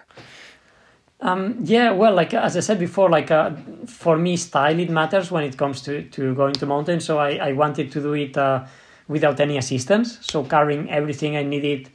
Um, 1.25 1.57
yeah, 1.63 1.91
well, 1.93 2.13
like 2.13 2.35
as 2.35 2.55
I 2.55 2.61
said 2.61 2.79
before, 2.79 3.09
like 3.09 3.31
uh, 3.31 3.53
for 3.87 4.19
me, 4.19 4.37
style 4.37 4.79
it 4.79 4.91
matters 4.91 5.31
when 5.31 5.43
it 5.43 5.57
comes 5.57 5.81
to, 5.83 6.03
to 6.11 6.35
going 6.35 6.53
to 6.53 6.67
mountains. 6.67 7.07
So 7.07 7.19
I, 7.19 7.37
I 7.37 7.53
wanted 7.53 7.91
to 7.93 8.03
do 8.03 8.13
it 8.13 8.37
uh, 8.37 8.67
without 9.09 9.41
any 9.41 9.57
assistance. 9.57 10.19
So 10.21 10.45
carrying 10.45 10.91
everything 10.91 11.35
I 11.35 11.43
needed 11.43 11.89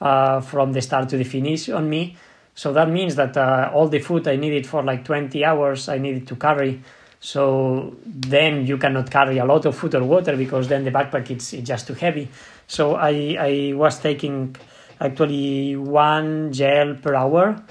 uh, 0.00 0.40
from 0.40 0.72
the 0.72 0.80
start 0.80 1.10
to 1.10 1.18
the 1.18 1.24
finish 1.24 1.68
on 1.68 1.90
me. 1.90 2.16
So 2.54 2.72
that 2.72 2.88
means 2.88 3.16
that 3.16 3.36
uh, 3.36 3.70
all 3.74 3.86
the 3.86 3.98
food 3.98 4.26
I 4.26 4.36
needed 4.36 4.66
for 4.66 4.82
like 4.82 5.04
20 5.04 5.44
hours, 5.44 5.90
I 5.90 5.98
needed 5.98 6.26
to 6.28 6.36
carry. 6.36 6.80
So 7.20 7.94
then 8.06 8.66
you 8.66 8.78
cannot 8.78 9.10
carry 9.10 9.36
a 9.36 9.44
lot 9.44 9.66
of 9.66 9.76
food 9.76 9.94
or 9.94 10.04
water 10.04 10.38
because 10.38 10.68
then 10.68 10.84
the 10.84 10.90
backpack 10.90 11.30
it's, 11.30 11.52
it's 11.52 11.68
just 11.68 11.86
too 11.86 11.94
heavy. 11.94 12.30
So 12.66 12.94
I, 12.94 13.36
I 13.38 13.72
was 13.74 13.98
taking 13.98 14.56
actually 15.02 15.76
one 15.76 16.50
gel 16.50 16.94
per 16.94 17.14
hour 17.14 17.62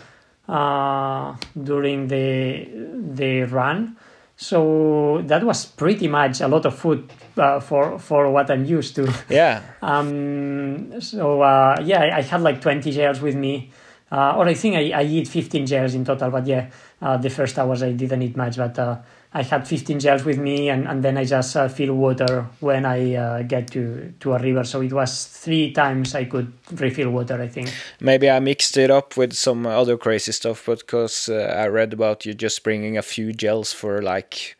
uh, 0.47 1.35
during 1.61 2.07
the 2.07 2.67
the 3.15 3.43
run. 3.43 3.95
So 4.35 5.21
that 5.27 5.43
was 5.43 5.65
pretty 5.65 6.07
much 6.07 6.41
a 6.41 6.47
lot 6.47 6.65
of 6.65 6.75
food 6.77 7.11
uh, 7.37 7.59
for 7.59 7.99
for 7.99 8.29
what 8.31 8.49
I'm 8.49 8.65
used 8.65 8.95
to. 8.95 9.11
Yeah, 9.29 9.61
Um, 9.81 10.99
so 11.01 11.41
uh, 11.41 11.77
yeah, 11.83 12.01
I- 12.01 12.17
I 12.17 12.21
had 12.21 12.41
like 12.41 12.59
20 12.61 12.91
gels 12.91 13.21
with 13.21 13.35
me 13.35 13.71
uh, 14.11 14.33
or 14.37 14.47
I 14.47 14.53
think 14.53 14.75
I, 14.75 15.01
I 15.01 15.03
eat 15.03 15.27
15 15.27 15.65
gels 15.65 15.93
in 15.95 16.03
total. 16.05 16.29
But 16.31 16.45
yeah, 16.47 16.69
uh, 17.01 17.17
the 17.17 17.29
first 17.29 17.57
hours 17.59 17.81
I 17.83 17.91
didn't 17.93 18.21
eat 18.21 18.35
much, 18.37 18.57
but 18.57 18.77
uh, 18.79 18.97
I 19.35 19.41
had 19.41 19.67
15 19.67 19.99
gels 19.99 20.23
with 20.23 20.37
me, 20.37 20.69
and, 20.69 20.87
and 20.87 21.03
then 21.03 21.17
I 21.17 21.25
just 21.25 21.55
uh, 21.55 21.67
fill 21.67 21.95
water 21.95 22.45
when 22.59 22.85
I 22.85 23.15
uh, 23.15 23.41
get 23.41 23.71
to, 23.71 24.13
to 24.19 24.33
a 24.33 24.39
river. 24.39 24.63
So 24.63 24.81
it 24.81 24.93
was 24.93 25.25
three 25.25 25.71
times 25.71 26.13
I 26.13 26.25
could 26.25 26.53
refill 26.71 27.09
water, 27.09 27.41
I 27.41 27.47
think. 27.47 27.73
Maybe 27.99 28.29
I 28.29 28.39
mixed 28.39 28.77
it 28.77 28.91
up 28.91 29.17
with 29.17 29.33
some 29.33 29.65
other 29.65 29.97
crazy 29.97 30.31
stuff, 30.33 30.63
but 30.67 30.79
because 30.79 31.29
uh, 31.29 31.55
I 31.57 31.67
read 31.67 31.93
about 31.93 32.25
you 32.25 32.35
just 32.35 32.63
bringing 32.63 32.95
a 32.95 33.01
few 33.01 33.33
gels 33.33 33.73
for 33.73 34.03
like 34.03 34.55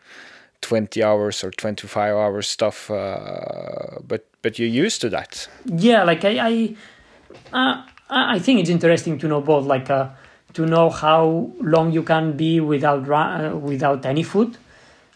20 0.62 1.04
hours 1.04 1.44
or 1.44 1.52
25 1.52 2.16
hours 2.16 2.48
stuff, 2.48 2.90
uh, 2.90 4.00
but 4.08 4.26
but 4.41 4.58
you're 4.58 4.68
used 4.86 5.02
to 5.02 5.10
that. 5.10 5.48
Yeah, 5.66 6.04
like 6.04 6.26
I 6.26 6.40
I, 6.40 6.76
uh, 7.54 7.84
I 8.10 8.40
think 8.40 8.60
it's 8.60 8.70
interesting 8.70 9.20
to 9.20 9.28
know 9.28 9.41
both, 9.41 9.66
like 9.66 9.90
uh, 9.90 10.10
to 10.54 10.66
know 10.66 10.90
how 10.90 11.52
long 11.60 11.92
you 11.92 12.04
can 12.04 12.38
be 12.38 12.60
without 12.60 13.08
run, 13.08 13.62
without 13.62 14.06
any 14.06 14.24
food 14.24 14.58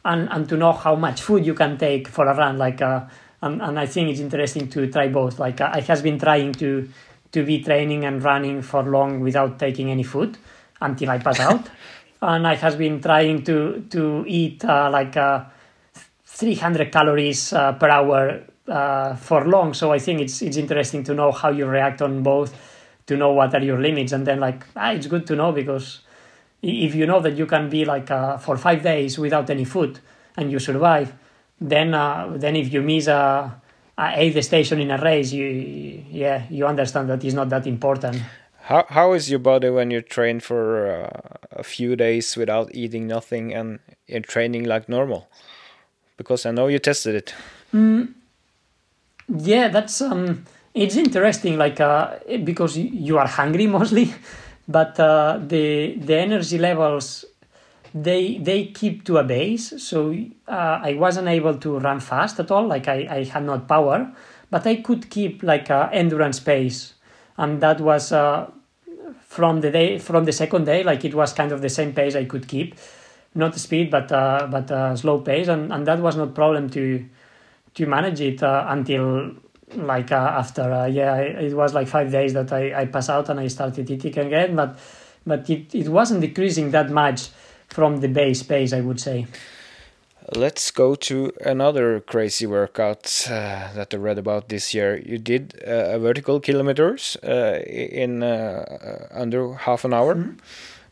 and, 0.08 0.30
and 0.32 0.48
to 0.50 0.58
know 0.58 0.72
how 0.72 0.96
much 0.96 1.22
food 1.22 1.46
you 1.46 1.54
can 1.54 1.78
take 1.78 2.08
for 2.08 2.26
a 2.28 2.36
run. 2.36 2.58
Like, 2.58 2.82
uh, 2.82 3.02
and, 3.42 3.62
and 3.62 3.80
I 3.80 3.86
think 3.86 4.10
it's 4.10 4.20
interesting 4.20 4.70
to 4.70 4.90
try 4.90 5.10
both. 5.10 5.38
Like, 5.38 5.62
uh, 5.62 5.70
I 5.74 5.82
has 5.82 6.02
been 6.02 6.20
trying 6.20 6.54
to 6.54 6.90
to 7.34 7.44
be 7.44 7.62
training 7.62 8.06
and 8.06 8.24
running 8.24 8.62
for 8.62 8.84
long 8.84 9.20
without 9.20 9.60
taking 9.60 9.92
any 9.92 10.04
food 10.04 10.38
until 10.80 11.10
I 11.10 11.18
pass 11.20 11.40
out, 11.40 11.70
and 12.22 12.48
I 12.48 12.56
has 12.56 12.76
been 12.76 13.02
trying 13.02 13.44
to 13.44 13.86
to 13.90 14.24
eat 14.28 14.64
uh, 14.64 14.90
like 14.92 15.18
uh, 15.18 15.44
300 16.26 16.92
calories 16.92 17.52
uh, 17.52 17.74
per 17.74 17.90
hour 17.90 18.44
uh, 18.68 19.16
for 19.16 19.46
long. 19.46 19.74
So 19.74 19.92
I 19.92 20.00
think 20.00 20.22
it's 20.22 20.42
it's 20.42 20.58
interesting 20.58 21.04
to 21.04 21.14
know 21.14 21.32
how 21.32 21.50
you 21.50 21.66
react 21.66 22.02
on 22.02 22.24
both, 22.24 22.56
to 23.08 23.18
know 23.18 23.32
what 23.32 23.54
are 23.54 23.64
your 23.64 23.80
limits, 23.80 24.12
and 24.12 24.26
then 24.26 24.40
like 24.40 24.64
ah, 24.76 24.92
it's 24.92 25.08
good 25.08 25.26
to 25.28 25.36
know 25.36 25.52
because 25.52 26.02
if 26.62 26.96
you 26.96 27.06
know 27.06 27.20
that 27.20 27.38
you 27.38 27.46
can 27.46 27.70
be 27.70 27.86
like 27.86 28.12
uh, 28.12 28.38
for 28.38 28.58
five 28.58 28.84
days 28.84 29.18
without 29.18 29.50
any 29.50 29.66
food 29.66 30.00
and 30.36 30.52
you 30.52 30.60
survive, 30.60 31.14
then 31.60 31.94
uh, 31.94 32.34
then 32.36 32.56
if 32.56 32.72
you 32.72 32.82
miss 32.82 33.08
a, 33.08 33.62
a 33.98 34.14
aid 34.16 34.44
station 34.44 34.80
in 34.80 34.92
a 34.92 34.98
race, 34.98 35.32
you 35.32 36.04
yeah 36.10 36.44
you 36.50 36.66
understand 36.66 37.10
that 37.10 37.24
it's 37.24 37.34
not 37.34 37.50
that 37.50 37.66
important. 37.66 38.22
How 38.62 38.86
how 38.90 39.14
is 39.14 39.30
your 39.30 39.40
body 39.40 39.70
when 39.70 39.92
you 39.92 40.02
train 40.02 40.40
for 40.40 40.88
uh, 40.88 41.38
a 41.52 41.64
few 41.64 41.96
days 41.96 42.36
without 42.36 42.76
eating 42.76 43.08
nothing 43.08 43.54
and 43.54 43.80
you're 44.08 44.20
training 44.20 44.66
like 44.66 44.90
normal? 44.90 45.30
Because 46.18 46.46
I 46.46 46.52
know 46.52 46.68
you 46.68 46.80
tested 46.80 47.16
it. 47.16 47.34
Mm, 47.74 48.14
yeah, 49.30 49.68
that's 49.70 50.02
um, 50.02 50.46
it's 50.78 50.96
interesting. 50.96 51.58
Like 51.58 51.80
uh, 51.80 52.18
because 52.44 52.78
you 52.78 53.18
are 53.18 53.28
hungry 53.28 53.68
mostly 53.78 54.14
but 54.68 55.00
uh, 55.00 55.40
the 55.48 55.96
the 55.98 56.16
energy 56.16 56.58
levels 56.58 57.26
they 57.94 58.38
they 58.40 58.66
keep 58.66 59.06
to 59.06 59.18
a 59.18 59.24
base 59.24 59.74
so 59.82 60.14
uh, 60.48 60.80
i 60.84 60.94
wasn't 60.94 61.28
able 61.28 61.56
to 61.56 61.80
run 61.80 62.00
fast 62.00 62.40
at 62.40 62.52
all 62.52 62.68
like 62.68 62.88
i, 62.88 63.08
I 63.10 63.24
had 63.24 63.44
not 63.44 63.68
power 63.68 64.12
but 64.50 64.68
i 64.68 64.76
could 64.76 65.10
keep 65.10 65.42
like 65.42 65.70
a 65.70 65.90
endurance 65.94 66.40
pace 66.40 66.94
and 67.38 67.62
that 67.62 67.80
was 67.80 68.12
uh, 68.12 68.50
from 69.22 69.62
the 69.62 69.72
day 69.72 70.00
from 70.00 70.26
the 70.26 70.34
second 70.34 70.66
day 70.66 70.84
like 70.84 71.06
it 71.06 71.16
was 71.16 71.32
kind 71.34 71.52
of 71.52 71.62
the 71.62 71.70
same 71.70 71.94
pace 71.94 72.16
i 72.16 72.26
could 72.26 72.48
keep 72.48 72.76
not 73.34 73.56
speed 73.56 73.90
but 73.90 74.12
uh, 74.12 74.48
but 74.52 74.70
uh, 74.70 74.96
slow 74.96 75.20
pace 75.20 75.48
and, 75.48 75.72
and 75.72 75.88
that 75.88 76.00
was 76.00 76.18
not 76.18 76.36
problem 76.36 76.70
to 76.70 77.06
to 77.74 77.86
manage 77.86 78.20
it 78.20 78.44
uh, 78.44 78.66
until 78.68 79.32
like 79.76 80.12
uh, 80.12 80.16
after 80.16 80.72
uh, 80.72 80.86
yeah 80.86 81.16
it 81.18 81.54
was 81.54 81.74
like 81.74 81.88
five 81.88 82.12
days 82.12 82.34
that 82.34 82.52
I, 82.54 82.82
I 82.82 82.86
passed 82.86 83.10
out 83.10 83.30
and 83.30 83.40
I 83.40 83.48
started 83.48 83.90
eating 83.90 84.18
again 84.18 84.56
but 84.56 84.80
but 85.26 85.50
it, 85.50 85.76
it 85.76 85.90
wasn't 85.90 86.22
decreasing 86.22 86.72
that 86.72 86.90
much 86.90 87.30
from 87.68 87.98
the 87.98 88.08
base 88.08 88.44
pace 88.44 88.74
I 88.74 88.82
would 88.82 89.00
say. 89.00 89.28
Let's 90.36 90.72
go 90.72 90.96
to 90.96 91.32
another 91.46 92.02
crazy 92.02 92.46
workout 92.46 93.28
uh, 93.30 93.72
that 93.74 93.94
I 93.94 93.98
read 93.98 94.18
about 94.18 94.50
this 94.50 94.74
year. 94.74 94.98
You 94.98 95.18
did 95.18 95.54
uh, 95.66 95.96
a 95.96 96.00
vertical 96.00 96.42
kilometers 96.42 97.16
uh, 97.24 97.62
in 97.66 98.24
uh, 98.24 99.08
under 99.10 99.54
half 99.54 99.86
an 99.86 99.94
hour 99.94 100.16
mm 100.16 100.24
-hmm. 100.24 100.38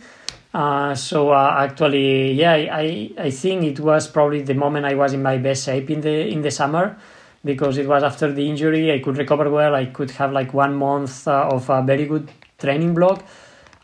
Uh, 0.53 0.95
so 0.95 1.33
actually 1.33 2.31
yeah 2.33 2.53
I, 2.53 3.11
I 3.19 3.29
think 3.29 3.63
it 3.63 3.79
was 3.79 4.07
probably 4.07 4.41
the 4.41 4.55
moment 4.55 4.85
I 4.85 4.95
was 4.95 5.13
in 5.13 5.21
my 5.21 5.37
best 5.37 5.65
shape 5.65 5.91
in 5.91 6.01
the 6.01 6.27
in 6.27 6.41
the 6.41 6.51
summer 6.51 6.97
because 7.45 7.77
it 7.77 7.87
was 7.87 8.01
after 8.01 8.31
the 8.31 8.49
injury 8.49 8.91
I 8.91 8.99
could 8.99 9.17
recover 9.17 9.49
well. 9.51 9.75
I 9.75 9.85
could 9.85 10.09
have 10.11 10.31
like 10.31 10.55
one 10.55 10.73
month 10.75 11.27
of 11.27 11.69
a 11.69 11.83
very 11.83 12.05
good 12.05 12.31
training 12.57 12.95
block 12.95 13.23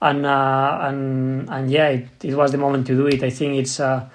and 0.04 0.26
uh, 0.26 0.80
and 0.82 1.50
and 1.50 1.72
yeah, 1.72 1.88
it, 1.88 2.08
it 2.24 2.36
was 2.36 2.52
the 2.52 2.58
moment 2.58 2.86
to 2.88 2.96
do 2.96 3.08
it. 3.08 3.24
I 3.24 3.30
think 3.30 3.56
it's 3.56 3.80
uh, 3.80 4.10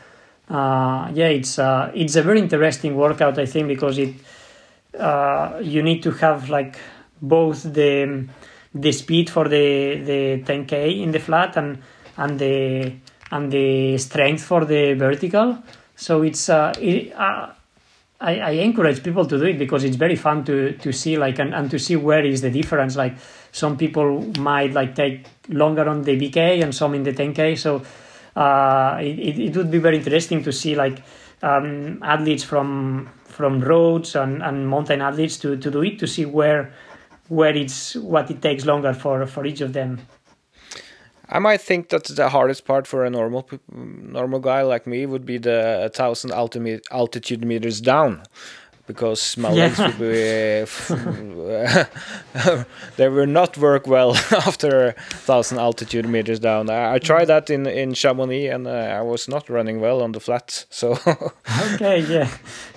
uh, 0.50 1.10
yeah, 1.14 1.28
it's 1.28 1.58
uh, 1.58 1.90
it's 1.94 2.14
a 2.16 2.22
very 2.22 2.40
interesting 2.40 2.94
workout. 2.94 3.38
I 3.38 3.46
think 3.46 3.68
because 3.68 3.98
it 3.98 4.14
uh, 4.98 5.58
you 5.62 5.82
need 5.82 6.02
to 6.02 6.10
have 6.10 6.50
like 6.50 6.78
both 7.22 7.62
the 7.62 8.28
the 8.74 8.92
speed 8.92 9.30
for 9.30 9.48
the 9.48 10.00
the 10.04 10.42
10k 10.44 11.02
in 11.02 11.10
the 11.10 11.18
flat 11.18 11.56
and 11.56 11.78
and 12.18 12.38
the 12.38 12.92
and 13.30 13.50
the 13.50 13.96
strength 13.96 14.42
for 14.42 14.66
the 14.66 14.92
vertical. 14.92 15.58
So 15.96 16.22
it's 16.22 16.50
uh, 16.50 16.74
it, 16.78 17.14
I, 18.20 18.40
I 18.40 18.50
encourage 18.50 19.02
people 19.02 19.24
to 19.26 19.38
do 19.38 19.44
it 19.44 19.58
because 19.58 19.84
it's 19.84 19.96
very 19.96 20.16
fun 20.16 20.44
to 20.44 20.72
to 20.72 20.92
see 20.92 21.16
like 21.16 21.38
and, 21.38 21.54
and 21.54 21.70
to 21.70 21.78
see 21.78 21.96
where 21.96 22.24
is 22.24 22.42
the 22.42 22.50
difference. 22.50 22.94
Like 22.94 23.14
some 23.52 23.76
people 23.76 24.22
might 24.38 24.72
like 24.72 24.94
take 24.94 25.26
longer 25.48 25.88
on 25.88 26.02
the 26.02 26.18
VK 26.18 26.62
and 26.62 26.74
some 26.74 26.94
in 26.94 27.02
the 27.02 27.12
10K. 27.12 27.58
So 27.58 27.82
uh, 28.36 28.98
it, 29.00 29.38
it 29.38 29.56
would 29.56 29.70
be 29.70 29.78
very 29.78 29.96
interesting 29.96 30.42
to 30.44 30.52
see 30.52 30.74
like 30.74 31.02
um, 31.42 32.02
athletes 32.02 32.44
from 32.44 33.10
from 33.24 33.60
roads 33.60 34.16
and, 34.16 34.42
and 34.42 34.68
mountain 34.68 35.00
athletes 35.00 35.38
to, 35.38 35.56
to 35.56 35.70
do 35.70 35.82
it 35.82 35.98
to 36.00 36.06
see 36.06 36.24
where 36.24 36.72
where 37.28 37.56
it's 37.56 37.94
what 37.94 38.30
it 38.30 38.42
takes 38.42 38.64
longer 38.64 38.92
for 38.92 39.26
for 39.26 39.46
each 39.46 39.60
of 39.60 39.72
them. 39.72 40.00
I 41.30 41.38
might 41.40 41.60
think 41.60 41.90
that 41.90 42.04
the 42.04 42.30
hardest 42.30 42.64
part 42.64 42.86
for 42.86 43.04
a 43.04 43.10
normal 43.10 43.48
normal 43.70 44.40
guy 44.40 44.62
like 44.62 44.86
me 44.86 45.04
would 45.06 45.26
be 45.26 45.38
the 45.38 45.90
thousand 45.94 46.32
altitude 46.32 47.44
meters 47.44 47.80
down, 47.80 48.22
because 48.88 49.36
my 49.36 49.52
Yeah. 49.52 49.66
legs 49.66 49.78
would 49.78 49.98
be 49.98 50.64
they 52.96 53.08
will 53.08 53.26
not 53.26 53.56
work 53.56 53.86
well 53.86 54.14
after 54.46 54.94
thousand 55.26 55.58
altitude 55.58 56.08
meters 56.08 56.40
down. 56.40 56.70
I, 56.70 56.94
I 56.94 56.98
tried 56.98 57.26
that 57.26 57.50
in 57.50 57.66
in 57.66 57.94
Chamonix 57.94 58.48
and 58.54 58.66
uh, 58.66 58.98
I 59.00 59.02
was 59.02 59.28
not 59.28 59.48
running 59.48 59.80
well 59.80 60.02
on 60.02 60.12
the 60.12 60.20
flat. 60.20 60.66
So 60.70 60.98
okay, 61.74 62.00
yeah, 62.00 62.28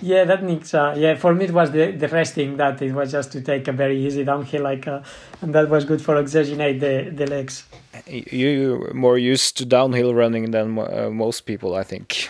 yeah, 0.02 0.26
that 0.26 0.44
needs. 0.44 0.74
Uh, 0.74 0.94
yeah, 0.98 1.16
for 1.16 1.34
me 1.34 1.46
it 1.46 1.52
was 1.52 1.72
the 1.72 1.92
the 1.92 2.08
resting 2.08 2.58
that 2.58 2.82
it 2.82 2.94
was 2.94 3.12
just 3.12 3.32
to 3.32 3.42
take 3.42 3.68
a 3.68 3.72
very 3.74 3.98
easy 4.06 4.24
downhill, 4.24 4.64
like, 4.64 4.88
uh, 4.88 5.02
and 5.42 5.54
that 5.56 5.70
was 5.70 5.86
good 5.86 6.02
for 6.02 6.16
oxygenate 6.16 6.80
the 6.80 7.10
the 7.16 7.26
legs. 7.26 7.64
you 8.08 8.90
more 8.94 9.18
used 9.18 9.58
to 9.58 9.66
downhill 9.66 10.14
running 10.14 10.52
than 10.52 10.78
uh, 10.78 11.10
most 11.12 11.46
people, 11.46 11.76
I 11.82 11.84
think. 11.84 12.30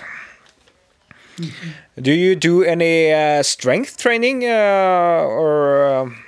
Do 2.01 2.11
you 2.11 2.35
do 2.35 2.63
any 2.63 3.11
uh, 3.13 3.43
strength 3.43 3.97
training 3.97 4.43
uh, 4.45 5.23
or 5.27 5.85
um, 5.88 6.23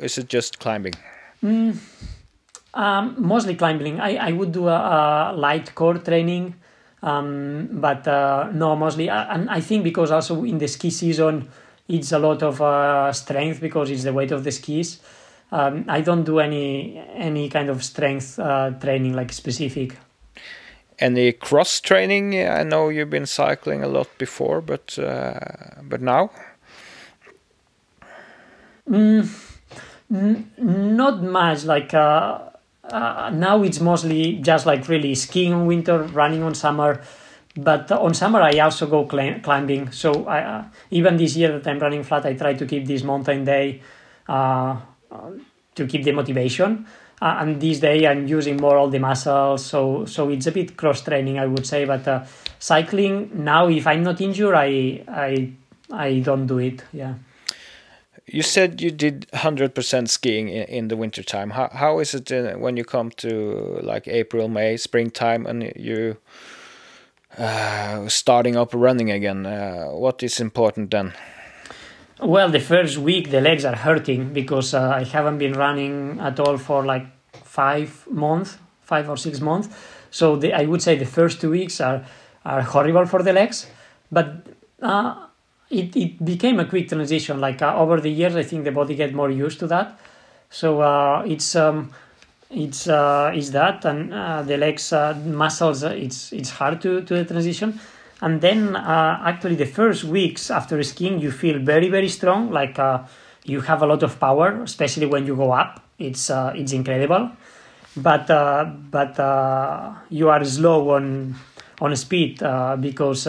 is 0.00 0.18
it 0.18 0.28
just 0.28 0.58
climbing? 0.58 0.94
Um, 2.74 3.14
mostly 3.18 3.54
climbing. 3.54 4.00
I, 4.00 4.16
I 4.16 4.32
would 4.32 4.52
do 4.52 4.68
a, 4.68 5.32
a 5.32 5.36
light 5.36 5.74
core 5.74 5.96
training, 5.98 6.54
um, 7.02 7.68
but 7.72 8.06
uh, 8.06 8.50
no, 8.52 8.76
mostly. 8.76 9.08
uh, 9.08 9.34
And 9.34 9.48
I 9.48 9.60
think 9.60 9.82
because 9.82 10.10
also 10.10 10.44
in 10.44 10.58
the 10.58 10.68
ski 10.68 10.90
season, 10.90 11.48
it's 11.88 12.12
a 12.12 12.18
lot 12.18 12.42
of 12.42 12.60
uh, 12.60 13.12
strength 13.12 13.60
because 13.60 13.90
it's 13.90 14.04
the 14.04 14.12
weight 14.12 14.30
of 14.32 14.44
the 14.44 14.52
skis. 14.52 15.00
Um, 15.52 15.84
I 15.88 16.00
don't 16.00 16.24
do 16.24 16.40
any 16.40 16.98
any 17.14 17.48
kind 17.48 17.70
of 17.70 17.82
strength 17.82 18.38
uh, 18.38 18.70
training 18.80 19.14
like 19.14 19.32
specific. 19.32 19.96
Any 20.98 21.32
cross 21.32 21.80
training? 21.80 22.38
I 22.40 22.62
know 22.62 22.88
you've 22.88 23.10
been 23.10 23.26
cycling 23.26 23.82
a 23.82 23.88
lot 23.88 24.08
before, 24.18 24.60
but 24.60 24.98
uh, 24.98 25.38
but 25.82 26.00
now 26.00 26.30
Not 30.08 31.22
much. 31.22 31.64
Like 31.64 31.92
uh, 31.94 32.38
uh, 32.84 33.30
now, 33.34 33.62
it's 33.62 33.80
mostly 33.80 34.34
just 34.34 34.66
like 34.66 34.88
really 34.88 35.14
skiing 35.14 35.52
on 35.52 35.66
winter, 35.66 36.02
running 36.04 36.42
on 36.42 36.54
summer. 36.54 37.02
But 37.56 37.90
on 37.90 38.14
summer, 38.14 38.40
I 38.40 38.58
also 38.58 38.86
go 38.86 39.06
cli- 39.06 39.40
climbing. 39.42 39.90
So 39.90 40.26
I, 40.26 40.40
uh, 40.42 40.64
even 40.90 41.16
this 41.16 41.36
year 41.36 41.58
that 41.58 41.66
I'm 41.66 41.78
running 41.78 42.02
flat, 42.04 42.26
I 42.26 42.34
try 42.34 42.54
to 42.54 42.66
keep 42.66 42.86
this 42.86 43.02
mountain 43.02 43.44
day 43.44 43.80
uh, 44.28 44.76
uh, 45.10 45.30
to 45.74 45.86
keep 45.86 46.04
the 46.04 46.12
motivation. 46.12 46.86
Uh, 47.20 47.38
and 47.40 47.60
this 47.60 47.80
day, 47.80 48.06
I'm 48.06 48.26
using 48.26 48.58
more 48.58 48.76
all 48.76 48.90
the 48.90 48.98
muscles. 48.98 49.64
So 49.64 50.04
so 50.04 50.28
it's 50.28 50.46
a 50.46 50.52
bit 50.52 50.76
cross 50.76 51.00
training, 51.00 51.38
I 51.38 51.46
would 51.46 51.66
say. 51.66 51.84
But 51.84 52.06
uh, 52.06 52.24
cycling 52.58 53.30
now, 53.32 53.68
if 53.68 53.86
I'm 53.86 54.02
not 54.02 54.20
injured, 54.20 54.54
I 54.54 55.02
I 55.08 55.52
I 55.90 56.20
don't 56.20 56.46
do 56.46 56.58
it. 56.58 56.84
Yeah. 56.92 57.14
you 58.26 58.42
said 58.42 58.80
you 58.80 58.90
did 58.90 59.26
hundred 59.32 59.74
percent 59.74 60.10
skiing 60.10 60.48
in, 60.48 60.64
in 60.64 60.88
the 60.88 60.96
winter 60.96 61.22
time. 61.22 61.50
How 61.50 61.68
how 61.72 62.00
is 62.00 62.14
it 62.14 62.30
uh, 62.32 62.54
when 62.58 62.76
you 62.76 62.84
come 62.84 63.10
to 63.10 63.80
like 63.82 64.08
April, 64.08 64.48
May, 64.48 64.76
springtime, 64.76 65.46
and 65.46 65.72
you 65.76 66.16
uh, 67.38 68.08
starting 68.08 68.56
up 68.56 68.74
running 68.74 69.10
again? 69.10 69.46
Uh, 69.46 69.86
what 69.86 70.22
is 70.22 70.40
important 70.40 70.90
then? 70.90 71.12
Well, 72.20 72.48
the 72.48 72.60
first 72.60 72.96
week 72.96 73.30
the 73.30 73.42
legs 73.42 73.64
are 73.66 73.76
hurting 73.76 74.32
because 74.32 74.72
uh, 74.72 74.88
I 74.88 75.04
haven't 75.04 75.36
been 75.36 75.52
running 75.52 76.18
at 76.18 76.40
all 76.40 76.56
for 76.56 76.84
like 76.84 77.06
five 77.44 78.06
months, 78.10 78.56
five 78.80 79.10
or 79.10 79.18
six 79.18 79.40
months. 79.40 79.68
So 80.10 80.36
the, 80.36 80.54
I 80.54 80.64
would 80.64 80.80
say 80.80 80.96
the 80.96 81.04
first 81.04 81.40
two 81.40 81.50
weeks 81.50 81.80
are 81.80 82.04
are 82.46 82.62
horrible 82.62 83.04
for 83.06 83.22
the 83.22 83.32
legs, 83.32 83.66
but 84.10 84.46
uh, 84.80 85.26
it 85.68 85.94
it 85.94 86.24
became 86.24 86.58
a 86.58 86.64
quick 86.64 86.88
transition. 86.88 87.38
Like 87.38 87.60
uh, 87.60 87.76
over 87.76 88.00
the 88.00 88.10
years, 88.10 88.34
I 88.34 88.44
think 88.44 88.64
the 88.64 88.72
body 88.72 88.94
get 88.94 89.12
more 89.12 89.30
used 89.30 89.58
to 89.58 89.66
that. 89.66 89.98
So 90.48 90.80
uh, 90.80 91.22
it's 91.26 91.54
um, 91.54 91.90
it's 92.48 92.88
uh, 92.88 93.30
it's 93.34 93.50
that 93.50 93.84
and 93.84 94.14
uh, 94.14 94.42
the 94.42 94.56
legs 94.56 94.90
muscles. 95.26 95.82
It's 95.82 96.32
it's 96.32 96.48
hard 96.48 96.80
to 96.80 97.02
to 97.02 97.14
the 97.14 97.24
transition 97.26 97.78
and 98.20 98.40
then 98.40 98.74
uh, 98.76 99.20
actually 99.24 99.56
the 99.56 99.66
first 99.66 100.04
weeks 100.04 100.50
after 100.50 100.82
skiing 100.82 101.20
you 101.20 101.30
feel 101.30 101.58
very 101.58 101.88
very 101.88 102.08
strong 102.08 102.50
like 102.50 102.78
uh, 102.78 103.02
you 103.44 103.60
have 103.60 103.82
a 103.82 103.86
lot 103.86 104.02
of 104.02 104.18
power 104.18 104.62
especially 104.62 105.06
when 105.06 105.26
you 105.26 105.36
go 105.36 105.52
up. 105.52 105.82
It's 105.98 106.30
uh, 106.30 106.52
it's 106.54 106.72
incredible. 106.72 107.30
But 107.96 108.30
uh, 108.30 108.64
but 108.90 109.18
uh, 109.18 109.94
you 110.10 110.28
are 110.28 110.44
slow 110.44 110.90
on 110.90 111.34
on 111.80 111.96
speed 111.96 112.42
uh, 112.42 112.76
because 112.76 113.28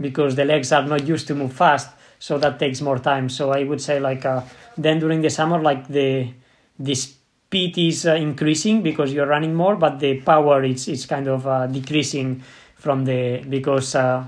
because 0.00 0.36
the 0.36 0.44
legs 0.44 0.72
are 0.72 0.84
not 0.84 1.06
used 1.06 1.26
to 1.28 1.34
move 1.34 1.52
fast 1.52 1.90
so 2.18 2.38
that 2.38 2.58
takes 2.58 2.80
more 2.80 2.98
time. 2.98 3.28
So 3.28 3.50
i 3.50 3.64
would 3.64 3.80
say 3.80 3.98
like 4.00 4.22
then 4.76 4.98
during 5.00 5.22
the 5.22 5.30
summer 5.30 5.60
like 5.60 5.88
the 5.88 6.28
the 6.78 6.94
speed 6.94 7.78
is 7.78 8.04
increasing 8.04 8.82
because 8.82 9.12
you're 9.12 9.26
running 9.26 9.54
more 9.54 9.76
but 9.76 9.98
the 9.98 10.20
power 10.20 10.62
is 10.62 10.88
is 10.88 11.06
kind 11.06 11.28
of 11.28 11.72
decreasing 11.72 12.42
from 12.82 13.04
the 13.04 13.44
because 13.48 13.94
uh, 13.94 14.24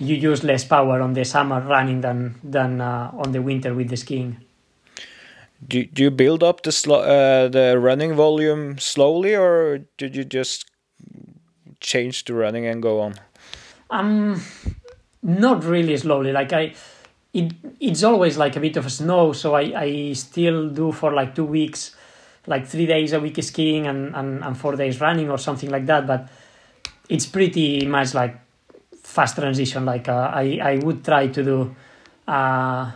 you 0.00 0.16
use 0.16 0.42
less 0.42 0.64
power 0.64 1.00
on 1.00 1.12
the 1.12 1.24
summer 1.24 1.60
running 1.60 2.00
than 2.00 2.34
than 2.42 2.80
uh, 2.80 3.10
on 3.12 3.32
the 3.32 3.42
winter 3.42 3.74
with 3.74 3.90
the 3.90 3.96
skiing. 3.96 4.38
Do, 5.66 5.84
do 5.84 6.02
you 6.02 6.10
build 6.10 6.42
up 6.42 6.62
the 6.62 6.70
uh, 6.70 7.48
the 7.48 7.78
running 7.78 8.14
volume 8.14 8.78
slowly, 8.78 9.36
or 9.36 9.84
did 9.98 10.16
you 10.16 10.24
just 10.24 10.70
change 11.80 12.24
the 12.24 12.34
running 12.34 12.66
and 12.66 12.82
go 12.82 13.00
on? 13.00 13.14
Um, 13.90 14.42
not 15.22 15.64
really 15.64 15.96
slowly. 15.96 16.32
Like 16.32 16.52
I, 16.52 16.74
it 17.32 17.52
it's 17.80 18.02
always 18.02 18.36
like 18.36 18.56
a 18.56 18.60
bit 18.60 18.76
of 18.76 18.86
a 18.86 18.90
snow, 18.90 19.32
so 19.32 19.54
I 19.54 19.72
I 19.76 20.12
still 20.14 20.70
do 20.70 20.92
for 20.92 21.12
like 21.12 21.34
two 21.34 21.44
weeks, 21.44 21.94
like 22.46 22.66
three 22.66 22.86
days 22.86 23.12
a 23.12 23.20
week 23.20 23.42
skiing 23.42 23.86
and 23.86 24.14
and, 24.16 24.42
and 24.42 24.56
four 24.56 24.76
days 24.76 25.00
running 25.00 25.30
or 25.30 25.38
something 25.38 25.70
like 25.70 25.86
that. 25.86 26.06
But 26.06 26.28
it's 27.08 27.26
pretty 27.26 27.86
much 27.86 28.14
like 28.14 28.38
fast 29.02 29.36
transition. 29.36 29.84
Like 29.84 30.08
uh, 30.08 30.30
I 30.32 30.58
I 30.62 30.76
would 30.78 31.04
try 31.04 31.28
to 31.28 31.42
do. 31.42 31.76
Uh, 32.26 32.90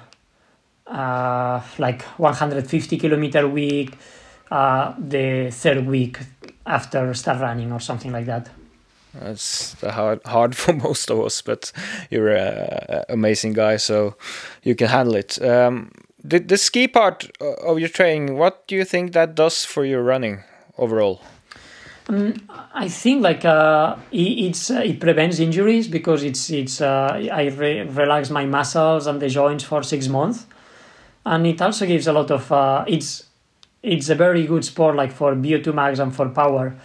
uh, 0.89 1.61
like 1.79 2.03
150 2.19 2.97
kilometer 2.97 3.47
week 3.47 3.95
uh, 4.51 4.95
the 4.99 5.51
third 5.51 5.87
week 5.87 6.19
after 6.67 7.13
start 7.15 7.41
running 7.41 7.73
or 7.73 7.81
something 7.81 8.13
like 8.13 8.27
that 8.27 8.49
It's 9.21 9.75
hard 9.83 10.21
hard 10.25 10.57
for 10.63 10.73
most 10.73 11.11
of 11.11 11.21
us, 11.21 11.43
but 11.43 11.73
you're 12.11 12.31
a, 12.35 13.05
a 13.09 13.13
amazing 13.13 13.55
guy, 13.55 13.77
so 13.77 14.17
you 14.63 14.75
can 14.75 14.89
handle 14.89 15.17
it. 15.17 15.43
Um, 15.43 15.91
the 16.25 16.39
the 16.39 16.57
ski 16.57 16.89
part 16.89 17.31
uh, 17.41 17.71
of 17.71 17.79
your 17.79 17.89
training, 17.89 18.37
what 18.39 18.67
do 18.69 18.77
you 18.77 18.85
think 18.85 19.13
that 19.13 19.35
does 19.35 19.65
for 19.65 19.85
your 19.85 20.03
running 20.03 20.45
overall? 20.77 21.21
I 22.09 22.89
think 22.89 23.23
like 23.23 23.45
uh, 23.45 23.97
it, 24.11 24.47
it's 24.47 24.71
uh, 24.71 24.81
it 24.81 24.99
prevents 24.99 25.39
injuries 25.41 25.89
because 25.89 26.25
it's 26.25 26.49
it's 26.49 26.81
uh, 26.81 27.29
I 27.31 27.49
re- 27.49 27.83
relax 27.83 28.31
my 28.31 28.47
muscles 28.47 29.07
and 29.07 29.21
the 29.21 29.29
joints 29.29 29.65
for 29.65 29.83
six 29.83 30.09
months, 30.09 30.47
and 31.27 31.47
it 31.47 31.61
also 31.61 31.85
gives 31.85 32.07
a 32.07 32.13
lot 32.15 32.31
of 32.31 32.51
uh, 32.51 32.85
it's 32.89 33.25
it's 33.83 34.09
a 34.09 34.15
very 34.15 34.47
good 34.47 34.65
sport 34.65 34.97
like 34.97 35.13
for 35.13 35.35
VO2 35.35 35.75
max 35.75 35.99
and 35.99 36.15
for 36.17 36.31
power. 36.31 36.77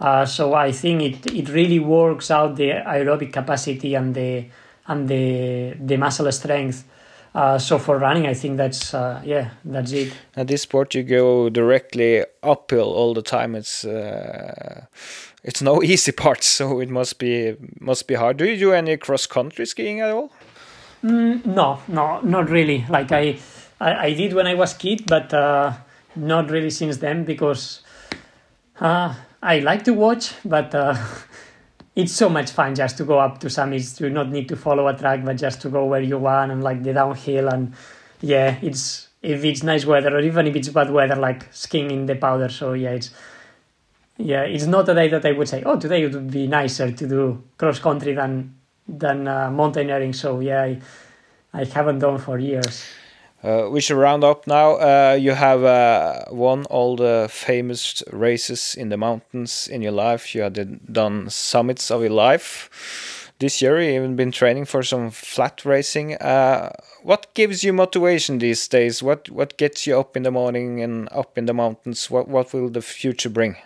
Uh, 0.00 0.24
so 0.24 0.54
I 0.54 0.70
think 0.70 1.02
it, 1.02 1.34
it 1.34 1.48
really 1.48 1.80
works 1.80 2.30
out 2.30 2.54
the 2.54 2.70
aerobic 2.70 3.32
capacity 3.32 3.96
and 3.96 4.14
the 4.14 4.46
and 4.86 5.08
the 5.08 5.74
the 5.80 5.96
muscle 5.96 6.30
strength. 6.30 6.84
Uh, 7.34 7.58
so 7.58 7.78
for 7.78 7.98
running, 7.98 8.26
I 8.26 8.34
think 8.34 8.56
that's 8.56 8.94
uh, 8.94 9.20
yeah 9.24 9.50
that's 9.64 9.92
it. 9.92 10.12
At 10.36 10.48
this 10.48 10.62
sport, 10.62 10.94
you 10.94 11.02
go 11.02 11.48
directly 11.48 12.24
uphill 12.42 12.92
all 12.92 13.14
the 13.14 13.22
time. 13.22 13.54
It's 13.54 13.84
uh, 13.84 14.86
it's 15.44 15.62
no 15.62 15.82
easy 15.92 16.12
part, 16.12 16.42
so 16.42 16.80
it 16.80 16.88
must 16.88 17.18
be 17.18 17.54
must 17.80 18.08
be 18.08 18.14
hard. 18.14 18.38
Do 18.38 18.44
you 18.44 18.56
do 18.56 18.72
any 18.72 18.96
cross 18.96 19.26
country 19.26 19.66
skiing 19.66 20.00
at 20.00 20.10
all? 20.10 20.32
No, 21.02 21.80
no, 21.86 22.20
not 22.22 22.50
really. 22.50 22.84
Like 22.88 23.12
I, 23.12 23.38
I, 23.80 24.06
I 24.06 24.14
did 24.14 24.32
when 24.32 24.46
I 24.46 24.54
was 24.54 24.74
kid, 24.74 25.06
but 25.06 25.32
uh, 25.32 25.72
not 26.16 26.50
really 26.50 26.70
since 26.70 26.96
then 26.96 27.24
because 27.24 27.82
uh, 28.80 29.14
I 29.42 29.60
like 29.60 29.84
to 29.84 29.94
watch, 29.94 30.32
but 30.44 30.74
uh, 30.74 30.96
it's 31.98 32.12
so 32.12 32.28
much 32.28 32.52
fun 32.52 32.76
just 32.76 32.96
to 32.96 33.04
go 33.04 33.18
up 33.18 33.40
to 33.40 33.50
summits 33.50 33.92
to 33.94 34.08
not 34.08 34.30
need 34.30 34.48
to 34.48 34.54
follow 34.54 34.86
a 34.86 34.96
track, 34.96 35.24
but 35.24 35.36
just 35.36 35.60
to 35.62 35.68
go 35.68 35.84
where 35.84 36.00
you 36.00 36.16
want 36.16 36.52
and 36.52 36.62
like 36.62 36.80
the 36.84 36.92
downhill 36.92 37.48
and 37.48 37.74
yeah, 38.20 38.56
it's 38.62 39.08
if 39.20 39.44
it's 39.44 39.64
nice 39.64 39.84
weather 39.84 40.16
or 40.16 40.20
even 40.20 40.46
if 40.46 40.54
it's 40.54 40.68
bad 40.68 40.92
weather, 40.92 41.16
like 41.16 41.52
skiing 41.52 41.90
in 41.90 42.06
the 42.06 42.14
powder. 42.14 42.50
So 42.50 42.74
yeah, 42.74 42.90
it's 42.90 43.10
yeah, 44.16 44.42
it's 44.42 44.66
not 44.66 44.88
a 44.88 44.94
day 44.94 45.08
that 45.08 45.26
I 45.26 45.32
would 45.32 45.48
say, 45.48 45.64
oh, 45.64 45.76
today 45.76 46.04
it 46.04 46.14
would 46.14 46.30
be 46.30 46.46
nicer 46.46 46.92
to 46.92 47.08
do 47.08 47.42
cross 47.58 47.80
country 47.80 48.14
than 48.14 48.54
than 48.86 49.26
uh, 49.26 49.50
mountaineering. 49.50 50.12
So 50.12 50.38
yeah, 50.38 50.62
I, 50.62 50.80
I 51.52 51.64
haven't 51.64 51.98
done 51.98 52.18
for 52.18 52.38
years. 52.38 52.84
Uh, 53.42 53.68
we 53.70 53.80
should 53.80 53.96
round 53.96 54.24
up 54.24 54.46
now. 54.46 54.72
Uh, 54.72 55.16
you 55.18 55.32
have 55.32 55.62
uh, 55.62 56.24
won 56.30 56.64
all 56.66 56.96
the 56.96 57.28
famous 57.30 58.02
races 58.12 58.74
in 58.74 58.88
the 58.88 58.96
mountains 58.96 59.68
in 59.68 59.80
your 59.80 59.92
life. 59.92 60.34
You 60.34 60.42
have 60.42 60.92
done 60.92 61.30
summits 61.30 61.90
of 61.90 62.00
your 62.00 62.10
life. 62.10 62.68
this 63.38 63.62
year 63.62 63.80
you 63.80 63.90
even 63.90 64.16
been 64.16 64.32
training 64.32 64.64
for 64.64 64.82
some 64.82 65.10
flat 65.10 65.64
racing. 65.64 66.16
Uh, 66.16 66.70
what 67.02 67.32
gives 67.34 67.62
you 67.62 67.72
motivation 67.72 68.38
these 68.38 68.66
days? 68.66 69.02
What 69.02 69.30
what 69.30 69.56
gets 69.56 69.86
you 69.86 69.98
up 69.98 70.16
in 70.16 70.24
the 70.24 70.30
morning 70.30 70.82
and 70.82 71.08
up 71.12 71.38
in 71.38 71.46
the 71.46 71.54
mountains? 71.54 72.10
What 72.10 72.28
what 72.28 72.52
will 72.52 72.68
the 72.68 72.82
future 72.82 73.30
bring? 73.30 73.56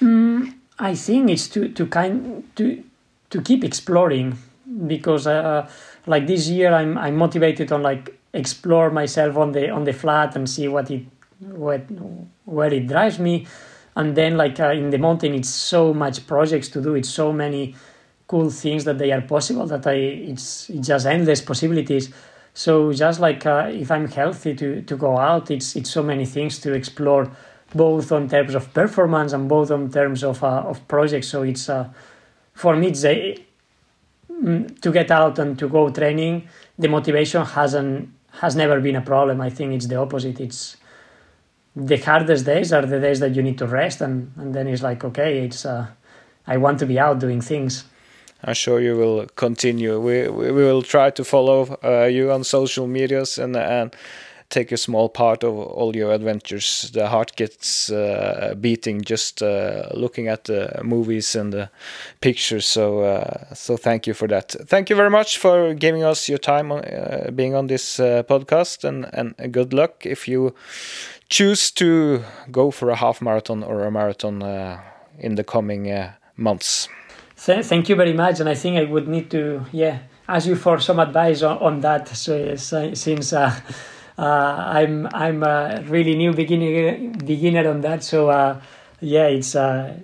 Mm, 0.00 0.54
I 0.78 0.94
think 0.94 1.30
it's 1.30 1.48
to 1.48 1.68
to 1.68 1.86
kind 1.86 2.44
to 2.56 2.82
to 3.30 3.42
keep 3.42 3.64
exploring 3.64 4.38
because 4.86 5.26
uh, 5.26 5.68
like 6.06 6.26
this 6.26 6.48
year 6.48 6.72
I'm 6.72 6.96
I'm 6.96 7.16
motivated 7.16 7.72
on 7.72 7.82
like 7.82 8.19
explore 8.32 8.90
myself 8.90 9.36
on 9.36 9.52
the 9.52 9.70
on 9.70 9.84
the 9.84 9.92
flat 9.92 10.36
and 10.36 10.48
see 10.48 10.68
what 10.68 10.90
it 10.90 11.04
what 11.40 11.82
where 12.44 12.72
it 12.72 12.86
drives 12.86 13.18
me. 13.18 13.46
And 13.96 14.16
then 14.16 14.36
like 14.36 14.60
uh, 14.60 14.70
in 14.70 14.90
the 14.90 14.98
mountain 14.98 15.34
it's 15.34 15.48
so 15.48 15.92
much 15.92 16.26
projects 16.26 16.68
to 16.70 16.80
do. 16.80 16.94
It's 16.94 17.08
so 17.08 17.32
many 17.32 17.74
cool 18.28 18.50
things 18.50 18.84
that 18.84 18.98
they 18.98 19.10
are 19.10 19.22
possible 19.22 19.66
that 19.66 19.84
i 19.88 19.94
it's, 20.30 20.70
it's 20.70 20.86
just 20.86 21.06
endless 21.06 21.40
possibilities. 21.40 22.12
So 22.54 22.92
just 22.92 23.20
like 23.20 23.44
uh, 23.46 23.70
if 23.72 23.90
i'm 23.90 24.08
healthy 24.08 24.54
to 24.54 24.82
to 24.82 24.96
go 24.96 25.18
out 25.18 25.50
it's 25.50 25.76
it's 25.76 25.90
so 25.90 26.02
many 26.02 26.26
things 26.26 26.58
to 26.60 26.72
explore 26.72 27.30
both 27.74 28.10
on 28.12 28.28
terms 28.28 28.54
of 28.54 28.72
performance 28.72 29.32
and 29.32 29.48
both 29.48 29.70
on 29.70 29.90
terms 29.90 30.22
of 30.22 30.42
uh, 30.44 30.62
of 30.70 30.86
projects. 30.88 31.28
So 31.28 31.42
it's 31.42 31.68
uh, 31.68 31.88
for 32.54 32.76
me 32.76 32.88
it's 32.88 33.04
a, 33.04 33.36
mm, 34.30 34.80
to 34.80 34.92
get 34.92 35.10
out 35.10 35.38
and 35.38 35.58
to 35.58 35.68
go 35.68 35.90
training 35.90 36.48
the 36.78 36.88
motivation 36.88 37.44
hasn't 37.44 38.08
has 38.32 38.56
never 38.56 38.80
been 38.80 38.96
a 38.96 39.00
problem. 39.02 39.40
I 39.40 39.50
think 39.50 39.74
it's 39.74 39.86
the 39.86 39.96
opposite. 39.96 40.40
It's 40.40 40.76
the 41.76 41.96
hardest 41.96 42.46
days 42.46 42.72
are 42.72 42.84
the 42.84 43.00
days 43.00 43.20
that 43.20 43.34
you 43.34 43.42
need 43.42 43.58
to 43.58 43.66
rest 43.66 44.00
and, 44.00 44.32
and 44.36 44.54
then 44.54 44.66
it's 44.66 44.82
like 44.82 45.04
okay 45.04 45.44
it's 45.44 45.64
uh, 45.64 45.86
i 46.46 46.56
want 46.56 46.78
to 46.80 46.86
be 46.86 46.98
out 46.98 47.18
doing 47.20 47.40
things. 47.40 47.84
I'm 48.42 48.54
sure 48.54 48.80
you 48.80 48.96
will 48.96 49.26
continue. 49.36 50.00
We 50.00 50.28
we, 50.28 50.50
will 50.50 50.82
try 50.82 51.10
to 51.10 51.24
follow 51.24 51.78
uh, 51.84 52.06
you 52.06 52.32
on 52.32 52.42
social 52.44 52.86
medias 52.86 53.38
and 53.38 53.54
and 53.56 53.94
take 54.50 54.72
a 54.72 54.76
small 54.76 55.08
part 55.08 55.44
of 55.44 55.54
all 55.54 55.96
your 55.96 56.12
adventures 56.12 56.90
the 56.92 57.08
heart 57.08 57.34
gets 57.36 57.90
uh, 57.90 58.54
beating 58.60 59.00
just 59.00 59.42
uh, 59.42 59.88
looking 59.94 60.28
at 60.28 60.44
the 60.44 60.80
movies 60.82 61.34
and 61.34 61.52
the 61.52 61.70
pictures 62.20 62.66
so 62.66 63.00
uh, 63.00 63.54
so 63.54 63.76
thank 63.76 64.06
you 64.06 64.14
for 64.14 64.28
that 64.28 64.54
thank 64.66 64.90
you 64.90 64.96
very 64.96 65.10
much 65.10 65.38
for 65.38 65.74
giving 65.74 66.02
us 66.02 66.28
your 66.28 66.38
time 66.38 66.72
on, 66.72 66.84
uh, 66.84 67.30
being 67.34 67.54
on 67.54 67.68
this 67.68 67.98
podcast 67.98 68.84
and 68.84 69.06
and 69.12 69.52
good 69.52 69.72
luck 69.72 70.04
if 70.04 70.28
you 70.28 70.54
choose 71.30 71.70
to 71.70 72.22
go 72.50 72.70
for 72.70 72.90
a 72.90 72.96
half 72.96 73.22
marathon 73.22 73.62
or 73.62 73.84
a 73.84 73.90
marathon 73.90 74.42
uh, 74.42 74.80
in 75.18 75.36
the 75.36 75.44
coming 75.44 75.90
uh, 75.90 76.12
months. 76.36 76.88
Thank 77.36 77.88
you 77.88 77.96
very 77.96 78.12
much, 78.12 78.40
and 78.40 78.48
I 78.50 78.54
think 78.54 78.76
I 78.76 78.84
would 78.84 79.08
need 79.08 79.30
to 79.30 79.64
yeah 79.72 80.00
ask 80.28 80.46
you 80.46 80.56
for 80.56 80.78
some 80.78 80.98
advice 80.98 81.42
on, 81.42 81.56
on 81.58 81.80
that. 81.80 82.08
So, 82.08 82.54
since 82.56 83.32
uh, 83.32 83.38
uh, 83.38 83.60
I'm 84.24 85.08
I'm 85.12 85.42
a 85.42 85.82
really 85.88 86.16
new 86.16 86.32
beginner 86.32 86.96
beginner 87.24 87.68
on 87.70 87.80
that, 87.80 88.04
so 88.04 88.28
uh, 88.30 88.60
yeah, 89.00 89.26
it's 89.26 89.54
uh, 89.54 89.94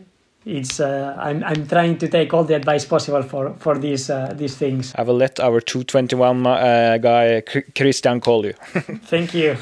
it's 0.45 0.81
uh, 0.81 1.15
I'm 1.19 1.45
I'm 1.45 1.67
trying 1.67 1.99
to 1.99 2.09
take 2.09 2.33
all 2.33 2.45
the 2.45 2.55
advice 2.55 2.87
possible 2.87 3.23
for 3.23 3.55
for 3.59 3.79
these 3.79 4.11
uh, 4.11 4.33
these 4.37 4.57
things. 4.57 4.95
I 4.97 5.03
will 5.03 5.17
let 5.17 5.41
our 5.41 5.61
221 5.61 6.47
uh, 6.47 6.99
guy 6.99 7.43
Kristian 7.75 8.21
call 8.21 8.47
you. 8.47 8.55
Thank 9.11 9.35
you. 9.35 9.57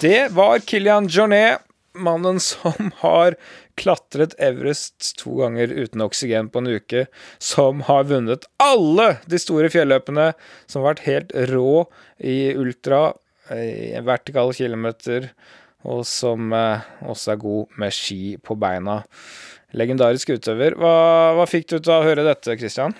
Det 0.00 0.32
var 0.32 0.58
Kilian 0.58 1.06
Jornet, 1.06 1.58
mannen 1.94 2.40
som 2.40 2.90
har 2.96 3.34
klatret 3.76 4.34
Everest 4.42 5.12
to 5.20 5.36
ganger 5.42 5.72
uten 5.72 6.04
oksygen 6.04 6.48
på 6.52 6.62
en 6.62 6.72
uke, 6.78 7.04
som 7.38 7.84
har 7.88 8.08
vunnet 8.10 8.48
alle 8.62 9.16
de 9.28 9.40
store 9.40 9.70
fjelløpene, 9.72 10.30
som 10.66 10.82
har 10.82 10.94
vært 10.94 11.06
helt 11.06 11.36
rå 11.52 11.84
i 12.18 12.38
ultra, 12.56 13.10
i 13.52 13.94
vertikale 14.04 14.56
kilometer, 14.56 15.30
og 15.86 16.02
som 16.08 16.50
eh, 16.56 16.88
også 17.06 17.36
er 17.36 17.44
god 17.44 17.78
med 17.78 17.94
ski 17.94 18.36
på 18.42 18.56
beina. 18.58 19.02
Legendarisk 19.76 20.32
utøver. 20.34 20.74
Hva, 20.80 20.96
hva 21.36 21.46
fikk 21.46 21.68
du 21.70 21.78
til 21.78 21.94
å 21.94 22.02
høre 22.06 22.24
dette, 22.26 22.56
Christian? 22.58 22.96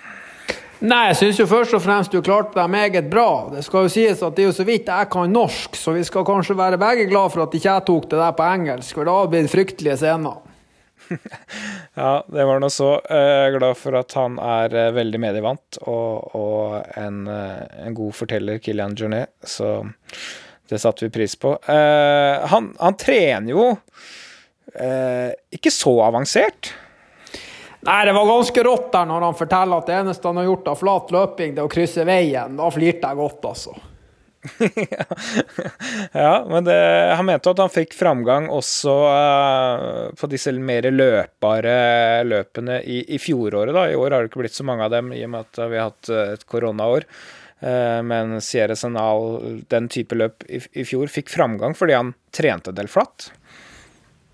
Nei, 0.77 1.07
jeg 1.09 1.17
syns 1.17 1.39
jo 1.41 1.47
først 1.49 1.73
og 1.73 1.81
fremst 1.81 2.13
du 2.13 2.19
klarte 2.21 2.53
deg 2.53 2.69
meget 2.69 3.07
bra. 3.09 3.47
Det 3.49 3.63
skal 3.65 3.87
jo 3.87 3.91
sies 3.91 4.19
at 4.21 4.35
det 4.37 4.43
er 4.43 4.51
jo 4.51 4.57
så 4.59 4.65
vidt 4.67 4.91
jeg 4.93 5.09
kan 5.09 5.31
norsk, 5.33 5.73
så 5.73 5.95
vi 5.95 6.03
skal 6.05 6.27
kanskje 6.27 6.57
være 6.59 6.77
begge 6.77 7.07
glad 7.09 7.33
for 7.33 7.47
at 7.47 7.55
ikke 7.57 7.71
jeg 7.71 7.85
tok 7.87 8.05
det 8.11 8.19
der 8.21 8.35
på 8.37 8.45
engelsk, 8.45 8.93
for 8.93 9.09
da 9.09 9.15
hadde 9.17 9.31
det 9.31 9.39
blitt 9.39 9.55
fryktelige 9.55 9.97
scener. 10.03 10.46
Ja, 11.93 12.25
det 12.27 12.45
var 12.45 12.59
nå 12.59 12.69
så. 12.71 12.89
Jeg 13.09 13.45
er 13.47 13.55
glad 13.57 13.77
for 13.79 13.97
at 13.99 14.15
han 14.17 14.37
er 14.41 14.75
eh, 14.75 14.93
veldig 14.95 15.21
medievant 15.21 15.79
og, 15.83 16.35
og 16.37 16.97
en, 16.99 17.23
eh, 17.31 17.63
en, 17.85 17.95
god 17.97 18.15
forteller, 18.17 18.61
Kilian 18.63 18.95
Journet, 18.97 19.31
så 19.43 19.79
det 20.67 20.81
satte 20.83 21.05
vi 21.05 21.13
pris 21.13 21.37
på. 21.39 21.53
Uh, 21.63 22.43
han, 22.51 22.73
han, 22.75 22.95
trener 22.99 23.53
jo 23.53 23.69
uh, 23.71 25.29
ikke 25.55 25.71
så 25.71 25.93
avansert. 26.03 26.73
Nei, 27.87 28.01
det 28.03 28.15
var 28.17 28.27
ganske 28.27 28.63
rått 28.67 28.89
der 28.91 29.07
når 29.07 29.29
han 29.29 29.37
forteller 29.39 29.79
at 29.79 29.87
det 29.87 29.95
eneste 30.01 30.27
han 30.27 30.41
har 30.41 30.49
gjort 30.49 30.67
av 30.73 30.81
flat 30.81 31.13
løping, 31.15 31.53
det 31.55 31.63
er 31.63 31.69
å 31.69 31.71
krysse 31.71 32.03
veien. 32.07 32.59
Da 32.59 32.67
flirte 32.73 33.13
jeg 33.13 33.21
godt, 33.21 33.47
altså. 33.47 33.77
ja, 36.13 36.45
men 36.49 36.67
det, 36.67 36.77
han 37.17 37.25
mente 37.27 37.51
at 37.51 37.61
han 37.61 37.71
fikk 37.73 37.95
framgang 37.97 38.49
også 38.53 38.93
uh, 39.07 40.11
på 40.17 40.29
disse 40.31 40.53
mer 40.57 40.89
løpbare 40.91 41.77
løpene 42.27 42.79
i, 42.83 43.01
i, 43.15 43.19
fjoråret. 43.21 43.75
da. 43.75 43.87
I 43.91 43.97
år 43.97 44.15
har 44.15 44.23
det 44.23 44.31
ikke 44.31 44.43
blitt 44.45 44.57
så 44.57 44.67
mange 44.67 44.87
av 44.87 44.93
dem 44.95 45.11
i 45.15 45.23
og 45.25 45.33
med 45.33 45.47
at 45.47 45.61
vi 45.71 45.79
har 45.79 45.91
hatt 45.91 46.13
uh, 46.13 46.23
et 46.35 46.47
koronaår. 46.49 47.07
Uh, 47.57 48.03
men 48.05 48.37
Sierra 48.43 48.77
Senal, 48.77 49.63
den 49.71 49.89
type 49.89 50.17
løp 50.17 50.45
i, 50.45 50.61
i, 50.73 50.85
fjor, 50.85 51.09
fikk 51.11 51.33
framgang 51.33 51.77
fordi 51.77 51.97
han 51.97 52.13
trente 52.35 52.75
del 52.75 52.89
flatt. 52.91 53.31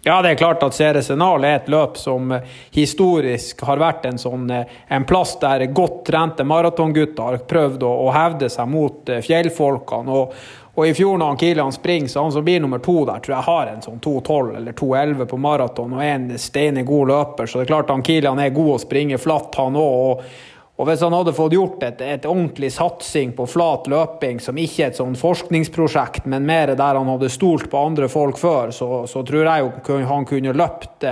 Ja, 0.06 0.22
det 0.22 0.30
er 0.30 0.36
klart 0.36 0.64
at 0.66 0.76
Ceresenal 0.76 1.46
er 1.48 1.62
et 1.62 1.70
løp 1.72 1.96
som 1.96 2.32
eh, 2.36 2.42
historisk 2.76 3.62
har 3.64 3.80
vært 3.80 4.04
en, 4.10 4.18
sånn, 4.20 4.50
eh, 4.52 4.74
en 4.92 5.06
plass 5.08 5.38
der 5.40 5.64
godt 5.72 6.02
trente 6.10 6.44
maratongutter 6.44 7.24
har 7.24 7.38
prøvd 7.48 7.86
å, 7.88 7.92
å, 8.04 8.10
hevde 8.12 8.50
seg 8.52 8.68
mot 8.68 9.08
eh, 9.08 9.22
fjellfolkene. 9.24 10.18
Og, 10.20 10.36
og 10.74 10.90
i 10.90 10.92
fjor 10.98 11.22
når 11.22 11.38
Kilian 11.40 11.72
springer, 11.72 12.12
så 12.12 12.26
han 12.26 12.36
som 12.36 12.44
blir 12.44 12.60
nummer 12.60 12.84
to 12.84 12.98
der, 13.08 13.24
tror 13.24 13.38
jeg 13.38 13.48
har 13.48 13.72
en 13.72 13.86
sånn 13.86 14.04
2.12 14.04 14.58
eller 14.60 14.76
2.11 14.76 15.30
på 15.32 15.40
maraton 15.40 15.96
og 15.96 16.04
er 16.04 16.18
en 16.18 16.28
steine 16.36 16.84
god 16.84 17.14
løper. 17.14 17.48
Så 17.48 17.62
det 17.62 17.70
er 17.70 17.72
klart 17.72 17.96
at 17.96 18.04
Kilian 18.10 18.44
er 18.44 18.52
god 18.58 18.74
å 18.76 18.82
springe 18.84 19.22
flatt, 19.24 19.56
han 19.56 19.80
òg. 19.80 20.28
Og 20.74 20.88
hvis 20.90 21.04
han 21.06 21.14
hadde 21.14 21.36
fått 21.38 21.54
gjort 21.54 21.84
et, 21.86 22.00
et 22.02 22.24
ordentlig 22.26 22.72
satsing 22.74 23.36
på 23.38 23.46
flat 23.46 23.86
løping, 23.92 24.40
som 24.42 24.58
ikke 24.58 24.88
er 24.88 24.94
et 24.94 24.98
sånn 24.98 25.14
forskningsprosjekt, 25.18 26.26
men 26.26 26.48
mer 26.50 26.74
der 26.74 26.98
han 26.98 27.12
hadde 27.12 27.30
stolt 27.30 27.68
på 27.70 27.82
andre 27.92 28.10
folk 28.10 28.40
før, 28.42 28.74
så, 28.74 29.04
så 29.10 29.22
tror 29.28 29.46
jeg 29.46 29.68
jo 29.68 30.00
han 30.10 30.26
kunne 30.26 30.56
løpt 30.58 31.06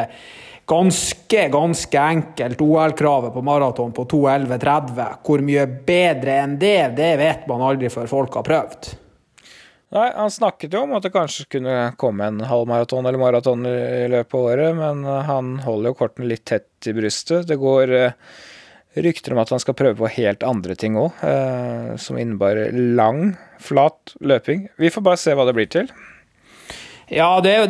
ganske, 0.71 1.43
ganske 1.53 1.99
enkelt 1.99 2.61
OL-kravet 2.61 3.33
på 3.33 3.43
maraton 3.45 3.93
på 3.93 4.05
2.11,30. 4.09 5.21
Hvor 5.27 5.43
mye 5.45 5.67
bedre 5.85 6.39
enn 6.41 6.57
det, 6.61 6.79
det 6.97 7.13
vet 7.21 7.45
man 7.51 7.61
aldri 7.69 7.91
før 7.93 8.09
folk 8.09 8.37
har 8.39 8.47
prøvd. 8.47 8.91
Nei, 9.91 10.07
Han 10.15 10.31
snakket 10.31 10.73
jo 10.73 10.85
om 10.85 10.95
at 10.95 11.03
det 11.03 11.11
kanskje 11.11 11.45
kunne 11.51 11.75
komme 11.99 12.29
en 12.31 12.39
halvmaraton 12.47 13.05
eller 13.05 13.19
maraton 13.19 13.67
i 13.67 14.07
løpet 14.09 14.37
av 14.37 14.47
året, 14.47 14.77
men 14.77 15.03
han 15.27 15.57
holder 15.65 15.91
jo 15.91 15.99
kortene 15.99 16.31
litt 16.31 16.45
tett 16.47 16.87
i 16.87 16.95
brystet. 16.95 17.43
Det 17.49 17.59
går 17.59 17.93
rykter 18.95 19.33
om 19.33 19.41
at 19.41 19.51
han 19.53 19.61
skal 19.61 19.75
prøve 19.77 19.95
på 20.01 20.11
helt 20.17 20.43
andre 20.43 20.75
ting 20.75 20.97
òg, 20.99 21.19
eh, 21.23 21.91
som 22.01 22.17
innebærer 22.19 22.73
lang, 22.97 23.35
flat 23.59 24.15
løping. 24.19 24.67
Vi 24.77 24.91
får 24.91 25.05
bare 25.05 25.21
se 25.21 25.35
hva 25.37 25.45
det 25.47 25.55
blir 25.57 25.69
til. 25.71 25.91
Ja, 27.11 27.41
det 27.43 27.51
er 27.51 27.63
jo 27.65 27.69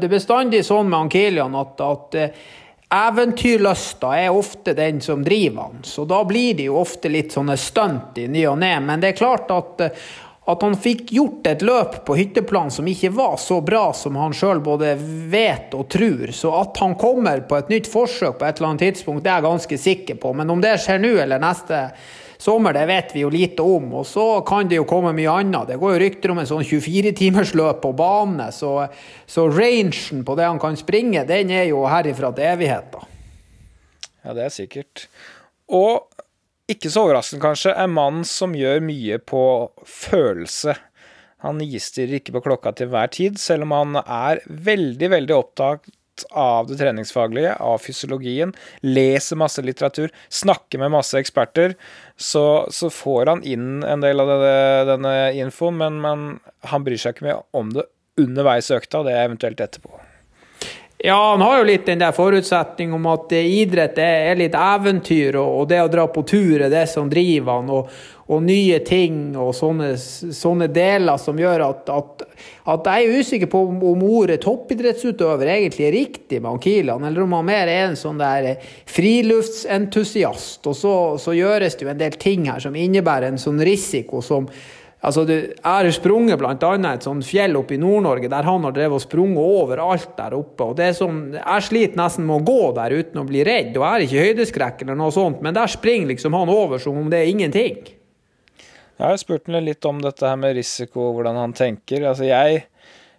det, 0.00 0.08
bestandig 0.08 0.62
sånn 0.64 0.88
med 0.88 1.06
Ankelian 1.06 1.56
at, 1.60 1.80
at 1.84 2.16
eh, 2.16 2.42
eventyrlysta 2.92 4.12
er 4.16 4.36
ofte 4.36 4.74
den 4.76 5.00
som 5.04 5.24
driver 5.24 5.68
han. 5.68 5.82
Så 5.84 6.04
da 6.08 6.22
blir 6.28 6.56
det 6.56 6.68
jo 6.68 6.78
ofte 6.80 7.12
litt 7.12 7.32
sånne 7.32 7.56
stunt 7.60 8.18
i 8.20 8.28
ny 8.28 8.46
og 8.48 8.58
ne. 8.62 8.74
Men 8.84 9.00
det 9.00 9.12
er 9.12 9.20
klart 9.20 9.52
at 9.52 9.84
eh, 9.84 10.06
at 10.44 10.62
han 10.62 10.74
fikk 10.74 11.12
gjort 11.14 11.46
et 11.46 11.60
løp 11.62 12.00
på 12.06 12.16
hytteplan 12.18 12.72
som 12.74 12.88
ikke 12.90 13.12
var 13.14 13.36
så 13.38 13.60
bra 13.62 13.84
som 13.94 14.16
han 14.18 14.34
sjøl 14.34 14.58
både 14.64 14.96
vet 15.30 15.74
og 15.78 15.86
tror. 15.92 16.32
Så 16.34 16.50
at 16.58 16.80
han 16.82 16.96
kommer 16.98 17.44
på 17.46 17.60
et 17.60 17.70
nytt 17.70 17.90
forsøk 17.90 18.40
på 18.40 18.48
et 18.48 18.58
eller 18.58 18.72
annet 18.72 18.88
tidspunkt, 18.88 19.22
det 19.22 19.30
er 19.30 19.38
jeg 19.38 19.46
ganske 19.46 19.78
sikker 19.84 20.18
på. 20.22 20.34
Men 20.34 20.50
om 20.50 20.64
det 20.64 20.74
skjer 20.82 20.98
nå 21.02 21.12
eller 21.22 21.42
neste 21.42 21.84
sommer, 22.42 22.74
det 22.74 22.88
vet 22.90 23.14
vi 23.14 23.22
jo 23.22 23.30
lite 23.30 23.62
om. 23.62 23.86
Og 24.00 24.06
så 24.08 24.26
kan 24.46 24.66
det 24.66 24.80
jo 24.80 24.88
komme 24.88 25.14
mye 25.14 25.36
annet. 25.44 25.70
Det 25.70 25.78
går 25.78 25.94
jo 25.94 26.02
rykter 26.02 26.34
om 26.34 26.42
en 26.42 26.50
sånn 26.50 26.66
24-timersløp 26.66 27.78
på 27.84 27.92
bane, 28.02 28.50
så, 28.54 28.74
så 29.30 29.46
rangen 29.46 30.24
på 30.26 30.38
det 30.38 30.48
han 30.50 30.58
kan 30.62 30.78
springe, 30.80 31.22
den 31.28 31.54
er 31.54 31.68
jo 31.70 31.84
herifra 31.86 32.32
til 32.34 32.50
evigheten. 32.50 33.06
Ja, 34.22 34.34
det 34.34 34.48
er 34.48 34.54
sikkert. 34.54 35.06
Og 35.72 36.11
ikke 36.72 36.90
så 36.92 37.06
overraskende, 37.06 37.42
kanskje, 37.44 37.74
en 37.78 37.94
mann 37.94 38.22
som 38.28 38.56
gjør 38.56 38.82
mye 38.84 39.18
på 39.22 39.44
følelse. 39.88 40.76
Han 41.42 41.62
gister 41.66 42.10
ikke 42.18 42.36
på 42.36 42.44
klokka 42.44 42.74
til 42.78 42.92
hver 42.92 43.10
tid, 43.12 43.40
selv 43.42 43.66
om 43.66 43.74
han 43.74 43.98
er 44.02 44.42
veldig, 44.46 45.08
veldig 45.16 45.36
opptatt 45.36 45.90
av 46.36 46.68
det 46.68 46.76
treningsfaglige, 46.78 47.54
av 47.56 47.80
fysiologien, 47.82 48.52
leser 48.84 49.40
masse 49.40 49.64
litteratur, 49.64 50.12
snakker 50.28 50.82
med 50.82 50.92
masse 50.94 51.18
eksperter, 51.18 51.74
så, 52.16 52.44
så 52.70 52.90
får 52.92 53.32
han 53.32 53.42
inn 53.48 53.82
en 53.88 54.04
del 54.04 54.22
av 54.22 54.30
denne, 54.30 54.86
denne 54.92 55.16
infoen, 55.40 55.80
men, 55.80 55.98
men, 56.04 56.26
han 56.68 56.86
bryr 56.86 57.00
seg 57.00 57.16
ikke 57.16 57.30
mye 57.30 57.40
om 57.58 57.72
det 57.74 57.88
underveis 58.20 58.70
i 58.70 58.76
økta, 58.76 59.02
det 59.06 59.16
er 59.16 59.26
eventuelt 59.30 59.64
etterpå. 59.64 60.11
Ja, 61.04 61.30
han 61.30 61.40
har 61.40 61.58
jo 61.58 61.64
litt 61.66 61.86
den 61.88 61.98
der 61.98 62.12
forutsetning 62.14 62.92
om 62.94 63.08
at 63.10 63.32
idrett 63.34 63.96
er 63.98 64.36
litt 64.38 64.54
eventyr, 64.54 65.34
og 65.40 65.64
det 65.72 65.80
å 65.82 65.88
dra 65.90 66.04
på 66.06 66.22
tur 66.22 66.62
er 66.62 66.70
det 66.70 66.84
som 66.92 67.08
driver 67.10 67.56
han. 67.58 67.72
Og, 67.74 67.88
og 68.30 68.44
nye 68.46 68.76
ting 68.86 69.32
og 69.34 69.50
sånne, 69.58 69.96
sånne, 69.98 70.68
deler 70.70 71.18
som 71.18 71.40
gjør 71.42 71.64
at, 71.66 71.90
at, 71.90 72.22
at, 72.70 72.86
jeg 72.86 73.08
er 73.08 73.18
usikker 73.18 73.50
på 73.50 73.64
om, 73.72 73.80
om 73.90 74.04
ordet 74.06 74.38
toppidrettsutøver 74.44 75.50
egentlig 75.56 75.88
er 75.88 75.96
riktig 75.96 76.38
med 76.44 76.62
Kilan, 76.62 77.02
eller 77.08 77.26
om 77.26 77.34
han 77.34 77.50
mer 77.50 77.72
er 77.72 77.88
en 77.88 77.98
sånn 77.98 78.22
der 78.22 78.52
friluftsentusiast. 78.94 80.62
Og 80.70 80.78
så, 80.78 80.94
så 81.18 81.34
gjøres 81.34 81.74
det 81.74 81.88
jo 81.88 81.90
en 81.96 82.04
del 82.04 82.14
ting 82.22 82.46
her 82.46 82.62
som 82.62 82.78
innebærer 82.78 83.32
en 83.32 83.42
sånn 83.42 83.58
risiko 83.66 84.22
som 84.22 84.46
Altså, 85.02 85.24
jeg 85.26 85.58
har 85.66 85.88
sprunget 85.90 86.38
bl.a. 86.38 86.54
et 86.92 87.02
sånt 87.02 87.26
fjell 87.26 87.56
oppe 87.58 87.74
i 87.74 87.80
Nord-Norge 87.82 88.28
der 88.30 88.46
han 88.46 88.66
har 88.68 88.74
drevet 88.76 89.00
og 89.00 89.02
sprunget 89.02 89.40
overalt 89.42 90.12
der 90.18 90.36
oppe. 90.38 90.68
og 90.68 90.76
det 90.78 90.84
er 90.86 90.94
sånn, 90.94 91.22
Jeg 91.34 91.66
sliter 91.66 91.98
nesten 91.98 92.28
med 92.28 92.38
å 92.38 92.46
gå 92.46 92.68
der 92.76 92.94
uten 92.94 93.18
å 93.18 93.26
bli 93.26 93.42
redd, 93.42 93.74
og 93.74 93.82
jeg 93.82 93.90
har 93.90 94.04
ikke 94.06 94.26
høydeskrekk 94.28 94.84
eller 94.84 95.00
noe 95.00 95.10
sånt, 95.10 95.42
men 95.42 95.56
der 95.58 95.66
springer 95.66 96.12
liksom 96.12 96.38
han 96.38 96.52
over 96.54 96.78
som 96.78 97.00
om 97.00 97.10
det 97.10 97.18
er 97.18 97.32
ingenting. 97.32 97.82
Jeg 99.02 99.08
har 99.08 99.18
spurt 99.18 99.50
ham 99.50 99.64
litt 99.66 99.84
om 99.90 99.98
dette 99.98 100.22
her 100.22 100.38
med 100.38 100.54
risiko, 100.54 101.10
hvordan 101.16 101.40
han 101.40 101.52
tenker. 101.58 102.06
Altså, 102.06 102.28
jeg 102.28 102.62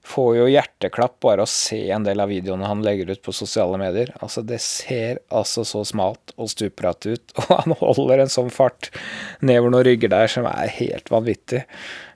får 0.05 0.37
jo 0.37 0.47
hjerteklapp 0.51 1.15
bare 1.23 1.45
å 1.45 1.49
se 1.49 1.79
en 1.95 2.03
del 2.03 2.19
av 2.19 2.31
videoene 2.31 2.67
han 2.67 2.83
legger 2.83 3.13
ut 3.13 3.21
på 3.23 3.33
sosiale 3.35 3.79
medier. 3.79 4.11
Altså, 4.19 4.43
det 4.43 4.59
ser 4.63 5.21
altså 5.31 5.63
så 5.67 5.85
smalt 5.87 6.33
og 6.35 6.51
stupbratt 6.51 7.07
ut, 7.07 7.35
og 7.39 7.53
han 7.53 7.77
holder 7.79 8.25
en 8.25 8.33
sånn 8.33 8.51
fart 8.53 8.91
nedover 9.39 9.73
noen 9.73 9.87
rygger 9.87 10.11
der 10.13 10.31
som 10.31 10.47
er 10.49 10.71
helt 10.75 11.11
vanvittig. 11.13 11.63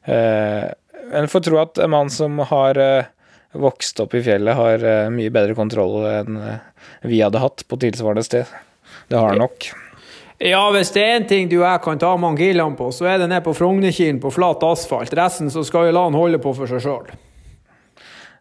Eh, 0.03 0.67
en 1.17 1.31
får 1.31 1.45
tro 1.47 1.61
at 1.63 1.79
en 1.79 1.93
mann 1.93 2.11
som 2.11 2.39
har 2.51 2.79
eh, 2.83 3.07
vokst 3.55 4.03
opp 4.03 4.17
i 4.19 4.23
fjellet, 4.25 4.59
har 4.59 4.83
eh, 4.83 5.09
mye 5.13 5.31
bedre 5.33 5.55
kontroll 5.55 6.01
enn 6.11 6.39
vi 7.07 7.21
hadde 7.23 7.39
hatt 7.39 7.63
på 7.67 7.79
tilsvarende 7.79 8.25
sted. 8.27 8.51
Det 9.07 9.15
har 9.15 9.31
han 9.31 9.45
nok. 9.45 9.69
Ja, 10.43 10.67
hvis 10.75 10.91
det 10.93 11.01
er 11.01 11.15
en 11.15 11.29
ting 11.29 11.47
du 11.49 11.55
og 11.61 11.69
jeg 11.69 11.81
kan 11.85 12.01
ta 12.01 12.11
mangilene 12.19 12.77
på, 12.77 12.91
så 12.93 13.07
er 13.09 13.23
det 13.23 13.29
ned 13.31 13.41
på 13.45 13.55
Frognerkilen 13.57 14.19
på 14.21 14.29
flat 14.35 14.61
asfalt. 14.67 15.15
Resten 15.17 15.49
så 15.53 15.63
skal 15.65 15.87
vi 15.87 15.95
la 15.95 16.03
han 16.05 16.17
holde 16.17 16.37
på 16.43 16.51
for 16.53 16.69
seg 16.69 16.83
sjøl. 16.83 17.07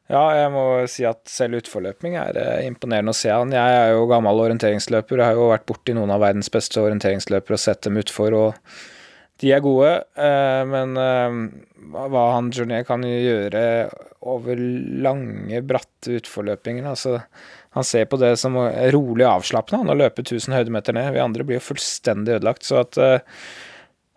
Ja, 0.07 0.23
jeg 0.39 0.51
må 0.55 0.63
si 0.91 1.03
at 1.09 1.25
selv 1.27 1.59
utforløping 1.59 2.15
er 2.21 2.37
eh, 2.39 2.67
imponerende 2.69 3.11
å 3.11 3.17
se 3.17 3.33
han. 3.33 3.51
Jeg 3.55 3.79
er 3.81 3.95
jo 3.97 4.05
gammel 4.11 4.43
orienteringsløper. 4.45 5.19
Jeg 5.19 5.33
har 5.33 5.39
jo 5.41 5.49
vært 5.51 5.67
borti 5.67 5.97
noen 5.97 6.13
av 6.15 6.23
verdens 6.23 6.51
beste 6.55 6.79
orienteringsløpere 6.83 7.59
og 7.59 7.63
sett 7.63 7.83
dem 7.89 7.99
utfor, 7.99 8.37
og 8.39 8.77
de 9.43 9.51
er 9.53 9.65
gode. 9.65 9.91
Eh, 10.15 10.63
men 10.71 10.95
eh, 11.03 11.41
hva 12.07 12.25
han 12.37 12.53
Journé 12.55 12.85
kan 12.87 13.03
gjøre 13.03 13.65
over 14.27 14.63
lange, 15.03 15.63
bratte 15.67 16.21
utforløpinger 16.21 16.87
altså 16.91 17.19
han 17.77 17.85
ser 17.85 18.07
på 18.09 18.17
det 18.17 18.33
som 18.41 18.55
rolig 18.95 19.27
avslappende, 19.29 19.83
han 19.83 19.93
å 19.93 19.99
løpe 19.99 20.23
1000 20.23 20.55
høydemeter 20.55 20.95
ned. 20.97 21.11
Vi 21.13 21.21
andre 21.21 21.45
blir 21.45 21.59
jo 21.59 21.67
fullstendig 21.67 22.39
ødelagt. 22.39 22.65
Så 22.65 22.79
at 22.87 22.97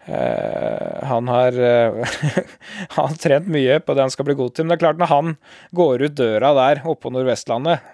uh, 0.07 0.99
han 1.09 1.29
har 1.31 1.57
uh, 1.59 2.17
Han 2.95 3.11
har 3.11 3.19
trent 3.19 3.49
mye 3.51 3.79
på 3.83 3.95
det 3.95 4.05
han 4.05 4.13
skal 4.13 4.29
bli 4.29 4.37
god 4.39 4.55
til. 4.55 4.65
Men 4.65 4.73
det 4.73 4.79
er 4.79 4.85
klart, 4.85 5.01
når 5.01 5.11
han 5.11 5.35
går 5.75 6.05
ut 6.07 6.17
døra 6.17 6.53
der 6.57 6.83
oppe 6.85 7.07
på 7.07 7.13
Nordvestlandet 7.15 7.85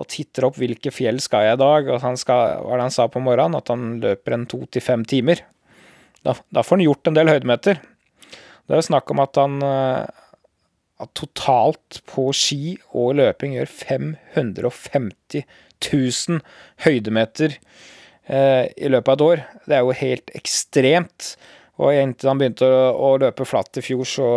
og 0.00 0.08
titter 0.08 0.46
opp 0.48 0.56
hvilke 0.56 0.88
fjell 0.94 1.20
skal 1.20 1.44
jeg 1.44 1.58
i 1.58 1.60
dag, 1.60 1.88
og 1.92 2.00
han 2.00 2.16
skal, 2.16 2.62
hva 2.64 2.72
er 2.72 2.80
det 2.80 2.86
han 2.86 2.94
sa 2.94 3.04
på 3.12 3.20
morgenen, 3.20 3.58
at 3.58 3.68
han 3.68 3.98
løper 4.00 4.38
en 4.38 4.46
to 4.48 4.62
til 4.72 4.80
fem 4.80 5.04
timer, 5.04 5.42
da, 6.24 6.32
da, 6.48 6.62
får 6.64 6.78
han 6.78 6.84
gjort 6.86 7.10
en 7.10 7.18
del 7.18 7.28
høydemeter. 7.28 7.82
Det 8.32 8.72
er 8.72 8.80
jo 8.80 8.86
snakk 8.88 9.12
om 9.12 9.20
at 9.20 9.36
han 9.36 9.58
uh, 9.60 10.22
at 11.02 11.10
totalt 11.18 12.00
på 12.08 12.28
ski 12.36 12.76
og 12.94 13.16
løping 13.18 13.56
gjør 13.56 13.70
550 13.72 15.42
000 15.82 16.42
høydemeter 16.84 17.56
eh, 17.56 17.60
i 18.28 18.88
løpet 18.88 19.10
av 19.10 19.16
et 19.16 19.24
år. 19.26 19.42
Det 19.66 19.76
er 19.76 19.82
jo 19.82 19.98
helt 19.98 20.30
ekstremt. 20.38 21.32
Og 21.82 21.96
inntil 21.96 22.30
han 22.30 22.40
begynte 22.40 22.68
å, 22.68 22.82
å 22.94 23.12
løpe 23.20 23.46
flatt 23.48 23.80
i 23.80 23.84
fjor, 23.84 24.04
så, 24.06 24.30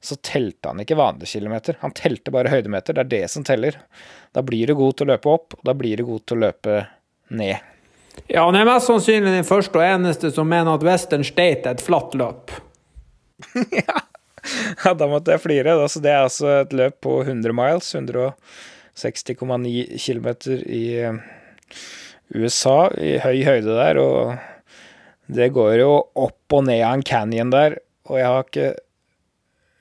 så 0.00 0.16
telte 0.24 0.72
han 0.72 0.82
ikke 0.82 0.98
vanlige 0.98 1.36
kilometer. 1.36 1.78
Han 1.82 1.94
telte 1.96 2.32
bare 2.34 2.52
høydemeter. 2.52 2.96
Det 2.96 3.04
er 3.04 3.12
det 3.12 3.24
som 3.32 3.46
teller. 3.46 3.78
Da 4.34 4.42
blir 4.44 4.70
du 4.70 4.76
god 4.78 4.98
til 4.98 5.08
å 5.08 5.12
løpe 5.12 5.32
opp, 5.32 5.58
og 5.58 5.66
da 5.68 5.76
blir 5.78 6.00
du 6.00 6.08
god 6.08 6.26
til 6.26 6.38
å 6.38 6.44
løpe 6.48 6.80
ned. 7.38 7.74
Ja, 8.26 8.44
han 8.44 8.56
er 8.58 8.66
mest 8.66 8.88
sannsynlig 8.88 9.36
den 9.36 9.46
første 9.46 9.78
og 9.78 9.86
eneste 9.86 10.30
som 10.34 10.48
mener 10.50 10.74
at 10.74 10.86
Western 10.86 11.24
State 11.26 11.68
er 11.68 11.76
et 11.76 11.84
flatt 11.84 12.16
løp. 12.18 12.50
ja. 13.78 14.00
ja, 14.84 14.94
da 14.98 15.06
måtte 15.10 15.36
jeg 15.36 15.44
flire. 15.44 15.76
Altså, 15.78 16.02
det 16.02 16.14
er 16.14 16.24
altså 16.24 16.46
et 16.64 16.72
løp 16.76 16.96
på 17.04 17.12
100 17.22 17.54
miles, 17.54 17.94
160,9 17.94 20.02
km 20.02 20.28
i 20.66 20.84
eh, 21.04 21.14
USA, 22.34 22.90
i 22.96 23.16
høy 23.22 23.40
høyde 23.46 23.78
der, 23.78 24.00
og 24.02 25.32
det 25.32 25.50
går 25.56 25.78
jo 25.80 25.92
opp 26.18 26.56
og 26.56 26.68
ned 26.68 26.82
av 26.82 26.98
en 26.98 27.06
canyon 27.06 27.54
der, 27.54 27.78
og 28.08 28.20
jeg 28.20 28.28
har 28.28 28.46
ikke 28.46 28.68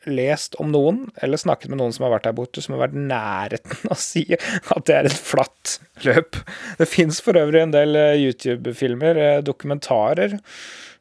lest 0.08 0.56
om 0.64 0.72
noen, 0.72 1.02
eller 1.20 1.40
snakket 1.40 1.72
med 1.72 1.82
noen 1.82 1.92
som 1.96 2.06
har 2.06 2.14
vært 2.16 2.30
der 2.30 2.36
borte, 2.38 2.64
som 2.64 2.78
har 2.78 2.86
vært 2.86 2.96
nærheten 2.96 3.90
av 3.90 3.96
å 3.98 4.00
si 4.00 4.24
at 4.32 4.86
det 4.88 4.96
er 4.96 5.10
et 5.10 5.20
flatt 5.20 5.78
løp. 6.08 6.40
Det 6.80 6.88
fins 6.88 7.20
for 7.24 7.40
øvrig 7.40 7.66
en 7.66 7.76
del 7.76 8.00
eh, 8.00 8.20
YouTube-filmer, 8.24 9.24
eh, 9.24 9.42
dokumentarer, 9.44 10.38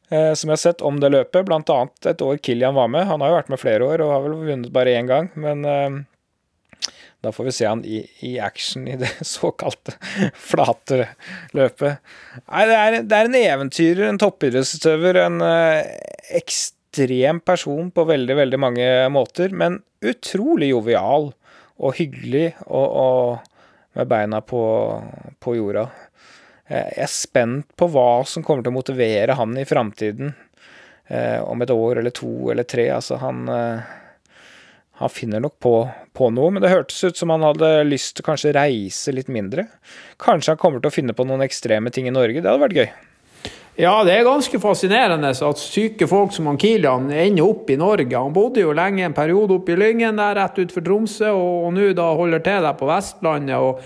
Eh, 0.09 0.33
som 0.39 0.51
jeg 0.51 0.55
har 0.55 0.63
sett 0.63 0.83
om 0.87 1.01
det 1.03 1.11
løpet, 1.11 1.47
bl.a. 1.49 1.79
et 2.07 2.23
år 2.23 2.37
Kilian 2.39 2.77
var 2.77 2.91
med. 2.93 3.09
Han 3.09 3.23
har 3.23 3.33
jo 3.33 3.39
vært 3.41 3.49
med 3.51 3.63
flere 3.63 3.87
år 3.87 4.05
og 4.05 4.13
har 4.15 4.27
vel 4.27 4.37
vunnet 4.39 4.75
bare 4.75 4.95
én 4.95 5.09
gang, 5.09 5.33
men 5.35 5.67
da 7.27 7.33
får 7.35 7.49
vi 7.49 7.55
se 7.57 7.67
han 7.67 7.83
i, 7.85 8.01
i 8.27 8.37
action 8.43 8.87
i 8.89 8.97
det 9.01 9.11
såkalte 9.27 9.97
flate 10.35 11.09
løpet. 11.57 11.99
Nei, 12.47 12.65
det 12.71 12.79
er, 12.79 13.01
det 13.03 13.19
er 13.19 13.31
en 13.31 13.41
eventyrer, 13.41 14.07
en 14.09 14.23
toppidrettsutøver, 14.23 15.21
en 15.27 15.43
eh, 15.45 15.91
ekstrem 16.39 17.43
person 17.45 17.91
på 17.93 18.07
veldig, 18.09 18.39
veldig 18.39 18.63
mange 18.63 18.89
måter, 19.13 19.53
men 19.53 19.83
utrolig 20.07 20.71
jovial 20.71 21.33
og 21.77 21.99
hyggelig 21.99 22.49
og, 22.67 22.87
og 22.87 23.97
med 23.97 24.09
beina 24.09 24.41
på, 24.45 24.63
på 25.43 25.57
jorda. 25.59 25.87
Eh, 26.67 26.89
jeg 26.97 27.05
er 27.07 27.13
spent 27.13 27.77
på 27.79 27.89
hva 27.93 28.25
som 28.29 28.45
kommer 28.47 28.65
til 28.65 28.75
å 28.75 28.79
motivere 28.79 29.37
han 29.39 29.57
i 29.59 29.67
framtiden. 29.69 30.35
Eh, 31.07 31.39
om 31.43 31.63
et 31.63 31.71
år 31.71 32.01
eller 32.01 32.11
to 32.11 32.51
eller 32.51 32.67
tre. 32.67 32.89
Altså, 32.91 33.21
han, 33.23 33.49
eh, 33.49 33.81
han 34.99 35.13
finner 35.13 35.43
nok 35.45 35.59
på, 35.61 35.75
på, 36.17 36.31
noe. 36.33 36.53
Men 36.53 36.65
det 36.65 36.73
hørtes 36.73 37.03
ut 37.05 37.19
som 37.19 37.33
han 37.35 37.45
hadde 37.45 37.69
lyst 37.85 38.17
til 38.17 38.25
kanskje 38.25 38.55
reise 38.57 39.13
litt 39.13 39.29
mindre. 39.33 39.67
Kanskje 40.23 40.55
han 40.55 40.63
kommer 40.63 40.81
til 40.81 40.89
å 40.89 40.95
finne 40.95 41.17
på 41.17 41.27
noen 41.29 41.45
ekstreme 41.45 41.93
ting 41.93 42.09
i 42.09 42.15
Norge. 42.15 42.41
Det 42.41 42.49
hadde 42.49 42.65
vært 42.65 42.81
gøy. 42.81 42.89
Ja, 43.77 43.93
det 44.09 44.15
er 44.15 44.25
ganske 44.25 44.57
fascinerende 44.57 45.35
at 45.37 45.61
syke 45.61 46.09
folk 46.09 46.33
som 46.33 46.49
han 46.49 46.57
Kilian 46.57 47.11
ender 47.13 47.45
opp 47.45 47.69
i 47.69 47.77
Norge. 47.77 48.09
Han 48.17 48.33
bodde 48.33 48.65
jo 48.65 48.73
lenge 48.73 49.05
en 49.05 49.17
periode 49.17 49.59
oppe 49.59 49.75
i 49.75 49.77
Lyngen 49.77 50.17
der 50.17 50.39
rett 50.39 50.57
utenfor 50.57 50.87
Tromsø, 50.87 51.29
og, 51.37 51.67
og 51.67 51.75
nå 51.77 51.91
da 51.99 52.07
holder 52.17 52.45
til 52.47 52.65
der 52.65 52.79
på 52.81 52.89
Vestlandet. 52.89 53.59
og 53.61 53.83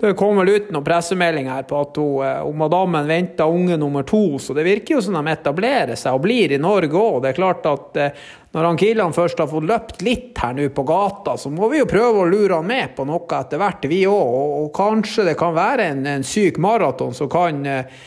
det 0.00 0.14
kom 0.16 0.38
vel 0.40 0.48
ut 0.48 0.70
noen 0.72 0.84
pressemeldinger 0.84 1.66
på 1.68 1.76
at 1.76 1.98
hun, 2.00 2.24
eh, 2.24 2.38
hun 2.40 2.56
madammen 2.56 3.08
venta 3.08 3.44
unge 3.44 3.76
nummer 3.76 4.06
to, 4.08 4.38
så 4.40 4.56
det 4.56 4.64
virker 4.64 4.96
jo 4.96 5.02
som 5.04 5.18
de 5.18 5.32
etablerer 5.34 5.98
seg 6.00 6.16
og 6.16 6.22
blir 6.24 6.54
i 6.56 6.60
Norge 6.60 6.96
òg. 6.96 7.18
Det 7.20 7.28
er 7.28 7.36
klart 7.36 7.68
at 7.68 8.00
eh, 8.00 8.22
når 8.50 8.66
han 8.66 8.78
Kilan 8.80 9.12
først 9.14 9.38
har 9.38 9.50
fått 9.50 9.68
løpt 9.68 10.00
litt 10.02 10.38
her 10.42 10.56
nå 10.56 10.70
på 10.74 10.82
gata, 10.88 11.36
så 11.38 11.52
må 11.54 11.68
vi 11.70 11.82
jo 11.82 11.90
prøve 11.90 12.24
å 12.24 12.30
lure 12.30 12.58
han 12.58 12.66
med 12.66 12.96
på 12.96 13.06
noe 13.06 13.36
etter 13.38 13.60
hvert, 13.62 13.86
vi 13.86 14.00
òg. 14.10 14.32
Og, 14.40 14.56
og, 14.64 14.72
kanskje 14.74 15.28
det 15.28 15.36
kan 15.38 15.54
være 15.54 15.92
en, 15.92 16.02
en 16.18 16.26
syk 16.26 16.58
maraton 16.62 17.14
som 17.14 17.30
kan 17.30 17.62
eh, 17.66 18.00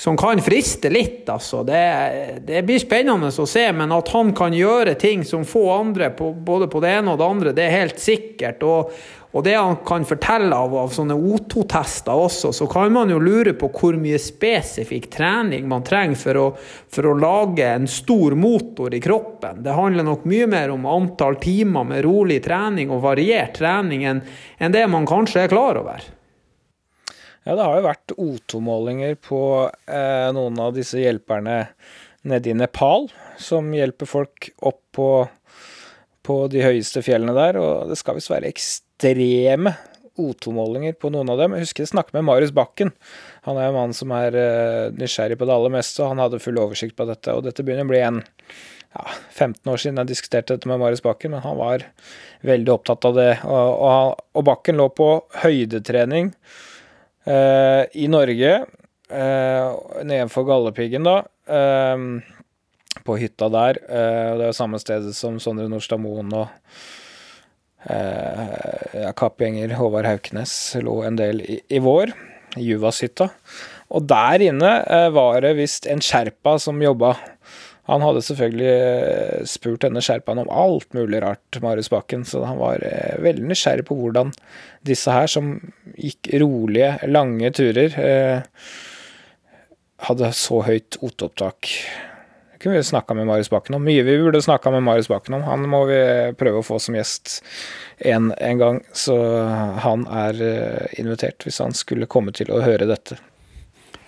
som 0.00 0.16
kan 0.16 0.40
friste 0.40 0.88
litt. 0.88 1.28
Altså. 1.28 1.62
Det, 1.66 2.40
det, 2.46 2.62
blir 2.64 2.80
spennende 2.80 3.28
å 3.28 3.46
se, 3.46 3.66
men 3.76 3.92
at 3.92 4.08
han 4.14 4.32
kan 4.36 4.54
gjøre 4.56 4.94
ting 5.00 5.26
som 5.28 5.44
få 5.44 5.66
andre, 5.74 6.08
på, 6.16 6.32
både 6.32 6.70
på 6.72 6.80
det 6.80 6.94
ene 7.00 7.12
og 7.12 7.20
det 7.20 7.26
andre, 7.26 7.52
det 7.56 7.66
er 7.66 7.76
helt 7.82 8.00
sikkert. 8.00 8.64
Og, 8.64 8.94
og 9.30 9.44
det 9.46 9.54
han 9.54 9.76
kan 9.86 10.04
fortelle 10.06 10.56
av, 10.56 10.72
av 10.74 10.90
sånne 10.90 11.14
O2-tester 11.14 12.18
også, 12.18 12.50
så 12.56 12.66
kan 12.70 12.90
man 12.92 13.12
jo 13.12 13.20
lure 13.22 13.52
på 13.58 13.68
hvor 13.70 13.98
mye 14.00 14.18
spesifikk 14.18 15.06
trening 15.14 15.68
man 15.70 15.84
trenger 15.86 16.18
for 16.18 16.40
å, 16.40 16.46
for 16.90 17.06
å, 17.06 17.14
lage 17.20 17.68
en 17.68 17.86
stor 17.90 18.34
motor 18.34 18.94
i 18.94 19.02
kroppen. 19.02 19.62
Det 19.62 19.76
handler 19.76 20.08
nok 20.08 20.26
mye 20.30 20.48
mer 20.50 20.74
om 20.74 20.88
antall 20.90 21.38
timer 21.42 21.86
med 21.92 22.02
rolig 22.08 22.40
trening 22.42 22.90
og 22.90 23.04
variert 23.06 23.54
trening 23.60 24.02
enn, 24.10 24.24
enn 24.58 24.74
det 24.74 24.84
man 24.90 25.06
kanskje 25.06 25.44
er 25.44 25.54
klar 25.54 25.78
over. 25.78 26.02
Ja, 27.46 27.54
det 27.54 27.62
har 27.62 27.78
jo 27.78 27.86
vært 27.86 28.18
O2-målinger 28.18 29.16
på 29.22 29.42
eh, 29.70 30.28
noen 30.34 30.58
av 30.60 30.74
disse 30.74 30.98
hjelperne 31.00 31.62
nede 32.26 32.50
i 32.50 32.58
Nepal, 32.58 33.06
som 33.40 33.70
hjelper 33.72 34.10
folk 34.10 34.50
opp 34.58 34.82
på, 34.98 35.10
på 36.26 36.44
de 36.52 36.66
høyeste 36.66 37.00
fjellene 37.06 37.32
der, 37.38 37.62
og 37.62 37.88
det 37.88 37.96
skal 37.96 38.18
visst 38.18 38.34
være 38.34 38.50
ekstremt 38.50 38.88
ekstreme 39.00 39.74
O2-målinger 40.20 40.98
på 41.00 41.08
noen 41.10 41.30
av 41.32 41.38
dem. 41.40 41.54
Jeg 41.54 41.64
husker 41.64 41.84
jeg 41.84 41.92
snakket 41.94 42.18
med 42.18 42.26
Marius 42.28 42.52
Bakken. 42.52 42.90
Han 43.46 43.56
er 43.56 43.70
en 43.70 43.76
mann 43.78 43.94
som 43.96 44.10
er 44.12 44.34
uh, 44.36 44.92
nysgjerrig 44.92 45.38
på 45.40 45.46
det 45.48 45.54
aller 45.54 45.72
meste, 45.72 46.02
og 46.02 46.12
han 46.12 46.20
hadde 46.20 46.42
full 46.42 46.58
oversikt 46.60 46.96
på 46.98 47.06
dette. 47.08 47.32
Og 47.32 47.46
dette 47.46 47.64
begynner 47.64 47.88
å 47.88 47.92
bli 47.92 48.02
en 48.04 48.20
ja, 48.20 49.06
15 49.32 49.70
år 49.70 49.80
siden 49.80 50.02
jeg 50.02 50.10
diskuterte 50.10 50.58
dette 50.58 50.68
med 50.68 50.82
Marius 50.82 51.00
Bakken, 51.04 51.32
men 51.32 51.44
han 51.46 51.56
var 51.56 51.86
veldig 52.44 52.74
opptatt 52.74 53.08
av 53.08 53.16
det. 53.16 53.30
Og, 53.48 53.72
og, 53.86 54.20
og 54.36 54.46
Bakken 54.50 54.80
lå 54.82 54.90
på 54.92 55.08
høydetrening 55.40 56.34
eh, 57.24 57.86
i 58.02 58.10
Norge, 58.10 58.52
eh, 59.08 59.80
nedenfor 60.02 60.48
Galdhøpiggen, 60.50 61.06
da. 61.06 61.22
Eh, 61.48 62.08
på 63.06 63.16
hytta 63.16 63.46
der. 63.48 63.78
Uh, 63.86 64.30
det 64.36 64.42
er 64.42 64.48
jo 64.50 64.56
samme 64.58 64.80
stedet 64.82 65.14
som 65.16 65.38
Sondre 65.40 65.68
Nordstad 65.70 66.02
Moen 66.02 66.34
og 66.36 66.50
ja, 67.88 69.12
kappgjenger 69.16 69.72
Håvard 69.78 70.08
Hauknes 70.08 70.52
lå 70.84 70.98
en 71.06 71.16
del 71.16 71.40
i, 71.40 71.60
i 71.72 71.80
vår. 71.82 72.12
Juvashytta. 72.60 73.30
Og 73.94 74.06
der 74.10 74.42
inne 74.42 74.72
uh, 74.84 75.08
var 75.14 75.40
det 75.44 75.56
visst 75.58 75.86
en 75.90 76.02
sherpa 76.04 76.56
som 76.62 76.82
jobba. 76.82 77.14
Han 77.90 78.04
hadde 78.04 78.22
selvfølgelig 78.22 79.46
spurt 79.50 79.82
denne 79.82 80.02
sherpaen 80.04 80.42
om 80.42 80.50
alt 80.52 80.92
mulig 80.94 81.22
rart, 81.24 81.58
Marius 81.62 81.90
Bakken, 81.90 82.22
så 82.28 82.44
han 82.46 82.60
var 82.60 82.84
veldig 83.24 83.48
nysgjerrig 83.50 83.86
på 83.88 83.96
hvordan 83.98 84.30
disse 84.86 85.10
her, 85.10 85.26
som 85.26 85.56
gikk 85.96 86.30
rolige, 86.38 86.92
lange 87.10 87.50
turer, 87.56 87.96
hadde 90.06 90.30
så 90.38 90.60
høyt 90.68 91.00
oteopptak 91.02 91.72
kunne 92.60 92.76
vi 92.76 92.84
snakka 92.84 93.14
med 93.14 93.26
Marius 93.26 93.50
Bakken 93.50 93.78
om. 93.78 93.84
Mye 93.84 94.04
vi 94.04 94.18
burde 94.20 94.42
snakka 94.42 94.70
med 94.70 94.82
Marius 94.82 95.08
Bakken 95.08 95.38
om. 95.38 95.46
Han 95.48 95.64
må 95.68 95.84
vi 95.88 96.00
prøve 96.38 96.60
å 96.60 96.66
få 96.66 96.78
som 96.82 96.98
gjest 96.98 97.40
en, 97.98 98.32
en 98.36 98.60
gang, 98.60 98.82
så 98.92 99.16
han 99.84 100.06
er 100.06 100.44
eh, 100.44 101.00
invitert 101.00 101.46
hvis 101.46 101.60
han 101.64 101.76
skulle 101.76 102.10
komme 102.10 102.34
til 102.36 102.52
å 102.52 102.62
høre 102.64 102.88
dette. 102.90 103.16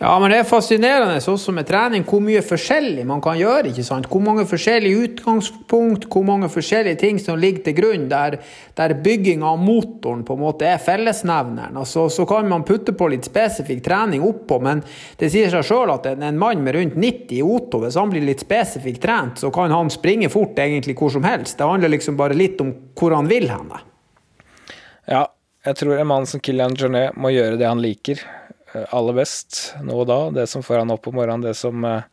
Ja, 0.02 0.16
men 0.18 0.32
det 0.32 0.40
er 0.40 0.46
fascinerende 0.48 1.20
også 1.30 1.52
med 1.54 1.68
trening 1.68 2.02
hvor 2.08 2.18
mye 2.24 2.40
forskjellig 2.42 3.04
man 3.06 3.20
kan 3.22 3.36
gjøre. 3.38 3.68
ikke 3.70 3.84
sant? 3.86 4.08
Hvor 4.10 4.22
mange 4.24 4.42
forskjellige 4.50 5.04
utgangspunkt, 5.04 6.08
hvor 6.10 6.24
mange 6.26 6.48
forskjellige 6.50 6.98
ting 6.98 7.20
som 7.22 7.38
ligger 7.38 7.62
til 7.68 7.76
grunn, 7.76 8.08
der, 8.10 8.40
der 8.74 8.96
bygging 9.04 9.44
av 9.46 9.60
motoren 9.62 10.24
på 10.26 10.34
en 10.34 10.42
måte 10.42 10.66
er 10.66 10.82
fellesnevneren. 10.82 11.78
Altså, 11.78 12.08
så 12.10 12.26
kan 12.26 12.50
man 12.50 12.66
putte 12.66 12.96
på 12.98 13.12
litt 13.12 13.30
spesifikk 13.30 13.84
trening 13.86 14.26
oppå, 14.26 14.58
men 14.66 14.82
det 15.22 15.30
sier 15.30 15.54
seg 15.54 15.68
sjøl 15.70 15.94
at 15.94 16.10
en, 16.10 16.26
en, 16.26 16.40
mann 16.40 16.66
med 16.66 16.74
rundt 16.80 16.98
90 16.98 17.38
i 17.38 17.44
Otto, 17.46 17.84
hvis 17.84 18.00
han 18.00 18.10
blir 18.10 18.26
litt 18.26 18.42
spesifikt 18.42 19.04
trent, 19.06 19.38
så 19.38 19.54
kan 19.54 19.70
han 19.70 19.94
springe 19.94 20.32
fort 20.34 20.58
egentlig 20.58 20.98
hvor 20.98 21.14
som 21.14 21.30
helst. 21.30 21.60
Det 21.60 21.70
handler 21.70 21.94
liksom 21.94 22.18
bare 22.18 22.34
litt 22.34 22.58
om 22.64 22.74
hvor 22.98 23.14
han 23.14 23.30
vil 23.30 23.46
henne. 23.54 23.84
Ja, 25.06 25.28
jeg 25.62 25.78
tror 25.78 25.94
en 25.94 26.10
mann 26.10 26.26
som 26.26 26.42
Kilian 26.42 26.74
Jornet 26.74 27.14
må 27.14 27.30
gjøre 27.30 27.54
det 27.60 27.70
han 27.70 27.78
liker. 27.78 28.18
Eh, 28.72 28.88
aller 28.90 29.16
best 29.16 29.74
nå 29.84 30.02
og 30.02 30.08
da. 30.10 30.18
Det 30.34 30.48
som 30.50 30.64
får 30.64 30.82
han 30.82 30.92
opp 30.94 31.08
om 31.08 31.18
morgenen, 31.20 31.44
det 31.44 31.54
som 31.58 31.84
eh, 31.84 32.04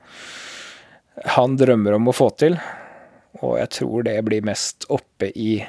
han 1.36 1.58
drømmer 1.60 1.98
om 1.98 2.12
å 2.12 2.16
få 2.16 2.30
til. 2.40 2.60
Og 3.44 3.60
jeg 3.62 3.72
tror 3.80 4.08
det 4.08 4.18
blir 4.28 4.46
mest 4.46 4.88
oppe 4.92 5.32
i 5.36 5.60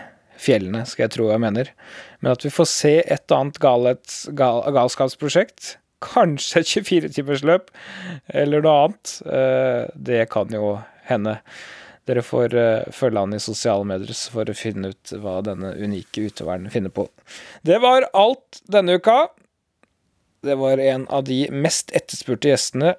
fjellene, 0.40 0.86
skal 0.88 1.06
jeg 1.06 1.16
tro 1.18 1.28
jeg 1.30 1.42
mener. 1.42 1.74
Men 2.20 2.32
at 2.32 2.46
vi 2.46 2.52
får 2.52 2.70
se 2.70 2.94
et 3.04 3.34
annet 3.36 3.60
galet, 3.60 4.16
gal, 4.38 4.62
galskapsprosjekt, 4.74 5.76
kanskje 6.00 6.62
et 6.62 6.70
24-timersløp 6.70 7.68
eller 8.40 8.64
noe 8.64 8.86
annet, 8.86 9.12
eh, 9.28 9.82
det 9.94 10.24
kan 10.32 10.50
jo 10.54 10.78
hende. 11.10 11.36
Dere 12.08 12.24
får 12.24 12.54
følge 12.96 13.22
han 13.22 13.36
i 13.36 13.42
sosiale 13.42 13.84
medier 13.86 14.16
for 14.32 14.48
å 14.48 14.56
finne 14.56 14.94
ut 14.94 15.12
hva 15.20 15.36
denne 15.46 15.74
unike 15.76 16.24
utøveren 16.24 16.70
finner 16.72 16.90
på. 16.90 17.04
Det 17.62 17.76
var 17.84 18.08
alt 18.16 18.62
denne 18.72 18.96
uka. 18.98 19.28
Det 20.42 20.54
var 20.54 20.78
en 20.78 21.08
av 21.08 21.24
de 21.24 21.50
mest 21.52 21.90
etterspurte 21.92 22.48
gjestene 22.48 22.94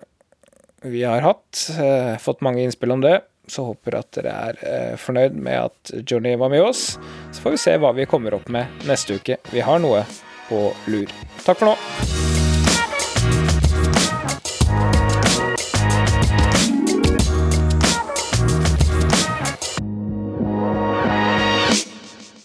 vi 0.86 1.02
har 1.04 1.24
hatt. 1.26 1.72
Eh, 1.74 2.18
fått 2.22 2.42
mange 2.46 2.62
innspill 2.62 2.92
om 2.92 3.02
det. 3.02 3.22
Så 3.50 3.66
håper 3.66 3.98
at 3.98 4.12
dere 4.14 4.34
er 4.52 4.60
eh, 4.62 4.94
fornøyd 5.02 5.34
med 5.34 5.58
at 5.58 5.94
Johnny 6.06 6.36
var 6.38 6.54
med 6.54 6.62
oss. 6.62 7.00
Så 7.34 7.42
får 7.42 7.58
vi 7.58 7.62
se 7.64 7.76
hva 7.82 7.96
vi 7.98 8.06
kommer 8.06 8.38
opp 8.38 8.46
med 8.46 8.86
neste 8.86 9.18
uke. 9.18 9.40
Vi 9.50 9.66
har 9.66 9.82
noe 9.82 10.06
på 10.52 10.68
lur. 10.86 11.10
Takk 11.42 11.64
for 11.64 11.74
nå. 11.74 11.76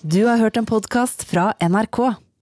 Du 0.01 0.23
har 0.25 0.41
hørt 0.41 0.57
en 0.57 0.65
podkast 0.65 1.29
fra 1.29 1.53
NRK. 1.61 2.17